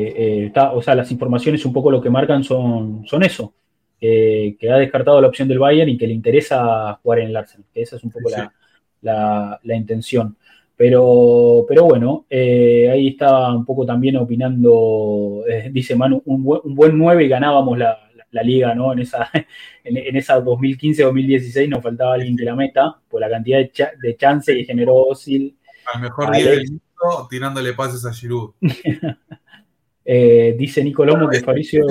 eh, 0.09 0.45
está, 0.47 0.71
o 0.73 0.81
sea, 0.83 0.93
las 0.93 1.11
informaciones 1.11 1.65
un 1.65 1.73
poco 1.73 1.89
lo 1.89 1.99
que 2.01 2.11
marcan 2.11 2.43
son, 2.43 3.03
son 3.07 3.23
eso, 3.23 3.53
que, 3.99 4.55
que 4.59 4.69
ha 4.71 4.77
descartado 4.77 5.19
la 5.19 5.27
opción 5.27 5.47
del 5.47 5.57
Bayern 5.57 5.89
y 5.89 5.97
que 5.97 6.05
le 6.05 6.13
interesa 6.13 6.99
jugar 7.01 7.19
en 7.19 7.29
el 7.29 7.35
Arsenal, 7.37 7.65
que 7.73 7.81
esa 7.81 7.95
es 7.95 8.03
un 8.03 8.11
poco 8.11 8.29
Sí. 8.29 8.35
la, 8.37 8.53
la- 9.01 9.59
la 9.63 9.75
intención. 9.75 10.37
Pero, 10.77 11.65
pero 11.67 11.85
bueno, 11.85 12.25
eh, 12.29 12.89
ahí 12.91 13.07
está 13.09 13.51
un 13.53 13.65
poco 13.65 13.85
también 13.85 14.17
opinando, 14.17 15.43
eh, 15.49 15.69
dice 15.71 15.95
Manu, 15.95 16.21
un 16.25 16.43
un 16.63 16.75
buen 16.75 16.97
9 16.97 17.23
y 17.25 17.29
ganábamos 17.29 17.77
la, 17.79 18.04
la- 18.35 18.43
liga, 18.43 18.75
¿no? 18.75 18.93
En 18.93 18.99
esa, 18.99 19.29
en, 19.83 19.97
en 19.97 20.15
esa 20.15 20.39
2015-2016 20.43 21.69
nos 21.69 21.81
faltaba 21.83 22.13
alguien 22.13 22.37
que 22.37 22.43
la 22.45 22.55
meta, 22.55 22.99
por 23.09 23.21
la 23.21 23.29
cantidad 23.29 23.57
de, 23.59 23.71
cha- 23.71 23.91
de 24.01 24.15
chance 24.15 24.53
que 24.53 24.63
generó 24.65 24.95
Osil. 24.95 25.57
Al 25.93 26.01
mejor 26.01 26.35
día 26.35 26.51
del 26.51 26.69
mundo 26.69 27.27
tirándole 27.29 27.73
pases 27.73 28.05
a 28.05 28.13
Giroud. 28.13 28.51
Eh, 30.07 30.55
dice 30.55 30.83
Nico 30.83 31.03
Lomo 31.03 31.27
que 31.27 31.39
Fabricio. 31.39 31.81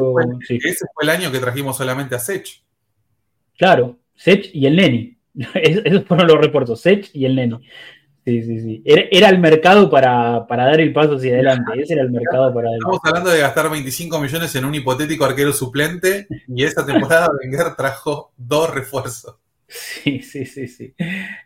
sí, 0.46 0.56
Ese 0.62 0.86
fue 0.94 1.02
el 1.02 1.10
año 1.10 1.32
que 1.32 1.40
trajimos 1.40 1.76
solamente 1.76 2.14
a 2.14 2.20
Sech. 2.20 2.62
claro, 3.58 3.98
Sech 4.14 4.50
y 4.54 4.66
el 4.66 4.76
Neni. 4.76 5.18
Es- 5.54 5.82
Esos 5.84 6.04
fueron 6.04 6.28
los 6.28 6.38
reportes, 6.40 6.78
Sech 6.80 7.10
y 7.12 7.24
el 7.24 7.34
Neni. 7.34 7.56
Sí, 8.24 8.42
sí, 8.42 8.60
sí. 8.60 8.82
Era, 8.86 9.02
era 9.10 9.28
el 9.28 9.38
mercado 9.38 9.90
para, 9.90 10.46
para 10.46 10.64
dar 10.64 10.80
el 10.80 10.94
paso 10.94 11.16
hacia 11.16 11.34
adelante. 11.34 11.72
Ese 11.76 11.92
era 11.92 12.02
el 12.02 12.10
mercado 12.10 12.54
para 12.54 12.70
Estamos 12.72 13.00
hablando 13.04 13.30
de 13.30 13.40
gastar 13.40 13.70
25 13.70 14.18
millones 14.18 14.54
en 14.54 14.64
un 14.64 14.74
hipotético 14.74 15.26
arquero 15.26 15.52
suplente 15.52 16.26
y 16.48 16.64
esta 16.64 16.86
temporada 16.86 17.28
Wenger 17.38 17.74
trajo 17.76 18.32
dos 18.36 18.72
refuerzos. 18.72 19.36
Sí, 19.66 20.20
sí, 20.20 20.46
sí, 20.46 20.68
sí. 20.68 20.94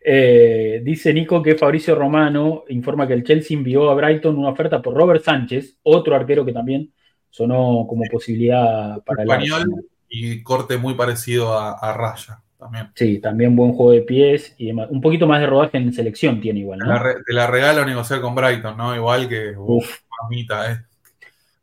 Eh, 0.05 0.81
dice 0.85 1.13
Nico 1.13 1.43
que 1.43 1.57
Fabricio 1.57 1.97
Romano 1.97 2.65
informa 2.69 3.09
que 3.09 3.15
el 3.15 3.25
Chelsea 3.25 3.57
envió 3.57 3.91
a 3.91 3.95
Brighton 3.95 4.37
una 4.37 4.51
oferta 4.51 4.81
por 4.81 4.95
Robert 4.95 5.25
Sánchez, 5.25 5.79
otro 5.83 6.15
arquero 6.15 6.45
que 6.45 6.53
también 6.53 6.93
sonó 7.31 7.87
como 7.89 8.05
posibilidad 8.11 9.03
para 9.05 9.23
el 9.23 9.31
Español 9.31 9.85
y 10.09 10.43
corte 10.43 10.77
muy 10.77 10.95
parecido 10.95 11.59
a, 11.59 11.73
a 11.73 11.93
Raya 11.93 12.43
también. 12.59 12.91
Sí, 12.95 13.19
también 13.21 13.55
buen 13.57 13.73
juego 13.73 13.93
de 13.93 14.03
pies 14.03 14.55
y 14.59 14.67
demás. 14.67 14.89
Un 14.91 15.01
poquito 15.01 15.27
más 15.27 15.41
de 15.41 15.47
rodaje 15.47 15.79
en 15.79 15.93
selección 15.93 16.41
tiene 16.41 16.61
igual, 16.61 16.81
Te 16.81 16.85
¿no? 16.87 16.93
la, 16.93 16.99
re- 16.99 17.23
te 17.27 17.33
la 17.33 17.47
regalo 17.47 17.83
a 17.83 17.87
negociar 17.87 18.21
con 18.21 18.35
Brighton, 18.35 18.77
¿no? 18.77 18.95
Igual 18.95 19.29
que, 19.29 19.51
Uf. 19.57 19.85
uff, 19.85 19.99
mamita, 20.23 20.73
¿eh? 20.73 20.79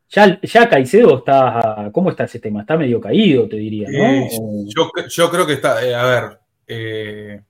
Ya, 0.10 0.40
ya 0.42 0.70
Caicedo 0.70 1.18
está. 1.18 1.90
¿Cómo 1.92 2.10
está 2.12 2.24
ese 2.24 2.40
tema? 2.40 2.62
Está 2.62 2.78
medio 2.78 3.02
caído, 3.02 3.50
te 3.50 3.58
diría, 3.58 3.90
¿no? 3.92 4.04
Eh, 4.06 4.30
yo, 4.76 4.90
yo 5.10 5.30
creo 5.30 5.46
que 5.46 5.54
está, 5.54 5.86
eh, 5.86 5.94
a 5.94 6.06
ver, 6.06 6.40
eh, 6.68 7.42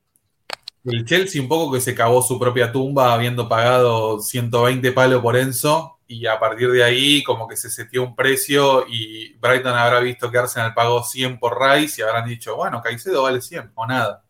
el 0.86 1.06
Chelsea 1.06 1.42
un 1.42 1.48
poco 1.48 1.74
que 1.74 1.82
se 1.82 1.94
cavó 1.94 2.22
su 2.22 2.40
propia 2.40 2.72
tumba 2.72 3.14
habiendo 3.14 3.48
pagado 3.50 4.20
120 4.20 4.92
palos 4.94 5.22
por 5.22 5.36
Enzo 5.36 5.95
y 6.08 6.28
a 6.28 6.40
partir 6.40 6.72
de 6.72 6.84
ahí 6.84 7.24
como 7.24 7.48
que 7.48 7.56
se 7.56 7.70
setió 7.70 8.04
un 8.04 8.16
precio 8.16 8.86
y 8.88 9.34
Brighton 9.38 9.74
habrá 9.74 10.00
visto 10.00 10.30
que 10.30 10.38
Arsenal 10.38 10.74
pagó 10.74 11.04
100 11.04 11.40
por 11.40 11.60
Rice 11.60 12.02
y 12.02 12.04
habrán 12.04 12.28
dicho, 12.28 12.56
bueno, 12.56 12.82
Caicedo 12.82 13.24
vale 13.24 13.42
100 13.42 13.72
o 13.74 13.88
nada. 13.88 14.24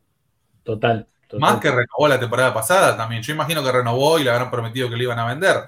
total, 0.64 1.08
total. 1.28 1.40
Más 1.40 1.60
que 1.60 1.70
renovó 1.70 2.08
la 2.08 2.20
temporada 2.20 2.54
pasada 2.54 2.96
también. 2.96 3.22
Yo 3.22 3.34
imagino 3.34 3.64
que 3.64 3.72
renovó 3.72 4.20
y 4.20 4.24
le 4.24 4.30
habrán 4.30 4.50
prometido 4.50 4.90
que 4.90 4.96
le 4.96 5.04
iban 5.04 5.20
a 5.20 5.28
vender. 5.28 5.64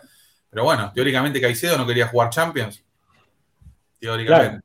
Pero 0.50 0.64
bueno, 0.64 0.92
teóricamente 0.94 1.42
Caicedo 1.42 1.78
no 1.78 1.86
quería 1.86 2.08
jugar 2.08 2.30
Champions. 2.30 2.84
Teóricamente. 4.00 4.64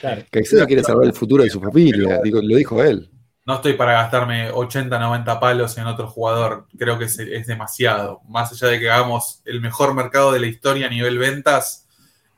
Claro. 0.00 0.22
Caicedo 0.30 0.66
quiere 0.66 0.82
salvar 0.82 1.06
el 1.06 1.14
futuro 1.14 1.42
de 1.42 1.50
su 1.50 1.60
familia, 1.60 2.20
digo, 2.22 2.40
lo 2.42 2.56
dijo 2.56 2.82
él. 2.82 3.10
No 3.46 3.54
estoy 3.54 3.74
para 3.74 3.92
gastarme 3.92 4.50
80, 4.50 4.98
90 4.98 5.38
palos 5.40 5.78
en 5.78 5.86
otro 5.86 6.08
jugador. 6.08 6.66
Creo 6.76 6.98
que 6.98 7.04
es, 7.04 7.18
es 7.18 7.46
demasiado. 7.46 8.20
Más 8.28 8.50
allá 8.52 8.72
de 8.72 8.80
que 8.80 8.90
hagamos 8.90 9.40
el 9.44 9.60
mejor 9.60 9.94
mercado 9.94 10.32
de 10.32 10.40
la 10.40 10.46
historia 10.48 10.86
a 10.86 10.90
nivel 10.90 11.16
ventas, 11.18 11.86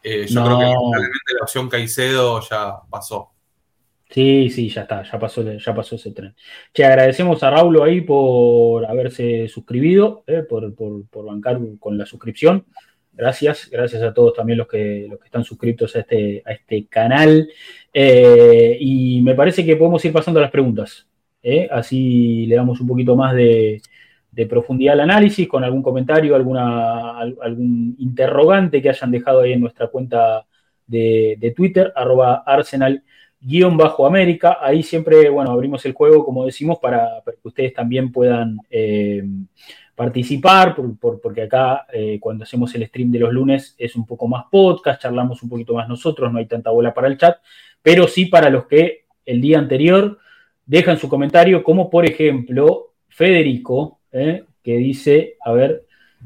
eh, 0.03 0.27
yo 0.29 0.41
No. 0.41 0.47
creo 0.47 0.59
que 0.59 0.65
lamentablemente 0.67 1.35
la 1.39 1.43
opción 1.45 1.69
Caicedo 1.71 2.41
ya 2.49 2.75
pasó. 2.91 3.31
Sí, 4.11 4.49
sí, 4.51 4.69
ya 4.71 4.83
está, 4.83 5.03
ya 5.03 5.19
pasó, 5.19 5.43
ya 5.43 5.75
pasó 5.75 5.97
ese 5.97 6.13
tren. 6.13 6.35
Che, 6.73 6.85
agradecemos 6.85 7.43
a 7.43 7.51
Raulo 7.51 7.85
ahí 7.85 8.01
por 8.03 8.87
haberse 8.87 9.49
suscribido, 9.49 10.25
eh, 10.27 10.43
por, 10.49 10.75
por- 10.75 11.07
por 11.09 11.27
bancar 11.27 11.59
con 11.79 11.99
la 11.99 12.07
suscripción. 12.07 12.65
Gracias, 13.13 13.69
gracias 13.71 14.03
a 14.03 14.15
todos 14.15 14.33
también 14.35 14.59
los 14.59 14.69
que, 14.69 15.07
los 15.11 15.19
que 15.19 15.25
están 15.27 15.43
suscritos 15.45 15.95
a 15.97 16.01
este, 16.01 16.43
a 16.47 16.53
este 16.53 16.87
canal. 16.87 17.51
Eh, 17.93 18.77
y 18.81 19.23
me 19.23 19.35
parece 19.35 19.65
que 19.65 19.77
podemos 19.77 20.05
ir 20.05 20.13
pasando 20.13 20.41
a 20.41 20.43
las 20.43 20.51
preguntas. 20.51 21.07
eh, 21.43 21.69
Así 21.71 22.47
le 22.47 22.57
damos 22.57 22.81
un 22.81 22.87
poquito 22.89 23.17
más 23.17 23.35
de, 23.35 23.81
profundidad 24.49 24.93
al 24.95 25.01
análisis, 25.01 25.49
con 25.49 25.65
algún 25.65 25.83
comentario, 25.83 26.37
alguna, 26.37 27.19
al- 27.19 27.37
algún 27.43 27.97
interrogante 27.99 28.81
que 28.81 28.89
hayan 28.91 29.11
dejado 29.11 29.41
ahí 29.41 29.53
en 29.53 29.61
nuestra 29.61 29.89
cuenta 29.89 30.47
de, 30.87 31.53
Twitter, 31.57 31.93
arroba 31.97 32.45
Arsenal 32.47 33.03
guion 33.41 33.77
bajo 33.77 34.07
América. 34.07 34.59
Ahí 34.61 34.85
siempre, 34.85 35.29
bueno, 35.29 35.51
abrimos 35.51 35.85
el 35.87 35.93
juego, 35.93 36.25
como 36.25 36.47
decimos, 36.47 36.79
para, 36.79 37.23
que 37.25 37.49
ustedes 37.49 37.75
también 37.75 38.13
puedan 38.13 38.59
eh, 38.71 39.25
participar, 39.97 40.77
por- 40.77 40.97
por- 40.99 41.21
porque 41.21 41.43
acá 41.43 41.85
cuando 42.21 42.45
hacemos 42.45 42.73
el 42.77 42.87
stream 42.87 43.11
de 43.11 43.19
los 43.19 43.33
lunes 43.33 43.75
es 43.77 43.97
un 43.97 44.07
poco 44.07 44.29
más 44.29 44.45
podcast, 44.49 45.03
charlamos 45.03 45.43
un 45.43 45.49
poquito 45.49 45.75
más 45.75 45.89
nosotros, 45.89 46.33
no 46.33 46.39
hay 46.39 46.47
tanta 46.47 46.71
bola 46.71 46.95
para 46.95 47.09
el 47.09 47.19
chat, 47.19 47.39
pero 47.83 48.09
sí 48.09 48.27
para 48.27 48.51
los 48.51 48.67
que 48.67 49.05
el 49.25 49.41
día 49.41 49.59
anterior 49.59 50.19
dejan 50.67 50.99
su 50.99 51.09
comentario, 51.09 51.63
como 51.63 51.91
por 51.91 52.05
ejemplo 52.05 52.95
Federico, 53.09 54.01
eh, 54.13 54.45
que 54.63 54.77
dice, 54.77 55.37
a 55.45 55.53
ver, 55.53 55.85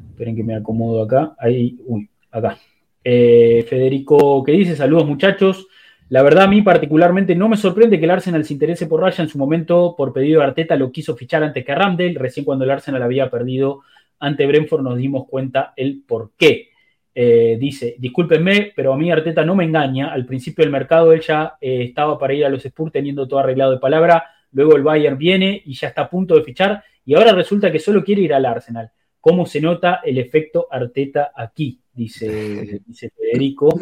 esperen 0.09 0.35
que 0.35 0.43
me 0.43 0.55
acomodo 0.55 1.03
acá, 1.03 1.35
ahí, 1.37 1.77
uy, 1.85 2.09
acá. 2.31 2.57
Eh, 3.03 3.65
Federico, 3.67 4.43
que 4.43 4.53
dice, 4.53 4.75
saludos 4.75 5.05
muchachos, 5.05 5.67
la 6.09 6.21
verdad, 6.21 6.43
a 6.43 6.47
mí 6.47 6.61
particularmente 6.61 7.35
no 7.35 7.49
me 7.49 7.57
sorprende 7.57 7.97
que 7.97 8.05
el 8.05 8.11
Arsenal 8.11 8.45
se 8.45 8.53
interese 8.53 8.85
por 8.85 9.01
Raya. 9.01 9.23
En 9.23 9.29
su 9.29 9.39
momento, 9.39 9.95
por 9.97 10.13
pedido 10.13 10.41
de 10.41 10.45
Arteta, 10.45 10.75
lo 10.75 10.91
quiso 10.91 11.15
fichar 11.15 11.43
antes 11.43 11.65
que 11.65 11.73
a. 11.73 12.13
Recién 12.15 12.45
cuando 12.45 12.65
el 12.65 12.71
Arsenal 12.71 13.01
había 13.01 13.31
perdido 13.31 13.81
ante 14.19 14.45
Brentford 14.45 14.83
nos 14.83 14.97
dimos 14.97 15.27
cuenta 15.27 15.73
el 15.75 16.03
por 16.07 16.31
qué. 16.37 16.69
Eh, 17.15 17.57
dice, 17.59 17.95
discúlpenme, 17.99 18.73
pero 18.75 18.93
a 18.93 18.97
mí 18.97 19.11
Arteta 19.11 19.45
no 19.45 19.55
me 19.55 19.63
engaña. 19.65 20.11
Al 20.11 20.25
principio 20.25 20.63
del 20.63 20.71
mercado 20.71 21.13
él 21.13 21.21
ya 21.21 21.55
eh, 21.61 21.83
estaba 21.83 22.17
para 22.17 22.33
ir 22.33 22.45
a 22.45 22.49
los 22.49 22.65
Spurs 22.65 22.91
teniendo 22.91 23.27
todo 23.27 23.39
arreglado 23.39 23.71
de 23.73 23.79
palabra. 23.79 24.23
Luego 24.51 24.75
el 24.75 24.83
Bayern 24.83 25.17
viene 25.17 25.61
y 25.65 25.73
ya 25.73 25.89
está 25.89 26.03
a 26.03 26.09
punto 26.09 26.35
de 26.35 26.43
fichar. 26.43 26.83
Y 27.05 27.15
ahora 27.15 27.33
resulta 27.33 27.71
que 27.71 27.79
solo 27.79 28.03
quiere 28.03 28.21
ir 28.21 28.33
al 28.33 28.45
Arsenal. 28.45 28.89
¿Cómo 29.19 29.45
se 29.45 29.61
nota 29.61 30.01
el 30.03 30.17
efecto 30.17 30.67
Arteta 30.69 31.31
aquí? 31.35 31.79
Dice, 31.93 32.81
dice 32.87 33.11
Federico. 33.15 33.79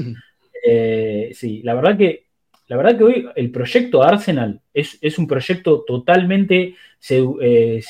Eh, 0.64 1.32
sí, 1.34 1.62
la 1.64 1.74
verdad 1.74 1.98
que 1.98 2.26
la 2.68 2.78
verdad 2.78 2.98
que 2.98 3.04
hoy 3.04 3.28
el 3.36 3.52
proyecto 3.52 4.02
Arsenal 4.02 4.62
es, 4.74 4.98
es 5.02 5.18
un 5.20 5.28
proyecto 5.28 5.84
totalmente 5.86 6.76
sedu- 7.02 7.38
eh, 7.42 7.82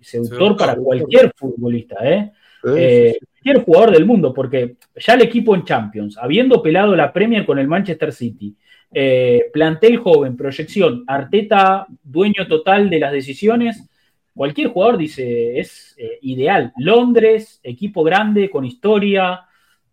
seductor 0.00 0.56
para 0.56 0.74
cualquier 0.74 1.32
futbolista, 1.36 1.96
¿eh? 2.02 2.32
Eh, 2.76 3.18
cualquier 3.38 3.64
jugador 3.64 3.90
del 3.92 4.06
mundo, 4.06 4.34
porque 4.34 4.76
ya 4.96 5.14
el 5.14 5.22
equipo 5.22 5.54
en 5.54 5.64
Champions, 5.64 6.18
habiendo 6.18 6.62
pelado 6.62 6.96
la 6.96 7.12
Premier 7.12 7.44
con 7.46 7.58
el 7.58 7.68
Manchester 7.68 8.12
City, 8.12 8.54
eh, 8.92 9.46
plantel 9.52 9.98
joven, 9.98 10.36
proyección, 10.36 11.04
Arteta, 11.06 11.86
dueño 12.02 12.46
total 12.48 12.90
de 12.90 12.98
las 12.98 13.12
decisiones, 13.12 13.88
cualquier 14.34 14.68
jugador 14.68 14.98
dice 14.98 15.58
es 15.58 15.94
eh, 15.98 16.18
ideal. 16.22 16.72
Londres, 16.78 17.60
equipo 17.62 18.02
grande, 18.02 18.50
con 18.50 18.64
historia, 18.64 19.42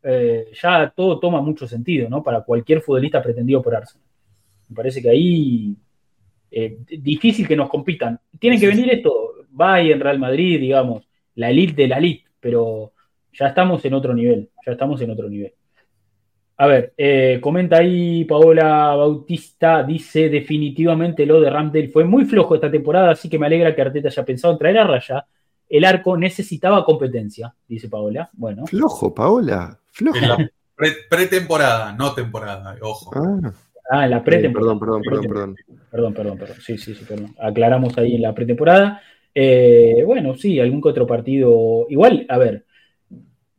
eh, 0.02 0.48
ya 0.62 0.92
todo 0.96 1.20
toma 1.20 1.42
mucho 1.42 1.68
sentido, 1.68 2.10
¿no? 2.10 2.24
Para 2.24 2.42
cualquier 2.42 2.82
futbolista 2.82 3.22
pretendido 3.22 3.62
por 3.62 3.76
Arsenal. 3.76 4.08
Me 4.70 4.76
parece 4.76 5.02
que 5.02 5.10
ahí 5.10 5.76
difícil 7.00 7.46
que 7.46 7.56
nos 7.56 7.68
compitan. 7.68 8.18
Tienen 8.40 8.58
que 8.58 8.68
venir 8.68 8.90
esto, 8.90 9.46
Bayern, 9.50 10.00
Real 10.00 10.20
Madrid, 10.20 10.58
digamos, 10.58 11.06
la 11.36 11.50
elite 11.50 11.74
de 11.74 11.88
la 11.90 11.98
elite, 11.98 12.24
pero 12.40 12.94
ya 13.38 13.48
estamos 13.48 13.84
en 13.86 13.94
otro 13.94 14.14
nivel, 14.14 14.50
ya 14.66 14.72
estamos 14.74 15.02
en 15.02 15.12
otro 15.12 15.30
nivel. 15.30 15.54
A 16.58 16.68
ver, 16.68 16.94
eh, 16.98 17.40
comenta 17.42 17.78
ahí 17.78 18.24
Paola 18.24 18.96
Bautista, 18.96 19.84
dice 19.84 20.30
definitivamente 20.30 21.26
lo 21.26 21.42
de 21.42 21.50
Ramsdale 21.50 21.90
fue 21.90 22.06
muy 22.06 22.24
flojo 22.26 22.56
esta 22.56 22.72
temporada, 22.72 23.12
así 23.12 23.28
que 23.30 23.38
me 23.38 23.46
alegra 23.48 23.76
que 23.76 23.82
Arteta 23.82 24.08
haya 24.08 24.24
pensado 24.24 24.54
en 24.54 24.60
traer 24.60 24.78
a 24.78 24.88
Raya 24.88 25.26
el 25.68 25.84
arco 25.84 26.16
necesitaba 26.16 26.86
competencia, 26.86 27.54
dice 27.68 27.90
Paola. 27.90 28.30
Bueno. 28.34 28.66
Flojo, 28.68 29.14
Paola. 29.14 29.78
Flojo. 29.92 30.18
En 30.18 30.30
la 30.30 30.38
pre- 30.76 30.94
pretemporada, 31.10 31.92
no 31.94 32.14
temporada, 32.14 32.76
ojo. 32.82 33.12
Ah, 33.16 33.52
Ah, 33.90 34.06
en 34.06 34.12
la 34.12 34.18
eh, 34.18 34.22
pretemporada. 34.24 34.80
perdón, 34.80 35.02
perdón, 35.02 35.02
perdón, 35.04 35.28
perdón. 35.28 35.56
Perdón, 35.92 36.14
perdón, 36.14 36.38
perdón. 36.40 36.58
Sí, 36.60 36.78
sí, 36.78 36.96
sí, 36.96 37.06
perdón. 37.06 37.36
Aclaramos 37.40 37.96
ahí 38.00 38.16
en 38.16 38.22
la 38.24 38.34
pretemporada. 38.34 39.02
Eh, 39.34 40.02
bueno, 40.06 40.36
sí, 40.36 40.60
algún 40.60 40.82
que 40.82 40.90
otro 40.90 41.06
partido. 41.06 41.86
Igual, 41.90 42.26
a 42.30 42.38
ver, 42.40 42.65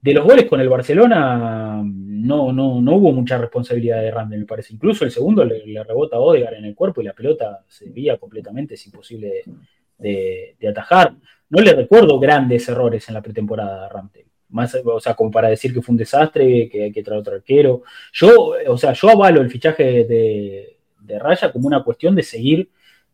de 0.06 0.14
los 0.14 0.24
goles 0.24 0.44
con 0.46 0.60
el 0.60 0.68
Barcelona 0.68 1.82
no, 1.84 2.52
no, 2.52 2.80
no 2.80 2.94
hubo 2.94 3.12
mucha 3.12 3.38
responsabilidad 3.38 4.00
de 4.00 4.10
Randall, 4.12 4.38
me 4.38 4.46
parece. 4.46 4.72
Incluso 4.72 5.04
el 5.04 5.10
segundo 5.10 5.44
le, 5.44 5.82
rebota 5.82 6.16
a 6.16 6.20
Odegaard 6.20 6.54
en 6.54 6.64
el 6.64 6.76
cuerpo 6.76 7.00
y 7.00 7.04
la 7.04 7.12
pelota 7.12 7.64
se 7.66 7.90
veía 7.90 8.16
completamente, 8.16 8.74
es 8.74 8.86
imposible 8.86 9.42
de, 9.98 10.56
atajar. 10.68 11.14
No 11.50 11.60
le 11.60 11.72
recuerdo 11.72 12.20
grandes 12.20 12.68
errores 12.68 13.08
en 13.08 13.14
la 13.14 13.22
pretemporada 13.22 13.86
a 13.86 13.88
Ramsey. 13.88 14.24
Más, 14.50 14.76
o 14.84 15.00
sea, 15.00 15.14
como 15.14 15.32
para 15.32 15.48
decir 15.48 15.74
que 15.74 15.82
fue 15.82 15.92
un 15.92 15.98
desastre, 15.98 16.68
que 16.68 16.84
hay 16.84 16.92
que 16.92 17.02
traer 17.02 17.20
otro 17.20 17.34
arquero. 17.34 17.82
Yo, 18.12 18.54
o 18.68 18.78
sea, 18.78 18.92
yo 18.92 19.10
avalo 19.10 19.40
el 19.40 19.50
fichaje 19.50 20.04
de, 20.04 20.72
Raya 21.18 21.50
como 21.50 21.66
una 21.66 21.82
cuestión 21.82 22.14
de 22.14 22.22
seguir 22.22 22.68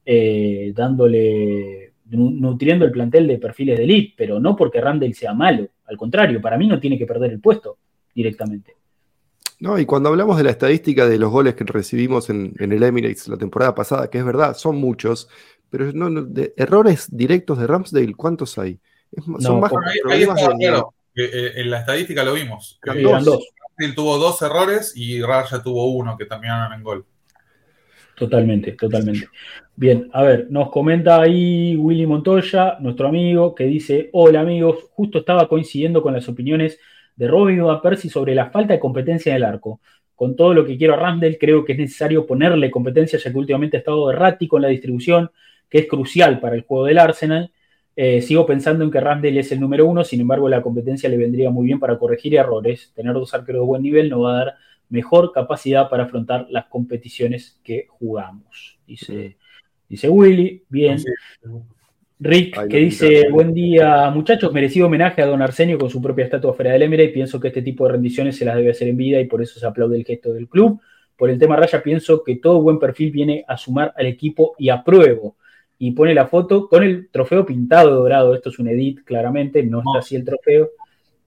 eh, 0.05 0.73
dándole, 0.74 1.93
nu- 2.10 2.31
nutriendo 2.31 2.85
el 2.85 2.90
plantel 2.90 3.27
de 3.27 3.39
perfiles 3.39 3.78
de 3.78 3.85
elite, 3.85 4.14
pero 4.16 4.39
no 4.40 4.56
porque 4.56 4.81
Randall 4.81 5.14
sea 5.14 5.32
malo. 5.32 5.69
Al 5.93 5.98
contrario, 5.98 6.40
para 6.40 6.56
mí 6.56 6.66
no 6.66 6.81
tiene 6.81 6.98
que 6.98 7.05
perder 7.06 7.31
el 7.32 7.40
puesto 7.40 7.77
directamente. 8.14 8.74
No, 9.60 9.78
y 9.78 9.86
cuando 9.86 10.09
hablamos 10.09 10.36
de 10.39 10.43
la 10.44 10.51
estadística 10.51 11.06
de 11.06 11.19
los 11.19 11.31
goles 11.31 11.55
que 11.55 11.62
recibimos 11.64 12.31
en, 12.31 12.52
en 12.59 12.73
el 12.73 12.82
Emirates 12.82 13.28
la 13.28 13.36
temporada 13.36 13.74
pasada, 13.74 14.09
que 14.10 14.19
es 14.19 14.24
verdad, 14.24 14.56
son 14.56 14.77
muchos, 14.77 15.28
pero 15.70 15.93
no, 15.93 16.10
no, 16.10 16.23
de 16.23 16.52
errores 16.56 17.06
directos 17.14 17.59
de 17.59 17.66
Ramsdale, 17.66 18.14
¿cuántos 18.14 18.59
hay? 18.59 18.81
Es- 19.12 19.24
son 19.39 19.60
más. 19.60 19.70
Ahí, 19.73 19.78
ahí 19.93 20.01
problemas 20.02 20.39
estaba 20.40 20.56
de- 20.59 20.66
claro. 20.66 20.94
que, 21.14 21.24
eh, 21.24 21.52
en 21.60 21.70
la 21.70 21.78
estadística 21.81 22.24
lo 22.24 22.32
vimos. 22.35 22.81
Eh, 22.86 22.90
Sí, 22.97 23.02
dos. 23.02 23.47
Él 23.78 23.94
tuvo 23.94 24.19
dos 24.19 24.40
errores 24.43 24.93
y 24.97 25.23
Raya 25.23 25.62
tuvo 25.62 25.93
uno 25.93 26.16
que 26.16 26.24
terminaron 26.27 26.73
en 26.73 26.82
gol. 26.82 27.05
Totalmente, 28.16 28.73
totalmente. 28.73 29.28
Bien, 29.74 30.11
a 30.12 30.23
ver, 30.23 30.49
nos 30.51 30.70
comenta 30.70 31.20
ahí 31.20 31.77
Willy 31.77 32.07
Montoya, 32.07 32.77
nuestro 32.81 33.09
amigo, 33.09 33.55
que 33.55 33.65
dice, 33.65 34.11
hola 34.12 34.40
amigos, 34.40 34.85
justo 34.93 35.20
estaba 35.20 35.49
coincidiendo 35.49 36.03
con 36.03 36.12
las 36.12 36.28
opiniones 36.28 36.78
de 37.16 37.27
Robin 37.27 37.65
Van 37.65 37.81
Persie 37.81 38.11
sobre 38.11 38.35
la 38.35 38.51
falta 38.51 38.74
de 38.74 38.81
competencia 38.81 39.31
en 39.31 39.36
el 39.36 39.44
arco. 39.44 39.81
Con 40.15 40.36
todo 40.36 40.53
lo 40.53 40.66
que 40.66 40.77
quiero 40.77 40.94
a 40.94 40.99
Randall, 40.99 41.39
creo 41.40 41.65
que 41.65 41.73
es 41.73 41.78
necesario 41.78 42.27
ponerle 42.27 42.70
competencia, 42.70 43.19
ya 43.19 43.32
que 43.32 43.39
últimamente 43.39 43.78
ha 43.78 43.81
estado 43.81 44.11
errático 44.11 44.57
en 44.57 44.62
la 44.62 44.69
distribución, 44.69 45.31
que 45.70 45.78
es 45.78 45.89
crucial 45.89 46.39
para 46.39 46.55
el 46.55 46.62
juego 46.62 46.85
del 46.85 46.99
Arsenal. 46.99 47.51
Eh, 47.97 48.20
sigo 48.20 48.44
pensando 48.47 48.85
en 48.85 48.90
que 48.90 49.01
Randall 49.01 49.39
es 49.39 49.53
el 49.53 49.61
número 49.61 49.86
uno, 49.86 50.05
sin 50.05 50.20
embargo 50.20 50.49
la 50.51 50.62
competencia 50.62 51.09
le 51.09 51.16
vendría 51.16 51.51
muy 51.51 51.66
bien 51.66 51.81
para 51.81 51.99
corregir 51.99 52.35
errores. 52.35 52.93
Tener 52.94 53.15
dos 53.15 53.32
arqueros 53.32 53.62
de 53.62 53.66
buen 53.66 53.82
nivel 53.82 54.11
no 54.11 54.20
va 54.20 54.35
a 54.35 54.44
dar 54.44 54.55
mejor 54.90 55.32
capacidad 55.32 55.89
para 55.89 56.05
afrontar 56.05 56.47
las 56.51 56.66
competiciones 56.66 57.59
que 57.65 57.86
jugamos. 57.89 58.78
Dice, 58.86 59.39
dice 59.93 60.09
Willy, 60.09 60.64
bien. 60.70 60.98
Sí. 60.98 61.06
Rick, 62.19 62.69
que 62.69 62.78
dice, 62.78 63.28
buen 63.31 63.52
día 63.52 64.09
muchachos, 64.10 64.51
merecido 64.52 64.86
homenaje 64.86 65.20
a 65.20 65.27
don 65.27 65.43
Arsenio 65.43 65.77
con 65.77 65.90
su 65.90 66.01
propia 66.01 66.24
estatua 66.24 66.55
fuera 66.55 66.73
del 66.73 66.82
Emirate, 66.82 67.10
pienso 67.10 67.39
que 67.39 67.48
este 67.48 67.60
tipo 67.60 67.85
de 67.85 67.93
rendiciones 67.93 68.36
se 68.36 68.47
las 68.47 68.56
debe 68.56 68.70
hacer 68.70 68.89
en 68.89 68.97
vida 68.97 69.20
y 69.20 69.27
por 69.27 69.43
eso 69.43 69.60
se 69.60 69.66
aplaude 69.66 69.97
el 69.98 70.06
gesto 70.06 70.32
del 70.32 70.48
club. 70.48 70.81
Por 71.14 71.28
el 71.28 71.39
tema 71.39 71.56
Raya 71.56 71.82
pienso 71.82 72.23
que 72.24 72.36
todo 72.36 72.62
buen 72.62 72.78
perfil 72.78 73.10
viene 73.10 73.44
a 73.47 73.59
sumar 73.59 73.93
al 73.97 74.06
equipo 74.06 74.55
y 74.56 74.70
apruebo. 74.70 75.36
Y 75.78 75.90
pone 75.90 76.14
la 76.14 76.27
foto 76.27 76.69
con 76.69 76.82
el 76.85 77.10
trofeo 77.10 77.44
pintado 77.44 77.97
dorado, 77.97 78.35
esto 78.35 78.48
es 78.48 78.59
un 78.59 78.69
edit 78.69 79.05
claramente, 79.05 79.62
no 79.62 79.81
está 79.81 79.98
así 79.98 80.16
el 80.16 80.24
trofeo. 80.24 80.70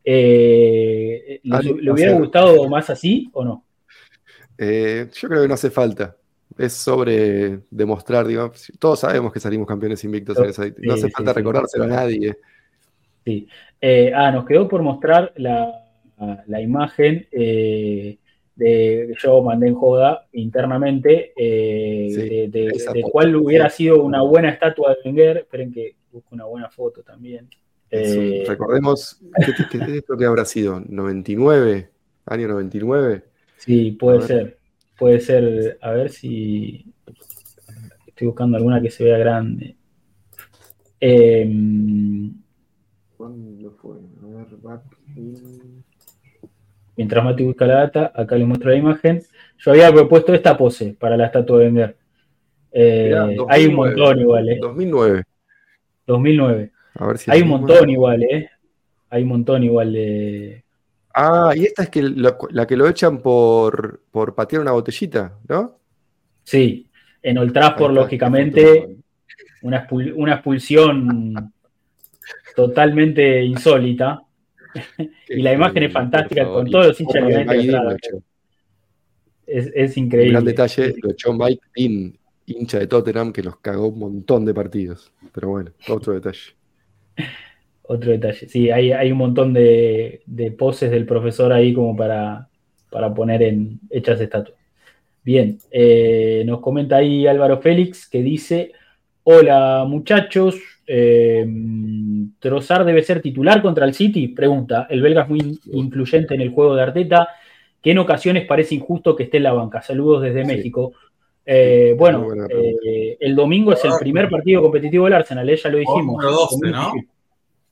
Eh, 0.04 1.40
¿le, 1.44 1.56
Ah, 1.56 1.62
le 1.62 1.92
hubiera 1.92 2.18
gustado 2.18 2.68
más 2.68 2.90
así 2.90 3.30
o 3.34 3.44
no? 3.44 3.66
Eh, 4.58 5.08
yo 5.14 5.28
creo 5.28 5.42
que 5.44 5.48
no 5.50 5.54
hace 5.54 5.70
falta. 5.70 6.16
Es 6.58 6.74
sobre 6.74 7.60
demostrar, 7.70 8.26
digamos, 8.26 8.72
todos 8.80 9.00
sabemos 9.02 9.34
que 9.34 9.40
salimos 9.42 9.68
campeones 9.68 10.04
invictos 10.06 10.38
en 10.40 10.46
esa. 10.46 10.66
No 10.78 10.94
hace 10.94 11.08
Sí, 11.08 11.12
falta 11.12 11.32
sí, 11.32 11.34
sí. 11.34 11.40
recordárselo 11.40 11.84
a 11.84 11.88
nadie. 11.88 12.38
Sí. 13.26 13.48
Eh, 13.82 14.12
ah, 14.16 14.32
nos 14.32 14.46
quedó 14.46 14.68
por 14.68 14.82
mostrar 14.82 15.34
la, 15.36 15.84
la 16.48 16.62
imagen 16.62 17.28
eh, 17.32 18.18
de 18.56 19.08
que 19.10 19.16
yo 19.18 19.42
mandé 19.42 19.68
en 19.68 19.76
joda 19.76 20.28
internamente, 20.32 21.34
eh, 21.36 22.08
Sí, 22.10 22.48
de, 22.48 23.02
cuál 23.12 23.36
hubiera 23.36 23.70
sido 23.70 24.02
una 24.02 24.22
buena 24.22 24.50
estatua 24.50 24.92
de 24.96 24.98
Wenger. 25.10 25.38
Esperen 25.38 25.74
que 25.74 25.96
busco 26.12 26.30
una 26.36 26.46
buena 26.46 26.70
foto 26.70 27.04
también. 27.04 27.50
Eh, 27.92 28.44
recordemos, 28.48 29.20
¿qué, 29.46 29.80
qué- 29.80 29.98
esto 29.98 30.18
que 30.18 30.26
habrá 30.26 30.46
sido? 30.46 30.80
¿99? 30.80 31.90
¿Año 32.26 32.48
99? 32.48 33.24
sí, 33.58 33.92
puede 33.92 34.22
ser. 34.22 34.58
Puede 34.98 35.20
ser, 35.20 35.78
a 35.82 35.92
ver 35.92 36.10
si 36.10 36.86
estoy 38.08 38.28
buscando 38.28 38.58
alguna 38.58 38.82
que 38.82 38.90
se 38.90 39.04
vea 39.04 39.18
grande. 39.18 39.76
Eh, 41.00 41.50
¿Cuándo 43.18 43.72
fue? 43.72 43.98
A 44.24 44.26
ver, 44.28 44.48
back 44.62 44.82
in- 45.16 45.84
mientras 46.96 47.24
Mati 47.24 47.44
busca 47.44 47.66
la 47.68 47.76
data, 47.76 48.12
acá 48.16 48.38
les 48.38 48.48
muestro 48.48 48.70
la 48.72 48.78
imagen. 48.78 49.22
Yo 49.58 49.72
había 49.72 49.92
propuesto 49.92 50.34
esta 50.34 50.58
pose 50.58 50.96
para 51.00 51.18
la 51.18 51.26
estatua 51.26 51.60
de 51.60 51.66
Wenger. 51.66 51.98
Eh, 52.72 53.06
Mirá, 53.10 53.24
hay 53.50 53.66
un 53.68 53.76
2009. 53.76 53.76
montón 53.76 54.20
igual, 54.20 54.50
¿eh? 54.50 54.58
2009. 54.62 55.24
2009. 56.08 56.72
A 56.96 57.08
ver 57.08 57.18
si 57.18 57.32
Hay 57.32 57.42
un 57.42 57.50
2009. 57.50 57.60
montón 57.74 57.90
igual, 57.90 58.24
¿eh? 58.24 58.50
Hay 59.10 59.24
un 59.24 59.30
montón 59.30 59.64
igual 59.64 59.94
de... 59.94 60.65
Ah, 61.18 61.54
y 61.56 61.64
esta 61.64 61.84
es 61.84 61.90
que 61.90 62.02
la, 62.04 62.38
la 62.52 62.68
que 62.68 62.76
lo 62.76 62.88
echan 62.90 63.22
por, 63.22 64.02
por 64.12 64.36
patear 64.36 64.62
una 64.62 64.74
botellita, 64.74 65.40
¿no? 65.48 65.80
Sí, 66.44 66.90
en 67.22 67.38
Old 67.38 67.54
Trafford, 67.54 67.92
está, 67.92 68.02
lógicamente, 68.02 68.98
una, 69.62 69.88
expul- 69.88 70.14
una 70.16 70.34
expulsión 70.34 71.54
totalmente 72.56 73.44
insólita. 73.44 74.22
Y 75.30 75.42
la 75.42 75.54
imagen 75.54 75.84
es 75.84 75.94
fantástica, 75.94 76.46
con 76.46 76.70
todos 76.70 76.88
los 76.88 77.00
hinchas 77.02 77.26
de. 77.26 78.22
Es, 79.48 79.72
es 79.74 79.96
Un 79.98 80.04
increíble. 80.04 80.32
gran 80.34 80.44
detalle, 80.44 80.94
lo 81.02 81.12
echó 81.12 81.34
Mike 81.34 81.62
Dean, 81.74 82.18
hincha 82.46 82.80
de 82.80 82.88
Tottenham, 82.88 83.32
que 83.32 83.42
nos 83.42 83.58
cagó 83.60 83.88
un 83.88 84.00
montón 84.00 84.44
de 84.44 84.54
partidos. 84.54 85.14
Pero 85.32 85.50
bueno, 85.50 85.72
otro 85.88 86.14
detalle. 86.14 86.56
Otro 87.88 88.12
detalle. 88.12 88.48
Sí, 88.48 88.72
hay, 88.72 88.92
hay 88.92 89.12
un 89.12 89.18
montón 89.18 89.54
de, 89.54 90.22
de 90.26 90.52
poses 90.52 90.90
del 90.92 91.06
profesor 91.06 91.54
ahí 91.54 91.74
como 91.74 91.96
para, 91.96 92.48
para 92.90 93.14
poner 93.14 93.44
en 93.44 93.80
hechas 93.90 94.20
estatuas. 94.20 94.58
Bien, 95.24 95.58
eh, 95.72 96.44
nos 96.46 96.60
comenta 96.62 96.98
ahí 96.98 97.28
Álvaro 97.28 97.60
Félix 97.60 98.08
que 98.10 98.22
dice: 98.22 98.72
Hola 99.24 99.86
muchachos, 99.88 100.56
eh, 100.88 101.46
Trossard 102.40 102.86
debe 102.86 103.02
ser 103.04 103.22
titular 103.22 103.62
contra 103.62 103.86
el 103.86 103.94
City. 103.94 104.28
Pregunta: 104.30 104.88
El 104.90 105.02
belga 105.02 105.24
es 105.24 105.30
muy 105.30 105.60
influyente 105.72 106.36
en 106.36 106.42
el 106.42 106.50
juego 106.50 106.76
de 106.76 106.84
Arteta, 106.84 107.28
que 107.82 107.92
en 107.92 108.00
ocasiones 108.00 108.46
parece 108.46 108.76
injusto 108.76 109.16
que 109.16 109.24
esté 109.24 109.38
en 109.38 109.44
la 109.44 109.54
banca. 109.54 109.82
Saludos 109.82 110.24
desde 110.24 110.42
Sí. 110.42 110.48
México. 110.48 110.94
Eh, 111.48 111.96
bueno, 111.98 112.28
eh, 112.50 113.18
el 113.20 113.36
domingo 113.36 113.74
es 113.74 113.84
el 113.86 113.92
primer 114.00 114.30
partido 114.30 114.64
competitivo 114.64 115.06
del 115.06 115.14
Arsenal, 115.14 115.48
eh, 115.48 115.56
ya 115.56 115.70
lo 115.70 115.78
dijimos. 115.78 116.06
número 116.18 116.32
12, 116.32 116.56
Muy 116.58 116.72
¿no? 116.72 116.92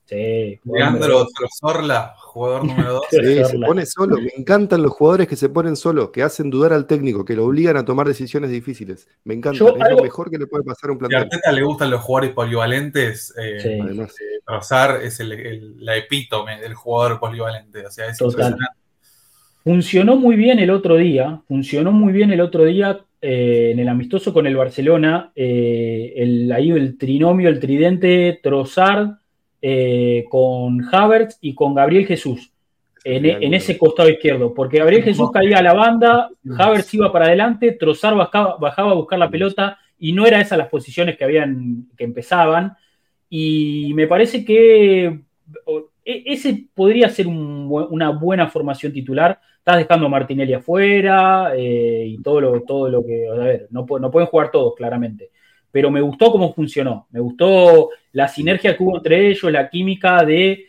Sí, 0.06 0.60
Leandro 0.64 1.26
Trozorla, 1.34 2.14
jugador 2.18 2.64
número 2.66 2.92
2. 2.94 3.02
Sí, 3.10 3.16
se 3.44 3.58
pone 3.58 3.86
solo. 3.86 4.16
Me 4.16 4.30
encantan 4.36 4.82
los 4.82 4.92
jugadores 4.92 5.26
que 5.28 5.36
se 5.36 5.48
ponen 5.48 5.76
solo, 5.76 6.12
que 6.12 6.22
hacen 6.22 6.50
dudar 6.50 6.74
al 6.74 6.86
técnico, 6.86 7.24
que 7.24 7.34
lo 7.36 7.46
obligan 7.46 7.76
a 7.78 7.84
tomar 7.86 8.06
decisiones 8.06 8.50
difíciles. 8.50 9.08
Me 9.24 9.32
encanta. 9.34 9.58
Yo 9.58 9.68
es 9.76 9.80
algo- 9.82 9.98
lo 9.98 10.02
mejor 10.04 10.30
que 10.30 10.36
le 10.38 10.46
puede 10.46 10.62
pasar 10.64 10.90
a 10.90 10.92
un 10.92 10.98
Si 10.98 11.04
a 11.06 11.08
plantel. 11.08 11.28
Arteta 11.32 11.52
le 11.52 11.62
gustan 11.62 11.90
los 11.90 12.02
jugadores 12.02 12.34
polivalentes, 12.34 13.34
eh, 13.40 13.60
Sí. 13.60 13.78
Además, 13.80 14.14
Trossard 14.46 15.02
es 15.02 15.20
el, 15.20 15.32
el- 15.32 15.84
la 15.84 15.96
epítome 15.96 16.60
del 16.60 16.74
jugador 16.74 17.18
polivalente. 17.18 17.86
O 17.86 17.90
sea, 17.90 18.08
es 18.08 18.18
Total. 18.18 18.32
impresionante. 18.50 18.78
Funcionó 19.62 20.16
muy 20.16 20.36
bien 20.36 20.58
el 20.58 20.68
otro 20.70 20.96
día, 20.96 21.40
funcionó 21.48 21.90
muy 21.92 22.12
bien 22.12 22.30
el 22.30 22.42
otro 22.42 22.64
día 22.66 23.00
eh, 23.22 23.70
en 23.72 23.78
el 23.78 23.88
amistoso 23.88 24.34
con 24.34 24.46
el 24.46 24.54
Barcelona, 24.54 25.32
eh, 25.34 26.12
el, 26.16 26.52
ahí 26.52 26.70
el 26.70 26.98
trinomio, 26.98 27.48
el 27.48 27.58
tridente 27.58 28.38
Trossard 28.42 29.12
eh, 29.66 30.26
con 30.28 30.84
Havertz 30.92 31.38
y 31.40 31.54
con 31.54 31.74
Gabriel 31.74 32.04
Jesús 32.04 32.52
en, 33.02 33.24
en 33.24 33.54
ese 33.54 33.78
costado 33.78 34.10
izquierdo, 34.10 34.52
porque 34.52 34.78
Gabriel 34.78 35.02
Jesús 35.02 35.30
caía 35.30 35.58
a 35.58 35.62
la 35.62 35.72
banda, 35.72 36.28
Havertz 36.58 36.92
iba 36.92 37.10
para 37.10 37.26
adelante, 37.26 37.72
Trossard 37.72 38.14
bajaba, 38.14 38.56
bajaba 38.58 38.90
a 38.90 38.94
buscar 38.94 39.18
la 39.18 39.30
pelota 39.30 39.78
y 39.98 40.12
no 40.12 40.26
era 40.26 40.38
esas 40.38 40.58
las 40.58 40.68
posiciones 40.68 41.16
que 41.16 41.24
habían 41.24 41.86
que 41.96 42.04
empezaban 42.04 42.76
y 43.30 43.92
me 43.94 44.06
parece 44.06 44.44
que 44.44 45.20
e- 46.04 46.22
ese 46.26 46.66
podría 46.74 47.08
ser 47.08 47.26
un 47.26 47.66
una 47.90 48.10
buena 48.10 48.48
formación 48.48 48.92
titular. 48.92 49.40
Estás 49.58 49.78
dejando 49.78 50.04
a 50.06 50.10
Martinelli 50.10 50.52
afuera 50.52 51.52
eh, 51.56 52.04
y 52.06 52.22
todo 52.22 52.38
lo, 52.42 52.60
todo 52.64 52.90
lo 52.90 53.02
que. 53.02 53.26
A 53.28 53.34
ver, 53.34 53.68
no, 53.70 53.86
no 53.98 54.10
pueden 54.10 54.28
jugar 54.28 54.50
todos, 54.50 54.74
claramente. 54.76 55.30
pero 55.70 55.90
me 55.90 56.02
gustó 56.02 56.30
cómo 56.30 56.52
funcionó. 56.52 57.06
Me 57.10 57.20
gustó 57.20 57.88
la 58.14 58.28
sinergia 58.28 58.76
que 58.76 58.82
hubo 58.82 58.96
entre 58.96 59.28
ellos, 59.28 59.52
la 59.52 59.68
química 59.68 60.24
de 60.24 60.66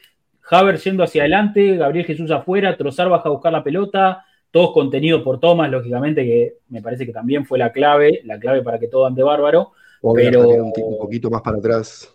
Haber 0.52 0.78
yendo 0.78 1.04
hacia 1.04 1.24
adelante, 1.24 1.76
Gabriel 1.78 2.06
Jesús 2.06 2.30
afuera, 2.30 2.78
Trozar 2.78 3.10
baja 3.10 3.30
a 3.30 3.32
buscar 3.32 3.52
la 3.52 3.64
pelota, 3.64 4.26
todos 4.52 4.74
contenidos 4.74 5.24
por 5.24 5.40
Thomas, 5.40 5.72
lógicamente, 5.72 6.24
que 6.24 6.58
me 6.70 6.82
parece 6.82 7.06
que 7.06 7.12
también 7.12 7.46
fue 7.46 7.58
la 7.58 7.72
clave, 7.72 8.22
la 8.26 8.40
clave 8.40 8.62
para 8.62 8.78
que 8.78 8.88
todo 8.88 9.06
ande 9.06 9.24
bárbaro. 9.24 9.72
pero 10.14 10.48
un, 10.48 10.74
un, 10.76 10.98
poquito 10.98 11.30
más 11.30 11.42
para 11.42 11.58
atrás, 11.58 12.14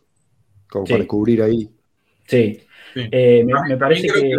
como 0.68 0.84
para 0.84 1.06
cubrir 1.06 1.42
ahí. 1.42 1.68
Sí. 2.26 2.60
Eh, 2.94 3.44
me, 3.44 3.76
parece 3.76 4.08
que... 4.08 4.32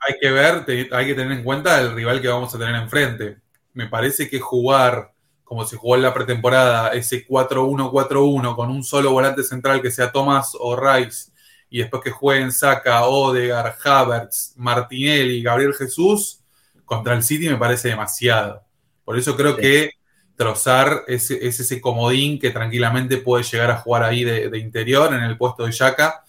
hay 0.00 0.14
que 0.20 0.30
ver, 0.30 0.88
hay 0.92 1.06
que 1.06 1.14
tener 1.14 1.32
en 1.32 1.44
cuenta 1.44 1.80
el 1.80 1.94
rival 1.94 2.20
que 2.20 2.28
vamos 2.28 2.54
a 2.54 2.58
tener 2.58 2.74
enfrente. 2.74 3.36
Me 3.74 3.86
parece 3.86 4.28
que 4.28 4.40
jugar 4.40 5.12
como 5.48 5.64
se 5.64 5.76
jugó 5.76 5.96
en 5.96 6.02
la 6.02 6.12
pretemporada, 6.12 6.90
ese 6.90 7.26
4-1-4-1 7.26 8.54
con 8.54 8.70
un 8.70 8.84
solo 8.84 9.12
volante 9.12 9.42
central 9.42 9.80
que 9.80 9.90
sea 9.90 10.12
Thomas 10.12 10.52
o 10.60 10.76
Rice, 10.76 11.32
y 11.70 11.78
después 11.78 12.02
que 12.02 12.10
jueguen 12.10 12.52
Saka, 12.52 13.06
Odegar, 13.06 13.74
Havertz, 13.82 14.52
Martinelli, 14.56 15.42
Gabriel 15.42 15.72
Jesús, 15.72 16.40
contra 16.84 17.14
el 17.14 17.22
City 17.22 17.48
me 17.48 17.56
parece 17.56 17.88
demasiado. 17.88 18.62
Por 19.06 19.18
eso 19.18 19.36
creo 19.36 19.56
que 19.56 19.92
Trozar 20.36 21.04
es, 21.06 21.30
ese 21.30 21.80
comodín 21.80 22.38
que 22.38 22.50
tranquilamente 22.50 23.16
puede 23.16 23.42
llegar 23.42 23.70
a 23.70 23.78
jugar 23.78 24.04
ahí 24.04 24.24
de, 24.24 24.58
interior 24.58 25.14
en 25.14 25.22
el 25.22 25.38
puesto 25.38 25.64
de 25.64 25.72
Yaka. 25.72 26.24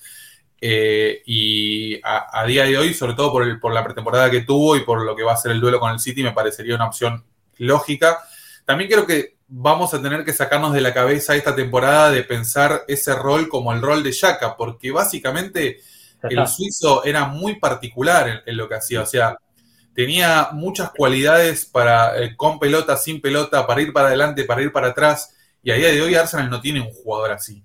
Eh, 0.62 1.22
y 1.26 2.00
a, 2.04 2.46
día 2.46 2.64
de 2.64 2.78
hoy, 2.78 2.94
sobre 2.94 3.16
todo 3.16 3.34
por, 3.34 3.60
por 3.60 3.74
la 3.74 3.84
pretemporada 3.84 4.32
que 4.32 4.42
tuvo 4.42 4.78
y 4.78 4.80
por 4.80 5.04
lo 5.04 5.14
que 5.16 5.24
va 5.24 5.34
a 5.34 5.38
ser 5.38 5.52
el 5.52 5.60
duelo 5.60 5.80
con 5.80 5.92
el 5.92 6.00
City, 6.00 6.24
me 6.24 6.32
parecería 6.32 6.76
una 6.76 6.88
opción 6.88 7.26
lógica 7.58 8.20
también 8.70 8.88
creo 8.88 9.08
que 9.08 9.38
vamos 9.48 9.96
a 9.96 10.00
tener 10.00 10.24
que 10.24 10.32
sacarnos 10.32 10.74
de 10.74 10.82
la 10.82 10.94
cabeza 10.94 11.36
esta 11.36 11.56
temporada 11.56 12.12
de 12.12 12.22
pensar 12.22 12.84
ese 12.88 13.16
rol 13.16 13.50
como 13.50 13.74
el 13.74 13.82
rol 13.82 14.04
de 14.04 14.12
Yaka, 14.12 14.56
porque 14.56 14.92
básicamente 14.92 15.80
el 16.22 16.46
suizo 16.46 17.04
era 17.04 17.26
muy 17.26 17.56
particular 17.56 18.44
en, 18.46 18.56
lo 18.56 18.70
que 18.70 18.76
hacía. 18.76 19.02
O 19.02 19.08
sea, 19.08 19.40
tenía 19.96 20.50
muchas 20.52 20.92
cualidades 20.92 21.66
para 21.66 22.22
eh, 22.22 22.36
con 22.36 22.60
pelota, 22.60 22.96
sin 22.96 23.20
pelota, 23.22 23.66
para 23.66 23.82
ir 23.82 23.92
para 23.92 24.10
adelante, 24.10 24.44
para 24.44 24.62
ir 24.62 24.72
para 24.72 24.90
atrás. 24.90 25.36
Y 25.64 25.72
a 25.72 25.74
día 25.74 25.88
de 25.88 26.04
hoy 26.04 26.14
Arsenal 26.14 26.48
no 26.48 26.62
tiene 26.62 26.82
un 26.82 26.92
jugador 26.92 27.32
así. 27.32 27.64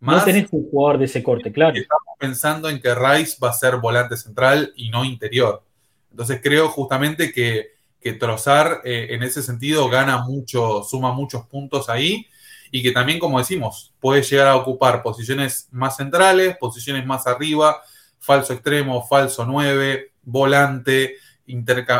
no 0.00 0.22
tenés 0.22 0.48
un 0.50 0.68
jugador 0.68 0.98
de 0.98 1.06
ese 1.06 1.22
corte, 1.22 1.50
claro. 1.50 1.74
Estamos 1.74 2.18
pensando 2.18 2.68
en 2.68 2.78
que 2.78 2.94
Rice 2.94 3.38
va 3.42 3.48
a 3.48 3.54
ser 3.54 3.78
volante 3.78 4.18
central 4.18 4.70
y 4.76 4.90
no 4.90 5.02
interior. 5.02 5.62
Entonces 6.10 6.40
creo 6.42 6.68
justamente 6.68 7.32
que 7.32 7.71
que 8.02 8.12
Trozar 8.12 8.80
eh, 8.84 9.08
en 9.10 9.22
ese 9.22 9.42
sentido 9.42 9.88
gana 9.88 10.18
mucho, 10.18 10.82
suma 10.82 11.12
muchos 11.12 11.46
puntos 11.46 11.88
ahí 11.88 12.26
y 12.70 12.82
que 12.82 12.90
también, 12.90 13.18
como 13.18 13.38
decimos, 13.38 13.92
puede 14.00 14.22
llegar 14.22 14.48
a 14.48 14.56
ocupar 14.56 15.02
posiciones 15.02 15.68
más 15.70 15.96
centrales, 15.96 16.56
posiciones 16.58 17.06
más 17.06 17.26
arriba, 17.26 17.82
falso 18.18 18.54
extremo, 18.54 19.06
falso 19.06 19.44
9, 19.44 20.12
volante, 20.22 21.16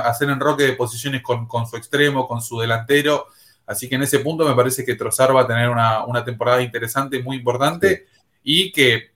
hacer 0.05 0.31
enroque 0.31 0.65
de 0.65 0.73
posiciones 0.73 1.23
con, 1.23 1.67
su 1.67 1.77
extremo, 1.77 2.27
con 2.27 2.41
su 2.41 2.59
delantero. 2.59 3.27
Así 3.67 3.89
que 3.89 3.97
en 3.97 4.03
ese 4.03 4.21
punto 4.21 4.49
me 4.49 4.55
parece 4.55 4.85
que 4.85 4.95
Trozar 4.95 5.37
va 5.37 5.43
a 5.43 5.47
tener 5.47 5.69
una, 5.69 6.05
una 6.07 6.25
temporada 6.25 6.63
interesante, 6.63 7.23
muy 7.23 7.37
importante 7.37 8.07
y 8.43 8.73
que 8.73 9.12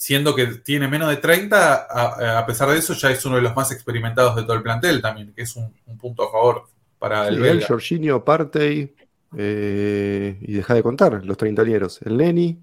siendo 0.00 0.34
que 0.34 0.46
tiene 0.46 0.88
menos 0.88 1.10
de 1.10 1.18
30, 1.18 2.38
a, 2.38 2.46
pesar 2.46 2.70
de 2.70 2.78
eso 2.78 2.94
ya 2.94 3.10
es 3.10 3.22
uno 3.26 3.36
de 3.36 3.42
los 3.42 3.54
más 3.54 3.70
experimentados 3.70 4.34
de 4.34 4.44
todo 4.44 4.54
el 4.54 4.62
plantel 4.62 5.02
también, 5.02 5.34
que 5.34 5.42
es 5.42 5.54
un, 5.56 5.74
punto 5.98 6.26
a 6.26 6.32
favor 6.32 6.64
para 6.98 7.28
el 7.28 7.44
El 7.44 7.62
Jorginho, 7.62 8.24
Partey, 8.24 8.94
eh, 9.36 10.38
y 10.40 10.54
deja 10.54 10.72
de 10.72 10.82
contar 10.82 11.22
los 11.22 11.36
treintañeros. 11.36 12.00
El 12.00 12.16
Lenny. 12.16 12.58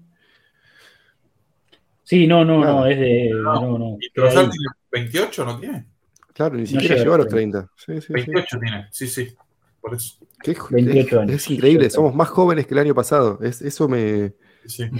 Sí, 2.02 2.26
no, 2.26 2.44
no, 2.44 2.58
no, 2.58 2.86
es 2.86 2.98
de. 2.98 3.30
No, 3.30 3.78
no, 3.78 3.96
¿Y 4.00 4.10
tiene 4.10 4.50
28 4.90 5.44
no 5.44 5.60
tiene? 5.60 5.86
Claro, 6.34 6.56
ni 6.56 6.66
siquiera 6.66 6.96
llegó 6.96 7.14
a 7.14 7.18
los 7.18 7.28
30. 7.28 7.70
Sí, 7.76 8.00
sí, 8.00 8.12
28 8.14 8.58
tiene, 8.58 8.88
sí, 8.90 9.06
sí. 9.06 9.32
Por 9.80 9.94
eso. 9.94 10.16
Qué, 10.42 10.56
28 10.70 11.20
años. 11.20 11.34
Es 11.36 11.50
increíble, 11.50 11.88
somos 11.88 12.16
más 12.16 12.30
jóvenes 12.30 12.66
que 12.66 12.74
el 12.74 12.80
año 12.80 12.96
pasado. 12.96 13.38
Es, 13.42 13.62
eso 13.62 13.88
me. 13.88 14.32
Sí. 14.66 14.90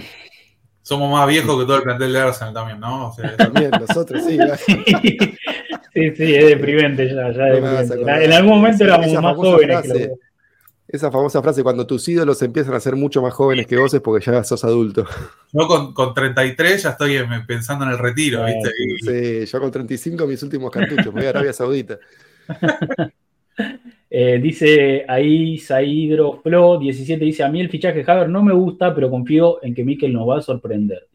Somos 0.89 1.11
más 1.11 1.27
viejos 1.27 1.55
que 1.59 1.65
todo 1.67 1.77
el 1.77 1.83
plantel 1.83 2.11
de 2.11 2.19
Arsenal 2.19 2.51
también, 2.51 2.79
¿no? 2.79 3.13
también, 3.37 3.69
nosotros 3.79 4.23
sí. 4.25 4.39
sí, 5.93 6.15
sí, 6.15 6.35
es 6.35 6.45
deprimente 6.47 7.07
ya. 7.07 7.31
ya 7.31 7.43
deprimente. 7.43 8.25
En 8.25 8.33
algún 8.33 8.55
momento 8.55 8.83
éramos 8.85 9.13
más 9.21 9.35
jóvenes. 9.35 10.09
esa 10.87 11.11
famosa 11.11 11.43
frase, 11.43 11.61
cuando 11.61 11.85
tus 11.85 12.09
ídolos 12.09 12.41
empiezan 12.41 12.73
a 12.73 12.79
ser 12.79 12.95
mucho 12.95 13.21
más 13.21 13.35
jóvenes 13.35 13.67
que 13.67 13.77
vos 13.77 13.93
es 13.93 14.01
porque 14.01 14.25
ya 14.25 14.43
sos 14.43 14.63
adulto. 14.63 15.05
Yo 15.53 15.67
con, 15.67 15.93
con 15.93 16.11
33 16.15 16.81
ya 16.81 16.89
estoy 16.89 17.19
pensando 17.45 17.85
en 17.85 17.91
el 17.91 17.99
retiro, 17.99 18.43
¿viste? 18.45 19.45
Sí, 19.45 19.45
yo 19.45 19.59
con 19.59 19.69
35 19.69 20.25
mis 20.25 20.41
últimos 20.41 20.71
cartuchos, 20.71 21.13
voy 21.13 21.25
a 21.27 21.29
Arabia 21.29 21.53
Saudita. 21.53 21.99
Eh, 24.11 24.39
dice 24.41 25.05
ahí 25.07 25.59
Saidro 25.59 26.41
Flo 26.41 26.79
17, 26.79 27.23
dice, 27.23 27.43
a 27.43 27.49
mí 27.49 27.61
el 27.61 27.69
fichaje 27.69 28.03
de 28.03 28.11
Haber 28.11 28.29
no 28.29 28.41
me 28.41 28.53
gusta, 28.53 28.93
pero 28.95 29.09
confío 29.09 29.63
en 29.63 29.75
que 29.75 29.83
Mikel 29.83 30.13
nos 30.13 30.27
va 30.27 30.39
a 30.39 30.41
sorprender. 30.41 31.07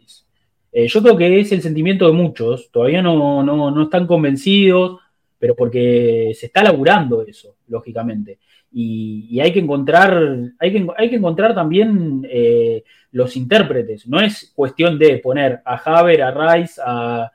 Eh, 0.73 0.89
yo 0.89 1.03
creo 1.03 1.17
que 1.17 1.41
es 1.41 1.53
el 1.53 1.63
sentimiento 1.63 2.07
de 2.07 2.13
muchos, 2.13 2.71
todavía 2.71 3.01
no, 3.01 3.43
no, 3.45 3.83
están 3.83 4.07
convencidos, 4.09 5.01
pero 5.39 5.55
porque 5.55 6.33
se 6.35 6.47
está 6.47 6.65
laburando 6.65 7.23
eso, 7.23 7.57
lógicamente. 7.69 8.39
Y, 8.73 9.39
hay 9.41 9.53
que 9.53 9.61
encontrar, 9.61 10.53
hay 10.59 10.73
que, 10.73 10.87
hay 10.97 11.11
que 11.11 11.17
encontrar 11.17 11.55
también 11.55 12.27
eh, 12.29 12.83
los 13.13 13.37
intérpretes. 13.37 14.09
No 14.09 14.21
es 14.21 14.53
cuestión 14.55 14.99
de 14.99 15.19
poner 15.19 15.61
a 15.65 15.77
Haber, 15.77 16.23
a 16.23 16.57
Rice, 16.57 16.81
a, 16.85 17.31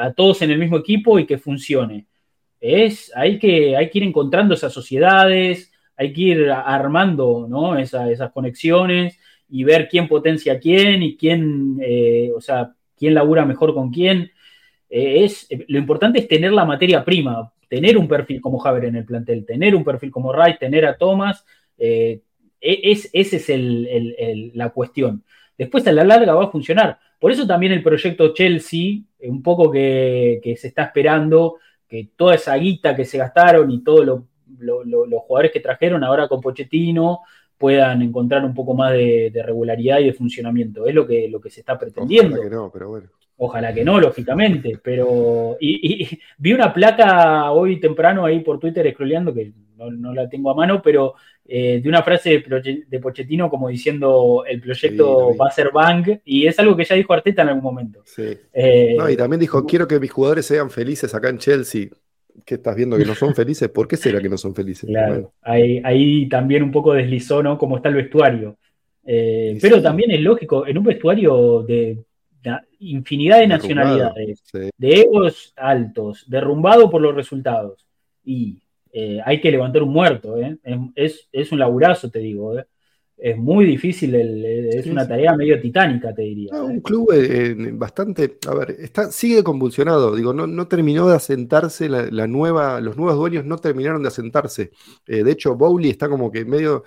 a 0.00 0.12
todos 0.12 0.42
en 0.42 0.50
el 0.50 0.58
mismo 0.58 0.78
equipo 0.78 1.18
y 1.18 1.26
que 1.26 1.38
funcione 1.38 2.06
es, 2.64 3.12
hay 3.14 3.38
que, 3.38 3.76
hay 3.76 3.90
que 3.90 3.98
ir 3.98 4.04
encontrando 4.04 4.54
esas 4.54 4.72
sociedades, 4.72 5.70
hay 5.98 6.14
que 6.14 6.20
ir 6.22 6.50
armando 6.50 7.46
¿no? 7.46 7.76
esas 7.76 8.32
conexiones 8.32 9.18
y 9.50 9.64
ver 9.64 9.86
quién 9.86 10.08
potencia 10.08 10.58
quién 10.58 11.02
y 11.02 11.14
quién, 11.14 11.78
eh, 11.82 12.30
o 12.34 12.40
sea, 12.40 12.72
quién 12.96 13.12
labura 13.12 13.44
mejor 13.44 13.74
con 13.74 13.90
quién. 13.90 14.30
Eh, 14.88 15.24
es, 15.24 15.46
lo 15.68 15.78
importante 15.78 16.20
es 16.20 16.26
tener 16.26 16.52
la 16.52 16.64
materia 16.64 17.04
prima, 17.04 17.52
tener 17.68 17.98
un 17.98 18.08
perfil 18.08 18.40
como 18.40 18.58
Javier 18.58 18.86
en 18.86 18.96
el 18.96 19.04
plantel, 19.04 19.44
tener 19.44 19.74
un 19.74 19.84
perfil 19.84 20.10
como 20.10 20.32
Wright, 20.32 20.58
tener 20.58 20.86
a 20.86 20.96
Thomas, 20.96 21.44
eh, 21.76 22.22
e, 22.62 22.80
es, 22.82 23.10
esa 23.12 23.36
es 23.36 24.54
la 24.54 24.70
cuestión. 24.70 25.22
Después 25.58 25.86
a 25.86 25.92
la 25.92 26.02
larga 26.02 26.32
va 26.32 26.44
a 26.44 26.50
funcionar. 26.50 26.98
Por 27.20 27.30
eso 27.30 27.46
también 27.46 27.72
el 27.72 27.82
proyecto 27.82 28.32
Chelsea, 28.32 29.00
un 29.20 29.42
poco 29.42 29.70
que 29.70 30.56
se 30.58 30.68
está 30.68 30.84
esperando, 30.84 31.58
que 31.94 32.08
toda 32.16 32.34
esa 32.34 32.56
guita 32.56 32.96
que 32.96 33.04
se 33.04 33.18
gastaron 33.18 33.70
y 33.70 33.84
todos 33.84 34.04
los 34.04 35.22
jugadores 35.22 35.52
que 35.52 35.60
trajeron 35.60 36.02
ahora 36.02 36.26
con 36.26 36.40
Pochettino 36.40 37.20
puedan 37.56 38.02
encontrar 38.02 38.44
un 38.44 38.52
poco 38.52 38.74
más 38.74 38.92
de, 38.92 39.30
regularidad 39.44 40.00
y 40.00 40.06
de 40.06 40.12
funcionamiento. 40.12 40.88
Es 40.88 40.94
lo 40.94 41.06
que, 41.06 41.28
lo 41.28 41.40
que 41.40 41.50
se 41.50 41.60
está 41.60 41.78
pretendiendo. 41.78 42.40
Que 42.40 42.50
no, 42.50 42.68
pero 42.72 42.88
bueno. 42.88 43.10
Ojalá 43.36 43.74
que 43.74 43.84
no, 43.84 43.98
lógicamente, 44.00 44.78
pero 44.82 45.56
y, 45.60 46.18
vi 46.38 46.52
una 46.52 46.72
placa 46.72 47.50
hoy 47.50 47.80
temprano 47.80 48.24
ahí 48.24 48.40
por 48.40 48.60
Twitter 48.60 48.88
scrolleando, 48.92 49.34
que 49.34 49.52
no, 49.76 50.14
la 50.14 50.28
tengo 50.28 50.50
a 50.50 50.54
mano, 50.54 50.80
pero 50.80 51.14
eh, 51.44 51.80
de 51.82 51.88
una 51.88 52.02
frase 52.04 52.44
de, 52.88 53.00
Pochettino 53.00 53.50
como 53.50 53.68
diciendo 53.68 54.44
el 54.46 54.60
proyecto 54.60 55.36
va 55.36 55.48
a 55.48 55.50
ser 55.50 55.70
bang, 55.72 56.20
y 56.24 56.46
es 56.46 56.56
algo 56.60 56.76
que 56.76 56.84
ya 56.84 56.94
dijo 56.94 57.12
Arteta 57.12 57.42
en 57.42 57.48
algún 57.48 57.64
momento. 57.64 58.02
Sí. 58.04 58.38
Eh, 58.52 58.96
y 59.10 59.16
también 59.16 59.40
dijo, 59.40 59.66
quiero 59.66 59.88
que 59.88 59.98
mis 59.98 60.12
jugadores 60.12 60.46
sean 60.46 60.70
felices 60.70 61.12
acá 61.12 61.28
en 61.28 61.38
Chelsea. 61.38 61.88
¿Qué 62.44 62.54
estás 62.56 62.76
viendo 62.76 62.96
que 62.96 63.04
no 63.04 63.14
son 63.14 63.34
felices? 63.34 63.68
¿Por 63.68 63.88
qué 63.88 63.96
será 63.96 64.20
que 64.20 64.28
no 64.28 64.38
son 64.38 64.54
felices? 64.54 64.88
Claro, 64.88 65.32
ahí, 65.42 66.28
también 66.28 66.62
un 66.62 66.72
poco 66.72 66.92
deslizó, 66.92 67.42
¿no? 67.42 67.58
Cómo 67.58 67.76
está 67.76 67.88
el 67.88 67.96
vestuario. 67.96 68.58
Eh, 69.04 69.58
pero 69.60 69.82
también 69.82 70.10
es 70.10 70.20
lógico, 70.20 70.66
en 70.66 70.78
un 70.78 70.84
vestuario 70.84 71.62
de 71.62 71.98
infinidad 72.80 73.38
de 73.38 73.46
nacionalidades, 73.46 74.42
de 74.52 75.00
egos 75.00 75.52
altos, 75.56 76.24
derrumbado 76.28 76.90
por 76.90 77.00
los 77.00 77.14
resultados. 77.14 77.86
Y 78.24 78.62
eh, 78.96 79.20
hay 79.24 79.40
que 79.40 79.50
levantar 79.50 79.82
un 79.82 79.92
muerto, 79.92 80.38
¿eh? 80.38 80.56
es, 80.94 81.52
un 81.52 81.58
laburazo, 81.58 82.10
te 82.10 82.20
digo. 82.20 82.56
¿eh? 82.56 82.64
Es 83.16 83.36
muy 83.36 83.64
difícil, 83.64 84.14
es 84.14 84.86
una 84.86 85.06
tarea 85.06 85.34
medio 85.34 85.60
titánica, 85.60 86.14
te 86.14 86.22
diría. 86.22 86.62
un 86.62 86.80
club 86.80 87.08
bastante, 87.72 88.38
a 88.48 88.54
ver, 88.54 88.76
está, 88.78 89.10
sigue 89.10 89.42
convulsionado, 89.42 90.14
digo, 90.14 90.32
no, 90.32 90.46
no 90.46 90.68
terminó 90.68 91.08
de 91.08 91.16
asentarse 91.16 91.88
la, 91.88 92.26
nueva, 92.28 92.80
los 92.80 92.96
nuevos 92.96 93.16
dueños 93.16 93.44
no 93.44 93.58
terminaron 93.58 94.02
de 94.02 94.08
asentarse. 94.08 94.70
de 95.06 95.30
hecho, 95.30 95.56
Bowley 95.56 95.90
está 95.90 96.08
como 96.08 96.30
que 96.30 96.44
medio, 96.44 96.84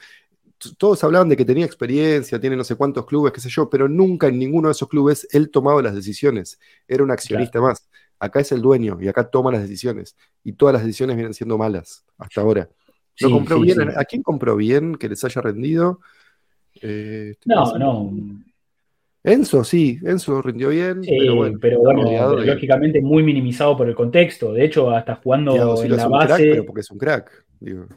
todos 0.78 1.04
hablaban 1.04 1.30
de 1.30 1.38
que 1.38 1.46
tenía 1.46 1.66
experiencia, 1.66 2.40
tiene 2.40 2.56
no 2.56 2.64
sé 2.64 2.76
cuántos 2.76 3.06
clubes, 3.06 3.32
qué 3.34 3.40
sé 3.42 3.50
yo, 3.50 3.70
pero 3.70 3.88
nunca 3.88 4.28
en 4.28 4.40
ninguno 4.40 4.68
de 4.68 4.72
esos 4.74 4.88
clubes 4.88 5.28
él 5.32 5.50
tomaba 5.52 5.82
las 5.82 5.96
decisiones, 5.96 6.60
era 6.88 7.04
un 7.04 7.12
accionista 7.12 7.62
más. 7.62 7.88
Acá 8.20 8.40
es 8.40 8.52
el 8.52 8.62
dueño 8.62 8.98
y 9.00 9.08
acá 9.08 9.30
toma 9.30 9.52
las 9.52 9.62
decisiones. 9.62 10.16
Y 10.44 10.54
todas 10.54 10.74
las 10.74 10.84
decisiones 10.84 11.16
vienen 11.16 11.34
siendo 11.36 11.58
malas 11.58 12.04
hasta 12.18 12.42
ahora. 12.42 12.68
compró 13.22 13.60
bien, 13.60 13.92
¿A 13.96 14.04
quién 14.06 14.24
compró 14.24 14.56
bien 14.56 14.96
que 14.96 15.08
les 15.10 15.24
haya 15.24 15.42
rendido? 15.42 16.00
Eh, 16.82 17.30
estoy 17.32 17.54
No, 17.56 17.64
pensando. 17.64 17.86
no. 17.86 18.44
Enzo, 19.24 19.64
sí, 19.64 20.00
Enzo 20.04 20.42
rindió 20.42 20.70
bien, 20.70 21.04
Sí, 21.04 21.18
pero 21.20 21.36
bueno, 21.36 21.60
pero 21.60 22.40
lógicamente 22.40 23.02
muy 23.02 23.24
minimizado 23.24 23.76
por 23.76 23.90
el 23.90 23.94
contexto. 23.96 24.54
De 24.54 24.64
hecho, 24.64 24.90
hasta 24.90 25.16
jugando 25.16 25.54
en 25.84 25.92
la 25.92 26.08
crack, 26.08 26.30
base. 26.30 26.44
pero 26.52 26.66
porque 26.66 26.82
es 26.82 26.92
un 26.92 26.98
crack. 26.98 27.46
Digo. 27.60 27.88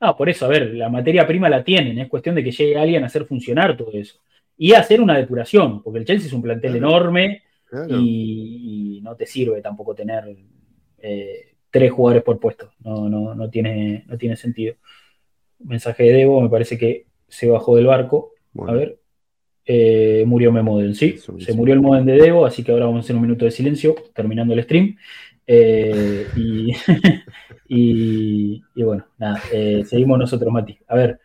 Ah, 0.00 0.16
por 0.16 0.28
eso, 0.28 0.44
a 0.44 0.48
ver, 0.48 0.74
la 0.74 0.88
materia 0.88 1.26
prima 1.26 1.48
la 1.48 1.64
tienen, 1.64 1.98
es 1.98 2.08
cuestión 2.08 2.34
de 2.34 2.44
que 2.44 2.50
llegue 2.52 2.76
alguien 2.76 3.02
a 3.02 3.06
hacer 3.06 3.24
funcionar 3.24 3.76
todo 3.76 3.90
eso. 3.92 4.18
Y 4.58 4.72
hacer 4.72 5.00
una 5.00 5.16
depuración, 5.16 5.82
porque 5.82 5.98
el 6.00 6.04
Chelsea 6.04 6.26
es 6.28 6.32
un 6.32 6.42
plantel 6.42 6.72
Claro. 6.72 6.86
enorme 6.88 7.42
Claro. 7.68 7.98
y, 8.00 8.98
y 8.98 9.00
no 9.02 9.16
te 9.16 9.26
sirve 9.26 9.60
tampoco 9.60 9.94
tener 9.94 10.24
eh, 10.98 11.54
tres 11.70 11.90
jugadores 11.92 12.22
por 12.22 12.38
puesto. 12.38 12.72
No, 12.84 13.08
no, 13.08 13.34
no, 13.34 13.50
tiene, 13.50 14.04
no 14.06 14.16
tiene 14.16 14.36
sentido. 14.36 14.74
Mensaje 15.60 16.04
de 16.04 16.12
Debo, 16.12 16.40
me 16.40 16.48
parece 16.50 16.76
que 16.78 17.06
se 17.28 17.48
bajó 17.48 17.76
del 17.76 17.86
barco. 17.86 18.32
Bueno, 18.52 18.72
A 18.72 18.76
ver. 18.76 18.98
Eh, 19.68 20.22
murió 20.26 20.52
Memodel, 20.52 20.94
sí. 20.94 21.14
Eso, 21.16 21.38
Se 21.40 21.50
sí. 21.52 21.56
murió 21.56 21.74
el 21.74 21.80
modem 21.80 22.04
de 22.04 22.12
Debo, 22.16 22.46
así 22.46 22.62
que 22.62 22.70
ahora 22.70 22.84
vamos 22.86 22.98
a 22.98 23.04
hacer 23.04 23.16
un 23.16 23.22
minuto 23.22 23.44
de 23.44 23.50
silencio, 23.50 23.96
terminando 24.14 24.54
el 24.54 24.62
stream. 24.62 24.96
Eh, 25.46 26.26
y, 26.36 26.70
y, 27.68 28.62
bueno, 28.76 29.06
nada, 29.18 29.40
eh, 29.52 29.84
seguimos 29.84 30.18
nosotros, 30.18 30.52
Mati. 30.52 30.78
A 30.88 30.94
ver, 30.94 31.20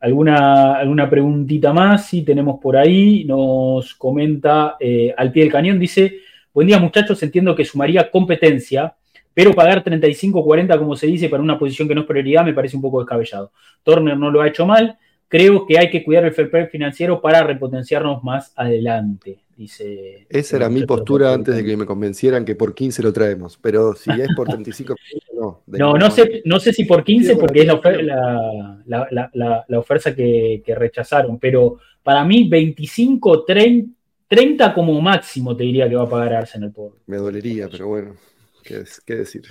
¿alguna, 0.00 0.74
alguna 0.74 1.08
preguntita 1.08 1.72
más? 1.72 2.06
Sí, 2.06 2.22
tenemos 2.22 2.60
por 2.60 2.76
ahí. 2.76 3.24
Nos 3.24 3.94
comenta 3.94 4.76
eh, 4.78 5.14
al 5.16 5.32
pie 5.32 5.44
del 5.44 5.52
cañón, 5.52 5.78
dice: 5.78 6.18
Buen 6.52 6.66
día, 6.66 6.78
muchachos. 6.78 7.22
Entiendo 7.22 7.54
que 7.54 7.64
sumaría 7.64 8.10
competencia, 8.10 8.94
pero 9.34 9.52
pagar 9.52 9.84
35-40, 9.84 10.78
como 10.78 10.96
se 10.96 11.06
dice, 11.06 11.28
para 11.28 11.42
una 11.42 11.58
posición 11.58 11.86
que 11.88 11.94
no 11.94 12.02
es 12.02 12.06
prioridad 12.06 12.44
me 12.44 12.54
parece 12.54 12.76
un 12.76 12.82
poco 12.82 13.00
descabellado. 13.00 13.52
Turner 13.82 14.16
no 14.16 14.30
lo 14.30 14.40
ha 14.40 14.48
hecho 14.48 14.66
mal. 14.66 14.98
Creo 15.28 15.66
que 15.66 15.78
hay 15.78 15.90
que 15.90 16.04
cuidar 16.04 16.24
el 16.24 16.32
fair 16.32 16.50
play 16.50 16.66
financiero 16.66 17.20
para 17.20 17.42
repotenciarnos 17.42 18.22
más 18.22 18.52
adelante, 18.56 19.40
dice. 19.56 20.26
Esa 20.28 20.56
era 20.56 20.68
mi 20.68 20.84
postura 20.84 21.32
antes 21.32 21.54
de 21.56 21.64
que 21.64 21.76
me 21.76 21.86
convencieran 21.86 22.44
que 22.44 22.54
por 22.54 22.74
15 22.74 23.02
lo 23.02 23.12
traemos, 23.12 23.58
pero 23.60 23.94
si 23.94 24.10
es 24.10 24.28
por 24.36 24.46
35, 24.48 24.94
no. 25.34 25.62
No, 25.66 25.94
no 25.94 26.10
sé, 26.10 26.42
no 26.44 26.58
sé 26.60 26.72
si 26.72 26.84
por 26.84 27.04
15 27.04 27.34
Sí, 27.34 27.38
porque 27.40 27.60
es 27.60 27.66
la, 27.66 27.74
ofer- 27.74 28.02
la, 28.02 29.08
la- 29.10 29.64
la- 29.68 29.78
oferta 29.78 30.14
que, 30.14 30.62
que 30.64 30.74
rechazaron, 30.74 31.38
pero 31.38 31.78
para 32.02 32.24
mí 32.24 32.48
25, 32.48 33.44
30, 33.44 33.92
30 34.28 34.74
como 34.74 35.00
máximo 35.00 35.56
te 35.56 35.64
diría 35.64 35.88
que 35.88 35.96
va 35.96 36.04
a 36.04 36.08
pagar 36.08 36.34
Arsenal 36.34 36.72
por. 36.72 36.96
Me 37.06 37.16
dolería, 37.16 37.68
pero 37.68 37.88
bueno, 37.88 38.16
¿qué, 38.62 38.78
es- 38.78 39.00
qué 39.00 39.16
decir? 39.16 39.44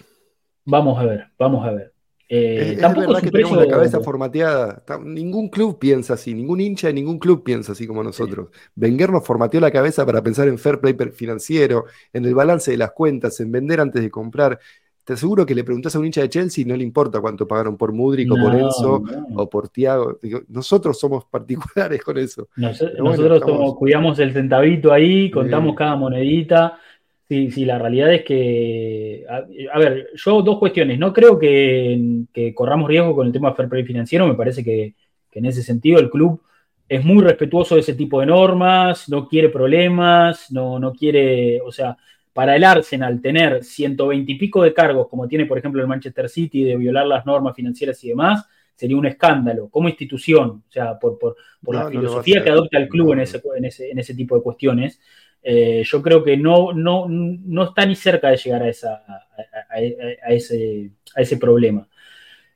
Vamos 0.65 0.99
a 0.99 1.05
ver, 1.05 1.27
vamos 1.37 1.65
a 1.65 1.71
ver. 1.71 1.94
Eh, 2.27 2.57
Es, 2.59 2.71
es 2.73 2.79
tampoco 2.81 3.01
verdad 3.07 3.17
es 3.17 3.23
un 3.23 3.29
que 3.29 3.37
tenemos 3.37 3.57
la 3.57 3.67
cabeza 3.67 3.99
formateada. 4.01 4.83
Ningún 5.03 5.49
club 5.49 5.77
piensa 5.77 6.15
así, 6.15 6.33
ningún 6.33 6.59
hincha 6.59 6.87
de 6.87 6.93
ningún 6.93 7.19
club 7.19 7.43
piensa 7.43 7.73
así 7.73 7.85
como 7.85 8.03
nosotros. 8.03 8.47
Wenger 8.75 9.11
nos 9.11 9.25
formateó 9.25 9.59
la 9.61 9.69
cabeza 9.71 10.05
para 10.05 10.23
pensar 10.23 10.47
en 10.47 10.57
fair 10.57 10.79
play 10.79 10.95
financiero, 11.13 11.85
en 12.13 12.25
el 12.25 12.33
balance 12.33 12.71
de 12.71 12.77
las 12.77 12.91
cuentas, 12.91 13.39
en 13.39 13.51
vender 13.51 13.79
antes 13.79 14.01
de 14.01 14.09
comprar. 14.09 14.59
Te 15.03 15.13
aseguro 15.13 15.45
que 15.45 15.53
le 15.53 15.63
preguntás 15.63 15.95
a 15.95 15.99
un 15.99 16.05
hincha 16.07 16.21
de 16.21 16.29
Chelsea 16.29 16.63
y 16.63 16.65
no 16.65 16.75
le 16.75 16.83
importa 16.83 17.21
cuánto 17.21 17.47
pagaron 17.47 17.77
por 17.77 17.91
Mudrik 17.93 18.31
o 18.31 18.35
por 18.35 18.55
Enzo 18.55 19.03
no. 19.05 19.35
o 19.43 19.47
por 19.47 19.69
Thiago. 19.69 20.17
Digo, 20.19 20.41
nosotros 20.47 20.99
somos 20.99 21.25
particulares 21.25 22.01
con 22.03 22.17
eso. 22.17 22.47
Nos- 22.55 22.79
Pero 22.79 22.91
bueno, 23.03 23.09
nosotros 23.11 23.37
estamos- 23.41 23.75
cuidamos 23.75 24.17
el 24.17 24.33
centavito 24.33 24.91
ahí, 24.91 25.29
contamos 25.29 25.73
Sí. 25.73 25.75
cada 25.77 25.95
monedita. 25.95 26.79
Sí, 27.27 27.49
sí, 27.49 27.65
la 27.65 27.79
realidad 27.79 28.13
es 28.13 28.23
que, 28.23 29.25
a, 29.27 29.45
a 29.73 29.79
ver, 29.79 30.09
yo 30.13 30.41
dos 30.43 30.59
cuestiones. 30.59 30.99
No 30.99 31.11
creo 31.11 31.39
que, 31.39 32.23
que 32.31 32.53
corramos 32.53 32.87
riesgo 32.87 33.15
con 33.15 33.25
el 33.25 33.33
tema 33.33 33.49
de 33.49 33.55
fair 33.55 33.69
play 33.69 33.83
financiero. 33.83 34.27
Me 34.27 34.35
parece 34.35 34.63
que, 34.63 34.93
que 35.31 35.39
en 35.39 35.45
ese 35.45 35.63
sentido 35.63 35.99
el 35.99 36.11
club 36.11 36.41
es 36.87 37.03
muy 37.03 37.23
respetuoso 37.23 37.75
de 37.75 37.81
ese 37.81 37.95
tipo 37.95 38.19
de 38.19 38.27
normas, 38.27 39.09
no 39.09 39.27
quiere 39.27 39.49
problemas, 39.49 40.51
no, 40.51 40.79
no 40.79 40.93
quiere, 40.93 41.59
o 41.61 41.71
sea, 41.71 41.97
para 42.31 42.55
el 42.55 42.63
Arsenal 42.63 43.21
tener 43.21 43.63
120 43.63 44.31
y 44.31 44.35
pico 44.35 44.61
de 44.61 44.73
cargos, 44.73 45.07
como 45.07 45.27
tiene 45.27 45.45
por 45.45 45.57
ejemplo 45.57 45.81
el 45.81 45.87
Manchester 45.87 46.29
City, 46.29 46.63
de 46.63 46.77
violar 46.77 47.07
las 47.07 47.25
normas 47.25 47.55
financieras 47.55 48.03
y 48.03 48.09
demás, 48.09 48.45
sería 48.75 48.97
un 48.97 49.05
escándalo 49.05 49.69
como 49.69 49.89
institución, 49.89 50.63
o 50.67 50.71
sea, 50.71 50.99
por, 50.99 51.17
por, 51.17 51.37
por 51.63 51.75
No, 51.75 51.79
la 51.81 51.85
no 51.85 51.91
filosofía 51.91 52.43
que 52.43 52.49
adopta 52.49 52.77
el 52.77 52.89
club 52.89 53.13
en 53.13 53.21
ese, 53.21 53.41
en 53.57 53.65
ese, 53.65 53.89
en 53.89 53.99
ese 53.99 54.13
tipo 54.13 54.35
de 54.35 54.43
cuestiones. 54.43 54.99
Eh, 55.47 55.83
yo 55.85 56.01
creo 56.01 56.23
que 56.23 56.35
no, 56.37 56.73
no, 56.73 57.05
no 57.07 57.63
está 57.65 57.85
ni 57.85 57.95
cerca 57.95 58.29
de 58.31 58.37
llegar 58.37 58.63
a, 58.63 58.69
esa, 58.69 58.93
a, 58.95 59.13
a- 59.13 60.27
a- 60.27 60.33
ese, 60.33 60.89
a 61.15 61.21
ese 61.21 61.37
problema. 61.37 61.87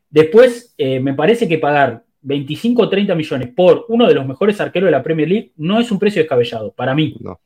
Después, 0.09 0.73
eh, 0.77 0.99
me 0.99 1.13
parece 1.13 1.47
que 1.47 1.59
pagar 1.59 2.03
25 2.21 2.81
o 2.81 2.89
30 2.89 3.13
millones 3.13 3.49
por 3.55 3.85
uno 3.89 4.07
de 4.07 4.15
los 4.15 4.25
mejores 4.25 4.59
arqueros 4.59 4.87
de 4.87 4.91
la 4.91 5.03
Premier 5.03 5.29
League 5.29 5.51
no 5.57 5.79
es 5.79 5.91
un 5.91 5.99
precio 5.99 6.21
descabellado, 6.21 6.71
para 6.71 6.95
mí. 6.95 7.15
No. 7.19 7.39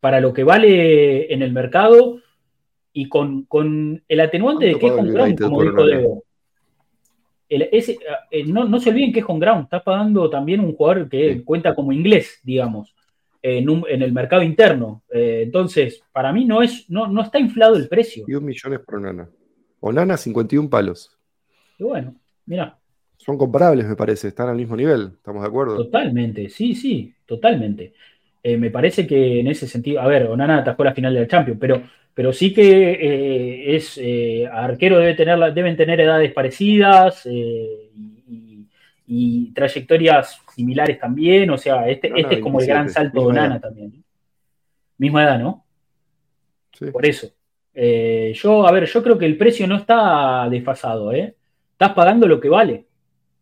Para 0.00 0.20
lo 0.20 0.32
que 0.32 0.42
vale 0.44 1.32
en 1.32 1.42
el 1.42 1.52
mercado 1.52 2.18
y 2.92 3.08
con, 3.08 3.44
con 3.44 4.02
el 4.08 4.20
atenuante 4.20 4.66
de 4.66 4.72
¿Cuánto 4.72 4.80
que 4.80 4.94
es 4.94 5.00
home 5.00 5.12
ground, 5.12 5.40
como 5.40 5.62
dijo? 5.62 5.86
Debo. 5.86 6.24
El- 7.48 7.68
ese, 7.72 7.98
eh, 8.30 8.44
no, 8.44 8.64
no 8.64 8.78
se 8.80 8.90
olviden 8.90 9.12
que 9.12 9.20
es 9.20 9.24
home 9.26 9.40
ground, 9.40 9.64
está 9.64 9.82
pagando 9.82 10.28
también 10.28 10.60
un 10.60 10.74
jugador 10.74 11.08
que 11.08 11.34
Sí. 11.34 11.42
cuenta 11.44 11.74
como 11.74 11.92
inglés, 11.92 12.40
digamos, 12.42 12.94
en, 13.42 13.68
un- 13.70 13.84
en 13.88 14.02
el 14.02 14.12
mercado 14.12 14.42
interno. 14.42 15.02
Eh, 15.12 15.42
entonces, 15.44 16.02
para 16.12 16.32
mí 16.32 16.44
no, 16.44 16.62
es, 16.62 16.88
no, 16.90 17.06
no 17.06 17.22
está 17.22 17.38
inflado 17.38 17.76
el 17.76 17.88
precio. 17.88 18.24
21 18.26 18.46
millones 18.46 18.80
por 18.80 18.96
Onana. 18.96 19.28
Onana, 19.80 20.16
51 20.16 20.68
palos. 20.68 21.10
Y 21.78 21.84
bueno, 21.84 22.14
mira, 22.46 22.76
Son 23.16 23.36
comparables, 23.38 23.86
me 23.86 23.96
parece. 23.96 24.28
Están 24.28 24.48
al 24.48 24.56
mismo 24.56 24.76
nivel. 24.76 25.12
¿Estamos 25.14 25.42
de 25.42 25.48
acuerdo? 25.48 25.76
totalmente, 25.76 26.48
sí, 26.48 26.74
sí, 26.74 27.14
totalmente. 27.26 27.92
Eh, 28.42 28.56
me 28.56 28.70
parece 28.70 29.06
que 29.06 29.40
en 29.40 29.48
ese 29.48 29.66
sentido, 29.66 30.00
a 30.00 30.06
ver, 30.06 30.24
Onana 30.26 30.58
atajó 30.58 30.84
la 30.84 30.94
final 30.94 31.14
del 31.14 31.28
Champions, 31.28 31.58
pero, 31.60 31.82
pero 32.14 32.32
sí 32.32 32.52
que 32.54 32.92
eh, 32.92 33.76
es 33.76 33.98
eh, 34.02 34.46
arquero 34.50 34.98
debe 34.98 35.14
tener, 35.14 35.52
deben 35.52 35.76
tener 35.76 36.00
edades 36.00 36.32
parecidas 36.32 37.26
y 39.06 39.52
trayectorias 39.52 40.40
similares 40.58 40.98
también. 40.98 41.48
O 41.50 41.56
sea, 41.58 41.88
este, 41.88 42.12
este 42.16 42.34
es 42.36 42.40
como 42.40 42.60
el 42.60 42.66
gran 42.66 42.86
27, 42.86 42.92
salto 43.12 43.28
de 43.30 43.38
edad. 43.38 43.60
también. 43.60 44.04
Misma 44.98 45.22
edad, 45.24 45.38
¿no? 45.38 45.64
Sí. 46.72 46.86
Por 46.90 47.06
eso. 47.06 47.28
Eh, 47.74 48.32
yo, 48.34 48.66
a 48.66 48.72
ver, 48.72 48.86
yo 48.86 49.02
creo 49.02 49.16
que 49.16 49.26
el 49.26 49.36
precio 49.38 49.66
no 49.68 49.76
está 49.76 50.48
desfasado, 50.50 51.12
¿eh? 51.12 51.36
Estás 51.72 51.92
pagando 51.94 52.26
lo 52.26 52.40
que 52.40 52.48
vale. 52.48 52.86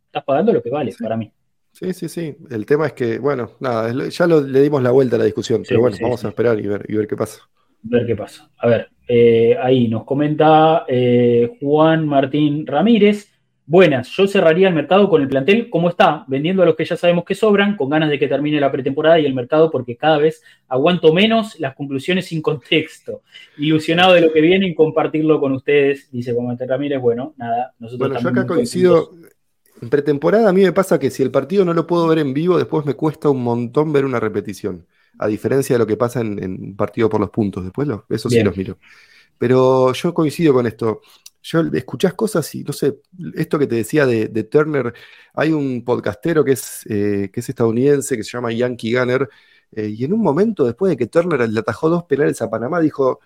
Estás 0.06 0.24
pagando 0.24 0.52
lo 0.52 0.62
que 0.62 0.70
vale, 0.70 0.92
Sí. 0.92 1.02
para 1.02 1.16
mí. 1.16 1.32
Sí, 1.72 1.92
sí, 1.92 2.08
sí. 2.08 2.36
El 2.50 2.64
tema 2.66 2.86
es 2.86 2.92
que, 2.94 3.18
bueno, 3.18 3.52
nada, 3.60 3.92
ya 4.08 4.26
lo- 4.26 4.40
le 4.40 4.60
dimos 4.62 4.82
la 4.82 4.90
vuelta 4.90 5.16
a 5.16 5.18
la 5.18 5.24
discusión, 5.26 5.62
Sí, 5.64 5.68
pero 5.70 5.80
bueno, 5.82 5.96
vamos 6.00 6.24
a 6.24 6.28
esperar 6.28 6.58
y 6.58 6.66
ver, 6.66 6.84
y 6.88 6.94
ver 6.96 7.06
qué 7.06 7.16
pasa. 7.16 7.40
ver 7.82 8.06
qué 8.06 8.16
pasa. 8.16 8.50
A 8.58 8.66
ver, 8.66 8.88
eh, 9.08 9.56
ahí 9.62 9.88
nos 9.88 10.04
comenta 10.04 10.84
eh, 10.88 11.56
Juan 11.60 12.06
Martín 12.06 12.66
Ramírez. 12.66 13.30
Buenas, 13.68 14.08
yo 14.10 14.28
cerraría 14.28 14.68
el 14.68 14.74
mercado 14.74 15.10
con 15.10 15.20
el 15.20 15.26
plantel 15.26 15.68
como 15.70 15.88
está, 15.88 16.24
vendiendo 16.28 16.62
a 16.62 16.66
los 16.66 16.76
que 16.76 16.84
ya 16.84 16.96
sabemos 16.96 17.24
que 17.24 17.34
sobran, 17.34 17.76
con 17.76 17.90
ganas 17.90 18.08
de 18.08 18.16
que 18.16 18.28
termine 18.28 18.60
la 18.60 18.70
pretemporada 18.70 19.18
y 19.18 19.26
el 19.26 19.34
mercado, 19.34 19.72
porque 19.72 19.96
cada 19.96 20.18
vez 20.18 20.40
aguanto 20.68 21.12
menos 21.12 21.58
las 21.58 21.74
conclusiones 21.74 22.26
sin 22.26 22.42
contexto. 22.42 23.22
Ilusionado 23.58 24.14
de 24.14 24.20
lo 24.20 24.32
que 24.32 24.40
viene 24.40 24.68
y 24.68 24.74
compartirlo 24.74 25.40
con 25.40 25.52
ustedes, 25.52 26.08
dice 26.12 26.32
Juan 26.32 26.56
Ramírez. 26.56 27.00
Bueno, 27.00 27.34
nada, 27.36 27.74
nosotros 27.80 28.08
Bueno, 28.08 28.22
yo 28.22 28.28
acá 28.28 28.46
coincido. 28.46 29.10
En 29.82 29.90
pretemporada 29.90 30.48
a 30.48 30.52
mí 30.52 30.62
me 30.62 30.72
pasa 30.72 30.98
que 30.98 31.10
si 31.10 31.22
el 31.22 31.30
partido 31.30 31.64
no 31.64 31.74
lo 31.74 31.86
puedo 31.86 32.06
ver 32.06 32.20
en 32.20 32.32
vivo, 32.32 32.56
después 32.56 32.86
me 32.86 32.94
cuesta 32.94 33.28
un 33.28 33.42
montón 33.42 33.92
ver 33.92 34.04
una 34.04 34.20
repetición. 34.20 34.86
A 35.18 35.26
diferencia 35.26 35.74
de 35.74 35.78
lo 35.78 35.86
que 35.86 35.96
pasa 35.96 36.20
en, 36.20 36.42
en 36.42 36.76
partido 36.76 37.10
por 37.10 37.20
los 37.20 37.30
puntos. 37.30 37.64
Después 37.64 37.88
eso 38.08 38.30
sí 38.30 38.42
los 38.42 38.56
miro. 38.56 38.78
Pero 39.38 39.92
yo 39.92 40.14
coincido 40.14 40.54
con 40.54 40.66
esto. 40.66 41.00
Yo 41.48 41.60
escuchás 41.74 42.14
cosas 42.14 42.52
y 42.56 42.64
no 42.64 42.72
sé, 42.72 42.98
esto 43.34 43.56
que 43.58 43.68
te 43.68 43.76
decía 43.76 44.04
de, 44.04 44.26
de 44.26 44.42
Turner, 44.44 44.92
hay 45.32 45.52
un 45.52 45.84
podcastero 45.84 46.44
que 46.44 46.52
es, 46.52 46.84
eh, 46.88 47.30
que 47.32 47.38
es 47.38 47.48
estadounidense 47.48 48.16
que 48.16 48.24
se 48.24 48.30
llama 48.32 48.52
Yankee 48.52 48.92
Gunner, 48.92 49.28
eh, 49.72 49.88
y 49.96 50.04
en 50.04 50.12
un 50.12 50.22
momento 50.22 50.64
después 50.64 50.90
de 50.90 50.96
que 50.96 51.06
Turner 51.06 51.48
le 51.48 51.60
atajó 51.60 51.88
dos 51.88 52.02
penales 52.04 52.42
a 52.42 52.50
Panamá, 52.50 52.80
dijo, 52.80 53.20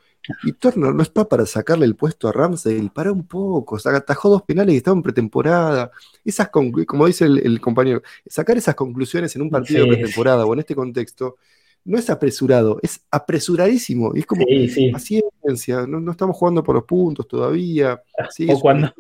y 0.44 0.52
Turner 0.52 0.94
no 0.94 1.02
está 1.02 1.26
para 1.26 1.47
sacarle 1.47 1.86
el 1.86 1.97
puesto 1.97 2.28
a 2.28 2.32
Ramsey, 2.32 2.90
para 2.90 3.10
un 3.10 3.26
poco, 3.26 3.76
o 3.76 3.78
sea, 3.78 3.97
atajó 3.97 4.28
dos 4.28 4.42
penales 4.42 4.74
y 4.74 4.78
estaba 4.78 4.97
en 4.98 5.02
pretemporada. 5.02 5.90
Esas 6.22 6.51
como 6.51 7.06
dice 7.06 7.24
el, 7.24 7.38
el 7.38 7.59
compañero, 7.59 8.02
sacar 8.26 8.59
esas 8.59 8.74
conclusiones 8.74 9.34
en 9.34 9.42
un 9.42 9.51
partido 9.51 9.84
Sí, 9.84 9.90
de 9.90 9.97
pretemporada 9.97 10.44
o 10.44 10.52
en 10.52 10.60
este 10.60 10.74
contexto, 10.74 11.36
no 11.85 11.98
es 11.98 12.11
apresurado, 12.11 12.78
es 12.82 13.05
apresuradísimo. 13.11 14.12
Y 14.15 14.20
es 14.20 14.27
como 14.27 14.44
Sí, 14.47 14.69
sí. 14.69 14.90
paciencia, 14.90 15.86
no, 15.86 16.01
no 16.01 16.12
estamos 16.12 16.36
jugando 16.36 16.62
por 16.62 16.74
los 16.74 16.85
puntos 16.85 17.27
todavía. 17.27 18.01
Sí, 18.31 18.47
O 18.51 18.59
cuando- 18.61 18.93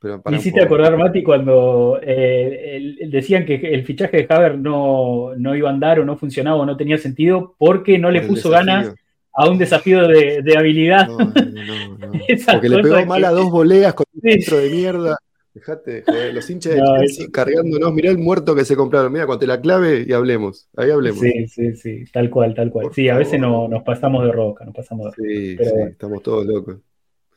pero 0.00 0.22
Me 0.28 0.36
hiciste 0.36 0.60
acordar, 0.60 0.96
Mati, 0.98 1.22
cuando 1.22 1.98
eh, 2.02 2.76
el- 2.76 2.98
el- 3.00 3.10
decían 3.10 3.46
que 3.46 3.54
el 3.54 3.84
fichaje 3.84 4.18
de 4.18 4.26
Haver 4.28 4.58
no, 4.58 5.32
no 5.36 5.56
iba 5.56 5.70
a 5.70 5.72
andar 5.72 5.98
o 5.98 6.04
no 6.04 6.16
funcionaba 6.18 6.58
o 6.58 6.66
no 6.66 6.76
tenía 6.76 6.98
sentido 6.98 7.54
porque 7.58 7.98
no 7.98 8.10
le 8.10 8.20
puso 8.20 8.50
ganas 8.50 8.94
a 9.32 9.48
un 9.48 9.56
desafío 9.56 10.06
de, 10.06 10.42
de 10.42 10.58
habilidad. 10.58 11.08
No, 11.08 11.18
no, 11.18 11.24
no, 11.34 11.98
no. 11.98 12.12
Esas 12.28 12.56
Porque 12.56 12.68
le 12.68 12.82
pegó 12.82 13.06
mal 13.06 13.20
que- 13.22 13.26
a 13.26 13.30
dos 13.30 13.50
voleas 13.50 13.94
con 13.94 14.04
un 14.14 14.20
centro 14.20 14.58
de 14.58 14.70
mierda. 14.70 15.18
Dejate, 15.54 16.02
joder, 16.04 16.34
los 16.34 16.50
hinchas 16.50 16.74
de 16.74 16.80
No, 16.80 16.96
Chelsea 16.98 17.26
cargándonos, 17.32 17.94
mirá 17.94 18.10
el 18.10 18.18
muerto 18.18 18.56
que 18.56 18.64
se 18.64 18.74
compraron, 18.74 19.12
mira, 19.12 19.24
cuando 19.24 19.38
te 19.40 19.46
la 19.46 19.60
clave 19.60 20.04
y 20.06 20.12
hablemos, 20.12 20.68
ahí 20.76 20.90
hablemos. 20.90 21.20
Sí, 21.20 21.46
sí, 21.46 21.76
sí, 21.76 22.04
tal 22.12 22.28
cual, 22.28 22.54
tal 22.56 22.70
cual. 22.70 22.86
Por 22.86 22.94
Sí, 22.94 23.08
a 23.08 23.16
veces 23.16 23.38
no, 23.40 23.68
nos 23.68 23.84
pasamos 23.84 24.24
de 24.24 24.32
roca, 24.32 24.64
nos 24.64 24.74
pasamos 24.74 25.04
de 25.06 25.10
roca. 25.12 25.22
Sí, 25.22 25.54
Pero 25.56 25.70
sí, 25.70 25.76
bueno. 25.76 25.90
estamos 25.92 26.22
todos 26.24 26.44
locos. 26.46 26.78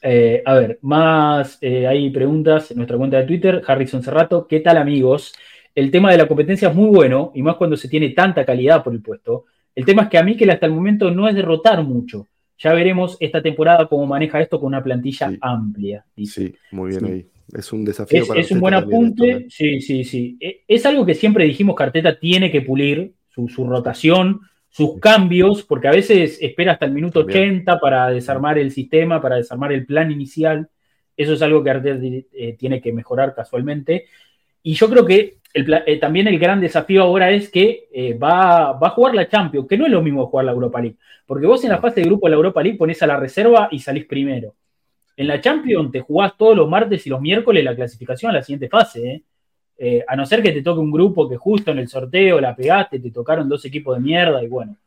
Eh, 0.01 0.41
a 0.45 0.55
ver, 0.55 0.79
más 0.81 1.59
eh, 1.61 1.85
hay 1.85 2.09
preguntas 2.09 2.71
en 2.71 2.77
nuestra 2.77 2.97
cuenta 2.97 3.17
de 3.17 3.25
Twitter, 3.25 3.61
Harrison 3.67 4.01
Cerrato. 4.01 4.47
¿Qué 4.47 4.61
tal, 4.61 4.77
amigos? 4.77 5.33
El 5.75 5.91
tema 5.91 6.11
de 6.11 6.17
la 6.17 6.27
competencia 6.27 6.69
es 6.69 6.75
muy 6.75 6.89
bueno, 6.89 7.31
y 7.35 7.43
más 7.43 7.55
cuando 7.55 7.77
se 7.77 7.87
tiene 7.87 8.09
tanta 8.09 8.43
calidad 8.45 8.83
por 8.83 8.93
el 8.93 9.01
puesto. 9.03 9.45
El 9.75 9.85
tema 9.85 10.03
es 10.03 10.09
que 10.09 10.17
a 10.17 10.23
mí 10.23 10.35
que 10.35 10.49
hasta 10.51 10.65
el 10.65 10.71
momento 10.71 11.11
no 11.11 11.27
es 11.27 11.35
derrotar 11.35 11.83
mucho. 11.83 12.27
Ya 12.57 12.73
veremos 12.73 13.15
esta 13.19 13.43
temporada 13.43 13.87
cómo 13.87 14.07
maneja 14.07 14.41
esto 14.41 14.59
con 14.59 14.67
una 14.67 14.83
plantilla 14.83 15.29
Sí. 15.29 15.37
amplia. 15.39 16.03
dice. 16.15 16.47
Sí, 16.47 16.55
muy 16.71 16.89
bien 16.89 17.05
Sí. 17.05 17.11
ahí. 17.11 17.27
Es 17.53 17.71
un 17.71 17.85
desafío 17.85 18.21
Es, 18.21 18.27
para 18.27 18.39
es 18.39 18.51
un 18.51 18.59
buen 18.59 18.73
esto, 18.73 18.87
apunte, 18.87 19.31
¿eh? 19.31 19.45
sí, 19.49 19.81
sí, 19.81 20.03
sí. 20.03 20.37
E- 20.39 20.63
Es 20.67 20.85
algo 20.85 21.05
que 21.05 21.15
siempre 21.15 21.45
dijimos 21.45 21.75
que 21.75 21.83
Arteta 21.83 22.19
tiene 22.19 22.51
que 22.51 22.61
pulir, 22.61 23.13
su, 23.29 23.47
su 23.47 23.65
rotación, 23.67 24.41
sus 24.69 24.99
cambios, 24.99 25.63
porque 25.63 25.87
a 25.87 25.91
veces 25.91 26.39
espera 26.41 26.73
hasta 26.73 26.85
el 26.85 26.91
minuto 26.91 27.21
También. 27.21 27.55
80 27.55 27.79
para 27.79 28.09
desarmar 28.09 28.57
el 28.57 28.71
sistema, 28.71 29.21
para 29.21 29.37
desarmar 29.37 29.71
el 29.71 29.85
plan 29.85 30.11
inicial. 30.11 30.69
Eso 31.15 31.33
es 31.33 31.41
algo 31.41 31.63
que 31.63 31.69
Arteta 31.69 31.99
eh, 32.03 32.55
tiene 32.59 32.81
que 32.81 32.91
mejorar 32.91 33.33
casualmente. 33.33 34.05
Y 34.61 34.73
yo 34.73 34.89
creo 34.89 35.05
que 35.05 35.37
el 35.53 35.73
eh, 35.85 35.97
también 35.97 36.27
el 36.27 36.37
gran 36.37 36.59
desafío 36.59 37.01
ahora 37.03 37.31
es 37.31 37.49
que 37.49 37.87
eh, 37.91 38.13
va, 38.13 38.73
va 38.73 38.87
a 38.87 38.91
jugar 38.91 39.15
la 39.15 39.27
Champions, 39.29 39.67
que 39.67 39.77
no 39.77 39.85
es 39.85 39.91
lo 39.91 40.01
mismo 40.01 40.27
jugar 40.27 40.45
la 40.45 40.51
Europa 40.51 40.81
League. 40.81 40.97
Porque 41.25 41.47
vos 41.47 41.63
en 41.63 41.71
la 41.71 41.79
fase 41.79 42.01
de 42.01 42.07
grupo 42.07 42.27
de 42.27 42.31
la 42.31 42.35
Europa 42.35 42.61
League 42.61 42.77
pones 42.77 43.01
a 43.01 43.07
la 43.07 43.17
reserva 43.17 43.69
y 43.71 43.79
salís 43.79 44.05
primero. 44.05 44.55
En 45.17 45.27
la 45.27 45.41
Champions 45.41 45.91
te 45.91 46.01
jugás 46.01 46.37
todos 46.37 46.55
los 46.55 46.69
martes 46.69 47.05
y 47.07 47.09
los 47.09 47.19
miércoles 47.19 47.63
la 47.63 47.75
clasificación 47.75 48.29
a 48.29 48.35
la 48.35 48.43
siguiente 48.43 48.69
fase. 48.69 49.11
¿eh? 49.11 49.23
Eh, 49.79 50.05
a 50.07 50.15
no 50.15 50.27
ser 50.27 50.43
que 50.43 50.51
te 50.51 50.61
toque 50.61 50.79
un 50.79 50.91
grupo 50.91 51.27
que 51.27 51.37
justo 51.37 51.71
en 51.71 51.79
el 51.79 51.87
sorteo 51.87 52.39
la 52.39 52.55
pegaste, 52.55 52.99
te 52.99 53.09
tocaron 53.09 53.49
dos 53.49 53.65
equipos 53.65 53.97
de 53.97 54.03
mierda 54.03 54.43
y 54.43 54.47
bueno. 54.47 54.77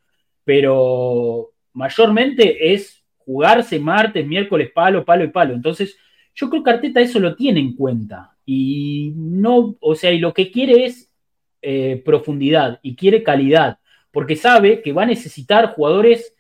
Pero 0.45 1.51
mayormente 1.73 2.73
es 2.73 3.03
jugarse 3.19 3.81
martes, 3.81 4.25
miércoles, 4.25 4.71
palo, 4.73 5.05
palo 5.05 5.25
y 5.25 5.29
palo. 5.29 5.53
Entonces, 5.53 5.99
yo 6.33 6.49
creo 6.49 6.63
que 6.63 6.71
Arteta 6.71 7.01
eso 7.01 7.19
lo 7.19 7.35
tiene 7.35 7.59
en 7.59 7.75
cuenta. 7.75 8.37
Y 8.47 9.13
no, 9.17 9.77
o 9.81 9.97
sea, 9.97 10.13
y 10.13 10.21
lo 10.21 10.33
que 10.33 10.53
quiere 10.53 10.85
es 10.85 11.13
eh, 11.61 12.01
profundidad 12.05 12.79
y 12.85 12.95
quiere 12.95 13.25
calidad, 13.25 13.79
porque 14.13 14.37
sabe 14.37 14.81
que 14.81 14.93
va 14.93 15.03
a 15.03 15.07
necesitar 15.07 15.75
jugadores 15.75 16.37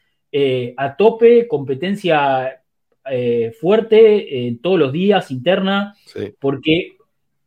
a 0.76 0.94
tope, 0.94 1.48
competencia 1.48 2.59
eh, 3.10 3.52
fuerte 3.60 4.48
eh, 4.48 4.58
todos 4.62 4.78
los 4.78 4.92
días, 4.92 5.30
interna, 5.30 5.94
Sí, 6.06 6.34
porque 6.40 6.96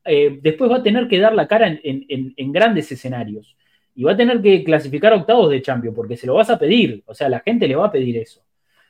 eh, 0.05 0.39
después 0.41 0.69
va 0.71 0.77
a 0.77 0.83
tener 0.83 1.07
que 1.07 1.19
dar 1.19 1.33
la 1.33 1.47
cara 1.47 1.67
en, 1.67 1.79
en- 1.83 2.05
en- 2.09 2.33
en 2.37 2.51
grandes 2.51 2.91
escenarios. 2.91 3.55
Y 3.95 4.03
va 4.03 4.13
a 4.13 4.17
tener 4.17 4.41
que 4.41 4.63
clasificar 4.63 5.13
a 5.13 5.17
octavos 5.17 5.49
de 5.51 5.61
Champions, 5.61 5.95
porque 5.95 6.17
se 6.17 6.27
lo 6.27 6.33
vas 6.35 6.49
a 6.49 6.57
pedir. 6.59 7.03
O 7.05 7.13
sea, 7.13 7.29
la 7.29 7.39
gente 7.41 7.67
le 7.67 7.75
va 7.75 7.87
a 7.87 7.91
pedir 7.91 8.17
eso. 8.17 8.41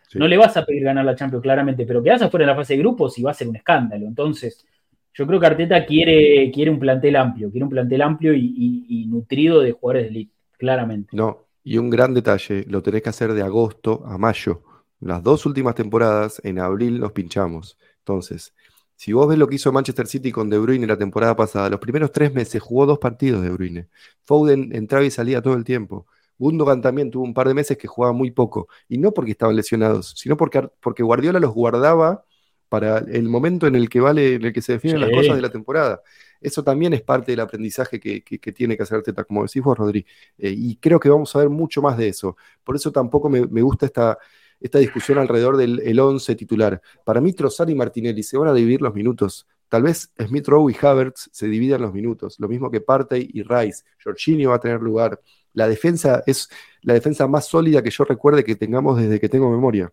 sí. 0.08 0.18
No 0.20 0.28
le 0.28 0.38
vas 0.38 0.56
a 0.58 0.66
pedir 0.66 0.84
ganar 0.84 1.06
la 1.06 1.16
Champions 1.16 1.44
claramente, 1.44 1.86
pero 1.86 2.02
quedás 2.04 2.22
afuera 2.22 2.44
en 2.46 2.50
la 2.50 2.56
fase 2.56 2.74
de 2.74 2.80
grupos 2.80 3.18
y 3.20 3.24
va 3.24 3.32
a 3.32 3.34
ser 3.34 3.48
un 3.48 3.56
escándalo. 3.56 4.06
Entonces, 4.08 4.66
yo 5.14 5.28
creo 5.28 5.40
que 5.40 5.46
Arteta 5.48 5.86
quiere, 5.86 6.52
quiere 6.52 6.72
un 6.72 6.80
plantel 6.80 7.16
amplio, 7.18 7.52
quiere 7.52 7.64
un 7.66 7.70
plantel 7.70 8.02
amplio 8.02 8.34
y, 8.34 8.40
y- 8.58 8.86
y 9.04 9.06
nutrido 9.08 9.60
de 9.62 9.72
jugadores 9.74 10.04
de 10.06 10.10
elite, 10.10 10.34
claramente. 10.58 11.10
No, 11.16 11.46
y 11.64 11.78
un 11.78 11.90
gran 11.90 12.14
detalle, 12.14 12.66
lo 12.68 12.82
tenés 12.82 13.02
que 13.04 13.10
hacer 13.10 13.34
de 13.34 13.42
agosto 13.44 14.04
a 14.06 14.18
mayo. 14.18 14.64
Las 15.06 15.24
dos 15.24 15.46
últimas 15.46 15.76
temporadas, 15.76 16.42
en 16.44 16.60
abril 16.60 17.00
nos 17.00 17.12
pinchamos. 17.12 17.78
Entonces, 18.00 18.54
si 18.96 19.14
vos 19.14 19.28
ves 19.28 19.38
lo 19.38 19.48
que 19.48 19.56
hizo 19.56 19.72
Manchester 19.72 20.08
City 20.08 20.32
con 20.32 20.50
De 20.50 20.58
Bruyne 20.60 20.88
la 20.88 20.98
temporada 20.98 21.36
pasada, 21.36 21.70
los 21.70 21.80
primeros 21.80 22.12
tres 22.12 22.34
meses 22.34 22.62
jugó 22.62 22.86
dos 22.86 23.00
partidos 23.00 23.42
De 23.44 23.50
Bruyne. 23.50 23.88
Foden 24.24 24.74
entraba 24.76 25.04
y 25.06 25.12
salía 25.12 25.42
todo 25.42 25.56
el 25.56 25.64
tiempo. 25.64 26.08
Gundogan 26.38 26.82
también 26.82 27.12
tuvo 27.12 27.24
un 27.24 27.34
par 27.34 27.48
de 27.48 27.54
meses 27.54 27.78
que 27.78 27.88
jugaba 27.88 28.14
muy 28.14 28.32
poco. 28.32 28.68
Y 28.88 28.98
no 28.98 29.12
porque 29.14 29.32
estaban 29.32 29.56
lesionados, 29.56 30.14
sino 30.18 30.38
porque, 30.38 30.68
porque 30.82 31.04
Guardiola 31.04 31.40
los 31.40 31.54
guardaba 31.54 32.26
para 32.70 33.00
el 33.00 33.30
momento 33.30 33.68
en 33.68 33.76
el 33.76 33.88
que 33.90 34.00
vale, 34.00 34.36
en 34.36 34.46
el 34.46 34.54
que 34.54 34.62
se 34.62 34.74
definen 34.74 35.00
las 35.00 35.12
cosas 35.12 35.36
de 35.36 35.42
la 35.44 35.50
temporada. 35.52 36.02
Eso 36.42 36.64
también 36.64 36.94
es 36.94 37.02
parte 37.02 37.32
del 37.32 37.40
aprendizaje 37.42 38.00
que, 38.00 38.24
que- 38.24 38.40
que 38.40 38.52
tiene 38.52 38.76
que 38.76 38.84
hacer 38.84 39.02
Teta, 39.04 39.24
como 39.24 39.44
decís 39.44 39.62
vos, 39.64 39.78
Rodri. 39.78 40.06
Eh, 40.38 40.54
y 40.56 40.76
creo 40.78 41.00
que 41.00 41.10
vamos 41.10 41.36
a 41.36 41.40
ver 41.40 41.50
mucho 41.50 41.82
más 41.82 41.98
de 41.98 42.08
eso. 42.10 42.36
Por 42.64 42.76
eso 42.76 42.92
tampoco 42.92 43.30
me, 43.30 43.46
me 43.48 43.62
gusta 43.62 43.86
esta, 43.86 44.18
esta 44.64 44.80
discusión 44.80 45.18
alrededor 45.20 45.58
del 45.58 45.82
el 45.82 46.00
11 46.00 46.36
titular. 46.36 46.82
Para 47.04 47.20
mí, 47.20 47.34
Trossard 47.34 47.70
y 47.70 47.76
Martinelli 47.76 48.24
se 48.24 48.38
van 48.38 48.48
a 48.48 48.54
dividir 48.54 48.82
los 48.82 48.96
minutos. 48.96 49.46
Tal 49.68 49.84
vez 49.84 50.12
Smith 50.18 50.48
Rowe 50.48 50.72
y 50.72 50.86
Havertz 50.86 51.30
se 51.34 51.48
dividan 51.48 51.82
los 51.82 51.94
minutos. 51.94 52.40
Lo 52.40 52.48
mismo 52.48 52.72
que 52.72 52.80
Partey 52.80 53.30
y 53.34 53.44
Rice. 53.44 53.84
Jorginho 54.02 54.52
va 54.52 54.56
a 54.56 54.60
tener 54.60 54.82
lugar. 54.82 55.20
La 55.54 55.68
defensa 55.68 56.24
es 56.26 56.50
la 56.82 56.94
defensa 56.94 57.28
más 57.28 57.46
sólida 57.46 57.84
que 57.84 57.92
yo 57.92 58.06
recuerde 58.06 58.44
que 58.44 58.56
tengamos 58.56 58.98
desde 58.98 59.20
que 59.20 59.28
tengo 59.28 59.52
memoria. 59.52 59.92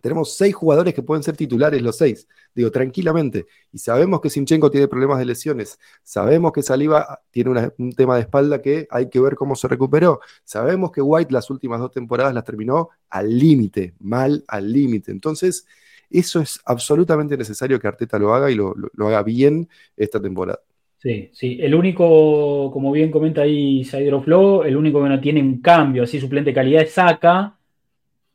Tenemos 0.00 0.36
seis 0.36 0.54
jugadores 0.54 0.94
que 0.94 1.02
pueden 1.02 1.22
ser 1.22 1.36
titulares, 1.36 1.82
los 1.82 1.96
seis, 1.96 2.28
digo, 2.54 2.70
tranquilamente. 2.70 3.46
Y 3.72 3.78
sabemos 3.78 4.20
que 4.20 4.30
Sinchenko 4.30 4.70
tiene 4.70 4.88
problemas 4.88 5.18
de 5.18 5.24
lesiones. 5.24 5.78
Sabemos 6.02 6.52
que 6.52 6.62
Saliba 6.62 7.20
tiene 7.30 7.70
un 7.78 7.92
tema 7.92 8.14
de 8.14 8.22
espalda 8.22 8.62
que 8.62 8.86
hay 8.90 9.08
que 9.08 9.20
ver 9.20 9.34
cómo 9.34 9.56
se 9.56 9.66
recuperó. 9.68 10.20
Sabemos 10.44 10.92
que 10.92 11.02
White 11.02 11.32
las 11.32 11.50
últimas 11.50 11.80
dos 11.80 11.90
temporadas 11.90 12.32
las 12.32 12.44
terminó 12.44 12.90
al 13.10 13.36
límite, 13.36 13.94
mal 13.98 14.44
al 14.46 14.72
límite. 14.72 15.10
Entonces, 15.10 15.66
eso 16.10 16.40
es 16.40 16.60
absolutamente 16.64 17.36
necesario 17.36 17.78
que 17.78 17.88
Arteta 17.88 18.18
lo 18.18 18.34
haga 18.34 18.50
y 18.50 18.54
lo, 18.54 18.74
haga 19.00 19.22
bien 19.22 19.68
esta 19.96 20.20
temporada. 20.20 20.60
Sí, 20.98 21.30
sí. 21.32 21.58
El 21.60 21.74
único, 21.74 22.70
como 22.72 22.90
bien 22.90 23.10
comenta 23.10 23.42
ahí 23.42 23.84
Saidro 23.84 24.22
Flow, 24.22 24.62
el 24.62 24.76
único 24.76 25.02
que 25.02 25.08
no 25.08 25.20
tiene 25.20 25.40
un 25.40 25.60
cambio 25.60 26.02
así 26.02 26.18
suplente 26.18 26.52
calidad 26.52 26.82
es 26.82 26.92
Saka, 26.92 27.57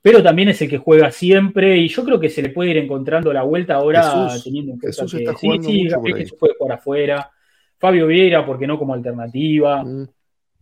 pero 0.03 0.21
también 0.21 0.49
es 0.49 0.61
el 0.61 0.69
que 0.69 0.77
juega 0.77 1.09
siempre 1.11 1.77
y 1.77 1.87
yo 1.87 2.03
creo 2.03 2.19
que 2.19 2.27
se 2.29 2.41
le 2.41 2.49
puede 2.49 2.71
ir 2.71 2.77
encontrando 2.77 3.31
la 3.31 3.43
vuelta 3.43 3.75
ahora 3.75 4.03
Jesús, 4.03 4.43
teniendo 4.43 4.73
en 4.73 4.79
cuenta 4.79 5.01
Jesús 5.01 5.11
que 5.13 5.23
está 5.23 5.37
sí, 5.37 5.47
jugando 5.47 5.69
sí, 5.69 5.83
mucho 5.85 6.01
ahí. 6.05 6.13
Jesús 6.13 6.37
puede 6.37 6.55
jugar 6.59 6.77
afuera, 6.77 7.31
Fabio 7.79 8.07
Vieira, 8.07 8.45
porque 8.45 8.67
no 8.67 8.77
como 8.77 8.93
alternativa. 8.93 9.81
Mm. 9.81 10.09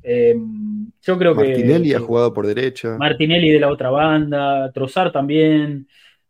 Eh, 0.03 0.35
yo 1.01 1.17
creo 1.17 1.35
que 1.35 1.47
Martinelli 1.47 1.93
ha 1.93 1.97
que 1.97 2.03
jugado 2.03 2.31
por 2.31 2.45
derecha. 2.45 2.97
Martinelli 2.99 3.49
de 3.49 3.59
la 3.59 3.69
otra 3.69 3.89
banda, 3.89 4.71
Trozar 4.71 5.11
también, 5.11 5.87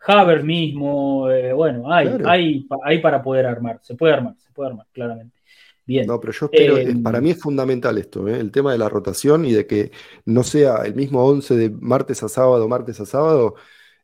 Haver 0.08 0.44
mismo, 0.44 1.30
eh, 1.30 1.52
bueno, 1.52 1.92
hay, 1.92 2.08
Claro. 2.08 2.30
hay, 2.30 2.66
hay 2.86 3.00
para 3.00 3.22
poder 3.22 3.46
armar, 3.46 3.80
se 3.82 3.96
puede 3.96 4.14
armar, 4.14 4.36
se 4.38 4.52
puede 4.54 4.70
armar, 4.70 4.88
claramente. 4.94 5.41
Bien. 5.86 6.06
No, 6.08 6.20
pero 6.20 6.34
yo 6.34 6.46
espero, 6.46 6.78
Eh, 6.78 6.96
para 7.04 7.22
mí 7.22 7.32
es 7.32 7.40
fundamental 7.40 7.98
esto, 7.98 8.28
¿eh? 8.28 8.40
el 8.40 8.52
tema 8.52 8.72
de 8.72 8.78
la 8.78 8.90
rotación 8.90 9.46
y 9.46 9.52
de 9.52 9.66
que 9.66 9.92
no 10.26 10.44
sea 10.44 10.84
el 10.86 10.96
mismo 10.96 11.26
11 11.26 11.56
de 11.56 11.70
martes 11.70 12.24
a 12.24 12.30
sábado, 12.30 12.68
martes 12.68 13.00
a 13.00 13.06
sábado, 13.06 13.56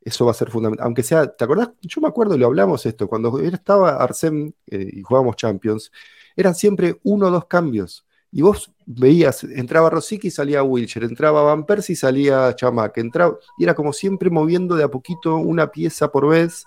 eso 0.02 0.26
va 0.26 0.32
a 0.32 0.34
ser 0.34 0.50
fundamental. 0.50 0.86
Aunque 0.86 1.04
sea, 1.04 1.28
¿te 1.28 1.44
acordás? 1.44 1.70
Yo 1.82 2.02
me 2.02 2.08
acuerdo, 2.08 2.38
lo 2.38 2.48
hablamos 2.48 2.86
esto, 2.86 3.08
cuando 3.08 3.40
estaba 3.40 4.00
Arsène 4.06 4.54
eh, 4.68 4.90
y 4.94 5.02
jugábamos 5.02 5.36
Champions, 5.36 5.92
eran 6.36 6.56
siempre 6.56 7.00
uno 7.04 7.28
o 7.28 7.32
dos 7.32 7.46
cambios. 7.46 8.06
Y 8.32 8.42
vos 8.42 8.72
veías, 8.86 9.44
entraba 9.44 9.90
Rosicky 9.90 10.28
y 10.28 10.32
salía 10.32 10.64
Wilcher, 10.64 11.04
entraba 11.04 11.44
Van 11.44 11.66
Persie 11.66 11.94
y 11.94 11.96
salía 11.96 12.54
Chamac, 12.56 12.98
entraba, 12.98 13.38
y 13.58 13.64
era 13.64 13.74
como 13.74 13.94
siempre 13.94 14.30
moviendo 14.30 14.76
de 14.76 14.84
a 14.84 14.90
poquito 14.90 15.38
una 15.38 15.72
pieza 15.72 16.12
por 16.12 16.28
vez 16.28 16.66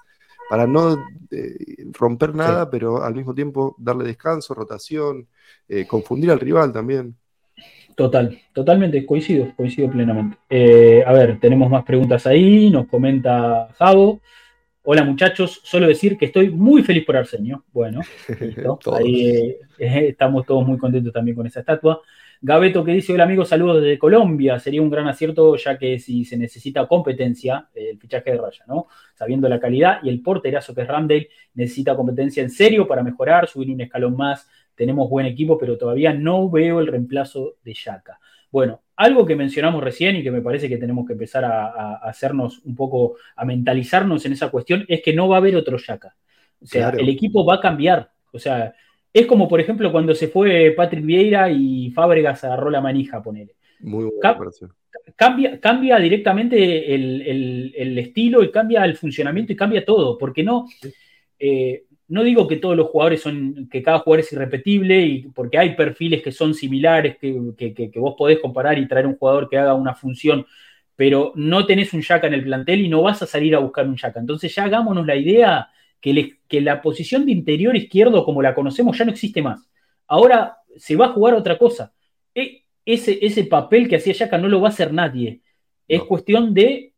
para 0.51 0.67
no 0.67 0.99
eh, 1.31 1.55
romper 1.93 2.35
nada, 2.35 2.69
pero 2.69 3.05
al 3.05 3.15
mismo 3.15 3.33
tiempo 3.33 3.77
darle 3.79 4.03
descanso, 4.03 4.53
rotación, 4.53 5.29
eh, 5.69 5.87
confundir 5.87 6.33
al 6.33 6.41
rival 6.41 6.73
también. 6.73 7.15
Total, 7.95 8.37
totalmente, 8.53 9.07
coincido, 9.07 9.53
coincido 9.57 9.89
plenamente. 9.89 10.39
Eh, 10.49 11.05
a 11.07 11.13
ver, 11.13 11.39
tenemos 11.39 11.71
más 11.71 11.85
preguntas 11.85 12.27
ahí, 12.27 12.69
nos 12.69 12.89
comenta 12.89 13.69
Javo. 13.79 14.23
Hola 14.83 15.05
muchachos, 15.05 15.61
solo 15.63 15.87
decir 15.87 16.19
que 16.19 16.25
estoy 16.25 16.51
muy 16.51 16.83
feliz 16.83 17.05
por 17.05 17.17
Arsenio. 17.17 17.63
Bueno, 17.73 18.01
listo. 18.41 18.81
Ahí 18.93 19.55
estamos 19.79 20.45
todos 20.47 20.67
muy 20.67 20.79
contentos 20.79 21.13
también 21.13 21.37
con 21.37 21.47
esa 21.47 21.61
estatua. 21.61 22.03
Gabeto 22.43 22.83
que 22.83 22.93
dice, 22.93 23.13
hola 23.13 23.25
amigos, 23.25 23.49
saludos 23.49 23.83
desde 23.83 23.99
Colombia. 23.99 24.59
Sería 24.59 24.81
un 24.81 24.89
gran 24.89 25.07
acierto 25.07 25.57
ya 25.57 25.77
que 25.77 25.99
si 25.99 26.25
se 26.25 26.39
necesita 26.39 26.87
competencia, 26.87 27.69
el 27.75 27.99
fichaje 27.99 28.31
de 28.31 28.39
Raya, 28.39 28.65
¿no? 28.67 28.87
Sabiendo 29.15 29.47
la 29.49 29.61
calidad 29.61 29.99
y 30.03 30.09
el 30.09 30.23
porterazo 30.23 30.75
que 30.75 30.81
es 30.83 30.89
Ramdale, 30.89 31.29
necesita 31.55 31.95
competencia 31.95 32.43
en 32.43 32.49
serio 32.49 32.89
para 32.89 33.03
mejorar, 33.03 33.47
subir 33.47 33.71
un 33.71 33.83
escalón 33.83 34.17
más. 34.17 34.49
Tenemos 34.75 35.11
buen 35.11 35.27
equipo, 35.27 35.59
pero 35.59 35.77
todavía 35.77 36.15
no 36.15 36.49
veo 36.49 36.81
el 36.81 36.87
reemplazo 36.87 37.57
de 37.63 37.75
Yaka. 37.75 38.19
Bueno, 38.51 38.83
algo 38.97 39.27
que 39.27 39.37
mencionamos 39.37 39.85
recién 39.85 40.17
y 40.17 40.23
que 40.23 40.31
me 40.31 40.41
parece 40.41 40.67
que 40.69 40.79
tenemos 40.79 41.07
que 41.07 41.13
empezar 41.13 41.45
a, 41.45 41.67
a 41.67 41.95
hacernos 42.09 42.61
un 42.65 42.75
poco, 42.75 43.17
a 43.37 43.45
mentalizarnos 43.45 44.25
en 44.25 44.33
esa 44.33 44.49
cuestión, 44.49 44.87
es 44.89 45.03
que 45.03 45.13
no 45.13 45.29
va 45.29 45.37
a 45.37 45.39
haber 45.41 45.57
otro 45.57 45.77
Yaka. 45.77 46.17
O 46.63 46.67
sea, 46.67 46.89
Claro. 46.91 46.99
el 46.99 47.09
equipo 47.11 47.45
va 47.45 47.57
a 47.57 47.61
cambiar. 47.61 48.11
O 48.33 48.39
sea, 48.39 48.73
es 49.13 49.27
como, 49.27 49.49
por 49.49 49.61
ejemplo, 49.61 49.91
cuando 49.93 50.15
se 50.15 50.29
fue 50.29 50.73
Patrick 50.77 51.05
Vieira 51.05 51.51
y 51.51 51.91
Fábregas 51.91 52.45
agarró 52.45 52.71
la 52.71 52.81
manija, 52.81 53.23
ponele. 53.23 53.55
Muy 53.81 54.05
buena. 54.05 54.39
Cambia, 55.17 55.61
cambia 55.61 55.99
directamente 55.99 56.95
el, 56.95 57.23
el- 57.23 57.75
el 57.77 57.99
estilo 57.99 58.43
y 58.43 58.51
cambia 58.51 58.85
el 58.85 58.97
funcionamiento 58.97 59.53
y 59.53 59.57
cambia 59.57 59.85
todo, 59.85 60.19
porque 60.19 60.43
no, 60.43 60.67
eh, 61.39 61.85
no 62.09 62.23
digo 62.25 62.47
que 62.49 62.57
todos 62.57 62.77
los 62.77 62.89
jugadores 62.89 63.21
son, 63.23 63.69
que 63.71 63.83
cada 63.83 64.01
jugador 64.01 64.21
es 64.21 64.33
irrepetible, 64.33 65.01
y 65.01 65.23
porque 65.35 65.59
hay 65.59 65.75
perfiles 65.75 66.23
que 66.23 66.33
son 66.33 66.55
similares, 66.55 67.17
que, 67.19 67.33
vos 67.97 68.15
podés 68.17 68.39
comparar 68.41 68.79
y 68.79 68.89
traer 68.89 69.07
un 69.07 69.17
jugador 69.17 69.49
que 69.49 69.59
haga 69.59 69.75
una 69.75 69.95
función, 69.95 70.47
pero 70.97 71.33
no 71.37 71.67
tenés 71.67 71.93
un 71.95 72.03
Yaka 72.03 72.27
en 72.27 72.35
el 72.35 72.45
plantel 72.45 72.81
y 72.83 72.89
no 72.89 73.03
vas 73.03 73.23
a 73.23 73.27
salir 73.27 73.55
a 73.55 73.59
buscar 73.61 73.87
un 73.87 73.97
Yaka. 73.97 74.21
Entonces 74.21 74.55
ya 74.55 74.65
hagámonos 74.65 75.07
la 75.07 75.17
idea 75.17 75.69
que, 76.01 76.39
que 76.49 76.61
la 76.61 76.83
posición 76.83 77.27
de 77.27 77.33
interior 77.33 77.77
izquierdo, 77.77 78.25
como 78.25 78.43
la 78.43 78.55
conocemos, 78.55 78.97
ya 78.99 79.05
no 79.05 79.13
existe 79.13 79.43
más. 79.43 79.69
Ahora 80.07 80.59
se 80.77 80.97
va 80.97 81.07
a 81.07 81.13
jugar 81.13 81.35
otra 81.35 81.59
cosa. 81.59 81.93
E, 82.35 82.65
ese, 82.85 83.19
ese 83.23 83.45
papel 83.45 83.89
que 83.89 83.97
hacía 83.97 84.15
Yaka 84.15 84.39
no 84.39 84.49
lo 84.49 84.61
va 84.61 84.69
a 84.69 84.73
hacer 84.73 84.93
nadie. 84.93 85.43
Es 85.87 86.03
cuestión 86.03 86.55
de 86.55 86.91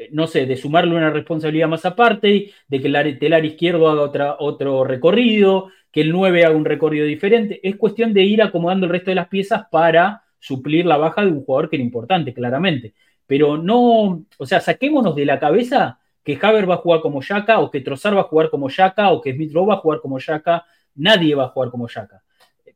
eh, 0.00 0.08
no 0.12 0.26
sé, 0.26 0.46
de 0.46 0.56
sumarle 0.56 0.96
una 0.96 1.10
responsabilidad 1.10 1.68
más 1.68 1.84
aparte, 1.84 2.52
de 2.68 2.80
que 2.80 2.88
el 2.88 3.18
telar 3.18 3.44
izquierdo 3.44 3.88
haga 3.90 4.00
otra, 4.00 4.36
otro 4.38 4.82
recorrido, 4.82 5.68
que 5.92 6.00
el 6.00 6.10
9 6.10 6.44
haga 6.46 6.56
un 6.56 6.64
recorrido 6.64 7.04
diferente. 7.06 7.60
Es 7.62 7.76
cuestión 7.76 8.14
de 8.14 8.22
ir 8.22 8.42
acomodando 8.42 8.86
el 8.86 8.92
resto 8.92 9.10
de 9.10 9.16
las 9.16 9.28
piezas 9.28 9.64
para 9.70 10.24
suplir 10.38 10.86
la 10.86 10.96
baja 10.96 11.22
de 11.22 11.30
un 11.30 11.44
jugador 11.44 11.68
que 11.68 11.76
era 11.76 11.84
importante, 11.84 12.32
claramente. 12.32 12.94
Pero 13.26 13.58
no, 13.58 14.24
o 14.38 14.46
sea, 14.46 14.60
saquémonos 14.60 15.14
de 15.14 15.26
la 15.26 15.38
cabeza 15.38 16.00
que 16.38 16.46
Haber 16.46 16.68
va 16.68 16.74
a 16.74 16.78
jugar 16.78 17.00
como 17.00 17.22
Yaka, 17.22 17.60
o 17.60 17.70
que 17.70 17.80
Trozar 17.80 18.16
va 18.16 18.20
a 18.20 18.24
jugar 18.24 18.50
como 18.50 18.68
Yaka, 18.68 19.10
o 19.10 19.20
que 19.20 19.32
Smith 19.32 19.52
Rowe 19.52 19.68
va 19.68 19.74
a 19.74 19.78
jugar 19.78 20.00
como 20.00 20.18
Yaka. 20.18 20.64
Nadie 20.94 21.34
va 21.34 21.44
a 21.44 21.48
jugar 21.48 21.70
como 21.70 21.88
Yaka. 21.88 22.22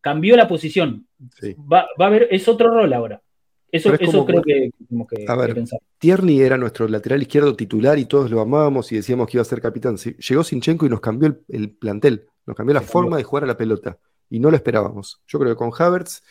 Cambió 0.00 0.36
la 0.36 0.48
posición. 0.48 1.06
Va, 1.70 1.86
va, 2.00 2.04
a 2.04 2.08
haber, 2.08 2.28
es 2.30 2.46
otro 2.48 2.70
rol 2.70 2.92
ahora. 2.92 3.20
Eso, 3.74 3.92
creo 3.92 4.42
que, 4.42 4.70
a 5.26 5.34
ver, 5.34 5.64
Tierney 5.98 6.40
era 6.40 6.56
nuestro 6.56 6.86
lateral 6.86 7.22
izquierdo 7.22 7.56
titular 7.56 7.98
y 7.98 8.04
todos 8.04 8.30
lo 8.30 8.40
amábamos 8.40 8.92
y 8.92 8.96
decíamos 8.96 9.26
que 9.26 9.36
iba 9.36 9.42
a 9.42 9.46
ser 9.46 9.60
capitán. 9.60 9.96
Llegó 9.96 10.44
Sinchenko 10.44 10.86
y 10.86 10.90
nos 10.90 11.00
cambió 11.00 11.36
el, 11.48 11.70
plantel, 11.70 12.28
nos 12.46 12.56
cambió 12.56 12.72
la 12.72 12.82
forma 12.82 13.16
de 13.16 13.24
jugar 13.24 13.42
a 13.42 13.46
la 13.48 13.56
pelota 13.56 13.98
y 14.30 14.38
no 14.38 14.52
lo 14.52 14.56
esperábamos. 14.56 15.22
Yo 15.26 15.40
creo 15.40 15.54
que 15.54 15.58
con 15.58 15.72
Havertz 15.76 16.22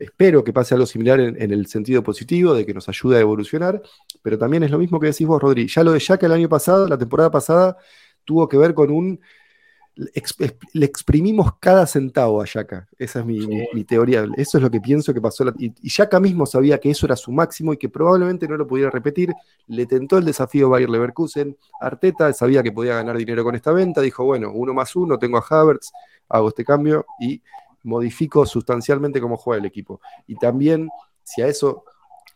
espero 0.00 0.42
que 0.42 0.52
pase 0.52 0.74
algo 0.74 0.86
similar 0.86 1.20
en, 1.20 1.52
el 1.52 1.66
sentido 1.66 2.02
positivo, 2.02 2.54
de 2.54 2.66
que 2.66 2.74
nos 2.74 2.88
ayude 2.88 3.18
a 3.18 3.20
evolucionar, 3.20 3.80
pero 4.22 4.38
también 4.38 4.62
es 4.62 4.70
lo 4.70 4.78
mismo 4.78 4.98
que 4.98 5.08
decís 5.08 5.26
vos, 5.26 5.40
Rodri. 5.40 5.68
Ya 5.68 5.84
lo 5.84 5.92
de 5.92 6.00
Jack 6.00 6.22
el 6.24 6.32
año 6.32 6.48
pasado, 6.48 6.88
la 6.88 6.98
temporada 6.98 7.30
pasada, 7.30 7.76
tuvo 8.24 8.48
que 8.48 8.56
ver 8.56 8.74
con 8.74 8.90
un 8.90 9.20
le 10.72 10.86
exprimimos 10.86 11.58
cada 11.58 11.86
centavo 11.86 12.40
a 12.40 12.46
Yaka. 12.46 12.88
Esa 12.98 13.20
es 13.20 13.26
mi, 13.26 13.84
teoría. 13.84 14.26
Eso 14.36 14.56
es 14.56 14.62
lo 14.62 14.70
que 14.70 14.80
pienso 14.80 15.12
que 15.12 15.20
pasó. 15.20 15.44
y, 15.58 15.72
Yaka 15.82 16.20
mismo 16.20 16.46
sabía 16.46 16.78
que 16.78 16.90
eso 16.90 17.06
era 17.06 17.16
su 17.16 17.32
máximo 17.32 17.72
y 17.72 17.76
que 17.76 17.88
probablemente 17.88 18.48
no 18.48 18.56
lo 18.56 18.66
pudiera 18.66 18.90
repetir. 18.90 19.32
Le 19.66 19.86
tentó 19.86 20.16
el 20.16 20.24
desafío 20.24 20.70
Bayer 20.70 20.88
Leverkusen. 20.88 21.56
Arteta 21.80 22.32
sabía 22.32 22.62
que 22.62 22.72
podía 22.72 22.94
ganar 22.94 23.16
dinero 23.16 23.44
con 23.44 23.54
esta 23.54 23.72
venta. 23.72 24.00
Dijo, 24.00 24.24
bueno, 24.24 24.52
uno 24.52 24.72
más 24.72 24.96
uno, 24.96 25.18
tengo 25.18 25.38
a 25.38 25.44
Havertz, 25.46 25.92
hago 26.28 26.48
este 26.48 26.64
cambio 26.64 27.04
y 27.20 27.42
modifico 27.82 28.46
sustancialmente 28.46 29.20
cómo 29.20 29.36
juega 29.36 29.60
el 29.60 29.66
equipo. 29.66 30.00
Y 30.26 30.36
también, 30.36 30.88
si 31.22 31.42
a 31.42 31.46
eso 31.46 31.84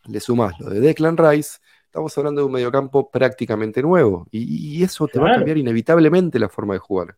le 0.07 0.19
sumas 0.19 0.59
lo 0.59 0.69
de 0.69 0.79
Declan 0.79 1.17
Rice, 1.17 1.59
estamos 1.95 2.17
hablando 2.17 2.41
de 2.41 2.47
un 2.47 2.51
mediocampo 2.51 3.09
prácticamente 3.09 3.81
nuevo. 3.81 4.27
Y, 4.29 4.83
eso 4.83 5.07
te 5.07 5.17
va 5.17 5.31
a 5.31 5.35
cambiar 5.35 5.57
inevitablemente 5.57 6.37
la 6.37 6.49
forma 6.49 6.73
de 6.73 6.79
jugar. 6.79 7.15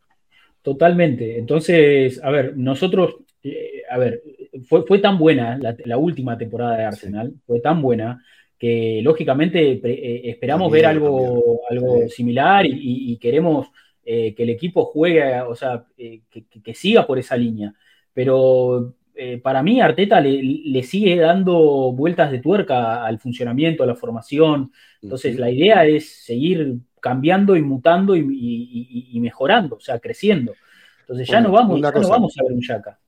Totalmente. 0.62 1.40
Entonces, 1.40 2.22
a 2.24 2.30
ver, 2.30 2.56
nosotros, 2.56 3.16
eh, 3.42 3.82
a 3.90 3.98
ver, 3.98 4.22
fue, 4.68 4.86
fue 4.86 5.00
tan 5.00 5.18
buena 5.18 5.58
la, 5.58 5.98
última 5.98 6.38
temporada 6.38 6.78
de 6.78 6.84
Arsenal, 6.84 7.34
fue 7.46 7.60
tan 7.60 7.82
buena 7.82 8.24
que 8.60 9.02
lógicamente 9.04 9.80
eh, 9.84 10.30
esperamos 10.30 10.72
ver 10.72 10.86
algo, 10.86 11.62
algo 11.70 12.08
similar 12.10 12.66
y, 12.68 13.18
queremos 13.18 13.68
eh, 14.04 14.36
que 14.36 14.44
el 14.44 14.50
equipo 14.50 14.86
juegue, 14.86 15.42
o 15.42 15.56
sea, 15.56 15.86
que, 15.98 16.74
siga 16.76 17.08
por 17.08 17.18
esa 17.18 17.36
línea. 17.36 17.74
Pero 18.18 18.96
para 19.44 19.62
mí 19.62 19.80
Arteta 19.80 20.20
le, 20.20 20.42
le, 20.42 20.84
sigue 20.84 21.18
dando 21.18 21.92
vueltas 21.92 22.32
de 22.32 22.40
tuerca 22.40 23.06
al 23.06 23.20
funcionamiento, 23.20 23.84
a 23.84 23.88
la 23.88 23.96
formación. 23.96 24.72
Entonces, 25.02 25.38
la 25.38 25.52
idea 25.52 25.86
es 25.86 26.24
seguir 26.24 26.80
cambiando 27.00 27.56
y 27.56 27.62
mutando 27.62 28.16
y, 28.16 29.18
mejorando, 29.22 29.76
o 29.76 29.80
sea, 29.80 30.00
creciendo. 30.00 30.54
Entonces 31.02 31.28
ya, 31.28 31.42
no, 31.42 31.52
vamos, 31.52 31.80
vamos 31.82 32.36
a 32.38 32.44
ver 32.44 32.52
un 32.52 32.62
Yaka. 32.62 33.00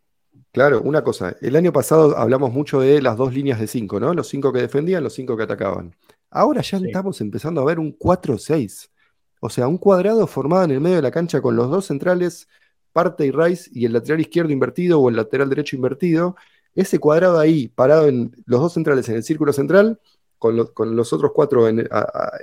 Claro, 0.51 0.81
una 0.81 1.03
cosa. 1.03 1.35
El 1.41 1.55
año 1.55 1.71
pasado 1.71 2.17
hablamos 2.17 2.53
mucho 2.53 2.81
de 2.81 3.01
las 3.01 3.17
dos 3.17 3.33
líneas 3.33 3.59
de 3.59 3.67
cinco, 3.67 3.99
¿no? 3.99 4.13
Los 4.13 4.27
cinco 4.27 4.51
que 4.51 4.61
defendían, 4.61 5.03
los 5.03 5.13
cinco 5.13 5.37
que 5.37 5.43
atacaban. 5.43 5.95
Ahora 6.31 6.61
ya 6.61 6.77
estamos 6.77 7.21
empezando 7.21 7.61
a 7.61 7.65
ver 7.65 7.79
un 7.79 7.97
4-6. 7.97 8.89
O 9.41 9.49
sea, 9.49 9.67
un 9.67 9.77
cuadrado 9.77 10.27
formado 10.27 10.65
en 10.65 10.71
el 10.71 10.81
medio 10.81 10.97
de 10.97 11.01
la 11.01 11.11
cancha 11.11 11.41
con 11.41 11.55
los 11.55 11.69
dos 11.69 11.85
centrales, 11.85 12.47
Parte 12.93 13.25
y 13.25 13.31
Rice, 13.31 13.69
y 13.73 13.85
el 13.85 13.93
lateral 13.93 14.21
izquierdo 14.21 14.51
invertido 14.51 14.99
o 14.99 15.09
el 15.09 15.15
lateral 15.15 15.49
derecho 15.49 15.75
invertido. 15.75 16.35
Ese 16.75 16.99
cuadrado 16.99 17.39
ahí, 17.39 17.67
parado 17.67 18.07
en 18.07 18.31
los 18.45 18.61
dos 18.61 18.73
centrales 18.73 19.07
en 19.09 19.15
el 19.15 19.23
círculo 19.23 19.53
central, 19.53 19.99
con, 20.39 20.95
los 20.95 21.13
otros 21.13 21.31
cuatro 21.35 21.67
en, 21.67 21.87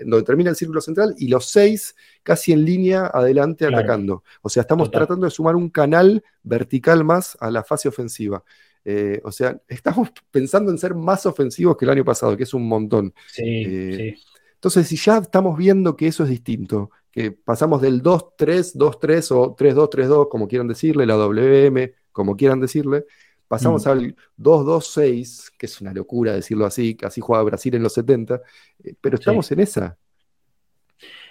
donde 0.04 0.22
termina 0.22 0.50
el 0.50 0.56
círculo 0.56 0.80
central 0.80 1.14
y 1.18 1.28
los 1.28 1.46
seis 1.46 1.96
casi 2.22 2.52
en 2.52 2.64
línea 2.64 3.06
adelante 3.06 3.66
atacando. 3.66 4.22
O 4.42 4.48
sea, 4.48 4.60
estamos 4.60 4.90
tratando 4.90 5.24
de 5.24 5.30
sumar 5.30 5.56
un 5.56 5.70
canal 5.70 6.22
vertical 6.42 7.04
más 7.04 7.36
a 7.40 7.50
la 7.50 7.64
fase 7.64 7.88
ofensiva. 7.88 8.44
Eh, 8.84 9.20
o 9.24 9.32
sea, 9.32 9.60
estamos 9.68 10.10
pensando 10.30 10.70
en 10.70 10.78
ser 10.78 10.94
más 10.94 11.26
ofensivos 11.26 11.76
que 11.76 11.86
el 11.86 11.90
año 11.90 12.04
pasado, 12.04 12.36
que 12.36 12.44
es 12.44 12.54
un 12.54 12.68
montón. 12.68 13.14
Eh, 13.38 14.14
entonces, 14.54 14.86
si 14.86 14.96
ya 14.96 15.18
estamos 15.18 15.56
viendo 15.56 15.96
que 15.96 16.06
eso 16.06 16.24
es 16.24 16.30
distinto, 16.30 16.90
que 17.16 17.32
pasamos 17.32 17.80
del 17.80 18.02
2-3, 18.02 18.76
2-3 18.76 19.30
o 19.32 19.56
3-2-3-2, 19.56 20.28
como 20.28 20.46
quieran 20.46 20.68
decirle, 20.68 21.06
la 21.06 21.16
WM, 21.16 21.94
como 22.12 22.36
quieran 22.36 22.60
decirle, 22.60 23.06
Pasamos 23.48 23.86
mm. 23.86 23.88
al 23.88 24.16
2-2-6, 24.38 25.52
que 25.56 25.66
es 25.66 25.80
una 25.80 25.92
locura 25.92 26.32
decirlo 26.32 26.66
así, 26.66 26.96
casi 26.96 27.20
jugaba 27.20 27.44
Brasil 27.44 27.74
en 27.74 27.82
los 27.82 27.92
70, 27.94 28.40
eh, 28.82 28.94
pero 29.00 29.16
estamos 29.16 29.50
en 29.52 29.60
esa. 29.60 29.96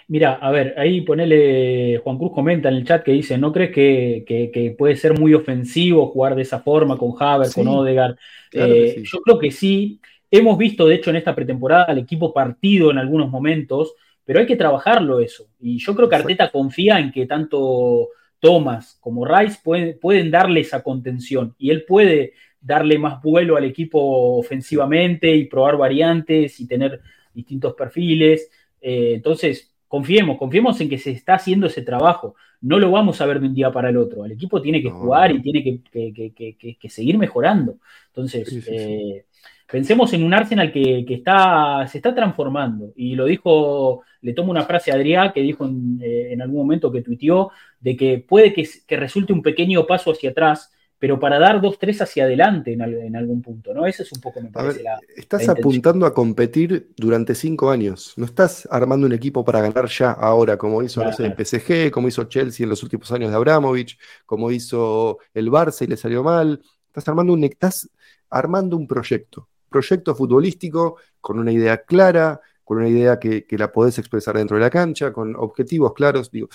Mira, 0.08 0.34
a 0.34 0.50
ver, 0.50 0.74
ahí 0.78 1.00
ponele, 1.00 2.00
Juan 2.02 2.16
Cruz 2.16 2.32
comenta 2.32 2.68
en 2.68 2.76
el 2.76 2.86
chat 2.86 3.02
que 3.02 3.12
dice, 3.12 3.36
¿no 3.36 3.52
crees 3.52 3.72
que, 3.72 4.74
puede 4.78 4.96
ser 4.96 5.18
muy 5.18 5.34
ofensivo 5.34 6.06
jugar 6.06 6.36
de 6.36 6.42
esa 6.42 6.60
forma 6.60 6.96
con 6.96 7.12
Haber, 7.18 7.52
con 7.52 7.66
Odegaard? 7.66 8.16
Eh, 8.52 9.02
yo 9.04 9.20
creo 9.20 9.38
que 9.38 9.50
sí. 9.50 10.00
Hemos 10.30 10.56
visto, 10.58 10.86
de 10.86 10.94
hecho, 10.94 11.10
en 11.10 11.16
esta 11.16 11.34
pretemporada 11.34 11.84
al 11.84 11.98
equipo 11.98 12.32
partido 12.32 12.90
en 12.90 12.98
algunos 12.98 13.30
momentos, 13.30 13.94
pero 14.26 14.40
hay 14.40 14.46
que 14.46 14.56
trabajarlo 14.56 15.20
eso. 15.20 15.48
Y 15.60 15.78
yo 15.78 15.94
creo 15.94 16.08
que 16.08 16.16
Arteta 16.16 16.50
confía 16.50 16.98
en 16.98 17.12
que 17.12 17.26
tanto 17.26 18.08
Thomas 18.40 18.98
como 19.00 19.24
Rice 19.24 19.60
pueden, 19.62 20.30
darle 20.30 20.60
esa 20.60 20.82
contención 20.82 21.54
y 21.58 21.70
él 21.70 21.84
puede 21.84 22.34
darle 22.60 22.98
más 22.98 23.22
vuelo 23.22 23.56
al 23.56 23.64
equipo 23.64 24.36
ofensivamente 24.36 25.34
y 25.34 25.46
probar 25.46 25.76
variantes 25.78 26.58
y 26.58 26.66
tener 26.66 27.00
distintos 27.32 27.74
perfiles. 27.74 28.50
Eh, 28.80 29.12
entonces, 29.14 29.72
confiemos, 29.86 30.36
confiemos 30.38 30.80
en 30.80 30.88
que 30.88 30.98
se 30.98 31.12
está 31.12 31.34
haciendo 31.34 31.68
ese 31.68 31.82
trabajo. 31.82 32.34
No 32.60 32.80
lo 32.80 32.90
vamos 32.90 33.20
a 33.20 33.26
ver 33.26 33.38
de 33.38 33.46
un 33.46 33.54
día 33.54 33.70
para 33.70 33.90
el 33.90 33.96
otro. 33.96 34.24
El 34.24 34.32
equipo 34.32 34.60
tiene 34.60 34.82
que 34.82 34.90
jugar 34.90 35.30
y 35.30 35.40
tiene 35.40 35.62
que, 35.62 36.88
seguir 36.88 37.16
mejorando. 37.16 37.78
Entonces, 38.08 38.66
eh, 38.68 39.26
pensemos 39.70 40.12
en 40.12 40.22
un 40.22 40.32
Arsenal 40.32 40.72
que, 40.72 41.04
está, 41.08 41.86
se 41.88 41.98
está 41.98 42.14
transformando. 42.14 42.92
Y 42.96 43.14
lo 43.14 43.26
dijo, 43.26 44.02
le 44.20 44.32
tomo 44.32 44.50
una 44.50 44.64
frase 44.64 44.92
a 44.92 44.94
Adrián 44.94 45.32
que 45.34 45.42
dijo 45.42 45.64
en, 45.64 46.00
eh, 46.02 46.36
algún 46.40 46.58
momento 46.58 46.92
que 46.92 47.02
tuiteó, 47.02 47.50
de 47.80 47.96
que 47.96 48.24
puede 48.26 48.52
que, 48.52 48.96
resulte 48.96 49.32
un 49.32 49.42
pequeño 49.42 49.86
paso 49.86 50.12
hacia 50.12 50.30
atrás, 50.30 50.72
pero 50.98 51.20
para 51.20 51.38
dar 51.38 51.60
dos, 51.60 51.78
tres 51.78 52.00
hacia 52.00 52.24
adelante 52.24 52.72
en, 52.72 53.16
algún 53.16 53.42
punto, 53.42 53.74
¿no? 53.74 53.84
Ese 53.84 54.02
es 54.02 54.12
un 54.12 54.20
poco, 54.20 54.40
me 54.40 54.50
parece, 54.50 54.82
la, 54.82 54.98
Estás 55.14 55.46
apuntando 55.46 56.06
a 56.06 56.14
competir 56.14 56.90
durante 56.96 57.34
cinco 57.34 57.70
años. 57.70 58.14
No 58.16 58.24
estás 58.24 58.66
armando 58.70 59.06
un 59.06 59.12
equipo 59.12 59.44
para 59.44 59.60
ganar 59.60 59.88
ya 59.88 60.12
ahora, 60.12 60.56
como 60.56 60.82
hizo, 60.82 61.04
no 61.04 61.12
sé, 61.12 61.26
el 61.26 61.34
PSG, 61.34 61.90
como 61.90 62.08
hizo 62.08 62.24
Chelsea 62.24 62.64
en 62.64 62.70
los 62.70 62.82
últimos 62.82 63.12
años 63.12 63.30
de 63.30 63.36
Abramovich, 63.36 63.98
como 64.24 64.50
hizo 64.50 65.18
el 65.34 65.50
Barça 65.50 65.82
y 65.82 65.88
le 65.88 65.98
salió 65.98 66.22
mal. 66.22 66.62
Estás 66.86 67.08
armando 67.08 67.34
un, 67.34 67.44
estás 67.44 67.90
armando 68.30 68.78
un 68.78 68.86
proyecto 68.86 69.48
proyecto 69.68 70.14
futbolístico 70.14 70.96
con 71.20 71.38
una 71.38 71.52
idea 71.52 71.84
clara, 71.84 72.40
con 72.64 72.78
una 72.78 72.88
idea 72.88 73.18
que, 73.18 73.46
la 73.50 73.70
podés 73.70 73.98
expresar 73.98 74.36
dentro 74.36 74.56
de 74.56 74.62
la 74.62 74.70
cancha, 74.70 75.12
con 75.12 75.36
objetivos 75.36 75.92
claros. 75.94 76.30
Digo, 76.30 76.48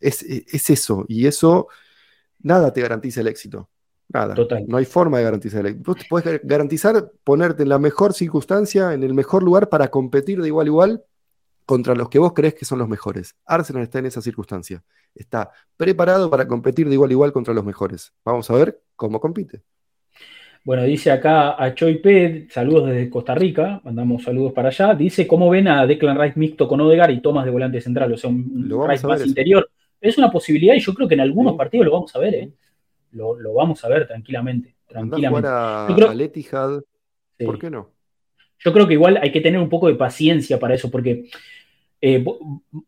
es, 0.00 0.22
eso, 0.70 1.04
y 1.08 1.26
eso 1.26 1.68
nada 2.40 2.72
te 2.72 2.80
garantiza 2.80 3.20
el 3.20 3.28
éxito. 3.28 3.68
Nada. 4.08 4.34
No 4.66 4.76
hay 4.76 4.84
forma 4.84 5.18
de 5.18 5.24
garantizar 5.24 5.60
el 5.60 5.72
éxito. 5.72 5.92
Vos 5.92 6.04
puedes 6.08 6.40
garantizar 6.42 7.12
ponerte 7.22 7.62
en 7.62 7.68
la 7.68 7.78
mejor 7.78 8.12
circunstancia, 8.12 8.92
en 8.92 9.02
el 9.04 9.14
mejor 9.14 9.42
lugar 9.42 9.68
para 9.68 9.88
competir 9.88 10.40
de 10.40 10.48
igual 10.48 10.66
a 10.66 10.68
igual 10.68 11.04
contra 11.70 11.94
los 11.94 12.08
que 12.08 12.18
vos 12.18 12.32
crees 12.32 12.54
que 12.54 12.64
son 12.64 12.80
los 12.80 12.88
mejores. 12.88 13.36
Arsenal 13.44 13.84
está 13.84 14.00
en 14.00 14.06
esa 14.06 14.20
circunstancia. 14.20 14.82
Está 15.14 15.52
preparado 15.76 16.28
para 16.28 16.48
competir 16.48 16.88
de 16.88 16.94
igual 16.94 17.10
a 17.10 17.12
igual 17.12 17.32
contra 17.32 17.54
los 17.54 17.64
mejores. 17.64 18.12
Vamos 18.24 18.50
a 18.50 18.54
ver 18.54 18.82
cómo 18.96 19.20
compite. 19.20 19.62
Bueno, 20.62 20.82
dice 20.84 21.10
acá 21.10 21.62
a 21.62 21.74
Choi 21.74 21.96
P, 21.98 22.46
saludos 22.50 22.88
desde 22.90 23.08
Costa 23.08 23.34
Rica, 23.34 23.80
mandamos 23.82 24.22
saludos 24.22 24.52
para 24.52 24.68
allá. 24.68 24.94
Dice, 24.94 25.26
¿cómo 25.26 25.48
ven 25.48 25.68
a 25.68 25.86
Declan 25.86 26.20
Rice 26.20 26.38
mixto 26.38 26.68
con 26.68 26.80
Odegar 26.82 27.10
y 27.10 27.20
Thomas 27.20 27.44
de 27.46 27.50
volante 27.50 27.80
central? 27.80 28.12
O 28.12 28.16
sea, 28.18 28.28
un 28.30 28.68
Rice 28.88 29.06
más 29.06 29.24
interior. 29.26 29.68
Es 30.00 30.18
una 30.18 30.30
posibilidad 30.30 30.74
y 30.74 30.80
yo 30.80 30.92
creo 30.94 31.08
que 31.08 31.14
en 31.14 31.20
algunos 31.20 31.52
Sí. 31.54 31.58
partidos 31.58 31.86
lo 31.86 31.92
vamos 31.92 32.14
a 32.14 32.18
ver, 32.18 32.34
¿eh? 32.34 32.50
Lo, 33.12 33.38
lo 33.38 33.54
vamos 33.54 33.82
a 33.84 33.88
ver 33.88 34.06
tranquilamente. 34.06 34.74
A 34.88 34.92
tranquilamente. 34.92 35.48
a, 35.50 35.86
Yo 35.88 35.94
creo- 35.96 36.10
al 36.10 36.20
Etihad, 36.20 36.80
Sí. 37.38 37.44
¿por 37.46 37.58
qué 37.58 37.70
no? 37.70 37.90
Yo 38.58 38.72
creo 38.74 38.86
que 38.86 38.92
igual 38.94 39.18
hay 39.22 39.32
que 39.32 39.40
tener 39.40 39.58
un 39.60 39.70
poco 39.70 39.88
de 39.88 39.94
paciencia 39.94 40.58
para 40.60 40.74
eso, 40.74 40.90
porque 40.90 41.24
eh, 42.02 42.24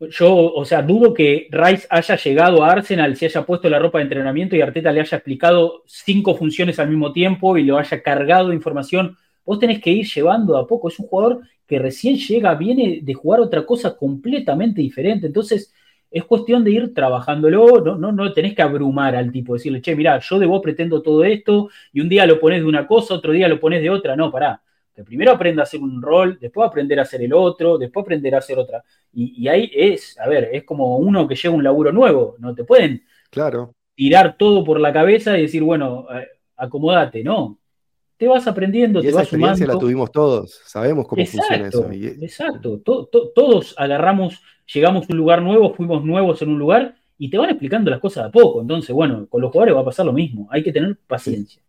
yo, 0.09 0.53
o 0.53 0.65
sea, 0.65 0.81
dudo 0.81 1.13
que 1.13 1.47
Rice 1.51 1.87
haya 1.89 2.15
llegado 2.15 2.63
a 2.63 2.71
Arsenal, 2.71 3.15
se 3.15 3.27
haya 3.27 3.45
puesto 3.45 3.69
la 3.69 3.79
ropa 3.79 3.99
de 3.99 4.05
entrenamiento 4.05 4.55
y 4.55 4.61
Arteta 4.61 4.91
le 4.91 5.01
haya 5.01 5.17
explicado 5.17 5.83
cinco 5.85 6.35
funciones 6.35 6.79
al 6.79 6.89
mismo 6.89 7.11
tiempo 7.13 7.57
y 7.57 7.63
lo 7.63 7.77
haya 7.77 8.01
cargado 8.01 8.49
de 8.49 8.55
información. 8.55 9.15
Vos 9.45 9.59
tenés 9.59 9.79
que 9.81 9.91
ir 9.91 10.07
llevando 10.07 10.57
a 10.57 10.67
poco. 10.67 10.87
Es 10.87 10.99
un 10.99 11.07
jugador 11.07 11.41
que 11.67 11.79
recién 11.79 12.17
llega, 12.17 12.55
viene 12.55 13.01
de 13.03 13.13
jugar 13.13 13.39
otra 13.39 13.65
cosa 13.65 13.95
completamente 13.95 14.81
diferente. 14.81 15.27
Entonces, 15.27 15.73
es 16.09 16.23
cuestión 16.25 16.63
de 16.63 16.71
ir 16.71 16.93
trabajándolo, 16.93 17.81
no, 17.83 17.95
no, 17.95 18.11
no 18.11 18.33
tenés 18.33 18.55
que 18.55 18.61
abrumar 18.61 19.15
al 19.15 19.31
tipo, 19.31 19.55
decirle, 19.55 19.81
che, 19.81 19.95
mirá, 19.95 20.19
yo 20.19 20.39
de 20.39 20.45
vos 20.45 20.61
pretendo 20.61 21.01
todo 21.01 21.23
esto, 21.23 21.69
y 21.91 22.01
un 22.01 22.09
día 22.09 22.27
lo 22.27 22.39
pones 22.39 22.61
de 22.61 22.67
una 22.67 22.85
cosa, 22.87 23.15
otro 23.15 23.31
día 23.31 23.47
lo 23.47 23.59
pones 23.59 23.81
de 23.81 23.89
otra. 23.89 24.15
No, 24.15 24.31
pará. 24.31 24.61
Que 24.95 25.03
primero 25.03 25.31
aprenda 25.31 25.61
a 25.61 25.63
hacer 25.63 25.79
un 25.81 26.01
rol, 26.01 26.37
después 26.39 26.67
aprender 26.67 26.99
a 26.99 27.03
hacer 27.03 27.21
el 27.23 27.33
otro, 27.33 27.77
después 27.79 28.03
aprender 28.03 28.35
a 28.35 28.39
hacer 28.39 28.59
otra. 28.59 28.83
Y, 29.11 29.43
y 29.43 29.47
ahí 29.47 29.71
es, 29.73 30.19
a 30.19 30.27
ver, 30.27 30.49
es 30.53 30.63
como 30.63 30.97
uno 30.97 31.27
que 31.27 31.35
llega 31.35 31.49
a 31.49 31.57
un 31.57 31.63
laburo 31.63 31.91
nuevo, 31.91 32.35
no 32.39 32.53
te 32.53 32.63
pueden 32.63 33.03
Claro, 33.31 33.73
tirar 33.95 34.35
todo 34.37 34.63
por 34.63 34.79
la 34.79 34.93
cabeza 34.93 35.37
y 35.37 35.41
decir, 35.43 35.63
bueno, 35.63 36.05
eh, 36.13 36.27
acomodate, 36.57 37.23
no. 37.23 37.57
Te 38.17 38.27
vas 38.27 38.45
aprendiendo, 38.47 38.99
y 38.99 39.01
te 39.03 39.07
esa 39.09 39.17
vas 39.17 39.23
experiencia 39.25 39.65
la 39.65 39.73
sumando. 39.73 39.85
tuvimos 39.85 40.11
todos, 40.11 40.61
sabemos 40.65 41.07
cómo 41.07 41.25
funciona 41.25 41.55
Exacto, 41.65 41.79
eso. 41.91 41.93
y- 41.93 42.23
exacto. 42.23 42.79
To- 42.79 43.05
to- 43.07 43.29
todos 43.33 43.73
agarramos, 43.77 44.41
llegamos 44.71 45.03
a 45.09 45.11
un 45.11 45.17
lugar 45.17 45.41
nuevo, 45.41 45.73
fuimos 45.73 46.05
nuevos 46.05 46.39
en 46.43 46.49
un 46.49 46.59
lugar 46.59 46.95
y 47.17 47.29
te 47.31 47.37
van 47.39 47.49
explicando 47.49 47.89
las 47.89 47.99
cosas 47.99 48.25
a 48.27 48.31
poco. 48.31 48.61
Entonces, 48.61 48.93
bueno, 48.95 49.25
con 49.27 49.41
los 49.41 49.51
jugadores 49.51 49.75
va 49.75 49.81
a 49.81 49.85
pasar 49.85 50.05
lo 50.05 50.13
mismo. 50.13 50.47
Hay 50.51 50.61
que 50.63 50.71
tener 50.71 50.95
paciencia. 51.07 51.61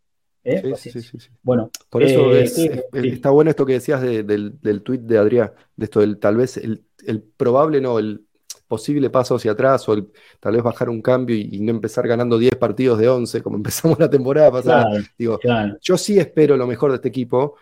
¿Eh? 0.44 0.74
sí, 0.76 0.90
sí, 0.90 1.00
sí, 1.02 1.18
sí. 1.18 1.28
Bueno, 1.42 1.70
Por 1.90 2.02
eso 2.02 2.32
eh, 2.34 2.44
es- 2.44 2.58
es- 2.58 2.82
está 2.92 3.30
bueno 3.30 3.50
esto 3.50 3.64
que 3.66 3.74
decías 3.74 4.00
de- 4.02 4.22
del, 4.22 4.60
del 4.60 4.82
tuit 4.82 5.00
de 5.02 5.18
Adrián, 5.18 5.52
de 5.76 5.84
esto 5.84 6.00
del 6.00 6.18
tal 6.18 6.36
vez 6.36 6.56
el, 6.56 6.84
el 7.06 7.22
probable, 7.22 7.80
no, 7.80 7.98
el 7.98 8.22
posible 8.68 9.10
paso 9.10 9.34
hacia 9.36 9.52
atrás 9.52 9.88
o 9.88 9.94
el, 9.94 10.08
tal 10.40 10.54
vez 10.54 10.62
bajar 10.62 10.88
un 10.88 11.02
cambio 11.02 11.36
y, 11.36 11.48
y 11.52 11.60
no 11.60 11.70
empezar 11.70 12.08
ganando 12.08 12.38
10 12.38 12.56
partidos 12.56 12.98
de 12.98 13.08
11 13.08 13.42
como 13.42 13.56
empezamos 13.62 13.98
la 13.98 14.08
temporada 14.10 14.50
pasada. 14.50 14.84
Claro, 14.90 15.04
Digo, 15.18 15.38
claro. 15.38 15.76
yo 15.80 15.96
sí 15.98 16.18
espero 16.18 16.56
lo 16.56 16.66
mejor 16.66 16.90
de 16.90 16.96
este 16.96 17.08
equipo, 17.08 17.56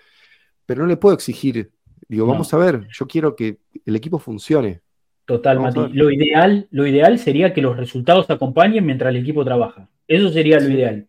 pero 0.66 0.82
no 0.82 0.88
le 0.88 0.96
puedo 0.96 1.14
exigir. 1.14 1.70
Digo, 2.08 2.26
No. 2.26 2.32
vamos 2.32 2.52
a 2.54 2.58
ver, 2.58 2.86
yo 2.90 3.06
quiero 3.06 3.34
que 3.34 3.58
el 3.84 3.96
equipo 3.96 4.18
funcione. 4.18 4.80
Total, 5.24 5.60
Mati. 5.60 5.80
Lo 5.92 6.10
ideal, 6.10 6.66
lo 6.70 6.86
ideal 6.86 7.18
sería 7.18 7.54
que 7.54 7.62
los 7.62 7.76
resultados 7.76 8.28
acompañen 8.30 8.84
mientras 8.84 9.10
el 9.14 9.20
equipo 9.22 9.44
trabaja. 9.44 9.88
Eso 10.08 10.28
sería 10.30 10.58
lo 10.58 10.66
Sí. 10.66 10.72
ideal. 10.74 11.06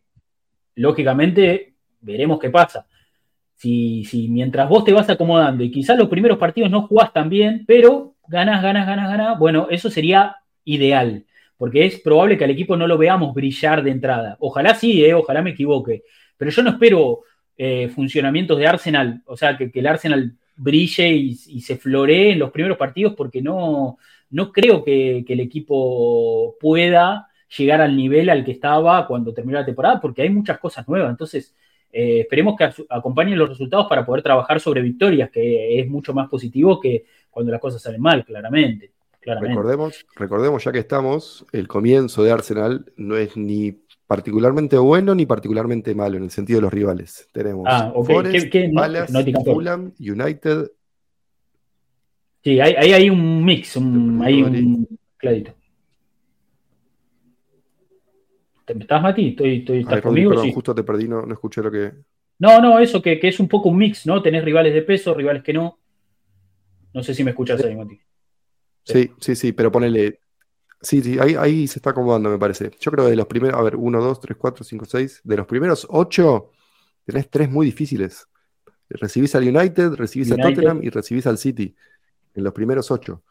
Lógicamente, 0.75 1.75
veremos 2.01 2.39
qué 2.39 2.49
pasa. 2.49 2.87
Si, 3.55 4.03
si 4.05 4.27
mientras 4.27 4.67
vos 4.67 4.83
te 4.83 4.93
vas 4.93 5.09
acomodando 5.09 5.63
y 5.63 5.71
quizás 5.71 5.97
los 5.97 6.09
primeros 6.09 6.37
partidos 6.37 6.69
no 6.69 6.87
jugás 6.87 7.13
tan 7.13 7.29
bien, 7.29 7.63
pero 7.67 8.15
ganás, 8.27 8.61
ganás, 8.61 8.87
ganás, 8.87 9.09
ganás, 9.09 9.39
bueno, 9.39 9.67
eso 9.69 9.89
sería 9.89 10.35
ideal. 10.65 11.25
Porque 11.57 11.85
es 11.85 11.99
probable 12.01 12.37
que 12.37 12.43
al 12.43 12.51
equipo 12.51 12.75
no 12.75 12.87
lo 12.87 12.97
veamos 12.97 13.33
brillar 13.33 13.83
de 13.83 13.91
entrada. 13.91 14.37
Ojalá 14.39 14.75
sí, 14.75 15.05
eh, 15.05 15.13
ojalá 15.13 15.41
me 15.41 15.51
equivoque. 15.51 16.03
Pero 16.35 16.51
yo 16.51 16.63
no 16.63 16.71
espero 16.71 17.21
eh, 17.55 17.89
funcionamientos 17.89 18.57
de 18.57 18.67
Arsenal, 18.67 19.21
o 19.25 19.37
sea, 19.37 19.55
que, 19.55 19.71
que 19.71 19.79
el 19.79 19.87
Arsenal 19.87 20.35
brille 20.55 21.09
y, 21.09 21.61
se 21.61 21.77
floree 21.77 22.31
en 22.31 22.39
los 22.39 22.51
primeros 22.51 22.77
partidos 22.77 23.13
porque 23.15 23.41
no, 23.41 23.97
no 24.29 24.51
creo 24.51 24.83
que 24.83 25.25
el 25.27 25.39
equipo 25.39 26.55
pueda 26.59 27.27
llegar 27.57 27.81
al 27.81 27.95
nivel 27.95 28.29
al 28.29 28.43
que 28.43 28.51
estaba 28.51 29.05
cuando 29.07 29.33
terminó 29.33 29.59
la 29.59 29.65
temporada, 29.65 29.99
porque 30.01 30.21
hay 30.21 30.29
muchas 30.29 30.57
cosas 30.59 30.87
nuevas. 30.87 31.09
Entonces, 31.11 31.53
eh, 31.91 32.21
esperemos 32.21 32.55
que 32.57 32.69
acompañen 32.89 33.37
los 33.37 33.49
resultados 33.49 33.87
para 33.87 34.05
poder 34.05 34.23
trabajar 34.23 34.59
sobre 34.59 34.81
victorias, 34.81 35.29
que 35.29 35.79
es 35.79 35.87
mucho 35.87 36.13
más 36.13 36.27
positivo 36.29 36.79
que 36.79 37.05
cuando 37.29 37.51
las 37.51 37.61
cosas 37.61 37.81
salen 37.81 38.01
mal, 38.01 38.23
claramente. 38.25 38.91
claramente. 39.19 39.55
Recordemos, 39.55 40.05
recordemos 40.15 40.63
ya 40.63 40.71
que 40.71 40.79
estamos, 40.79 41.45
el 41.51 41.67
comienzo 41.67 42.23
de 42.23 42.31
Arsenal 42.31 42.91
no 42.97 43.15
es 43.15 43.37
ni 43.37 43.71
particularmente 44.05 44.77
bueno 44.77 45.15
ni 45.15 45.25
particularmente 45.25 45.95
malo 45.95 46.17
en 46.17 46.23
el 46.23 46.29
sentido 46.29 46.57
de 46.57 46.63
los 46.63 46.73
rivales. 46.73 47.29
Tenemos 47.31 47.65
Ah, 47.69 47.91
ok. 47.95 48.05
Forest, 48.11 48.43
¿Qué- 48.45 48.49
qué 48.49 48.67
no- 48.67 48.81
Palace, 48.81 49.13
Forest? 49.13 49.45
Fulham, 49.45 49.93
United. 49.99 50.71
Sí, 52.43 52.59
hay, 52.59 52.73
hay, 52.77 52.91
hay 52.93 53.09
un 53.09 53.45
mix, 53.45 53.77
un, 53.77 54.21
hay 54.21 54.43
un 54.43 54.87
clarito. 55.17 55.53
¿Te- 58.65 58.77
¿Estás, 58.77 59.01
Mati? 59.01 59.29
¿Estoy, 59.29 59.57
estoy, 59.57 59.79
¿Estás 59.79 59.95
Ay, 59.95 60.01
conmigo? 60.01 60.29
perdón, 60.31 60.45
Sí. 60.47 60.53
justo 60.53 60.75
te 60.75 60.83
perdí, 60.83 61.07
no, 61.07 61.25
no 61.25 61.33
escuché 61.33 61.61
lo 61.61 61.71
que. 61.71 61.91
No, 62.39 62.61
no, 62.61 62.79
eso 62.79 63.01
que, 63.01 63.19
que 63.19 63.27
es 63.29 63.39
un 63.39 63.47
poco 63.47 63.69
un 63.69 63.77
mix, 63.77 64.05
¿no? 64.05 64.21
Tenés 64.21 64.43
rivales 64.43 64.73
de 64.73 64.81
peso, 64.81 65.13
rivales 65.13 65.43
que 65.43 65.53
no. 65.53 65.79
No 66.93 67.03
sé 67.03 67.13
si 67.13 67.23
me 67.23 67.31
escuchas 67.31 67.63
ahí, 67.63 67.75
Mati. 67.75 67.99
Sí, 68.83 69.11
sí, 69.19 69.35
sí, 69.35 69.51
pero 69.53 69.71
ponele. 69.71 70.19
Sí, 70.81 71.01
sí, 71.01 71.17
ahí, 71.17 71.35
ahí 71.35 71.67
se 71.67 71.79
está 71.79 71.91
acomodando, 71.91 72.29
me 72.29 72.37
parece. 72.37 72.71
Yo 72.79 72.91
creo 72.91 73.05
que 73.05 73.11
de 73.11 73.15
los 73.15 73.27
primeros, 73.27 73.57
a 73.57 73.63
ver, 73.63 73.77
1, 73.77 74.01
2, 74.03 74.19
3, 74.19 74.37
4, 74.37 74.65
5, 74.65 74.85
6, 74.85 75.21
de 75.23 75.37
los 75.37 75.47
primeros 75.47 75.87
8, 75.89 76.51
tenés 77.05 77.29
tres 77.29 77.49
muy 77.49 77.65
difíciles. 77.65 78.27
Recibís 78.89 79.33
al 79.35 79.43
United, 79.47 79.93
recibís 79.93 80.31
a 80.31 80.35
United. 80.35 80.49
Tottenham 80.55 80.83
y 80.83 80.89
recibís 80.89 81.25
al 81.25 81.37
City. 81.37 81.73
En 82.35 82.43
los 82.43 82.53
primeros 82.53 82.91
8. 82.91 83.23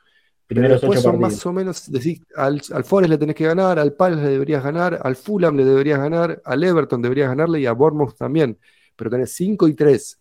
Pero 0.47 0.61
Primeros 0.61 0.81
después 0.81 0.99
ocho 0.99 1.03
son 1.03 1.21
partidos. 1.21 1.33
más 1.33 1.47
o 1.47 1.53
menos, 1.53 1.91
decís, 1.93 2.21
al, 2.37 2.61
al 2.73 2.85
Forest 2.85 3.11
le 3.11 3.19
tenés 3.19 3.37
que 3.37 3.47
ganar, 3.47 3.79
al 3.79 3.95
Palace 3.95 4.23
le 4.23 4.29
deberías 4.31 4.63
ganar, 4.63 4.99
al 5.03 5.17
Fulham 5.17 5.57
le 5.57 5.65
deberías 5.65 5.99
ganar, 5.99 6.43
al 6.45 6.65
Everton 6.65 7.01
deberías 7.01 7.29
ganarle 7.29 7.61
y 7.61 7.67
a 7.67 7.73
Bournemouth 7.73 8.17
también. 8.17 8.59
Pero 8.97 9.11
tenés 9.11 9.33
5 9.33 9.69
y 9.69 9.75
3 9.75 10.21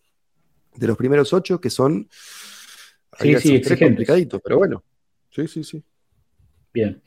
de 0.76 0.88
los 0.88 0.95
primeros 0.98 1.34
8 1.34 1.60
que 1.60 1.69
son 1.69 2.07
Sí, 3.19 3.35
sí, 3.39 3.60
tres 3.60 3.80
complicaditos, 3.80 4.41
pero 4.43 4.57
bueno. 4.57 4.84
Sí, 5.30 5.48
sí, 5.48 5.64
sí. 5.64 5.84
Bien. 6.73 7.02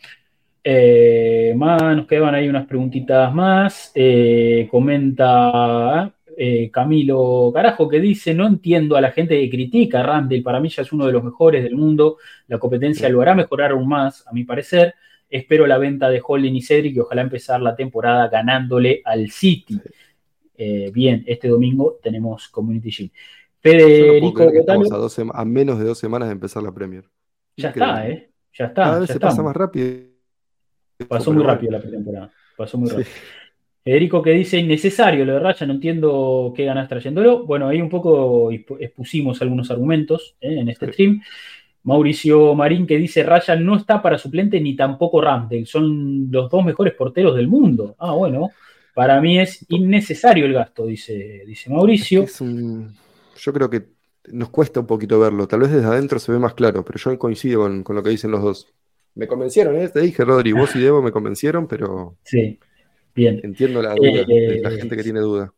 Eh, 0.62 1.54
más, 1.56 1.82
nos 1.82 2.06
quedaban 2.06 2.34
ahí 2.34 2.48
unas 2.48 2.66
preguntitas 2.66 3.34
más. 3.34 3.90
Eh, 3.94 4.68
comenta 4.70 6.13
eh, 6.36 6.70
Camilo 6.70 7.50
Carajo 7.54 7.88
que 7.88 8.00
dice: 8.00 8.34
No 8.34 8.46
entiendo 8.46 8.96
a 8.96 9.00
la 9.00 9.10
gente 9.12 9.38
que 9.40 9.50
critica 9.50 10.00
a 10.00 10.02
Randall. 10.02 10.42
Para 10.42 10.60
mí 10.60 10.68
ya 10.68 10.82
es 10.82 10.92
uno 10.92 11.06
de 11.06 11.12
los 11.12 11.22
mejores 11.24 11.62
del 11.62 11.76
mundo. 11.76 12.18
La 12.48 12.58
competencia 12.58 13.08
lo 13.08 13.20
hará 13.20 13.34
mejorar 13.34 13.72
aún 13.72 13.88
más, 13.88 14.26
a 14.26 14.32
mi 14.32 14.44
parecer. 14.44 14.94
Espero 15.28 15.66
la 15.66 15.78
venta 15.78 16.08
de 16.10 16.20
Holding 16.24 16.54
y 16.54 16.62
Cedric 16.62 16.96
y 16.96 17.00
ojalá 17.00 17.22
empezar 17.22 17.60
la 17.60 17.74
temporada 17.74 18.28
ganándole 18.28 19.02
al 19.04 19.30
City. 19.30 19.80
Eh, 20.56 20.90
bien, 20.94 21.24
este 21.26 21.48
domingo 21.48 21.98
tenemos 22.02 22.48
Community 22.48 22.90
Shield. 22.90 23.10
Federico 23.60 24.42
estamos 24.50 24.92
a, 24.92 25.40
a 25.40 25.44
menos 25.44 25.78
de 25.78 25.86
dos 25.86 25.98
semanas 25.98 26.28
de 26.28 26.32
empezar 26.32 26.62
la 26.62 26.72
Premier. 26.72 27.04
ya 27.56 27.68
Increíble. 27.68 27.92
está, 27.94 28.08
¿eh? 28.08 28.30
Ya 28.56 28.64
está. 28.66 28.82
Cada 28.84 28.98
vez 29.00 29.10
se 29.10 29.18
pasa 29.18 29.42
más 29.42 29.56
rápido. 29.56 30.14
Pasó 31.08 31.32
muy 31.32 31.42
rápido 31.42 31.72
la 31.72 31.80
pretemporada. 31.80 32.30
Pasó 32.56 32.78
muy 32.78 32.90
Sí. 32.90 33.02
Federico 33.84 34.22
que 34.22 34.30
dice 34.30 34.58
innecesario 34.58 35.26
lo 35.26 35.34
de 35.34 35.40
Raya, 35.40 35.66
no 35.66 35.74
entiendo 35.74 36.54
qué 36.56 36.64
ganas 36.64 36.88
trayéndolo. 36.88 37.44
Bueno, 37.44 37.68
ahí 37.68 37.82
un 37.82 37.90
poco 37.90 38.50
expu- 38.50 38.78
expusimos 38.80 39.42
algunos 39.42 39.70
argumentos 39.70 40.36
¿eh? 40.40 40.58
en 40.60 40.68
este 40.70 40.86
Sí. 40.86 40.92
stream. 40.92 41.22
Mauricio 41.82 42.54
Marín 42.54 42.86
que 42.86 42.96
dice 42.96 43.22
Raya 43.22 43.56
no 43.56 43.76
está 43.76 44.00
para 44.00 44.16
suplente 44.16 44.58
ni 44.58 44.74
tampoco 44.74 45.20
Ramsdale, 45.20 45.66
son 45.66 46.28
los 46.30 46.50
dos 46.50 46.64
mejores 46.64 46.94
porteros 46.94 47.36
del 47.36 47.46
mundo. 47.46 47.94
Ah, 47.98 48.12
bueno, 48.12 48.50
para 48.94 49.20
mí 49.20 49.38
es 49.38 49.66
innecesario 49.68 50.46
el 50.46 50.54
gasto, 50.54 50.86
dice, 50.86 51.42
dice 51.46 51.68
Mauricio. 51.68 52.22
Es 52.22 52.40
un- 52.40 52.90
yo 53.36 53.52
creo 53.52 53.68
que 53.68 53.82
nos 54.32 54.48
cuesta 54.48 54.80
un 54.80 54.86
poquito 54.86 55.20
verlo. 55.20 55.46
Tal 55.46 55.60
vez 55.60 55.70
desde 55.70 55.86
adentro 55.86 56.18
se 56.18 56.32
ve 56.32 56.38
más 56.38 56.54
claro, 56.54 56.82
pero 56.84 56.98
yo 56.98 57.18
coincido 57.18 57.60
con, 57.60 57.82
con 57.82 57.96
lo 57.96 58.02
que 58.02 58.08
dicen 58.10 58.30
los 58.30 58.42
dos. 58.42 58.66
Me 59.14 59.26
convencieron, 59.26 59.76
¿eh? 59.76 59.88
Te 59.90 60.00
dije, 60.00 60.24
Rodri, 60.24 60.52
vos 60.52 60.74
y 60.74 60.80
Debo 60.80 61.02
me 61.02 61.12
convencieron, 61.12 61.66
pero 61.68 62.16
Sí, 62.24 62.58
bien. 63.14 63.40
entiendo 63.42 63.82
la 63.82 63.94
duda, 63.94 64.08
Eh, 64.08 64.24
de 64.26 64.60
la 64.60 64.70
gente 64.70 64.96
que 64.96 65.02
tiene 65.02 65.20
duda. 65.20 65.52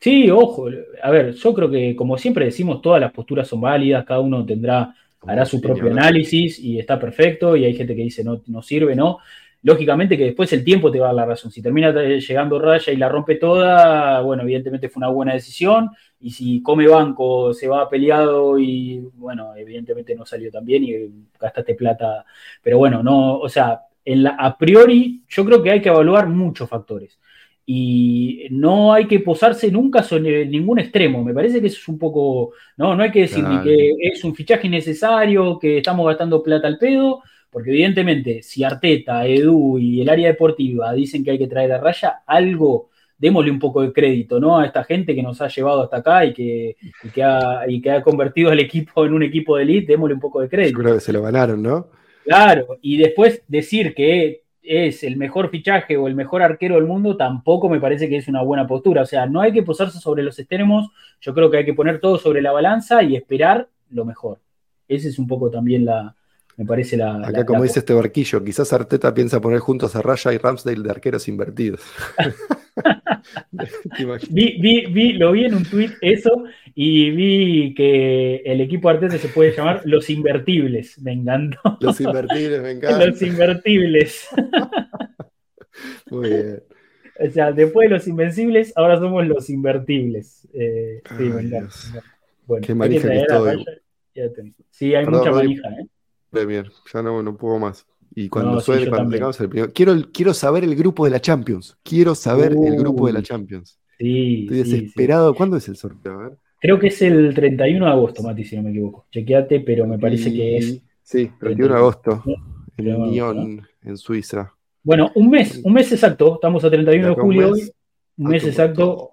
Sí, 0.00 0.30
ojo, 0.30 0.68
a 1.02 1.10
ver, 1.10 1.32
yo 1.34 1.54
creo 1.54 1.70
que 1.70 1.94
como 1.94 2.16
siempre 2.16 2.46
decimos, 2.46 2.80
todas 2.80 3.00
las 3.00 3.12
posturas 3.12 3.46
son 3.46 3.60
válidas, 3.60 4.04
cada 4.04 4.20
uno 4.20 4.44
tendrá 4.46 4.94
hará 5.26 5.44
su 5.44 5.60
propio 5.60 5.90
análisis 5.90 6.58
y 6.58 6.78
está 6.78 6.98
perfecto, 6.98 7.56
y 7.56 7.64
hay 7.64 7.74
gente 7.74 7.94
que 7.94 8.02
dice 8.02 8.24
no, 8.24 8.42
no 8.46 8.62
sirve, 8.62 8.96
no. 8.96 9.18
Lógicamente 9.62 10.16
que 10.16 10.24
después 10.24 10.50
el 10.54 10.64
tiempo 10.64 10.90
te 10.90 10.98
va 10.98 11.06
a 11.06 11.08
dar 11.08 11.16
la 11.16 11.26
razón. 11.26 11.50
Si 11.50 11.60
termina 11.60 11.90
eh, 11.90 12.18
llegando 12.18 12.58
Raya 12.58 12.92
y 12.94 12.96
la 12.96 13.10
rompe 13.10 13.34
toda, 13.34 14.22
bueno, 14.22 14.42
evidentemente 14.42 14.88
fue 14.88 15.00
una 15.00 15.08
buena 15.08 15.34
decisión, 15.34 15.90
y 16.18 16.30
si 16.30 16.62
come 16.62 16.88
banco, 16.88 17.52
se 17.52 17.68
va 17.68 17.88
peleado 17.88 18.58
y, 18.58 19.00
bueno, 19.16 19.54
evidentemente 19.54 20.14
no 20.14 20.24
salió 20.24 20.50
tan 20.50 20.64
bien 20.64 20.84
y 20.84 20.92
eh, 20.92 21.10
gastaste 21.38 21.74
plata. 21.74 22.24
Pero 22.62 22.78
bueno, 22.78 23.02
no, 23.02 23.38
o 23.38 23.48
sea, 23.50 23.80
en 24.04 24.22
la, 24.22 24.30
a 24.30 24.56
priori 24.56 25.22
yo 25.28 25.44
creo 25.44 25.62
que 25.62 25.70
hay 25.70 25.80
que 25.80 25.88
evaluar 25.88 26.28
muchos 26.28 26.68
factores. 26.68 27.18
Y 27.72 28.48
no 28.50 28.92
hay 28.92 29.06
que 29.06 29.20
posarse 29.20 29.70
nunca 29.70 30.02
sobre 30.02 30.44
ningún 30.46 30.80
extremo. 30.80 31.22
Me 31.22 31.32
parece 31.32 31.60
que 31.60 31.68
eso 31.68 31.78
es 31.78 31.88
un 31.88 31.98
poco 31.98 32.52
no, 32.76 32.96
no 32.96 33.02
hay 33.02 33.12
que 33.12 33.20
decir 33.20 33.44
ni 33.44 33.62
que 33.62 33.92
es 34.00 34.24
un 34.24 34.34
fichaje 34.34 34.66
innecesario, 34.66 35.56
que 35.58 35.78
estamos 35.78 36.04
gastando 36.06 36.42
plata 36.42 36.66
al 36.66 36.78
pedo, 36.78 37.22
Porque 37.50 37.70
evidentemente, 37.70 38.42
si 38.42 38.62
Arteta, 38.62 39.26
Edu 39.26 39.78
y 39.78 40.00
el 40.00 40.08
área 40.08 40.28
deportiva 40.28 40.92
dicen 40.92 41.24
que 41.24 41.32
hay 41.32 41.38
que 41.38 41.48
traer 41.48 41.72
a 41.72 41.78
raya, 41.78 42.22
algo, 42.24 42.90
démosle 43.18 43.50
un 43.50 43.58
poco 43.58 43.82
de 43.82 43.92
crédito, 43.92 44.38
¿no? 44.38 44.58
A 44.58 44.66
esta 44.66 44.84
gente 44.84 45.14
que 45.14 45.22
nos 45.22 45.40
ha 45.40 45.48
llevado 45.48 45.82
hasta 45.82 45.96
acá 45.96 46.24
y 46.24 46.32
que, 46.32 46.76
y 47.02 47.08
que, 47.08 47.22
ha, 47.22 47.64
y 47.68 47.80
que 47.80 47.90
ha 47.90 48.02
convertido 48.02 48.50
al 48.50 48.60
equipo 48.60 49.04
en 49.04 49.14
un 49.14 49.24
equipo 49.24 49.56
de 49.56 49.64
elite, 49.64 49.92
démosle 49.92 50.14
un 50.14 50.20
poco 50.20 50.40
de 50.40 50.48
crédito. 50.48 50.78
Yo 50.78 50.82
creo 50.82 50.94
que 50.94 51.00
se 51.00 51.12
lo 51.12 51.22
ganaron, 51.22 51.60
¿no? 51.60 51.88
Claro, 52.24 52.78
y 52.82 52.96
después 52.98 53.42
decir 53.48 53.94
que 53.94 54.42
es 54.62 55.02
el 55.02 55.16
mejor 55.16 55.50
fichaje 55.50 55.96
o 55.96 56.06
el 56.06 56.14
mejor 56.14 56.42
arquero 56.42 56.74
del 56.76 56.84
mundo, 56.84 57.16
tampoco 57.16 57.68
me 57.68 57.80
parece 57.80 58.08
que 58.08 58.16
es 58.18 58.28
una 58.28 58.42
buena 58.42 58.66
postura. 58.66 59.02
O 59.02 59.06
sea, 59.06 59.26
no 59.26 59.40
hay 59.40 59.52
que 59.52 59.62
posarse 59.62 59.98
sobre 59.98 60.22
los 60.22 60.38
extremos, 60.38 60.90
yo 61.20 61.34
creo 61.34 61.50
que 61.50 61.58
hay 61.58 61.64
que 61.64 61.74
poner 61.74 61.98
todo 61.98 62.18
sobre 62.18 62.42
la 62.42 62.52
balanza 62.52 63.02
y 63.02 63.16
esperar 63.16 63.68
lo 63.90 64.04
mejor. 64.04 64.38
Ese 64.86 65.08
es 65.08 65.18
un 65.18 65.26
poco 65.26 65.50
también 65.50 65.84
la, 65.86 66.14
me 66.56 66.66
parece 66.66 66.96
la... 66.96 67.16
Acá, 67.16 67.30
la- 67.30 67.46
como 67.46 67.60
la- 67.60 67.64
dice 67.66 67.78
este 67.80 67.94
barquillo, 67.94 68.44
quizás 68.44 68.72
Arteta 68.72 69.14
piensa 69.14 69.40
poner 69.40 69.60
juntos 69.60 69.96
a 69.96 70.02
Raya 70.02 70.32
y 70.32 70.38
Ramsdale 70.38 70.82
de 70.82 70.90
arqueros 70.90 71.26
invertidos. 71.26 71.80
Vi, 74.30 74.56
vi, 74.60 74.86
vi, 74.86 75.12
lo 75.14 75.32
vi 75.32 75.44
en 75.44 75.54
un 75.54 75.64
tweet 75.64 75.90
eso 76.00 76.44
y 76.74 77.10
vi 77.10 77.74
que 77.74 78.36
el 78.44 78.60
equipo 78.60 78.88
Arteta 78.88 79.18
se 79.18 79.28
puede 79.28 79.54
llamar 79.56 79.82
Los 79.84 80.08
Invertibles. 80.10 81.00
Me 81.00 81.12
encantó. 81.12 81.58
Los 81.80 82.00
invertibles, 82.00 82.62
me 82.62 82.70
encanta. 82.72 83.06
Los 83.06 83.22
Invertibles. 83.22 84.28
Muy 86.10 86.28
bien. 86.28 86.62
O 87.22 87.30
sea, 87.30 87.52
después 87.52 87.88
de 87.88 87.96
los 87.96 88.06
Invencibles, 88.08 88.72
ahora 88.76 88.98
somos 88.98 89.26
los 89.26 89.50
Invertibles. 89.50 90.48
Eh, 90.54 91.02
sí, 91.08 91.14
Ay, 91.18 91.28
me 91.28 91.40
encanta. 91.42 91.74
Bueno, 92.46 92.66
Qué 92.66 92.74
manija 92.74 93.08
que 93.08 93.20
estoy. 93.20 93.64
Sí, 94.70 94.94
hay 94.94 95.04
Perdón, 95.04 95.20
mucha 95.20 95.32
manija, 95.32 95.68
¿eh? 95.68 95.86
Premier, 96.30 96.70
ya 96.92 97.02
no, 97.02 97.22
no 97.22 97.36
puedo 97.36 97.58
más. 97.58 97.86
Y 98.14 98.28
cuando 98.28 98.52
No, 98.54 98.60
suene, 98.60 98.88
cuando 98.88 99.10
tengamos 99.10 99.40
el 99.40 99.48
primero. 99.48 99.72
Quiero, 99.72 99.94
quiero 100.12 100.34
saber 100.34 100.64
el 100.64 100.74
grupo 100.74 101.04
de 101.04 101.10
la 101.12 101.20
Champions. 101.20 101.76
Quiero 101.84 102.14
saber 102.14 102.52
el 102.52 102.76
grupo 102.76 103.06
de 103.06 103.12
la 103.12 103.18
Uy. 103.20 103.24
Champions. 103.24 103.78
Sí, 103.98 104.42
Estoy 104.44 104.58
sí, 104.58 104.64
sí. 104.64 104.70
desesperado. 104.80 105.34
¿Cuándo 105.34 105.56
es 105.56 105.68
el 105.68 105.76
sorteo? 105.76 106.12
A 106.18 106.22
ver. 106.28 106.38
Creo 106.60 106.78
que 106.78 106.88
es 106.88 107.00
el 107.02 107.34
31 107.34 107.84
de 107.86 107.90
agosto, 107.90 108.22
Mati, 108.22 108.44
si 108.44 108.56
no 108.56 108.62
me 108.62 108.70
equivoco. 108.70 109.06
Chequeate, 109.10 109.60
pero 109.60 109.86
me 109.86 109.98
parece 109.98 110.32
que 110.32 110.58
es. 110.58 110.82
Sí, 111.02 111.30
31 111.40 111.72
de 111.74 111.78
agosto. 111.80 112.22
En 112.26 112.34
31 112.76 112.84
de 112.84 112.92
agosto, 112.92 113.12
Lyon, 113.42 113.68
en 113.82 113.96
Suiza. 113.96 114.54
Bueno, 114.82 115.10
un 115.14 115.30
mes, 115.30 115.60
un 115.64 115.72
mes 115.72 115.90
exacto. 115.92 116.34
Estamos 116.34 116.64
a 116.64 116.70
31 116.70 117.08
de 117.08 117.14
julio 117.14 117.52
hoy. 117.52 117.62
Un 118.18 118.28
mes 118.28 118.46
exacto. 118.46 119.10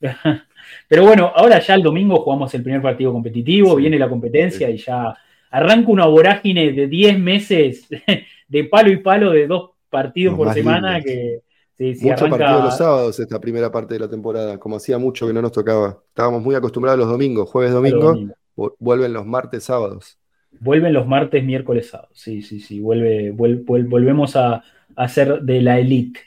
Pero 0.88 1.02
bueno, 1.04 1.30
ahora 1.34 1.60
ya 1.60 1.74
el 1.74 1.82
domingo 1.82 2.16
jugamos 2.20 2.52
el 2.54 2.62
primer 2.62 2.82
partido 2.82 3.12
competitivo, 3.12 3.74
Sí. 3.74 3.80
viene 3.82 3.98
la 3.98 4.08
competencia 4.08 4.66
Sí. 4.68 4.74
y 4.74 4.76
ya 4.78 5.14
arranca 5.50 5.90
una 5.90 6.06
vorágine 6.06 6.72
de 6.72 6.86
10 6.88 7.18
meses 7.18 7.88
de 8.48 8.64
palo 8.64 8.90
y 8.90 8.98
palo 8.98 9.30
de 9.30 9.46
dos 9.46 9.70
partidos 9.88 10.36
por 10.36 10.52
semana 10.52 11.00
que 11.00 11.40
sí, 11.78 11.94
sí, 11.94 12.04
Mucho 12.06 12.24
arranca- 12.26 12.38
partido 12.38 12.62
los 12.62 12.76
sábados 12.76 13.18
esta 13.20 13.40
primera 13.40 13.70
parte 13.70 13.94
de 13.94 14.00
la 14.00 14.08
temporada, 14.10 14.58
como 14.58 14.76
hacía 14.76 14.98
mucho 14.98 15.26
que 15.26 15.32
no 15.32 15.42
nos 15.42 15.52
tocaba. 15.52 16.02
Estábamos 16.08 16.42
muy 16.42 16.54
acostumbrados 16.54 16.96
a 16.98 17.02
los 17.04 17.08
domingos, 17.10 17.48
jueves, 17.50 17.72
domingo, 17.72 18.06
domingo. 18.06 18.34
vu- 18.56 18.74
vuelven 18.78 19.12
los 19.12 19.26
martes, 19.26 19.64
sábados. 19.64 20.18
Vuelven 20.60 20.92
los 20.92 21.06
martes, 21.06 21.44
miércoles, 21.44 21.88
sábados. 21.90 22.10
Sí, 22.18 22.42
sí, 22.42 22.60
sí. 22.60 22.80
Vuelve, 22.80 23.32
vuel- 23.32 23.64
vuel- 23.64 23.88
volvemos 23.88 24.34
a, 24.36 24.62
a 24.96 25.08
ser 25.08 25.40
de 25.42 25.62
la 25.62 25.78
elite. 25.78 26.20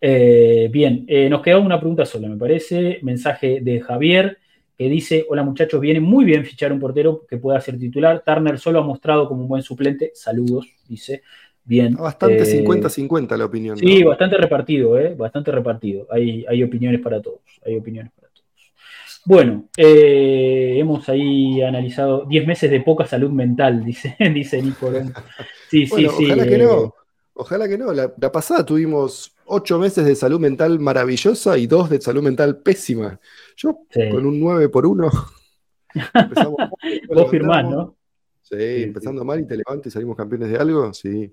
Eh, 0.00 0.68
bien, 0.72 1.04
eh, 1.08 1.28
nos 1.30 1.42
queda 1.42 1.58
una 1.58 1.78
pregunta 1.78 2.04
sola, 2.04 2.28
me 2.28 2.36
parece. 2.36 2.98
Mensaje 3.02 3.60
de 3.62 3.80
Javier 3.80 4.38
que 4.76 4.88
dice: 4.88 5.24
Hola 5.28 5.42
muchachos, 5.42 5.80
viene 5.80 6.00
muy 6.00 6.24
bien 6.24 6.44
fichar 6.44 6.72
un 6.72 6.80
portero 6.80 7.24
que 7.28 7.38
pueda 7.38 7.60
ser 7.60 7.78
titular. 7.78 8.22
Turner 8.24 8.58
solo 8.58 8.80
ha 8.80 8.82
mostrado 8.84 9.28
como 9.28 9.42
un 9.42 9.48
buen 9.48 9.62
suplente. 9.62 10.12
Saludos, 10.14 10.66
dice. 10.88 11.22
Bien. 11.64 11.94
Bastante 11.94 12.42
eh, 12.42 12.64
50-50 12.64 13.36
la 13.36 13.44
opinión. 13.44 13.76
Sí, 13.76 14.02
¿no? 14.02 14.08
bastante 14.10 14.36
repartido, 14.36 14.98
¿eh? 14.98 15.14
Bastante 15.14 15.52
repartido. 15.52 16.06
Hay, 16.10 16.44
hay 16.48 16.62
opiniones 16.62 17.00
para 17.00 17.22
todos. 17.22 17.40
Hay 17.64 17.76
opiniones 17.76 18.12
para 18.12 18.28
todos. 18.28 18.46
Bueno, 19.24 19.68
eh, 19.76 20.74
hemos 20.78 21.08
ahí 21.08 21.62
analizado 21.62 22.24
10 22.26 22.46
meses 22.46 22.70
de 22.70 22.80
poca 22.80 23.06
salud 23.06 23.30
mental, 23.30 23.84
dice, 23.84 24.16
dice 24.34 24.60
Nico. 24.60 24.90
Sí, 25.70 25.86
Bueno, 25.86 26.10
sí, 26.10 26.16
sí. 26.18 26.24
ojalá 26.26 26.44
que 26.46 26.54
eh, 26.56 26.58
no. 26.58 26.94
Ojalá 27.34 27.68
que 27.68 27.78
no. 27.78 27.92
La, 27.92 28.12
la 28.18 28.32
pasada 28.32 28.66
tuvimos 28.66 29.34
ocho 29.46 29.78
meses 29.78 30.04
de 30.04 30.14
salud 30.16 30.40
mental 30.40 30.78
maravillosa 30.80 31.56
y 31.58 31.66
dos 31.66 31.88
de 31.90 32.00
salud 32.00 32.22
mental 32.22 32.58
pésima. 32.58 33.18
Yo 33.56 33.78
Sí. 33.90 34.08
con 34.10 34.26
un 34.26 34.40
9 34.40 34.68
por 34.68 34.86
1 34.86 35.10
empezamos 36.14 36.58
mal, 36.58 36.70
Vos 37.08 37.30
firmás. 37.30 37.64
¿no? 37.70 37.96
Sí, 38.42 38.56
Sí, 38.58 38.82
empezando 38.82 39.24
mal 39.24 39.40
y 39.40 39.46
te 39.46 39.56
levantas 39.56 39.86
y 39.86 39.90
salimos 39.90 40.16
campeones 40.16 40.50
de 40.50 40.56
algo, 40.58 40.92
sí. 40.92 41.32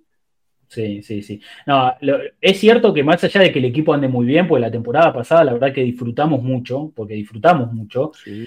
Sí, 0.70 1.02
sí, 1.02 1.24
sí. 1.24 1.42
No, 1.66 1.94
lo- 2.02 2.20
es 2.40 2.60
cierto 2.60 2.94
que 2.94 3.04
más 3.04 3.24
allá 3.24 3.42
de 3.42 3.52
que 3.52 3.58
el 3.58 3.66
equipo 3.66 3.92
ande 3.92 4.08
muy 4.08 4.26
bien, 4.28 4.48
pues 4.48 4.62
la 4.62 4.70
temporada 4.70 5.12
pasada 5.12 5.44
la 5.44 5.54
verdad 5.54 5.74
que 5.74 5.84
disfrutamos 5.84 6.44
mucho, 6.44 6.92
porque 6.96 7.16
disfrutamos 7.16 7.74
mucho, 7.74 8.12
sí. 8.24 8.46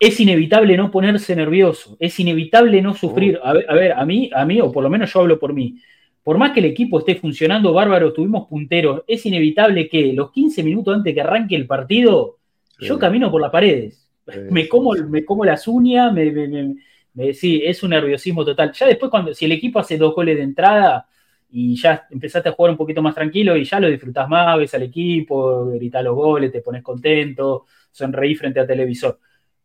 es 0.00 0.18
inevitable 0.18 0.76
no 0.78 0.90
ponerse 0.90 1.36
nervioso, 1.36 1.96
es 2.00 2.18
inevitable 2.20 2.80
no 2.80 2.94
sufrir. 2.94 3.38
A 3.44 3.52
ver, 3.52 3.66
a 3.68 3.74
ver, 3.74 3.92
a 3.92 4.04
mí, 4.06 4.30
a 4.34 4.46
mí, 4.46 4.60
o 4.62 4.72
por 4.72 4.82
lo 4.82 4.88
menos 4.88 5.12
yo 5.12 5.20
hablo 5.20 5.38
por 5.38 5.52
mí, 5.52 5.78
por 6.22 6.38
más 6.38 6.52
que 6.52 6.60
el 6.60 6.66
equipo 6.66 7.00
esté 7.00 7.16
funcionando 7.16 7.72
bárbaro, 7.74 8.12
tuvimos 8.14 8.48
punteros, 8.48 9.02
es 9.06 9.26
inevitable 9.26 9.88
que 9.90 10.12
los 10.14 10.32
15 10.32 10.62
minutos 10.62 10.96
antes 10.96 11.12
que 11.14 11.20
arranque 11.20 11.54
el 11.54 11.66
partido, 11.66 12.36
Sí. 12.78 12.86
yo 12.86 12.98
camino 12.98 13.30
por 13.30 13.42
las 13.42 13.50
paredes, 13.50 14.08
Sí, 14.26 14.38
me 14.50 14.68
como, 14.68 14.92
me 14.94 15.22
como 15.24 15.44
las 15.44 15.68
uñas, 15.68 16.12
me, 16.14 16.30
me- 16.30 16.48
me- 16.48 16.74
me- 17.14 17.34
sí, 17.34 17.60
es 17.64 17.82
un 17.82 17.90
nerviosismo 17.90 18.42
total. 18.44 18.72
Ya 18.72 18.86
después, 18.86 19.10
cuando, 19.10 19.34
si 19.34 19.44
el 19.46 19.52
equipo 19.52 19.78
hace 19.80 19.98
dos 19.98 20.14
goles 20.14 20.36
de 20.36 20.44
entrada 20.44 21.06
y 21.50 21.76
ya 21.76 22.06
empezaste 22.10 22.48
a 22.48 22.52
jugar 22.52 22.72
un 22.72 22.76
poquito 22.78 23.02
más 23.02 23.14
tranquilo 23.14 23.56
y 23.56 23.64
ya 23.64 23.80
lo 23.80 23.88
disfrutás 23.88 24.28
más, 24.28 24.58
ves 24.58 24.74
al 24.74 24.82
equipo, 24.82 25.66
gritás 25.66 26.04
los 26.04 26.14
goles, 26.14 26.52
te 26.52 26.60
pones 26.60 26.82
contento, 26.82 27.66
sonreí 27.90 28.34
frente 28.34 28.60
al 28.60 28.66
televisor. 28.66 29.18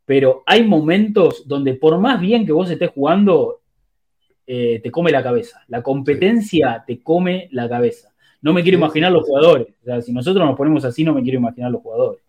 Pero 0.06 0.44
hay 0.46 0.64
momentos 0.66 1.48
donde 1.48 1.76
por 1.76 1.98
más 2.00 2.20
bien 2.20 2.46
que 2.46 2.52
vos 2.52 2.70
estés 2.70 2.92
jugando, 2.92 3.62
eh, 4.48 4.80
te 4.84 4.92
come 4.92 5.12
la 5.12 5.24
cabeza. 5.24 5.62
La 5.68 5.82
competencia 5.84 6.84
te 6.86 7.02
come 7.02 7.48
la 7.52 7.70
cabeza. 7.70 8.14
No 8.42 8.54
me 8.54 8.64
quiero 8.64 8.78
Sí, 8.78 8.78
imaginar 8.78 9.12
sí, 9.12 9.14
los 9.14 9.24
jugadores. 9.24 9.68
O 9.82 9.86
sea, 9.86 10.02
si 10.02 10.14
nosotros 10.14 10.46
nos 10.46 10.58
ponemos 10.58 10.84
así, 10.86 11.04
no 11.04 11.14
me 11.14 11.24
quiero 11.24 11.40
imaginar 11.40 11.72
los 11.72 11.82
jugadores. 11.82 12.24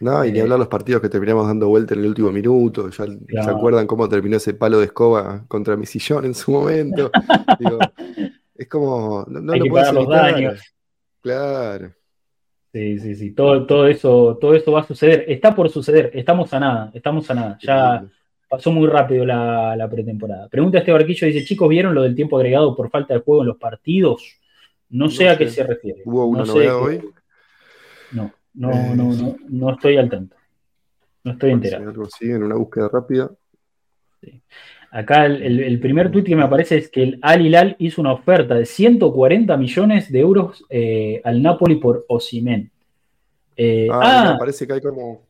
No, 0.00 0.24
y 0.24 0.30
ni 0.30 0.38
Eh, 0.38 0.40
hablar 0.40 0.58
los 0.60 0.68
partidos 0.68 1.02
que 1.02 1.08
terminamos 1.08 1.46
dando 1.48 1.68
vuelta 1.68 1.94
en 1.94 2.00
el 2.00 2.06
último 2.06 2.30
minuto. 2.30 2.88
Ya 3.28 3.42
¿Se 3.42 3.50
acuerdan 3.50 3.86
cómo 3.88 4.08
terminó 4.08 4.36
ese 4.36 4.54
palo 4.54 4.78
de 4.78 4.86
escoba 4.86 5.44
contra 5.48 5.76
mi 5.76 5.86
sillón 5.86 6.24
en 6.24 6.34
su 6.34 6.52
momento? 6.52 7.10
Digo, 7.56 7.92
es 8.58 8.68
como. 8.68 9.24
No, 9.28 9.40
no 9.40 9.52
Hay 9.54 9.58
lo 9.60 9.64
que 9.64 9.70
pagar 9.70 9.94
los 9.94 10.08
daños. 10.08 10.60
Claro. 11.22 11.92
Sí, 12.72 12.98
sí, 12.98 13.14
sí. 13.14 13.30
Todo, 13.32 13.64
todo 13.66 13.86
eso, 13.86 14.36
todo 14.40 14.54
eso 14.54 14.72
va 14.72 14.80
a 14.80 14.86
suceder. 14.86 15.24
Está 15.26 15.54
por 15.54 15.70
suceder. 15.70 16.10
Estamos 16.14 16.52
a 16.52 16.60
nada. 16.60 16.90
Estamos 16.92 17.30
a 17.30 17.34
nada. 17.34 17.58
Ya 17.62 18.04
pasó 18.48 18.70
muy 18.70 18.86
rápido 18.86 19.24
la, 19.24 19.74
la 19.76 19.88
pretemporada. 19.90 20.48
Pregunta 20.48 20.78
este 20.78 20.92
barquillo, 20.92 21.26
dice, 21.26 21.44
chicos, 21.44 21.68
¿vieron 21.68 21.94
lo 21.94 22.02
del 22.02 22.14
tiempo 22.14 22.36
agregado 22.36 22.74
por 22.76 22.90
falta 22.90 23.14
de 23.14 23.20
juego 23.20 23.40
en 23.42 23.48
los 23.48 23.56
partidos? 23.56 24.38
No 24.90 25.06
No 25.06 25.10
sé 25.10 25.28
a 25.28 25.36
qué 25.36 25.48
se 25.50 25.64
refiere. 25.64 26.02
¿Hubo 26.04 26.26
una 26.26 26.40
No 26.40 26.46
novedad 26.46 26.78
qué- 26.78 26.84
hoy? 26.84 27.10
No, 28.12 28.32
no, 28.54 28.70
Eh, 28.72 28.92
no, 28.96 29.12
no, 29.14 29.36
no 29.48 29.70
estoy 29.72 29.96
al 29.98 30.08
tanto. 30.08 30.36
No 31.24 31.32
estoy 31.32 31.50
Sí, 31.50 31.54
enterado. 31.54 31.90
algo 31.90 32.04
así, 32.04 32.24
en 32.30 32.42
una 32.42 32.54
búsqueda 32.54 32.88
rápida. 32.90 33.30
Acá 34.90 35.26
el, 35.26 35.42
el- 35.42 35.60
el 35.60 35.80
primer 35.80 36.10
tuit 36.10 36.26
que 36.26 36.36
me 36.36 36.42
aparece 36.44 36.78
es 36.78 36.88
que 36.90 37.02
el 37.02 37.18
Al 37.22 37.44
Hilal 37.44 37.76
hizo 37.78 38.00
una 38.00 38.12
oferta 38.12 38.54
de 38.54 38.64
140 38.66 39.56
millones 39.56 40.10
de 40.10 40.18
euros 40.20 40.64
eh, 40.70 41.20
al 41.24 41.42
Napoli 41.42 41.76
por 41.76 42.04
Osimen. 42.08 42.70
Eh, 43.56 43.88
Ah, 43.90 44.32
ah, 44.32 44.36
parece 44.38 44.66
que 44.66 44.72
hay 44.74 44.80
como. 44.80 45.22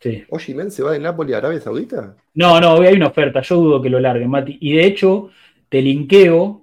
sí. 0.00 0.22
Ojimen 0.30 0.70
se 0.70 0.82
va 0.82 0.92
de 0.92 1.00
Nápoles 1.00 1.34
a 1.34 1.38
Arabia 1.38 1.60
Saudita. 1.60 2.14
No, 2.34 2.60
no, 2.60 2.80
hay 2.80 2.94
una 2.94 3.08
oferta, 3.08 3.42
yo 3.42 3.56
dudo 3.56 3.82
que 3.82 3.90
lo 3.90 3.98
larguen, 4.00 4.30
Mati. 4.30 4.56
Y 4.60 4.72
de 4.74 4.86
hecho, 4.86 5.30
te 5.68 5.82
linkeo 5.82 6.62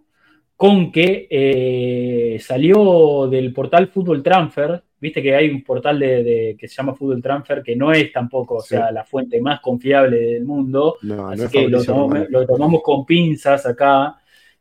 con 0.56 0.92
que 0.92 1.28
eh, 1.30 2.40
salió 2.40 3.28
del 3.30 3.52
portal 3.54 3.88
Fútbol 3.90 4.24
Transfer, 4.24 4.82
viste 5.00 5.22
que 5.22 5.36
hay 5.36 5.50
un 5.50 5.64
portal 5.64 6.00
de, 6.00 6.24
de- 6.24 6.56
que 6.58 6.68
se 6.68 6.76
llama 6.76 6.96
Fútbol 6.96 7.22
Transfer 7.22 7.62
que 7.62 7.76
no 7.76 7.92
es 7.92 8.12
tampoco, 8.12 8.56
o 8.56 8.62
Sí. 8.62 8.70
sea, 8.76 8.92
la 8.92 9.04
fuente 9.04 9.40
más 9.42 9.60
confiable 9.60 10.18
del 10.20 10.46
mundo. 10.46 10.98
No, 11.04 11.30
Así 11.30 11.44
no 11.44 11.50
que 11.50 11.68
lo 11.68 11.84
tomamos, 11.84 12.10
Romano. 12.12 12.26
lo 12.30 12.46
tomamos 12.46 12.82
con 12.82 13.06
pinzas 13.06 13.66
acá. 13.66 14.16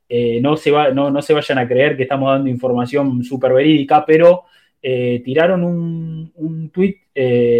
Eh, 0.08 0.40
no, 0.42 0.56
se 0.56 0.70
va, 0.70 0.90
no, 0.90 1.10
no 1.10 1.22
se 1.22 1.32
vayan 1.32 1.58
a 1.58 1.66
creer 1.66 1.96
que 1.96 2.02
estamos 2.02 2.30
dando 2.30 2.50
información 2.50 3.24
súper 3.24 3.52
verídica, 3.54 4.04
pero 4.06 4.44
eh, 4.82 5.22
tiraron 5.24 5.64
un, 5.64 6.30
un 6.34 6.68
tweet, 6.70 6.96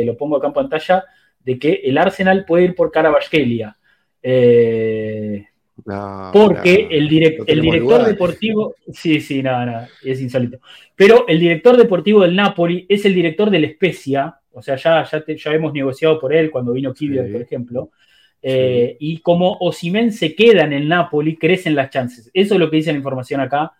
lo 0.05 0.14
pongo 0.16 0.36
acá 0.36 0.48
en 0.48 0.52
pantalla, 0.52 1.05
de 1.42 1.59
que 1.59 1.80
el 1.84 1.96
Arsenal 1.96 2.44
puede 2.44 2.64
ir 2.64 2.74
por 2.74 2.90
Carabasquelia. 2.90 3.76
Eh, 4.22 5.46
No, 5.84 6.30
porque 6.32 6.84
no, 6.84 6.90
el, 6.96 7.09
direc- 7.09 7.38
no 7.38 7.44
el 7.48 7.60
director 7.60 7.98
lugar. 7.98 8.06
deportivo, 8.06 8.74
sí, 8.92 9.20
sí, 9.20 9.42
nada, 9.42 9.66
nada, 9.66 9.88
es 10.05 10.20
insólito. 10.20 10.59
Pero 10.94 11.26
el 11.26 11.40
director 11.40 11.76
deportivo 11.76 12.22
del 12.22 12.36
Napoli 12.36 12.86
es 12.88 13.05
el 13.05 13.14
director 13.14 13.51
del 13.51 13.68
Spezia, 13.72 14.36
o 14.52 14.62
sea, 14.62 14.76
ya, 14.76 15.05
ya, 15.05 15.20
te- 15.24 15.36
ya 15.36 15.51
hemos 15.52 15.72
negociado 15.72 16.20
por 16.20 16.32
él 16.32 16.51
cuando 16.51 16.72
vino 16.72 16.94
Kivior, 16.94 17.26
Sí. 17.26 17.32
por 17.32 17.42
ejemplo. 17.42 17.90
Eh, 18.40 18.96
y 19.01 19.18
como 19.18 19.56
Osimen 19.60 20.12
se 20.12 20.34
queda 20.34 20.64
en 20.64 20.74
el 20.74 20.86
Napoli, 20.86 21.36
crecen 21.36 21.74
las 21.74 21.90
chances. 21.90 22.30
Eso 22.32 22.55
es 22.55 22.60
lo 22.60 22.70
que 22.70 22.76
dice 22.76 22.92
la 22.92 22.98
información 22.98 23.40
acá. 23.40 23.72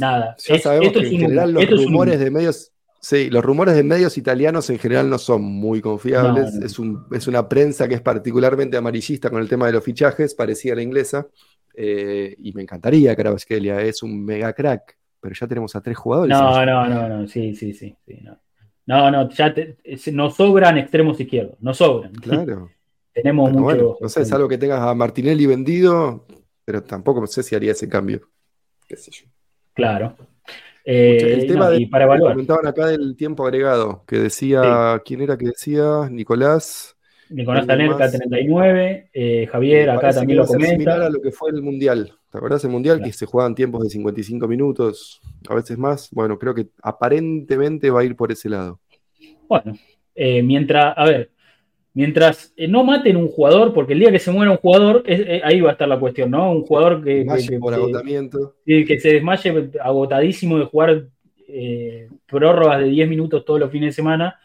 Nada. 0.00 0.36
Ya 0.46 0.54
Es- 0.56 0.62
sabemos 0.62 0.86
esto 0.88 1.00
que 1.00 1.06
es 1.06 1.12
en 1.12 1.16
un 1.18 1.22
general 1.22 1.50
humo, 1.56 1.60
los 1.70 1.80
un 1.80 1.86
rumores 1.86 2.18
de 2.18 2.30
medios, 2.30 2.71
sí, 3.02 3.28
los 3.28 3.44
rumores 3.44 3.74
de 3.74 3.82
medios 3.82 4.16
italianos 4.16 4.70
en 4.70 4.78
general 4.78 5.10
no 5.10 5.18
son 5.18 5.42
muy 5.42 5.80
confiables. 5.82 6.54
No, 6.54 6.60
no. 6.60 6.66
Es, 6.66 6.78
un- 6.78 7.04
es 7.12 7.26
una 7.26 7.46
prensa 7.48 7.86
que 7.88 7.96
es 7.96 8.00
particularmente 8.00 8.76
amarillista 8.78 9.28
con 9.28 9.42
el 9.42 9.48
tema 9.48 9.66
de 9.66 9.72
los 9.72 9.84
fichajes, 9.84 10.34
parecía 10.34 10.74
la 10.74 10.82
inglesa. 10.82 11.26
Eh, 11.74 12.34
y 12.38 12.52
me 12.52 12.62
encantaría 12.62 13.14
Kvaratskhelia, 13.16 13.80
es 13.82 14.02
un 14.02 14.24
mega 14.24 14.52
crack, 14.52 14.96
pero 15.20 15.34
ya 15.34 15.46
tenemos 15.46 15.74
a 15.76 15.80
tres 15.80 15.96
jugadores. 15.96 16.36
No, 16.36 16.64
no, 16.64 16.86
no, 16.88 17.08
no, 17.08 17.26
sí, 17.28 17.54
sí, 17.54 17.72
sí. 17.72 17.94
sí, 18.06 18.18
no. 18.22 18.38
no, 18.86 19.10
no, 19.10 19.28
ya 19.30 19.52
te- 19.54 19.78
nos 20.12 20.36
sobran 20.36 20.78
extremos 20.78 21.18
izquierdos, 21.20 21.56
nos 21.60 21.76
sobran. 21.78 22.12
Claro. 22.14 22.70
Tenemos 23.14 23.50
mucho. 23.52 23.62
bueno, 23.64 23.96
no 24.00 24.08
sé, 24.08 24.22
es 24.22 24.32
algo 24.32 24.48
que 24.48 24.56
tengas 24.56 24.80
a 24.80 24.94
Martinelli 24.94 25.44
vendido, 25.44 26.26
pero 26.64 26.82
tampoco 26.82 27.26
sé 27.26 27.42
si 27.42 27.54
haría 27.54 27.72
ese 27.72 27.86
cambio. 27.88 28.22
Qué 28.86 28.96
sé 28.96 29.10
yo. 29.10 29.26
Claro. 29.74 30.14
Eh, 30.84 31.34
el 31.40 31.46
tema 31.46 31.66
no, 31.66 31.70
de 31.70 31.82
y 31.82 31.86
para 31.86 32.04
evaluar. 32.04 32.32
comentaban 32.32 32.66
acá 32.66 32.86
del 32.88 33.16
tiempo 33.16 33.44
agregado, 33.44 34.04
que 34.06 34.18
decía, 34.18 35.00
¿quién 35.04 35.20
era 35.20 35.36
que 35.36 35.46
decía? 35.46 36.08
Nicolás. 36.10 36.96
Nicolás 37.30 37.66
¿Alguien 37.68 37.88
Tanerca, 37.90 38.04
más? 38.04 38.12
39. 38.12 39.10
eh, 39.12 39.46
Javier, 39.50 39.90
acá 39.90 40.12
también 40.12 40.38
lo 40.38 40.42
va 40.42 40.46
a 40.46 40.48
ser 40.48 40.60
similar 40.60 40.94
comenta. 40.96 41.06
a 41.06 41.10
lo 41.10 41.20
que 41.22 41.30
fue 41.30 41.50
el 41.50 41.62
Mundial. 41.62 42.12
¿Te 42.30 42.38
acordás 42.38 42.62
del 42.62 42.70
Mundial? 42.72 42.96
Claro. 42.98 43.10
Que 43.10 43.16
se 43.16 43.26
jugaban 43.26 43.54
tiempos 43.54 43.82
de 43.84 43.90
55 43.90 44.48
minutos, 44.48 45.20
a 45.48 45.54
veces 45.54 45.78
más. 45.78 46.08
Bueno, 46.10 46.38
creo 46.38 46.54
que 46.54 46.68
aparentemente 46.82 47.90
va 47.90 48.00
a 48.00 48.04
ir 48.04 48.16
por 48.16 48.32
ese 48.32 48.48
lado. 48.48 48.80
Bueno, 49.48 49.76
eh, 50.14 50.42
mientras, 50.42 50.94
a 50.96 51.04
ver, 51.04 51.30
mientras 51.94 52.52
eh, 52.56 52.68
no 52.68 52.84
maten 52.84 53.16
un 53.16 53.28
jugador, 53.28 53.72
porque 53.74 53.92
el 53.92 53.98
día 54.00 54.10
que 54.12 54.18
se 54.18 54.30
muera 54.30 54.50
un 54.50 54.56
jugador, 54.56 55.02
es- 55.06 55.20
eh, 55.20 55.40
ahí 55.44 55.60
va 55.60 55.70
a 55.70 55.72
estar 55.72 55.88
la 55.88 55.98
cuestión, 56.00 56.30
¿no? 56.30 56.50
Un 56.52 56.62
jugador 56.62 57.02
que, 57.04 57.18
que- 57.18 57.24
Más 57.24 57.48
que- 57.48 57.58
por 57.58 57.74
que- 57.74 57.80
agotamiento. 57.80 58.54
que- 58.64 58.84
que 58.84 58.98
se 59.00 59.14
desmaye 59.14 59.70
agotadísimo 59.80 60.58
de 60.58 60.64
jugar 60.64 61.04
eh, 61.54 62.08
prórrogas 62.26 62.78
de 62.80 62.86
10 62.88 63.06
minutos 63.08 63.44
todos 63.44 63.60
los 63.60 63.70
fines 63.70 63.88
de 63.88 63.92
semana, 63.92 64.38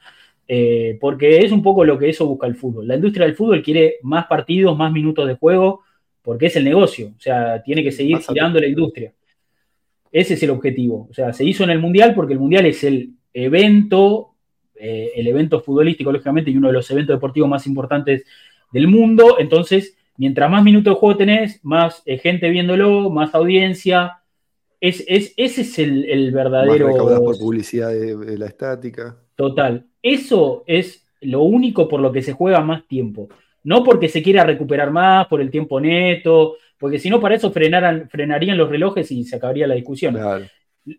porque 0.99 1.39
es 1.39 1.51
un 1.53 1.61
poco 1.61 1.83
lo 1.85 1.97
que 1.97 2.09
eso 2.09 2.25
busca 2.27 2.47
el 2.47 2.55
fútbol. 2.55 2.87
La 2.87 2.95
industria 2.95 3.25
del 3.25 3.35
fútbol 3.35 3.61
quiere 3.63 3.95
más 4.01 4.25
partidos, 4.27 4.77
más 4.77 4.91
minutos 4.91 5.25
de 5.27 5.35
juego, 5.35 5.81
porque 6.21 6.47
es 6.47 6.55
el 6.57 6.65
negocio, 6.65 7.13
o 7.17 7.19
sea, 7.19 7.61
tiene 7.63 7.81
que 7.83 7.91
seguir 7.93 8.17
girando 8.19 8.59
la 8.59 8.67
industria. 8.67 9.13
Ese 10.11 10.33
es 10.35 10.43
el 10.43 10.49
objetivo. 10.49 11.07
O 11.09 11.13
sea, 11.13 11.31
se 11.33 11.45
hizo 11.45 11.63
en 11.63 11.69
el 11.69 11.79
Mundial 11.79 12.13
porque 12.15 12.33
el 12.33 12.39
Mundial 12.39 12.65
es 12.65 12.83
el 12.83 13.11
evento, 13.33 14.31
eh, 14.79 15.11
el 15.15 15.27
evento 15.27 15.61
futbolístico, 15.61 16.11
lógicamente, 16.11 16.51
y 16.51 16.57
uno 16.57 16.67
de 16.67 16.73
los 16.73 16.89
eventos 16.91 17.15
deportivos 17.15 17.49
más 17.49 17.67
importantes 17.67 18.25
del 18.71 18.87
mundo. 18.87 19.37
Entonces, 19.39 19.97
mientras 20.17 20.49
más 20.49 20.63
minutos 20.63 20.93
de 20.93 20.99
juego 20.99 21.17
tenés, 21.17 21.63
más 21.63 22.01
eh, 22.05 22.17
gente 22.17 22.49
viéndolo, 22.49 23.09
más 23.09 23.33
audiencia. 23.35 24.19
Es, 24.81 25.03
es- 25.07 25.33
ese 25.37 25.61
es 25.61 25.79
el, 25.79 26.05
el 26.05 26.31
Más 26.31 26.33
verdadero 26.33 26.85
recaudadas 26.87 27.21
por 27.21 27.37
publicidad 27.37 27.89
de, 27.89 28.15
de 28.15 28.37
la 28.37 28.45
estática. 28.47 29.17
total. 29.35 29.85
Eso 30.01 30.63
es 30.67 31.05
lo 31.21 31.41
único 31.43 31.87
por 31.87 31.99
lo 32.01 32.11
que 32.11 32.21
se 32.21 32.33
juega 32.33 32.61
más 32.61 32.87
tiempo. 32.87 33.29
No 33.63 33.83
porque 33.83 34.07
se 34.09 34.23
quiera 34.23 34.43
recuperar 34.45 34.91
más, 34.91 35.27
por 35.27 35.41
el 35.41 35.51
tiempo 35.51 35.79
neto, 35.79 36.55
porque 36.77 36.99
si 36.99 37.09
no, 37.09 37.19
para 37.19 37.35
eso 37.35 37.51
frenaran, 37.51 38.09
frenarían 38.09 38.57
los 38.57 38.69
relojes 38.69 39.11
y 39.11 39.23
se 39.23 39.35
acabaría 39.35 39.67
la 39.67 39.75
discusión. 39.75 40.13
Claro. 40.13 40.45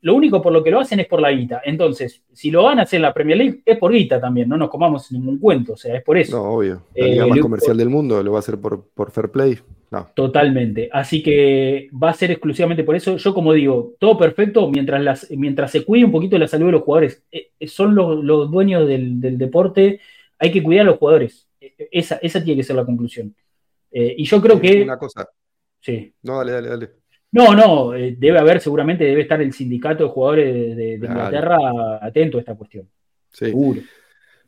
Lo 0.02 0.15
único 0.15 0.43
por 0.43 0.52
lo 0.52 0.62
que 0.62 0.70
lo 0.70 0.81
hacen 0.81 1.01
es 1.01 1.06
por 1.06 1.20
la 1.20 1.31
guita. 1.31 1.62
Entonces, 1.65 2.23
si 2.32 2.51
lo 2.51 2.65
van 2.65 2.78
a 2.78 2.82
hacer 2.82 2.98
en 2.98 3.02
la 3.02 3.15
Premier 3.15 3.39
League, 3.39 3.62
es 3.65 3.78
por 3.78 3.93
guita 3.93 4.20
también, 4.20 4.48
no 4.48 4.56
nos 4.56 4.69
comamos 4.69 5.10
ningún 5.12 5.39
cuento, 5.39 5.73
o 5.73 5.77
sea, 5.77 5.97
es 5.97 6.02
por 6.02 6.19
eso. 6.19 6.36
No, 6.36 6.44
obvio. 6.44 6.82
La 6.94 7.06
Eh, 7.06 7.10
liga 7.12 7.27
más 7.27 7.39
comercial 7.40 7.77
del 7.77 7.89
mundo 7.89 8.23
lo 8.23 8.32
va 8.32 8.39
a 8.39 8.40
hacer 8.40 8.59
por, 8.59 8.85
por 8.94 9.10
fair 9.10 9.31
play. 9.31 9.59
No. 9.90 10.06
Totalmente. 10.15 10.90
Así 10.93 11.23
que 11.23 11.89
va 11.93 12.10
a 12.10 12.15
ser 12.15 12.31
exclusivamente 12.31 12.85
por 12.85 12.94
eso. 12.97 13.16
Yo, 13.16 13.32
como 13.32 13.55
digo, 13.55 13.94
todo 13.98 14.19
perfecto 14.19 14.70
mientras, 14.70 15.02
las, 15.02 15.31
mientras 15.31 15.70
se 15.70 15.85
cuide 15.85 16.05
un 16.05 16.12
poquito 16.12 16.36
la 16.36 16.47
salud 16.47 16.66
de 16.66 16.73
los 16.73 16.82
jugadores. 16.82 17.23
Eh, 17.32 17.48
eh, 17.59 17.69
son 17.69 17.94
los, 17.94 18.23
los 18.23 18.51
dueños 18.51 18.86
del, 18.86 19.19
del 19.20 19.39
deporte. 19.39 20.01
Hay 20.39 20.52
que 20.52 20.62
cuidar 20.62 20.82
a 20.82 20.90
los 20.90 20.98
jugadores. 20.98 21.48
Eh, 21.60 21.73
eh, 21.78 21.89
Esa, 21.90 22.16
esa 22.16 22.44
tiene 22.44 22.60
que 22.60 22.65
ser 22.65 22.77
la 22.77 22.85
conclusión. 22.85 23.35
Eh, 23.90 24.15
y 24.19 24.24
yo 24.24 24.43
creo 24.43 24.60
que. 24.60 24.82
Una 24.82 24.98
cosa. 24.98 25.27
Sí. 25.81 26.12
No, 26.23 26.36
dale, 26.36 26.52
dale, 26.52 26.69
dale. 26.69 26.90
No, 27.30 27.55
no, 27.55 27.94
eh, 27.94 28.16
debe 28.18 28.38
haber, 28.38 28.60
seguramente 28.60 29.05
debe 29.05 29.22
estar 29.22 29.40
el 29.42 29.52
sindicato 29.52 30.05
de 30.05 30.10
jugadores 30.10 30.55
de, 30.55 30.74
de- 30.74 30.84
de 30.92 30.98
Claro. 30.98 31.14
Inglaterra 31.14 31.59
atento 32.00 32.38
a 32.38 32.40
esta 32.40 32.55
cuestión. 32.55 32.88
Sí. 33.30 33.46
Seguro. 33.46 33.80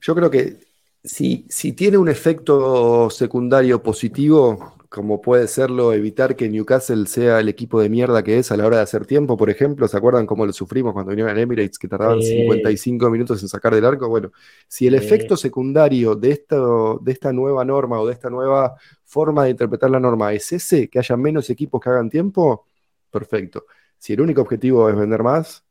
Yo 0.00 0.14
creo 0.14 0.30
que 0.30 0.56
si, 1.04 1.44
si 1.50 1.72
tiene 1.72 1.98
un 1.98 2.08
efecto 2.08 3.10
secundario 3.10 3.82
positivo, 3.82 4.74
como 4.88 5.20
puede 5.20 5.46
serlo 5.46 5.92
evitar 5.92 6.34
que 6.34 6.48
Newcastle 6.48 7.06
sea 7.06 7.38
el 7.38 7.48
equipo 7.50 7.80
de 7.80 7.88
mierda 7.90 8.24
que 8.24 8.38
es 8.38 8.50
a 8.50 8.56
la 8.56 8.66
hora 8.66 8.78
de 8.78 8.82
hacer 8.82 9.04
tiempo, 9.06 9.36
por 9.36 9.50
ejemplo, 9.50 9.86
¿se 9.86 9.96
acuerdan 9.96 10.26
cómo 10.26 10.46
lo 10.46 10.52
sufrimos 10.52 10.94
cuando 10.94 11.10
vinieron 11.10 11.36
a 11.36 11.40
Emirates 11.40 11.78
que 11.78 11.86
tardaban 11.86 12.20
Sí. 12.22 12.28
55 12.38 13.10
minutos 13.10 13.40
en 13.42 13.48
sacar 13.48 13.74
del 13.74 13.84
arco? 13.84 14.08
Bueno, 14.08 14.32
si 14.66 14.86
el 14.86 14.94
efecto 14.94 15.36
secundario 15.36 16.14
de, 16.16 16.30
esto, 16.32 16.98
de 17.02 17.12
esta 17.12 17.30
nueva 17.32 17.64
norma 17.64 18.00
o 18.00 18.06
de 18.06 18.14
esta 18.14 18.30
nueva 18.30 18.74
forma 19.04 19.44
de 19.44 19.50
interpretar 19.50 19.90
la 19.90 20.00
norma 20.00 20.32
es 20.32 20.50
ese, 20.52 20.88
que 20.88 20.98
haya 20.98 21.16
menos 21.16 21.50
equipos 21.50 21.80
que 21.80 21.90
hagan 21.90 22.08
tiempo, 22.10 22.66
perfecto. 23.10 23.66
Si 23.98 24.12
el 24.14 24.20
único 24.20 24.40
objetivo 24.42 24.88
es 24.88 24.96
vender 24.96 25.22
más, 25.22 25.64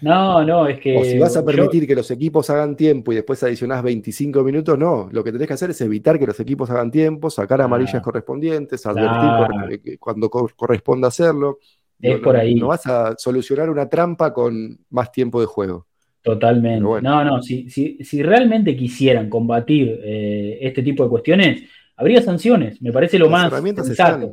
No, 0.00 0.44
no, 0.44 0.66
es 0.68 0.78
que. 0.80 0.96
o 0.96 1.04
si 1.04 1.18
vas 1.18 1.36
a 1.36 1.40
yo- 1.40 1.46
permitir 1.46 1.86
que 1.86 1.94
los 1.94 2.10
equipos 2.10 2.48
hagan 2.50 2.76
tiempo 2.76 3.12
y 3.12 3.16
después 3.16 3.42
adicionás 3.42 3.82
25 3.82 4.42
minutos, 4.44 4.78
no. 4.78 5.08
Lo 5.10 5.24
que 5.24 5.32
tenés 5.32 5.48
que 5.48 5.54
hacer 5.54 5.70
es 5.70 5.80
evitar 5.80 6.18
que 6.18 6.26
los 6.26 6.38
equipos 6.40 6.70
hagan 6.70 6.90
tiempo, 6.90 7.28
sacar 7.30 7.60
amarillas 7.60 8.00
correspondientes, 8.02 8.84
advertir 8.86 9.80
eh, 9.84 9.98
cuando 9.98 10.30
co- 10.30 10.48
corresponda 10.56 11.08
hacerlo. 11.08 11.58
Es 12.00 12.16
No, 12.18 12.22
por 12.22 12.36
ahí. 12.36 12.54
No 12.56 12.68
vas 12.68 12.86
a 12.86 13.14
solucionar 13.16 13.70
una 13.70 13.88
trampa 13.88 14.32
con 14.32 14.78
más 14.90 15.10
tiempo 15.10 15.40
de 15.40 15.46
juego. 15.46 15.86
Totalmente. 16.22 16.84
Bueno. 16.84 17.10
No, 17.10 17.24
no, 17.24 17.42
si, 17.42 17.68
si, 17.68 17.98
si 18.02 18.22
realmente 18.22 18.76
quisieran 18.76 19.28
combatir 19.28 20.00
eh, 20.02 20.58
este 20.62 20.82
tipo 20.82 21.02
de 21.04 21.10
cuestiones, 21.10 21.62
habría 21.96 22.22
sanciones. 22.22 22.80
Me 22.80 22.92
parece 22.92 23.18
lo 23.18 23.26
Las 23.26 23.32
más 23.32 23.46
herramientas 23.52 23.86
sensato. 23.86 24.26
están. 24.26 24.32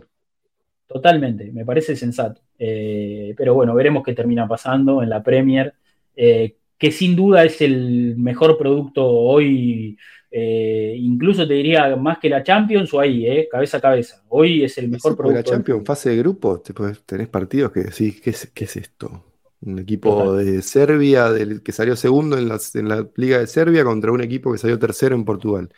Totalmente, 0.91 1.51
me 1.53 1.63
parece 1.65 1.95
sensato. 1.95 2.41
Eh, 2.59 3.33
pero 3.37 3.53
bueno, 3.53 3.73
veremos 3.73 4.03
qué 4.03 4.13
termina 4.13 4.47
pasando 4.47 5.01
en 5.01 5.09
la 5.09 5.23
Premier, 5.23 5.73
eh, 6.15 6.57
que 6.77 6.91
sin 6.91 7.15
duda 7.15 7.43
es 7.45 7.61
el 7.61 8.15
mejor 8.17 8.57
producto 8.57 9.05
hoy, 9.07 9.97
eh, 10.29 10.93
incluso 10.97 11.47
te 11.47 11.53
diría 11.53 11.95
más 11.95 12.17
que 12.19 12.29
la 12.29 12.43
Champions 12.43 12.93
o 12.93 12.99
ahí, 12.99 13.25
eh, 13.25 13.47
cabeza 13.49 13.77
a 13.77 13.81
cabeza. 13.81 14.21
Hoy 14.29 14.63
es 14.63 14.77
el 14.77 14.89
mejor 14.89 15.11
Sí, 15.11 15.13
la 15.13 15.17
producto. 15.17 15.35
del 15.37 15.43
Champions, 15.45 15.83
fase 15.85 16.09
de 16.09 16.17
grupo, 16.17 16.59
te 16.59 16.73
podés- 16.73 17.01
tenés 17.05 17.27
partidos 17.29 17.71
que 17.71 17.81
decís, 17.81 18.19
¿qué 18.21 18.31
es, 18.31 18.51
qué 18.53 18.63
es 18.65 18.75
esto? 18.75 19.25
Un 19.61 19.79
equipo 19.79 20.09
Total. 20.23 20.45
de 20.45 20.61
Serbia 20.63 21.31
del 21.31 21.61
que 21.61 21.71
salió 21.71 21.95
segundo 21.95 22.37
en, 22.37 22.49
las- 22.49 22.75
en 22.75 22.89
la 22.89 23.07
Liga 23.15 23.37
de 23.39 23.47
Serbia 23.47 23.83
contra 23.83 24.11
un 24.11 24.21
equipo 24.21 24.51
que 24.51 24.57
salió 24.57 24.77
tercero 24.79 25.15
en 25.15 25.23
Portugal. 25.23 25.69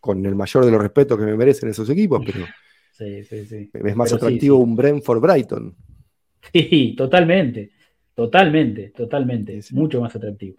Con 0.00 0.26
el 0.26 0.34
mayor 0.34 0.64
de 0.66 0.70
los 0.72 0.82
respetos 0.82 1.16
que 1.18 1.24
me 1.24 1.36
merecen 1.36 1.70
esos 1.70 1.88
equipos, 1.88 2.20
pero 2.26 2.44
Sí, 2.98 3.24
sí, 3.24 3.44
sí. 3.46 3.70
es 3.72 3.96
más 3.96 4.10
Pero 4.10 4.18
sí, 4.18 4.24
atractivo 4.26 4.56
sí. 4.56 4.62
un 4.62 4.76
Brentford 4.76 5.20
Brighton. 5.20 5.76
Sí, 6.52 6.94
totalmente, 6.96 7.70
totalmente, 8.14 8.90
totalmente, 8.90 9.62
Sí, 9.62 9.74
mucho 9.74 10.00
más 10.00 10.14
atractivo. 10.14 10.56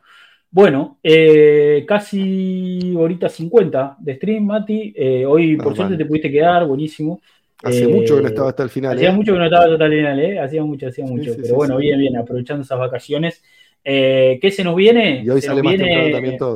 Bueno, 0.49 0.99
eh, 1.03 1.85
casi 1.87 2.93
horita 2.97 3.29
50 3.29 3.95
de 3.99 4.15
stream, 4.15 4.45
Mati. 4.45 4.93
Eh, 4.95 5.25
hoy, 5.25 5.57
por 5.57 5.75
suerte, 5.75 5.97
te 5.97 6.05
pudiste 6.05 6.31
quedar, 6.31 6.65
buenísimo. 6.65 7.21
Hace 7.63 7.85
Eh, 7.85 7.87
mucho 7.87 8.15
que 8.15 8.21
no 8.21 8.27
estaba 8.29 8.49
hasta 8.49 8.63
el 8.63 8.69
final. 8.69 8.95
Hacía 8.97 9.11
mucho 9.11 9.33
que 9.33 9.39
no 9.39 9.45
estaba 9.45 9.65
total 9.65 9.91
final, 9.91 10.19
¿eh? 10.19 10.39
Hacía 10.39 10.63
mucho, 10.63 10.87
hacía 10.87 11.05
mucho. 11.05 11.31
Pero 11.41 11.55
bueno, 11.55 11.77
bien, 11.77 11.99
bien, 11.99 12.17
aprovechando 12.17 12.63
esas 12.63 12.79
vacaciones. 12.79 13.43
¿Qué 13.83 14.51
se 14.51 14.63
nos 14.63 14.75
viene? 14.75 15.23
Y 15.23 15.29
hoy 15.29 15.41
Se 15.41 15.47
sale 15.47 15.61
más 15.63 15.75
viene- 15.75 15.85
temprano 15.85 16.11
también 16.11 16.37
todo. 16.37 16.55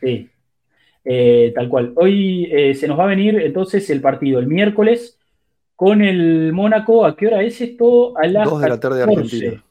Sí, 0.00 0.30
Eh, 1.04 1.52
tal 1.54 1.68
cual. 1.68 1.92
Hoy 1.96 2.48
eh, 2.50 2.74
se 2.74 2.88
nos 2.88 2.98
va 2.98 3.04
a 3.04 3.08
venir 3.08 3.38
entonces 3.40 3.88
el 3.90 4.00
partido 4.00 4.38
el 4.40 4.46
miércoles 4.46 5.18
con 5.76 6.02
el 6.02 6.52
Mónaco. 6.52 7.04
¿A 7.04 7.14
qué 7.16 7.26
hora 7.26 7.42
es 7.42 7.60
esto? 7.60 8.16
A 8.16 8.26
las 8.26 8.48
Dos 8.48 8.60
de 8.62 8.68
la 8.68 8.80
tarde 8.80 9.00
de 9.00 9.04
14. 9.06 9.36
Argentina. 9.36 9.64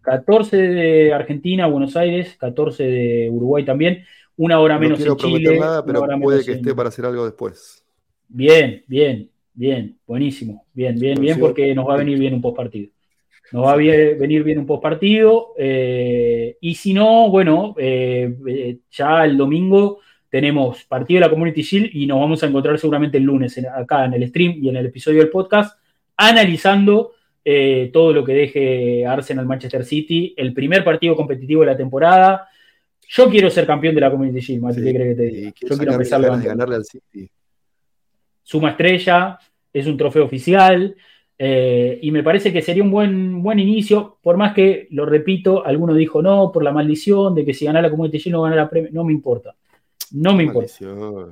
14 0.00 0.56
de 0.56 1.12
Argentina, 1.12 1.66
Buenos 1.66 1.94
Aires, 1.96 2.36
14 2.38 2.82
de 2.84 3.28
Uruguay 3.30 3.64
también, 3.64 4.04
una 4.38 4.58
hora 4.60 4.74
No 4.76 4.80
menos 4.80 5.00
en 5.04 5.16
Chile. 5.16 5.58
nada, 5.58 5.84
pero 5.84 6.02
puede 6.22 6.42
que 6.44 6.52
en- 6.52 6.56
esté 6.58 6.74
para 6.74 6.88
hacer 6.88 7.04
algo 7.04 7.26
después. 7.26 7.84
Bien, 8.28 8.82
bien, 8.86 9.28
bien, 9.52 9.98
buenísimo, 10.06 10.64
bien, 10.72 10.98
bien, 10.98 11.20
bien, 11.20 11.38
porque 11.38 11.74
nos 11.74 11.86
va 11.86 11.94
a 11.94 11.98
venir 11.98 12.18
bien 12.18 12.32
un 12.32 12.40
postpartido. 12.40 12.90
Nos 13.52 13.66
va 13.66 13.72
a 13.72 13.76
venir 13.76 14.44
bien 14.44 14.58
un 14.60 14.66
postpartido. 14.66 15.48
eh, 15.58 16.56
y 16.60 16.74
si 16.74 16.94
no, 16.94 17.28
bueno, 17.30 17.74
ya 18.90 19.24
el 19.26 19.36
domingo 19.36 19.98
tenemos 20.30 20.84
partido 20.84 21.20
de 21.20 21.26
la 21.26 21.30
Community 21.30 21.62
Shield 21.62 21.90
y 21.94 22.06
nos 22.06 22.20
vamos 22.20 22.42
a 22.42 22.46
encontrar 22.46 22.78
seguramente 22.78 23.18
el 23.18 23.24
lunes 23.24 23.56
en- 23.58 23.66
acá 23.66 24.04
en 24.04 24.14
el 24.14 24.28
stream 24.28 24.56
y 24.62 24.68
en 24.68 24.76
el 24.76 24.86
episodio 24.86 25.18
del 25.20 25.30
podcast, 25.30 25.78
analizando 26.16 27.12
eh, 27.44 27.88
todo 27.92 28.12
lo 28.12 28.24
que 28.24 28.32
deje 28.34 29.06
Arsenal 29.06 29.46
Manchester 29.46 29.84
City, 29.84 30.34
el 30.36 30.52
primer 30.52 30.84
partido 30.84 31.16
competitivo 31.16 31.62
de 31.62 31.68
la 31.68 31.76
temporada. 31.76 32.46
Yo 33.08 33.30
quiero 33.30 33.48
ser 33.48 33.66
campeón 33.66 33.94
de 33.94 34.02
la 34.02 34.10
Community 34.10 34.40
Shield, 34.40 34.62
Mati, 34.62 34.80
Sí, 34.80 34.84
¿qué 34.84 34.92
crees 34.94 35.16
que 35.16 35.22
te 35.22 35.28
diga? 35.34 35.52
Yo 35.62 35.76
quiero 35.78 35.92
empezar 35.92 36.20
levantando. 36.20 36.48
ganarle 36.50 36.76
al 36.76 36.84
City. 36.84 37.30
suma 38.42 38.70
estrella, 38.70 39.38
es 39.72 39.86
un 39.86 39.96
trofeo 39.96 40.24
oficial. 40.24 40.94
eh, 41.40 42.00
y 42.02 42.10
me 42.10 42.22
parece 42.24 42.52
que 42.52 42.60
sería 42.62 42.82
un 42.82 42.90
buen, 42.90 43.40
buen 43.42 43.60
inicio, 43.60 44.18
por 44.20 44.36
más 44.36 44.52
que, 44.54 44.88
lo 44.90 45.06
repito, 45.06 45.64
alguno 45.64 45.94
dijo 45.94 46.20
no, 46.20 46.50
por 46.52 46.64
la 46.64 46.72
maldición 46.72 47.32
de 47.34 47.44
que 47.44 47.54
si 47.54 47.64
gana 47.64 47.80
la 47.80 47.90
Community 47.90 48.28
no 48.30 48.42
gana 48.42 48.56
la 48.56 48.68
premio, 48.68 48.90
no 48.92 49.04
me 49.04 49.12
importa. 49.12 49.54
No 50.12 50.34
me 50.34 50.44
importa. 50.44 50.72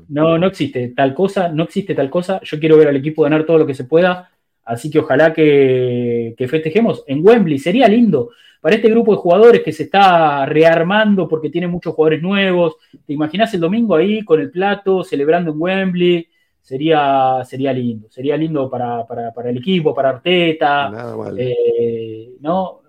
No, 0.08 0.38
no 0.38 0.46
existe 0.46 0.88
tal 0.88 1.14
cosa, 1.14 1.48
no 1.48 1.64
existe 1.64 1.94
tal 1.94 2.10
cosa. 2.10 2.40
Yo 2.42 2.58
quiero 2.60 2.76
ver 2.76 2.88
al 2.88 2.96
equipo 2.96 3.22
ganar 3.22 3.44
todo 3.44 3.58
lo 3.58 3.66
que 3.66 3.74
se 3.74 3.84
pueda, 3.84 4.30
así 4.64 4.90
que 4.90 4.98
ojalá 4.98 5.32
que, 5.32 6.34
que 6.36 6.48
festejemos 6.48 7.04
en 7.06 7.24
Wembley. 7.26 7.58
Sería 7.58 7.88
lindo 7.88 8.30
para 8.60 8.76
este 8.76 8.88
grupo 8.90 9.12
de 9.12 9.18
jugadores 9.18 9.62
que 9.62 9.72
se 9.72 9.84
está 9.84 10.44
rearmando 10.46 11.28
porque 11.28 11.50
tiene 11.50 11.68
muchos 11.68 11.94
jugadores 11.94 12.22
nuevos. 12.22 12.76
¿Te 13.06 13.12
imaginas 13.12 13.52
el 13.54 13.60
domingo 13.60 13.94
ahí 13.94 14.24
con 14.24 14.40
el 14.40 14.50
plato, 14.50 15.04
celebrando 15.04 15.52
en 15.52 15.60
Wembley? 15.60 16.28
Sería, 16.60 17.44
sería 17.44 17.72
lindo, 17.72 18.08
sería 18.10 18.36
lindo 18.36 18.68
para, 18.68 19.06
para- 19.06 19.32
para 19.32 19.50
el 19.50 19.58
equipo, 19.58 19.94
para 19.94 20.08
Arteta. 20.08 20.90
Nada. 20.90 21.32
Eh, 21.38 22.32
¿no? 22.40 22.80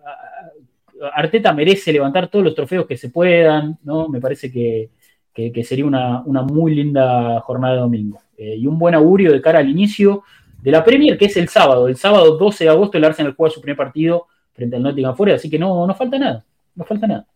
Arteta 1.14 1.54
merece 1.54 1.94
levantar 1.94 2.28
todos 2.28 2.44
los 2.44 2.56
trofeos 2.56 2.88
que 2.88 2.98
se 2.98 3.10
puedan, 3.12 3.78
¿no? 3.84 4.10
Me 4.10 4.20
parece 4.20 4.52
que, 4.52 4.90
que- 5.38 5.52
que 5.52 5.64
sería 5.64 5.86
una, 5.86 6.24
una 6.26 6.42
muy 6.42 6.74
linda 6.74 7.40
jornada 7.42 7.76
de 7.76 7.80
domingo. 7.82 8.20
Eh, 8.40 8.56
y 8.56 8.66
un 8.66 8.80
buen 8.80 8.96
augurio 8.96 9.32
de 9.32 9.40
cara 9.40 9.60
al 9.60 9.70
inicio 9.70 10.24
de 10.64 10.72
la 10.72 10.84
Premier, 10.84 11.16
que 11.16 11.26
es 11.26 11.38
el 11.38 11.48
sábado. 11.48 11.88
El 11.88 11.96
sábado 11.96 12.38
12 12.38 12.64
de 12.64 12.72
agosto 12.72 12.98
el 12.98 13.04
Arsenal 13.06 13.36
juega 13.38 13.54
su 13.54 13.62
primer 13.62 13.78
partido 13.78 14.26
frente 14.54 14.76
al 14.76 14.82
Nottingham 14.82 15.16
Forest, 15.16 15.36
así 15.42 15.50
que 15.52 15.60
no, 15.60 15.86
no 15.86 15.94
falta 15.94 16.18
nada, 16.18 16.44
no 16.74 16.84
falta 16.84 17.06
nada. 17.06 17.28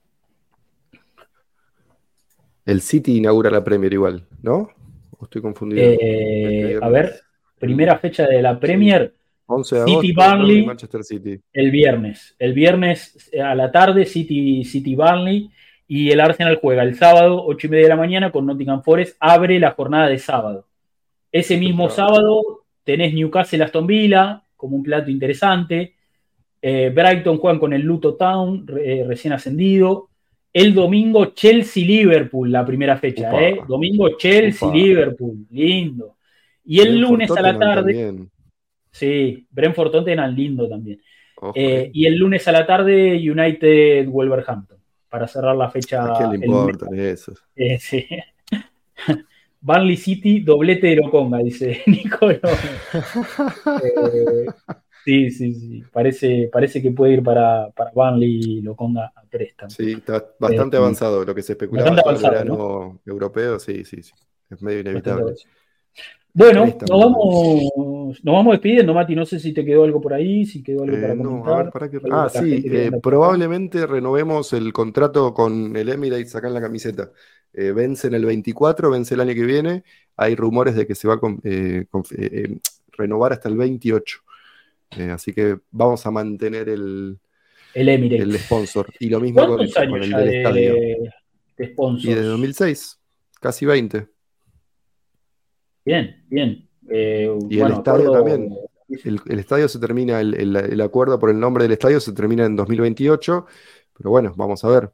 El 2.65 2.81
City 2.81 3.17
inaugura 3.17 3.49
la 3.51 3.63
Premier 3.63 3.93
igual, 3.93 4.23
¿no? 4.41 4.69
¿O 5.17 5.23
estoy 5.25 5.41
confundido? 5.43 5.83
Eh, 5.83 6.79
a 6.81 6.89
ver, 6.89 7.13
primera 7.59 7.97
fecha 7.99 8.25
de 8.27 8.41
la 8.41 8.59
Premier, 8.59 9.13
11 9.45 9.75
de 9.75 9.81
City, 9.85 10.11
agosto, 10.13 10.37
Burnley. 10.37 10.65
Manchester 10.65 11.03
City. 11.03 11.39
el 11.53 11.69
viernes. 11.71 12.35
El 12.39 12.53
viernes 12.53 13.29
a 13.43 13.53
la 13.53 13.71
tarde, 13.71 14.05
City, 14.05 14.63
City 14.63 14.95
Burnley. 14.95 15.51
Y 15.93 16.09
el 16.09 16.21
Arsenal 16.21 16.57
juega 16.61 16.83
el 16.83 16.95
sábado, 16.95 17.43
8 17.45 17.67
y 17.67 17.69
media 17.69 17.83
de 17.83 17.89
la 17.89 17.97
mañana, 17.97 18.31
con 18.31 18.45
Nottingham 18.45 18.81
Forest. 18.81 19.17
Abre 19.19 19.59
la 19.59 19.71
jornada 19.71 20.07
de 20.07 20.19
sábado. 20.19 20.65
Ese 21.33 21.57
mismo 21.57 21.89
sábado 21.89 22.63
tenés 22.85 23.13
Newcastle 23.13 23.61
Aston 23.61 23.85
Villa, 23.87 24.41
como 24.55 24.77
un 24.77 24.83
plato 24.83 25.11
interesante. 25.11 25.95
Eh, 26.61 26.93
Brighton 26.95 27.39
juegan 27.39 27.59
con 27.59 27.73
el 27.73 27.81
Luto 27.81 28.15
Town, 28.15 28.65
eh, 28.81 29.03
recién 29.05 29.33
ascendido. 29.33 30.07
El 30.53 30.73
domingo 30.73 31.25
Chelsea-Liverpool, 31.25 32.49
la 32.49 32.65
primera 32.65 32.95
fecha. 32.95 33.27
Upa. 33.27 33.43
¿eh? 33.43 33.59
Domingo 33.67 34.15
Chelsea-Liverpool, 34.17 35.45
lindo. 35.49 36.15
Y 36.63 36.79
el 36.79 36.91
Brentford, 36.91 37.11
lunes 37.11 37.31
a 37.31 37.41
la 37.41 37.59
tarde, 37.59 37.93
también. 37.93 38.31
sí, 38.91 39.45
Brentford 39.51 39.91
Tottenham, 39.91 40.33
lindo 40.33 40.69
también. 40.69 41.01
Eh. 41.53 41.91
y 41.91 42.05
el 42.05 42.15
lunes 42.15 42.47
a 42.47 42.53
la 42.53 42.65
tarde, 42.65 43.15
United 43.29 44.07
Wolverhampton, 44.07 44.77
para 45.11 45.27
cerrar 45.27 45.55
la 45.55 45.69
fecha. 45.69 46.05
¿A 46.05 46.17
quién 46.17 46.31
le 46.31 46.47
lunes. 46.47 46.77
esos? 46.91 47.43
Eh, 47.55 47.77
sí. 47.79 48.07
Burnley 49.61 49.97
City, 49.97 50.39
doblete 50.41 50.87
de 50.87 50.95
Loconga, 50.97 51.39
dice 51.39 51.83
Nicolás. 51.87 52.41
Eh, 53.83 54.53
sí, 55.05 55.29
sí, 55.31 55.53
sí. 55.55 55.83
Parece, 55.91 56.49
parece 56.51 56.81
que 56.81 56.91
puede 56.91 57.13
ir 57.13 57.23
para, 57.23 57.71
para 57.71 57.91
Burnley 57.91 58.61
Loconga 58.61 59.11
a 59.15 59.23
préstamo. 59.29 59.69
Sí, 59.69 59.93
está 59.93 60.35
bastante 60.39 60.77
Eh, 60.77 60.79
avanzado 60.79 61.23
lo 61.25 61.33
que 61.35 61.41
se 61.43 61.53
especulaba 61.53 61.95
bastante 61.95 62.01
todo 62.01 62.17
el 62.17 62.25
avanzado, 62.25 62.25
verano 62.25 63.01
europeo, 63.05 63.59
sí, 63.59 63.85
sí, 63.85 64.03
sí. 64.03 64.13
Es 64.49 64.61
medio 64.61 64.81
inevitable. 64.81 65.33
Bastante 65.33 65.60
Bueno, 66.33 66.65
nos 66.65 66.89
vamos, 66.89 67.63
nos 68.23 68.33
vamos 68.35 68.51
despidiendo, 68.53 68.93
Mati. 68.93 69.15
No 69.15 69.25
sé 69.25 69.39
si 69.39 69.53
te 69.53 69.65
quedó 69.65 69.83
algo 69.83 69.99
por 69.99 70.13
ahí, 70.13 70.45
si 70.45 70.63
quedó 70.63 70.83
algo 70.83 70.95
Eh, 70.95 71.01
para 71.01 71.15
no, 71.15 71.23
comentar. 71.23 71.53
a 71.53 71.63
ver, 71.63 71.71
para 71.71 71.89
que... 71.91 71.99
Ah, 72.11 72.29
sí, 72.31 72.63
eh, 72.65 72.91
probablemente 73.01 73.85
renovemos 73.85 74.53
el 74.53 74.71
contrato 74.71 75.33
con 75.33 75.75
el 75.75 75.89
Emirates 75.89 76.35
acá 76.35 76.47
en 76.47 76.53
la 76.53 76.61
camiseta. 76.61 77.11
Eh, 77.53 77.73
vence 77.73 78.07
en 78.07 78.13
el 78.13 78.25
24, 78.25 78.89
vence 78.91 79.13
el 79.13 79.19
año 79.21 79.33
que 79.33 79.43
viene. 79.43 79.83
Hay 80.15 80.35
rumores 80.35 80.75
de 80.75 80.87
que 80.87 80.95
se 80.95 81.07
va 81.07 81.15
a 81.15 81.19
con- 81.19 81.41
eh, 81.43 81.85
eh, 82.17 82.57
renovar 82.93 83.33
hasta 83.33 83.49
el 83.49 83.57
28. 83.57 84.19
Eh, 84.97 85.09
así 85.11 85.33
que 85.33 85.57
vamos 85.71 86.05
a 86.05 86.11
mantener 86.11 86.69
el, 86.69 87.17
El 87.73 87.89
Emirates. 87.89 88.21
el 88.21 88.37
sponsor. 88.39 88.87
Y 88.99 89.09
lo 89.09 89.19
mismo 89.19 89.45
con, 89.45 89.57
¿Cuántos 89.57 89.73
con 89.75 90.01
el 90.03 90.09
del 90.11 90.25
de, 90.29 90.37
estadio. 90.37 90.73
de 91.57 91.67
sponsors? 91.73 92.05
Y 92.05 92.09
desde 92.13 92.23
2006, 92.27 92.99
casi 93.41 93.65
20. 93.65 94.07
Bien, 95.85 96.23
bien. 96.29 96.67
Eh, 96.89 97.29
Y 97.47 97.59
el 97.59 97.71
estadio 97.71 98.09
también. 98.11 98.61
El, 99.03 99.19
el 99.27 99.39
estadio 99.39 99.67
se 99.67 99.79
termina, 99.79 100.19
el, 100.21 100.33
el- 100.35 100.55
el 100.55 100.81
acuerdo 100.81 101.17
por 101.19 101.29
el 101.29 101.39
nombre 101.39 101.63
del 101.63 101.71
estadio 101.73 101.99
se 101.99 102.13
termina 102.13 102.45
en 102.45 102.55
2028, 102.55 103.45
pero 103.97 104.09
bueno, 104.11 104.33
vamos 104.35 104.63
a 104.63 104.69
ver. 104.69 104.91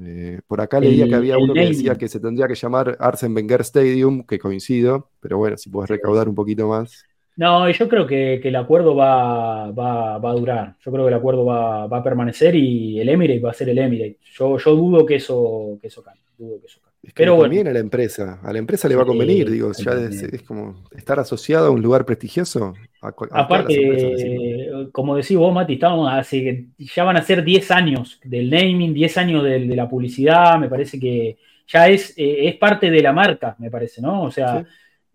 Eh, 0.00 0.40
por 0.46 0.60
acá 0.60 0.80
leía 0.80 1.08
que 1.08 1.16
había 1.16 1.38
uno 1.38 1.56
que 1.56 1.66
decía 1.66 1.96
que 1.96 2.08
se 2.08 2.20
tendría 2.20 2.48
que 2.48 2.54
llamar 2.56 2.96
Arsen 3.00 3.34
Wenger 3.36 3.62
Stadium, 3.62 4.24
que 4.26 4.38
coincido, 4.38 5.10
pero 5.20 5.38
bueno, 5.38 5.56
si 5.58 5.70
puedes 5.70 5.90
recaudar 5.90 6.28
un 6.28 6.34
poquito 6.36 6.68
más. 6.68 7.06
No, 7.36 7.68
yo 7.70 7.88
creo 7.88 8.06
que, 8.06 8.40
que 8.42 8.48
el 8.48 8.56
acuerdo 8.56 8.96
va, 8.96 9.70
va, 9.70 10.18
va 10.18 10.30
a 10.30 10.34
durar. 10.34 10.76
Yo 10.80 10.90
creo 10.90 11.04
que 11.04 11.08
el 11.08 11.14
acuerdo 11.18 11.44
va, 11.44 11.86
va 11.86 11.98
a 11.98 12.02
permanecer 12.02 12.54
y 12.54 12.98
el 12.98 13.08
Emirates 13.10 13.44
va 13.44 13.50
a 13.50 13.54
ser 13.54 13.68
el 13.68 13.78
Emirates. 13.78 14.18
Yo, 14.32 14.56
yo 14.56 14.74
dudo 14.74 15.04
que 15.04 15.16
eso, 15.16 15.78
que 15.80 15.88
eso 15.88 16.02
cambie. 16.02 16.22
Dudo 16.38 16.58
que 16.60 16.66
eso 16.66 16.80
cambie. 16.80 16.85
Es 17.06 17.12
que 17.14 17.22
Pero 17.22 17.36
bueno. 17.36 17.48
conviene 17.48 17.70
a 17.70 17.72
la 17.72 17.78
empresa, 17.78 18.40
a 18.42 18.52
la 18.52 18.58
empresa 18.58 18.88
le 18.88 18.96
va 18.96 19.02
a 19.02 19.04
Sí, 19.04 19.08
convenir, 19.10 19.48
digo, 19.50 19.70
ya 19.72 19.92
es, 19.92 20.42
como 20.42 20.74
estar 20.90 21.20
asociado 21.20 21.68
a 21.68 21.70
un 21.70 21.80
lugar 21.80 22.04
prestigioso. 22.04 22.74
A, 23.00 23.08
a. 23.08 23.12
Aparte, 23.42 24.68
como 24.92 25.14
decís 25.16 25.36
vos, 25.36 25.54
Mati, 25.54 25.74
estamos 25.74 26.10
hace, 26.12 26.66
ya 26.78 27.04
van 27.04 27.16
a 27.16 27.22
ser 27.22 27.44
10 27.44 27.70
años 27.70 28.20
del 28.24 28.50
naming, 28.50 28.92
10 28.92 29.16
años 29.18 29.44
del- 29.44 29.68
de, 29.68 29.76
la 29.76 29.88
publicidad, 29.88 30.58
me 30.58 30.68
parece 30.68 30.98
que 30.98 31.36
ya 31.68 31.88
es, 31.88 32.12
eh, 32.18 32.48
es 32.48 32.56
parte 32.56 32.90
de 32.90 33.00
la 33.02 33.12
marca, 33.12 33.54
me 33.60 33.70
parece, 33.70 34.02
¿no? 34.02 34.24
O 34.24 34.30
sea, 34.32 34.60
Sí. 34.62 34.66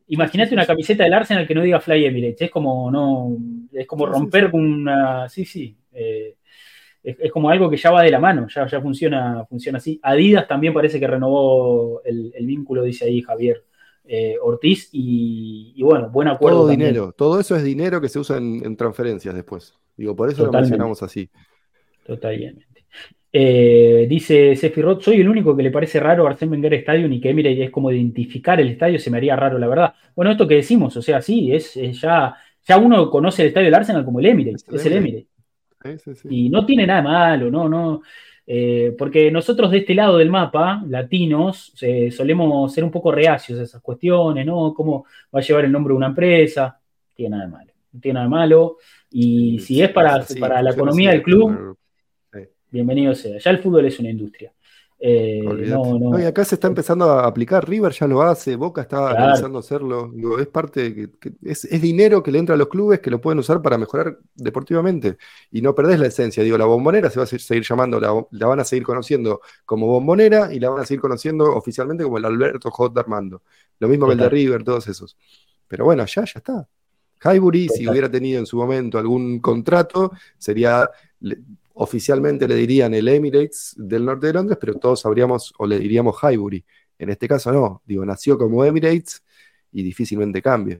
imagínate 0.07 0.53
una 0.53 0.65
camiseta 0.65 1.03
del 1.03 1.13
Arsenal 1.13 1.45
que 1.47 1.55
no 1.55 1.61
diga 1.61 1.79
Fly 1.81 2.05
Emirates, 2.05 2.41
es 2.43 2.51
como, 2.51 2.89
no, 2.89 3.35
es 3.73 3.85
como 3.87 4.05
romper 4.05 4.49
una, 4.53 5.27
sí, 5.29 5.43
sí, 5.45 5.75
eh, 5.93 6.35
es, 7.03 7.17
es 7.19 7.31
como 7.31 7.49
algo 7.49 7.69
que 7.69 7.77
ya 7.77 7.91
va 7.91 8.03
de 8.03 8.11
la 8.11 8.19
mano, 8.19 8.47
ya, 8.47 8.67
ya 8.67 8.81
funciona, 8.81 9.45
funciona 9.45 9.77
así. 9.77 9.99
Adidas 10.03 10.47
también 10.47 10.73
parece 10.73 10.99
que 10.99 11.07
renovó 11.07 12.01
el, 12.03 12.31
el 12.35 12.45
vínculo, 12.45 12.83
dice 12.83 13.05
ahí 13.05 13.21
Javier 13.21 13.63
eh, 14.05 14.35
Ortiz, 14.41 14.89
y, 14.91 15.73
y 15.75 15.83
bueno, 15.83 16.09
buen 16.09 16.27
acuerdo. 16.27 16.59
Todo 16.59 16.67
también. 16.69 16.89
dinero, 16.89 17.13
todo 17.13 17.39
eso 17.39 17.55
es 17.55 17.63
dinero 17.63 18.01
que 18.01 18.09
se 18.09 18.19
usa 18.19 18.37
en, 18.37 18.65
en 18.65 18.75
transferencias 18.75 19.33
después. 19.33 19.75
Digo, 19.97 20.15
por 20.15 20.29
eso 20.29 20.45
lo 20.45 20.51
mencionamos 20.51 21.03
así. 21.03 21.29
Totalmente. 22.05 22.65
Eh, 23.33 24.07
dice 24.09 24.57
Sefirot, 24.57 25.01
soy 25.01 25.21
el 25.21 25.29
único 25.29 25.55
que 25.55 25.63
le 25.63 25.71
parece 25.71 26.01
raro 26.01 26.27
Arsène 26.27 26.51
Wenger 26.51 26.73
Stadium 26.73 27.13
y 27.13 27.21
que 27.21 27.29
Emirates 27.29 27.67
es 27.67 27.69
como 27.69 27.89
identificar 27.89 28.59
el 28.59 28.67
estadio, 28.67 28.99
se 28.99 29.09
me 29.09 29.17
haría 29.17 29.37
raro, 29.37 29.57
la 29.57 29.69
verdad. 29.69 29.93
Bueno, 30.15 30.31
esto 30.31 30.45
que 30.47 30.55
decimos, 30.55 30.97
o 30.97 31.01
sea, 31.01 31.21
sí, 31.21 31.53
es, 31.53 31.77
es 31.77 32.01
ya, 32.01 32.35
ya 32.67 32.77
uno 32.77 33.09
conoce 33.09 33.43
el 33.43 33.47
estadio 33.49 33.67
del 33.67 33.75
Arsenal 33.75 34.03
como 34.03 34.19
el 34.19 34.25
Emirates, 34.25 34.63
Es 34.63 34.67
el 34.67 34.75
es 34.75 34.85
el 34.87 34.93
Emirates. 34.93 35.30
Emirates. 35.83 36.01
Sí, 36.03 36.15
sí, 36.15 36.21
sí. 36.21 36.27
Y 36.29 36.49
no 36.49 36.65
tiene 36.65 36.85
nada 36.87 37.01
de 37.01 37.07
malo, 37.07 37.51
no, 37.51 37.69
no. 37.69 38.01
Eh, 38.45 38.95
porque 38.97 39.31
nosotros 39.31 39.71
de 39.71 39.79
este 39.79 39.93
lado 39.93 40.17
del 40.17 40.29
mapa, 40.29 40.83
latinos, 40.87 41.73
eh, 41.81 42.11
solemos 42.11 42.73
ser 42.73 42.83
un 42.83 42.91
poco 42.91 43.11
reacios 43.11 43.59
a 43.59 43.63
esas 43.63 43.81
cuestiones, 43.81 44.45
¿no? 44.45 44.73
¿Cómo 44.73 45.05
va 45.33 45.39
a 45.39 45.43
llevar 45.43 45.65
el 45.65 45.71
nombre 45.71 45.93
de 45.93 45.97
una 45.97 46.07
empresa? 46.07 46.79
No 47.09 47.15
tiene 47.15 47.29
nada 47.37 47.45
de 47.45 47.51
malo. 47.51 47.71
No 47.93 47.99
tiene 47.99 48.13
nada 48.15 48.25
de 48.25 48.29
malo. 48.29 48.77
Y 49.11 49.59
si 49.59 49.81
es 49.81 49.89
para, 49.91 50.25
para 50.39 50.61
la 50.61 50.71
economía 50.71 51.11
del 51.11 51.21
club, 51.21 51.77
bienvenido 52.69 53.13
sea. 53.13 53.37
Ya 53.37 53.51
el 53.51 53.59
fútbol 53.59 53.85
es 53.85 53.99
una 53.99 54.09
industria. 54.09 54.51
Eh, 55.03 55.41
Olvídate. 55.47 55.71
no, 55.89 55.97
no. 55.97 56.09
No, 56.11 56.19
y 56.19 56.25
acá 56.25 56.45
se 56.45 56.53
está 56.53 56.67
empezando 56.67 57.05
a 57.09 57.25
aplicar, 57.25 57.67
River 57.67 57.91
ya 57.91 58.05
lo 58.05 58.21
hace, 58.21 58.55
Boca 58.55 58.81
está 58.81 58.97
Claro. 58.97 59.17
analizando 59.17 59.57
hacerlo. 59.57 60.11
Digo, 60.13 60.37
es 60.37 60.45
parte 60.45 60.93
que, 60.93 61.09
que 61.19 61.33
es, 61.43 61.65
es 61.65 61.81
dinero 61.81 62.21
que 62.21 62.31
le 62.31 62.37
entra 62.37 62.53
a 62.53 62.57
los 62.57 62.67
clubes 62.67 62.99
que 62.99 63.09
lo 63.09 63.19
pueden 63.19 63.39
usar 63.39 63.63
para 63.63 63.79
mejorar 63.79 64.19
deportivamente. 64.35 65.17
Y 65.49 65.63
no 65.63 65.73
perdés 65.73 65.99
la 65.99 66.05
esencia. 66.05 66.43
Digo, 66.43 66.55
la 66.55 66.65
bombonera 66.65 67.09
se 67.09 67.17
va 67.19 67.23
a 67.23 67.25
se- 67.27 67.39
seguir 67.39 67.63
llamando, 67.63 67.99
la, 67.99 68.13
la 68.29 68.45
van 68.45 68.59
a 68.59 68.63
seguir 68.63 68.83
conociendo 68.85 69.41
como 69.65 69.87
bombonera 69.87 70.53
y 70.53 70.59
la 70.59 70.69
van 70.69 70.81
a 70.81 70.85
seguir 70.85 71.01
conociendo 71.01 71.45
oficialmente 71.55 72.03
como 72.03 72.19
el 72.19 72.25
Alberto 72.25 72.69
J. 72.69 72.99
Armando. 72.99 73.41
Lo 73.79 73.87
mismo 73.87 74.05
que 74.05 74.11
el 74.11 74.17
de 74.19 74.23
Total. 74.25 74.37
River, 74.37 74.63
todos 74.63 74.87
esos. 74.87 75.17
Pero 75.67 75.85
bueno, 75.85 76.05
ya, 76.05 76.25
ya 76.25 76.33
está. 76.35 76.67
Highbury, 77.23 77.69
si 77.69 77.79
Total. 77.79 77.89
hubiera 77.91 78.11
tenido 78.11 78.39
en 78.39 78.45
su 78.45 78.55
momento 78.57 78.99
algún 78.99 79.39
contrato, 79.39 80.11
sería 80.37 80.87
le- 81.21 81.39
oficialmente 81.73 82.47
le 82.47 82.55
dirían 82.55 82.93
el 82.93 83.07
Emirates 83.07 83.73
del 83.77 84.05
norte 84.05 84.27
de 84.27 84.33
Londres, 84.33 84.57
pero 84.59 84.75
todos 84.75 85.01
sabríamos 85.01 85.53
o 85.57 85.65
le 85.65 85.79
diríamos 85.79 86.15
Highbury. 86.21 86.63
En 86.99 87.09
este 87.09 87.27
caso 87.27 87.51
no, 87.51 87.81
digo, 87.85 88.05
nació 88.05 88.37
como 88.37 88.63
Emirates 88.63 89.23
y 89.71 89.83
difícilmente 89.83 90.41
cambia. 90.41 90.79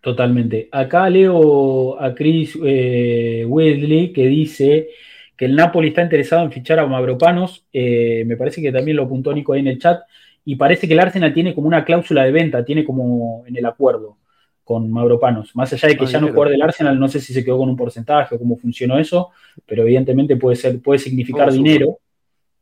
Totalmente. 0.00 0.68
Acá 0.70 1.08
leo 1.08 2.00
a 2.00 2.14
Chris 2.14 2.58
eh, 2.62 3.44
Wesley 3.48 4.12
que 4.12 4.26
dice 4.26 4.88
que 5.36 5.46
el 5.46 5.56
Napoli 5.56 5.88
está 5.88 6.02
interesado 6.02 6.44
en 6.44 6.52
fichar 6.52 6.78
a 6.78 6.86
Mavropanos. 6.86 7.64
Eh, 7.72 8.22
me 8.26 8.36
parece 8.36 8.60
que 8.60 8.70
también 8.70 8.98
lo 8.98 9.04
apuntó 9.04 9.32
Nico 9.32 9.54
ahí 9.54 9.60
en 9.60 9.68
el 9.68 9.78
chat. 9.78 10.02
y 10.44 10.56
parece 10.56 10.86
que 10.86 10.92
el 10.92 11.00
Arsenal 11.00 11.32
tiene 11.32 11.54
como 11.54 11.68
una 11.68 11.84
cláusula 11.84 12.24
de 12.24 12.32
venta, 12.32 12.64
tiene 12.64 12.84
como 12.84 13.44
en 13.46 13.56
el 13.56 13.64
acuerdo 13.64 14.18
con 14.64 14.90
Mauro 14.90 15.20
Panos. 15.20 15.54
Más 15.54 15.72
allá 15.72 15.88
de 15.88 15.96
que 15.96 16.04
Ah, 16.04 16.08
ya 16.08 16.20
no 16.20 16.32
jugar 16.32 16.48
del 16.48 16.62
Arsenal, 16.62 16.98
no 16.98 17.06
sé 17.06 17.20
si 17.20 17.32
se 17.32 17.44
quedó 17.44 17.58
con 17.58 17.68
un 17.68 17.76
porcentaje 17.76 18.34
o 18.34 18.38
cómo 18.38 18.56
funcionó 18.56 18.98
eso, 18.98 19.30
pero 19.66 19.82
evidentemente 19.82 20.36
puede 20.36 20.56
ser, 20.56 20.80
puede 20.80 20.98
significar 20.98 21.48
Oh, 21.50 21.52
dinero. 21.52 21.98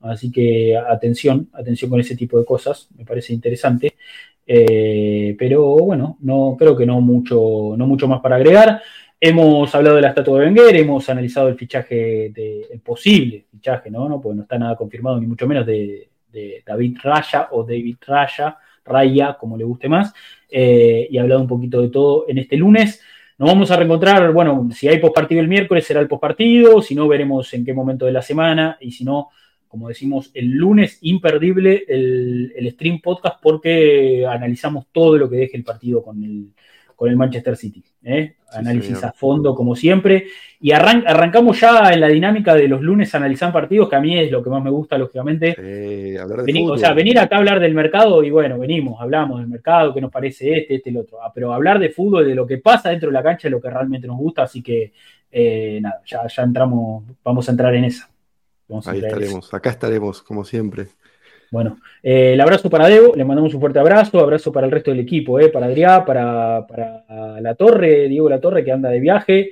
Así 0.00 0.32
que 0.32 0.76
atención, 0.76 1.48
atención 1.52 1.88
con 1.88 2.00
ese 2.00 2.16
tipo 2.16 2.38
de 2.38 2.44
cosas, 2.44 2.88
me 2.96 3.04
parece 3.04 3.32
interesante. 3.32 3.94
Eh, 4.44 5.36
pero 5.38 5.76
bueno, 5.76 6.18
no, 6.20 6.56
creo 6.58 6.76
que 6.76 6.84
no 6.84 7.00
mucho, 7.00 7.74
no 7.76 7.86
mucho 7.86 8.08
más 8.08 8.20
para 8.20 8.36
agregar. 8.36 8.82
Hemos 9.20 9.72
hablado 9.72 9.94
de 9.96 10.02
la 10.02 10.08
estatua 10.08 10.40
de 10.40 10.46
Wenger, 10.46 10.74
hemos 10.74 11.08
analizado 11.08 11.46
el 11.48 11.54
fichaje, 11.54 12.30
de, 12.34 12.66
el 12.72 12.80
posible 12.80 13.46
fichaje, 13.52 13.88
¿no? 13.88 14.08
¿no? 14.08 14.20
Porque 14.20 14.36
no 14.36 14.42
está 14.42 14.58
nada 14.58 14.74
confirmado, 14.74 15.20
ni 15.20 15.28
mucho 15.28 15.46
menos 15.46 15.64
de, 15.64 16.08
de 16.32 16.64
David 16.66 16.98
Raya 17.00 17.48
o 17.52 17.62
David 17.62 17.98
Raya, 18.04 18.58
Raya, 18.84 19.36
como 19.38 19.56
le 19.56 19.64
guste 19.64 19.88
más, 19.88 20.12
eh, 20.50 21.06
y 21.10 21.18
hablado 21.18 21.40
un 21.40 21.48
poquito 21.48 21.80
de 21.80 21.88
todo 21.88 22.26
en 22.28 22.38
este 22.38 22.56
lunes. 22.56 23.00
Nos 23.38 23.48
vamos 23.48 23.70
a 23.70 23.76
reencontrar, 23.76 24.32
bueno, 24.32 24.68
si 24.72 24.88
hay 24.88 24.98
postpartido 24.98 25.40
el 25.40 25.48
miércoles 25.48 25.86
será 25.86 26.00
el 26.00 26.08
postpartido, 26.08 26.82
si 26.82 26.94
no 26.94 27.08
veremos 27.08 27.52
en 27.54 27.64
qué 27.64 27.72
momento 27.72 28.06
de 28.06 28.12
la 28.12 28.22
semana, 28.22 28.76
y 28.80 28.92
si 28.92 29.04
no, 29.04 29.30
como 29.68 29.88
decimos, 29.88 30.30
el 30.34 30.50
lunes 30.50 30.98
imperdible 31.02 31.84
el, 31.88 32.52
el 32.54 32.70
stream 32.72 33.00
podcast 33.00 33.40
porque 33.42 34.26
analizamos 34.28 34.86
todo 34.92 35.16
lo 35.18 35.28
que 35.30 35.36
deje 35.36 35.56
el 35.56 35.64
partido 35.64 36.02
con 36.02 36.22
el, 36.22 36.52
con 37.02 37.10
el 37.10 37.16
Manchester 37.16 37.56
City. 37.56 37.82
¿eh? 38.04 38.36
Análisis 38.52 39.02
a 39.02 39.10
fondo, 39.10 39.56
como 39.56 39.74
siempre. 39.74 40.26
Y 40.60 40.70
arran- 40.70 41.02
arrancamos 41.04 41.58
ya 41.60 41.92
en 41.92 41.98
la 41.98 42.06
dinámica 42.06 42.54
de 42.54 42.68
los 42.68 42.80
lunes 42.80 43.12
analizar 43.16 43.52
partidos, 43.52 43.88
que 43.88 43.96
a 43.96 44.00
mí 44.00 44.16
es 44.16 44.30
lo 44.30 44.40
que 44.40 44.50
más 44.50 44.62
me 44.62 44.70
gusta, 44.70 44.96
lógicamente. 44.96 45.56
Hablar 46.20 46.44
de 46.44 46.64
o 46.64 46.76
sea, 46.76 46.92
venir 46.94 47.18
acá 47.18 47.34
a 47.34 47.38
hablar 47.40 47.58
del 47.58 47.74
mercado 47.74 48.22
y 48.22 48.30
bueno, 48.30 48.56
venimos, 48.56 49.00
hablamos 49.00 49.40
del 49.40 49.48
mercado, 49.48 49.92
qué 49.92 50.00
nos 50.00 50.12
parece 50.12 50.58
este, 50.58 50.76
este, 50.76 50.90
el 50.90 50.98
otro. 50.98 51.20
Ah, 51.20 51.32
pero 51.34 51.52
hablar 51.52 51.80
de 51.80 51.88
fútbol, 51.88 52.24
de 52.24 52.36
lo 52.36 52.46
que 52.46 52.58
pasa 52.58 52.90
dentro 52.90 53.08
de 53.08 53.14
la 53.14 53.22
cancha 53.24 53.48
es 53.48 53.52
lo 53.52 53.60
que 53.60 53.68
realmente 53.68 54.06
nos 54.06 54.18
gusta, 54.18 54.44
así 54.44 54.62
que 54.62 54.92
eh, 55.32 55.80
nada, 55.82 56.00
ya, 56.06 56.20
ya 56.28 56.42
entramos, 56.44 57.02
vamos 57.24 57.48
a 57.48 57.50
entrar 57.50 57.74
en 57.74 57.82
esa. 57.86 58.08
Vamos 58.68 58.86
Ahí 58.86 59.00
estaremos, 59.00 59.52
acá 59.52 59.70
estaremos, 59.70 60.22
como 60.22 60.44
siempre. 60.44 60.86
Bueno, 61.52 61.78
eh, 62.02 62.32
el 62.32 62.40
abrazo 62.40 62.70
para 62.70 62.88
Debo, 62.88 63.14
le 63.14 63.24
mandamos 63.26 63.52
un 63.52 63.60
fuerte 63.60 63.78
abrazo, 63.78 64.18
abrazo 64.20 64.50
para 64.50 64.64
el 64.66 64.72
resto 64.72 64.90
del 64.90 65.00
equipo, 65.00 65.38
eh, 65.38 65.50
para 65.50 65.66
Adrián, 65.66 66.02
para, 66.04 66.66
para 66.66 67.40
La 67.42 67.54
Torre, 67.54 68.08
Diego 68.08 68.28
La 68.30 68.40
Torre 68.40 68.64
que 68.64 68.72
anda 68.72 68.88
de 68.88 68.98
viaje, 69.00 69.50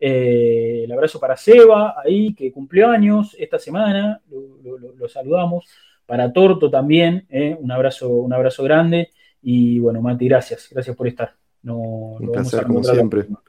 eh, 0.00 0.82
el 0.84 0.90
abrazo 0.92 1.20
para 1.20 1.36
Seba, 1.36 1.96
ahí 2.02 2.34
que 2.34 2.50
cumplió 2.50 2.88
años 2.88 3.36
esta 3.38 3.58
semana, 3.58 4.20
lo, 4.30 4.40
lo- 4.64 4.78
lo- 4.78 4.94
lo 4.94 5.08
saludamos, 5.08 5.66
para 6.06 6.32
Torto 6.32 6.70
también, 6.70 7.26
eh, 7.28 7.54
un, 7.60 7.70
abrazo, 7.70 8.08
un 8.08 8.32
abrazo 8.32 8.64
grande 8.64 9.10
y 9.42 9.78
bueno, 9.78 10.00
Mati, 10.00 10.26
gracias, 10.28 10.68
gracias 10.72 10.96
por 10.96 11.06
estar. 11.06 11.34
No, 11.62 11.76
Un 12.18 12.32
placer, 12.32 12.64
como 12.66 12.82
siempre. 12.82 13.24
próxima. 13.24 13.42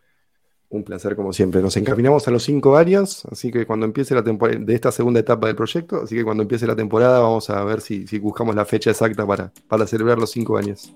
Un 0.73 0.83
placer 0.83 1.15
como 1.15 1.31
siempre. 1.33 1.61
Nos 1.61 1.77
encaminamos 1.77 2.27
a 2.27 2.31
los 2.31 2.41
cinco 2.41 2.75
años, 2.75 3.27
así 3.31 3.51
que 3.51 3.63
cuando 3.67 3.85
empiece 3.85 4.15
la 4.15 4.23
temporada 4.23 4.59
de 4.59 4.73
esta 4.73 4.91
segunda 4.91 5.19
etapa 5.19 5.45
del 5.45 5.55
proyecto, 5.55 6.01
así 6.01 6.15
que 6.15 6.23
cuando 6.23 6.41
empiece 6.41 6.65
la 6.65 6.75
temporada 6.75 7.19
vamos 7.19 7.47
a 7.51 7.63
ver 7.63 7.79
si, 7.79 8.05
buscamos 8.17 8.55
la 8.55 8.65
fecha 8.65 8.89
exacta 8.89 9.23
para, 9.27 9.51
para 9.67 9.85
celebrar 9.85 10.17
los 10.17 10.31
cinco 10.31 10.57
años. 10.57 10.91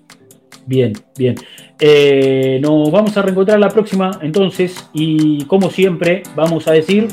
Bien, 0.66 0.94
bien. 1.16 1.36
Eh, 1.78 2.58
nos 2.60 2.90
vamos 2.90 3.16
a 3.16 3.22
reencontrar 3.22 3.60
la 3.60 3.68
próxima 3.68 4.18
entonces 4.20 4.74
y 4.92 5.44
como 5.44 5.70
siempre 5.70 6.24
vamos 6.34 6.66
a 6.66 6.72
decir, 6.72 7.06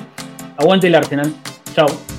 aguante 0.58 0.88
el 0.88 0.96
Arsenal. 0.96 1.32
Chao. 1.76 2.15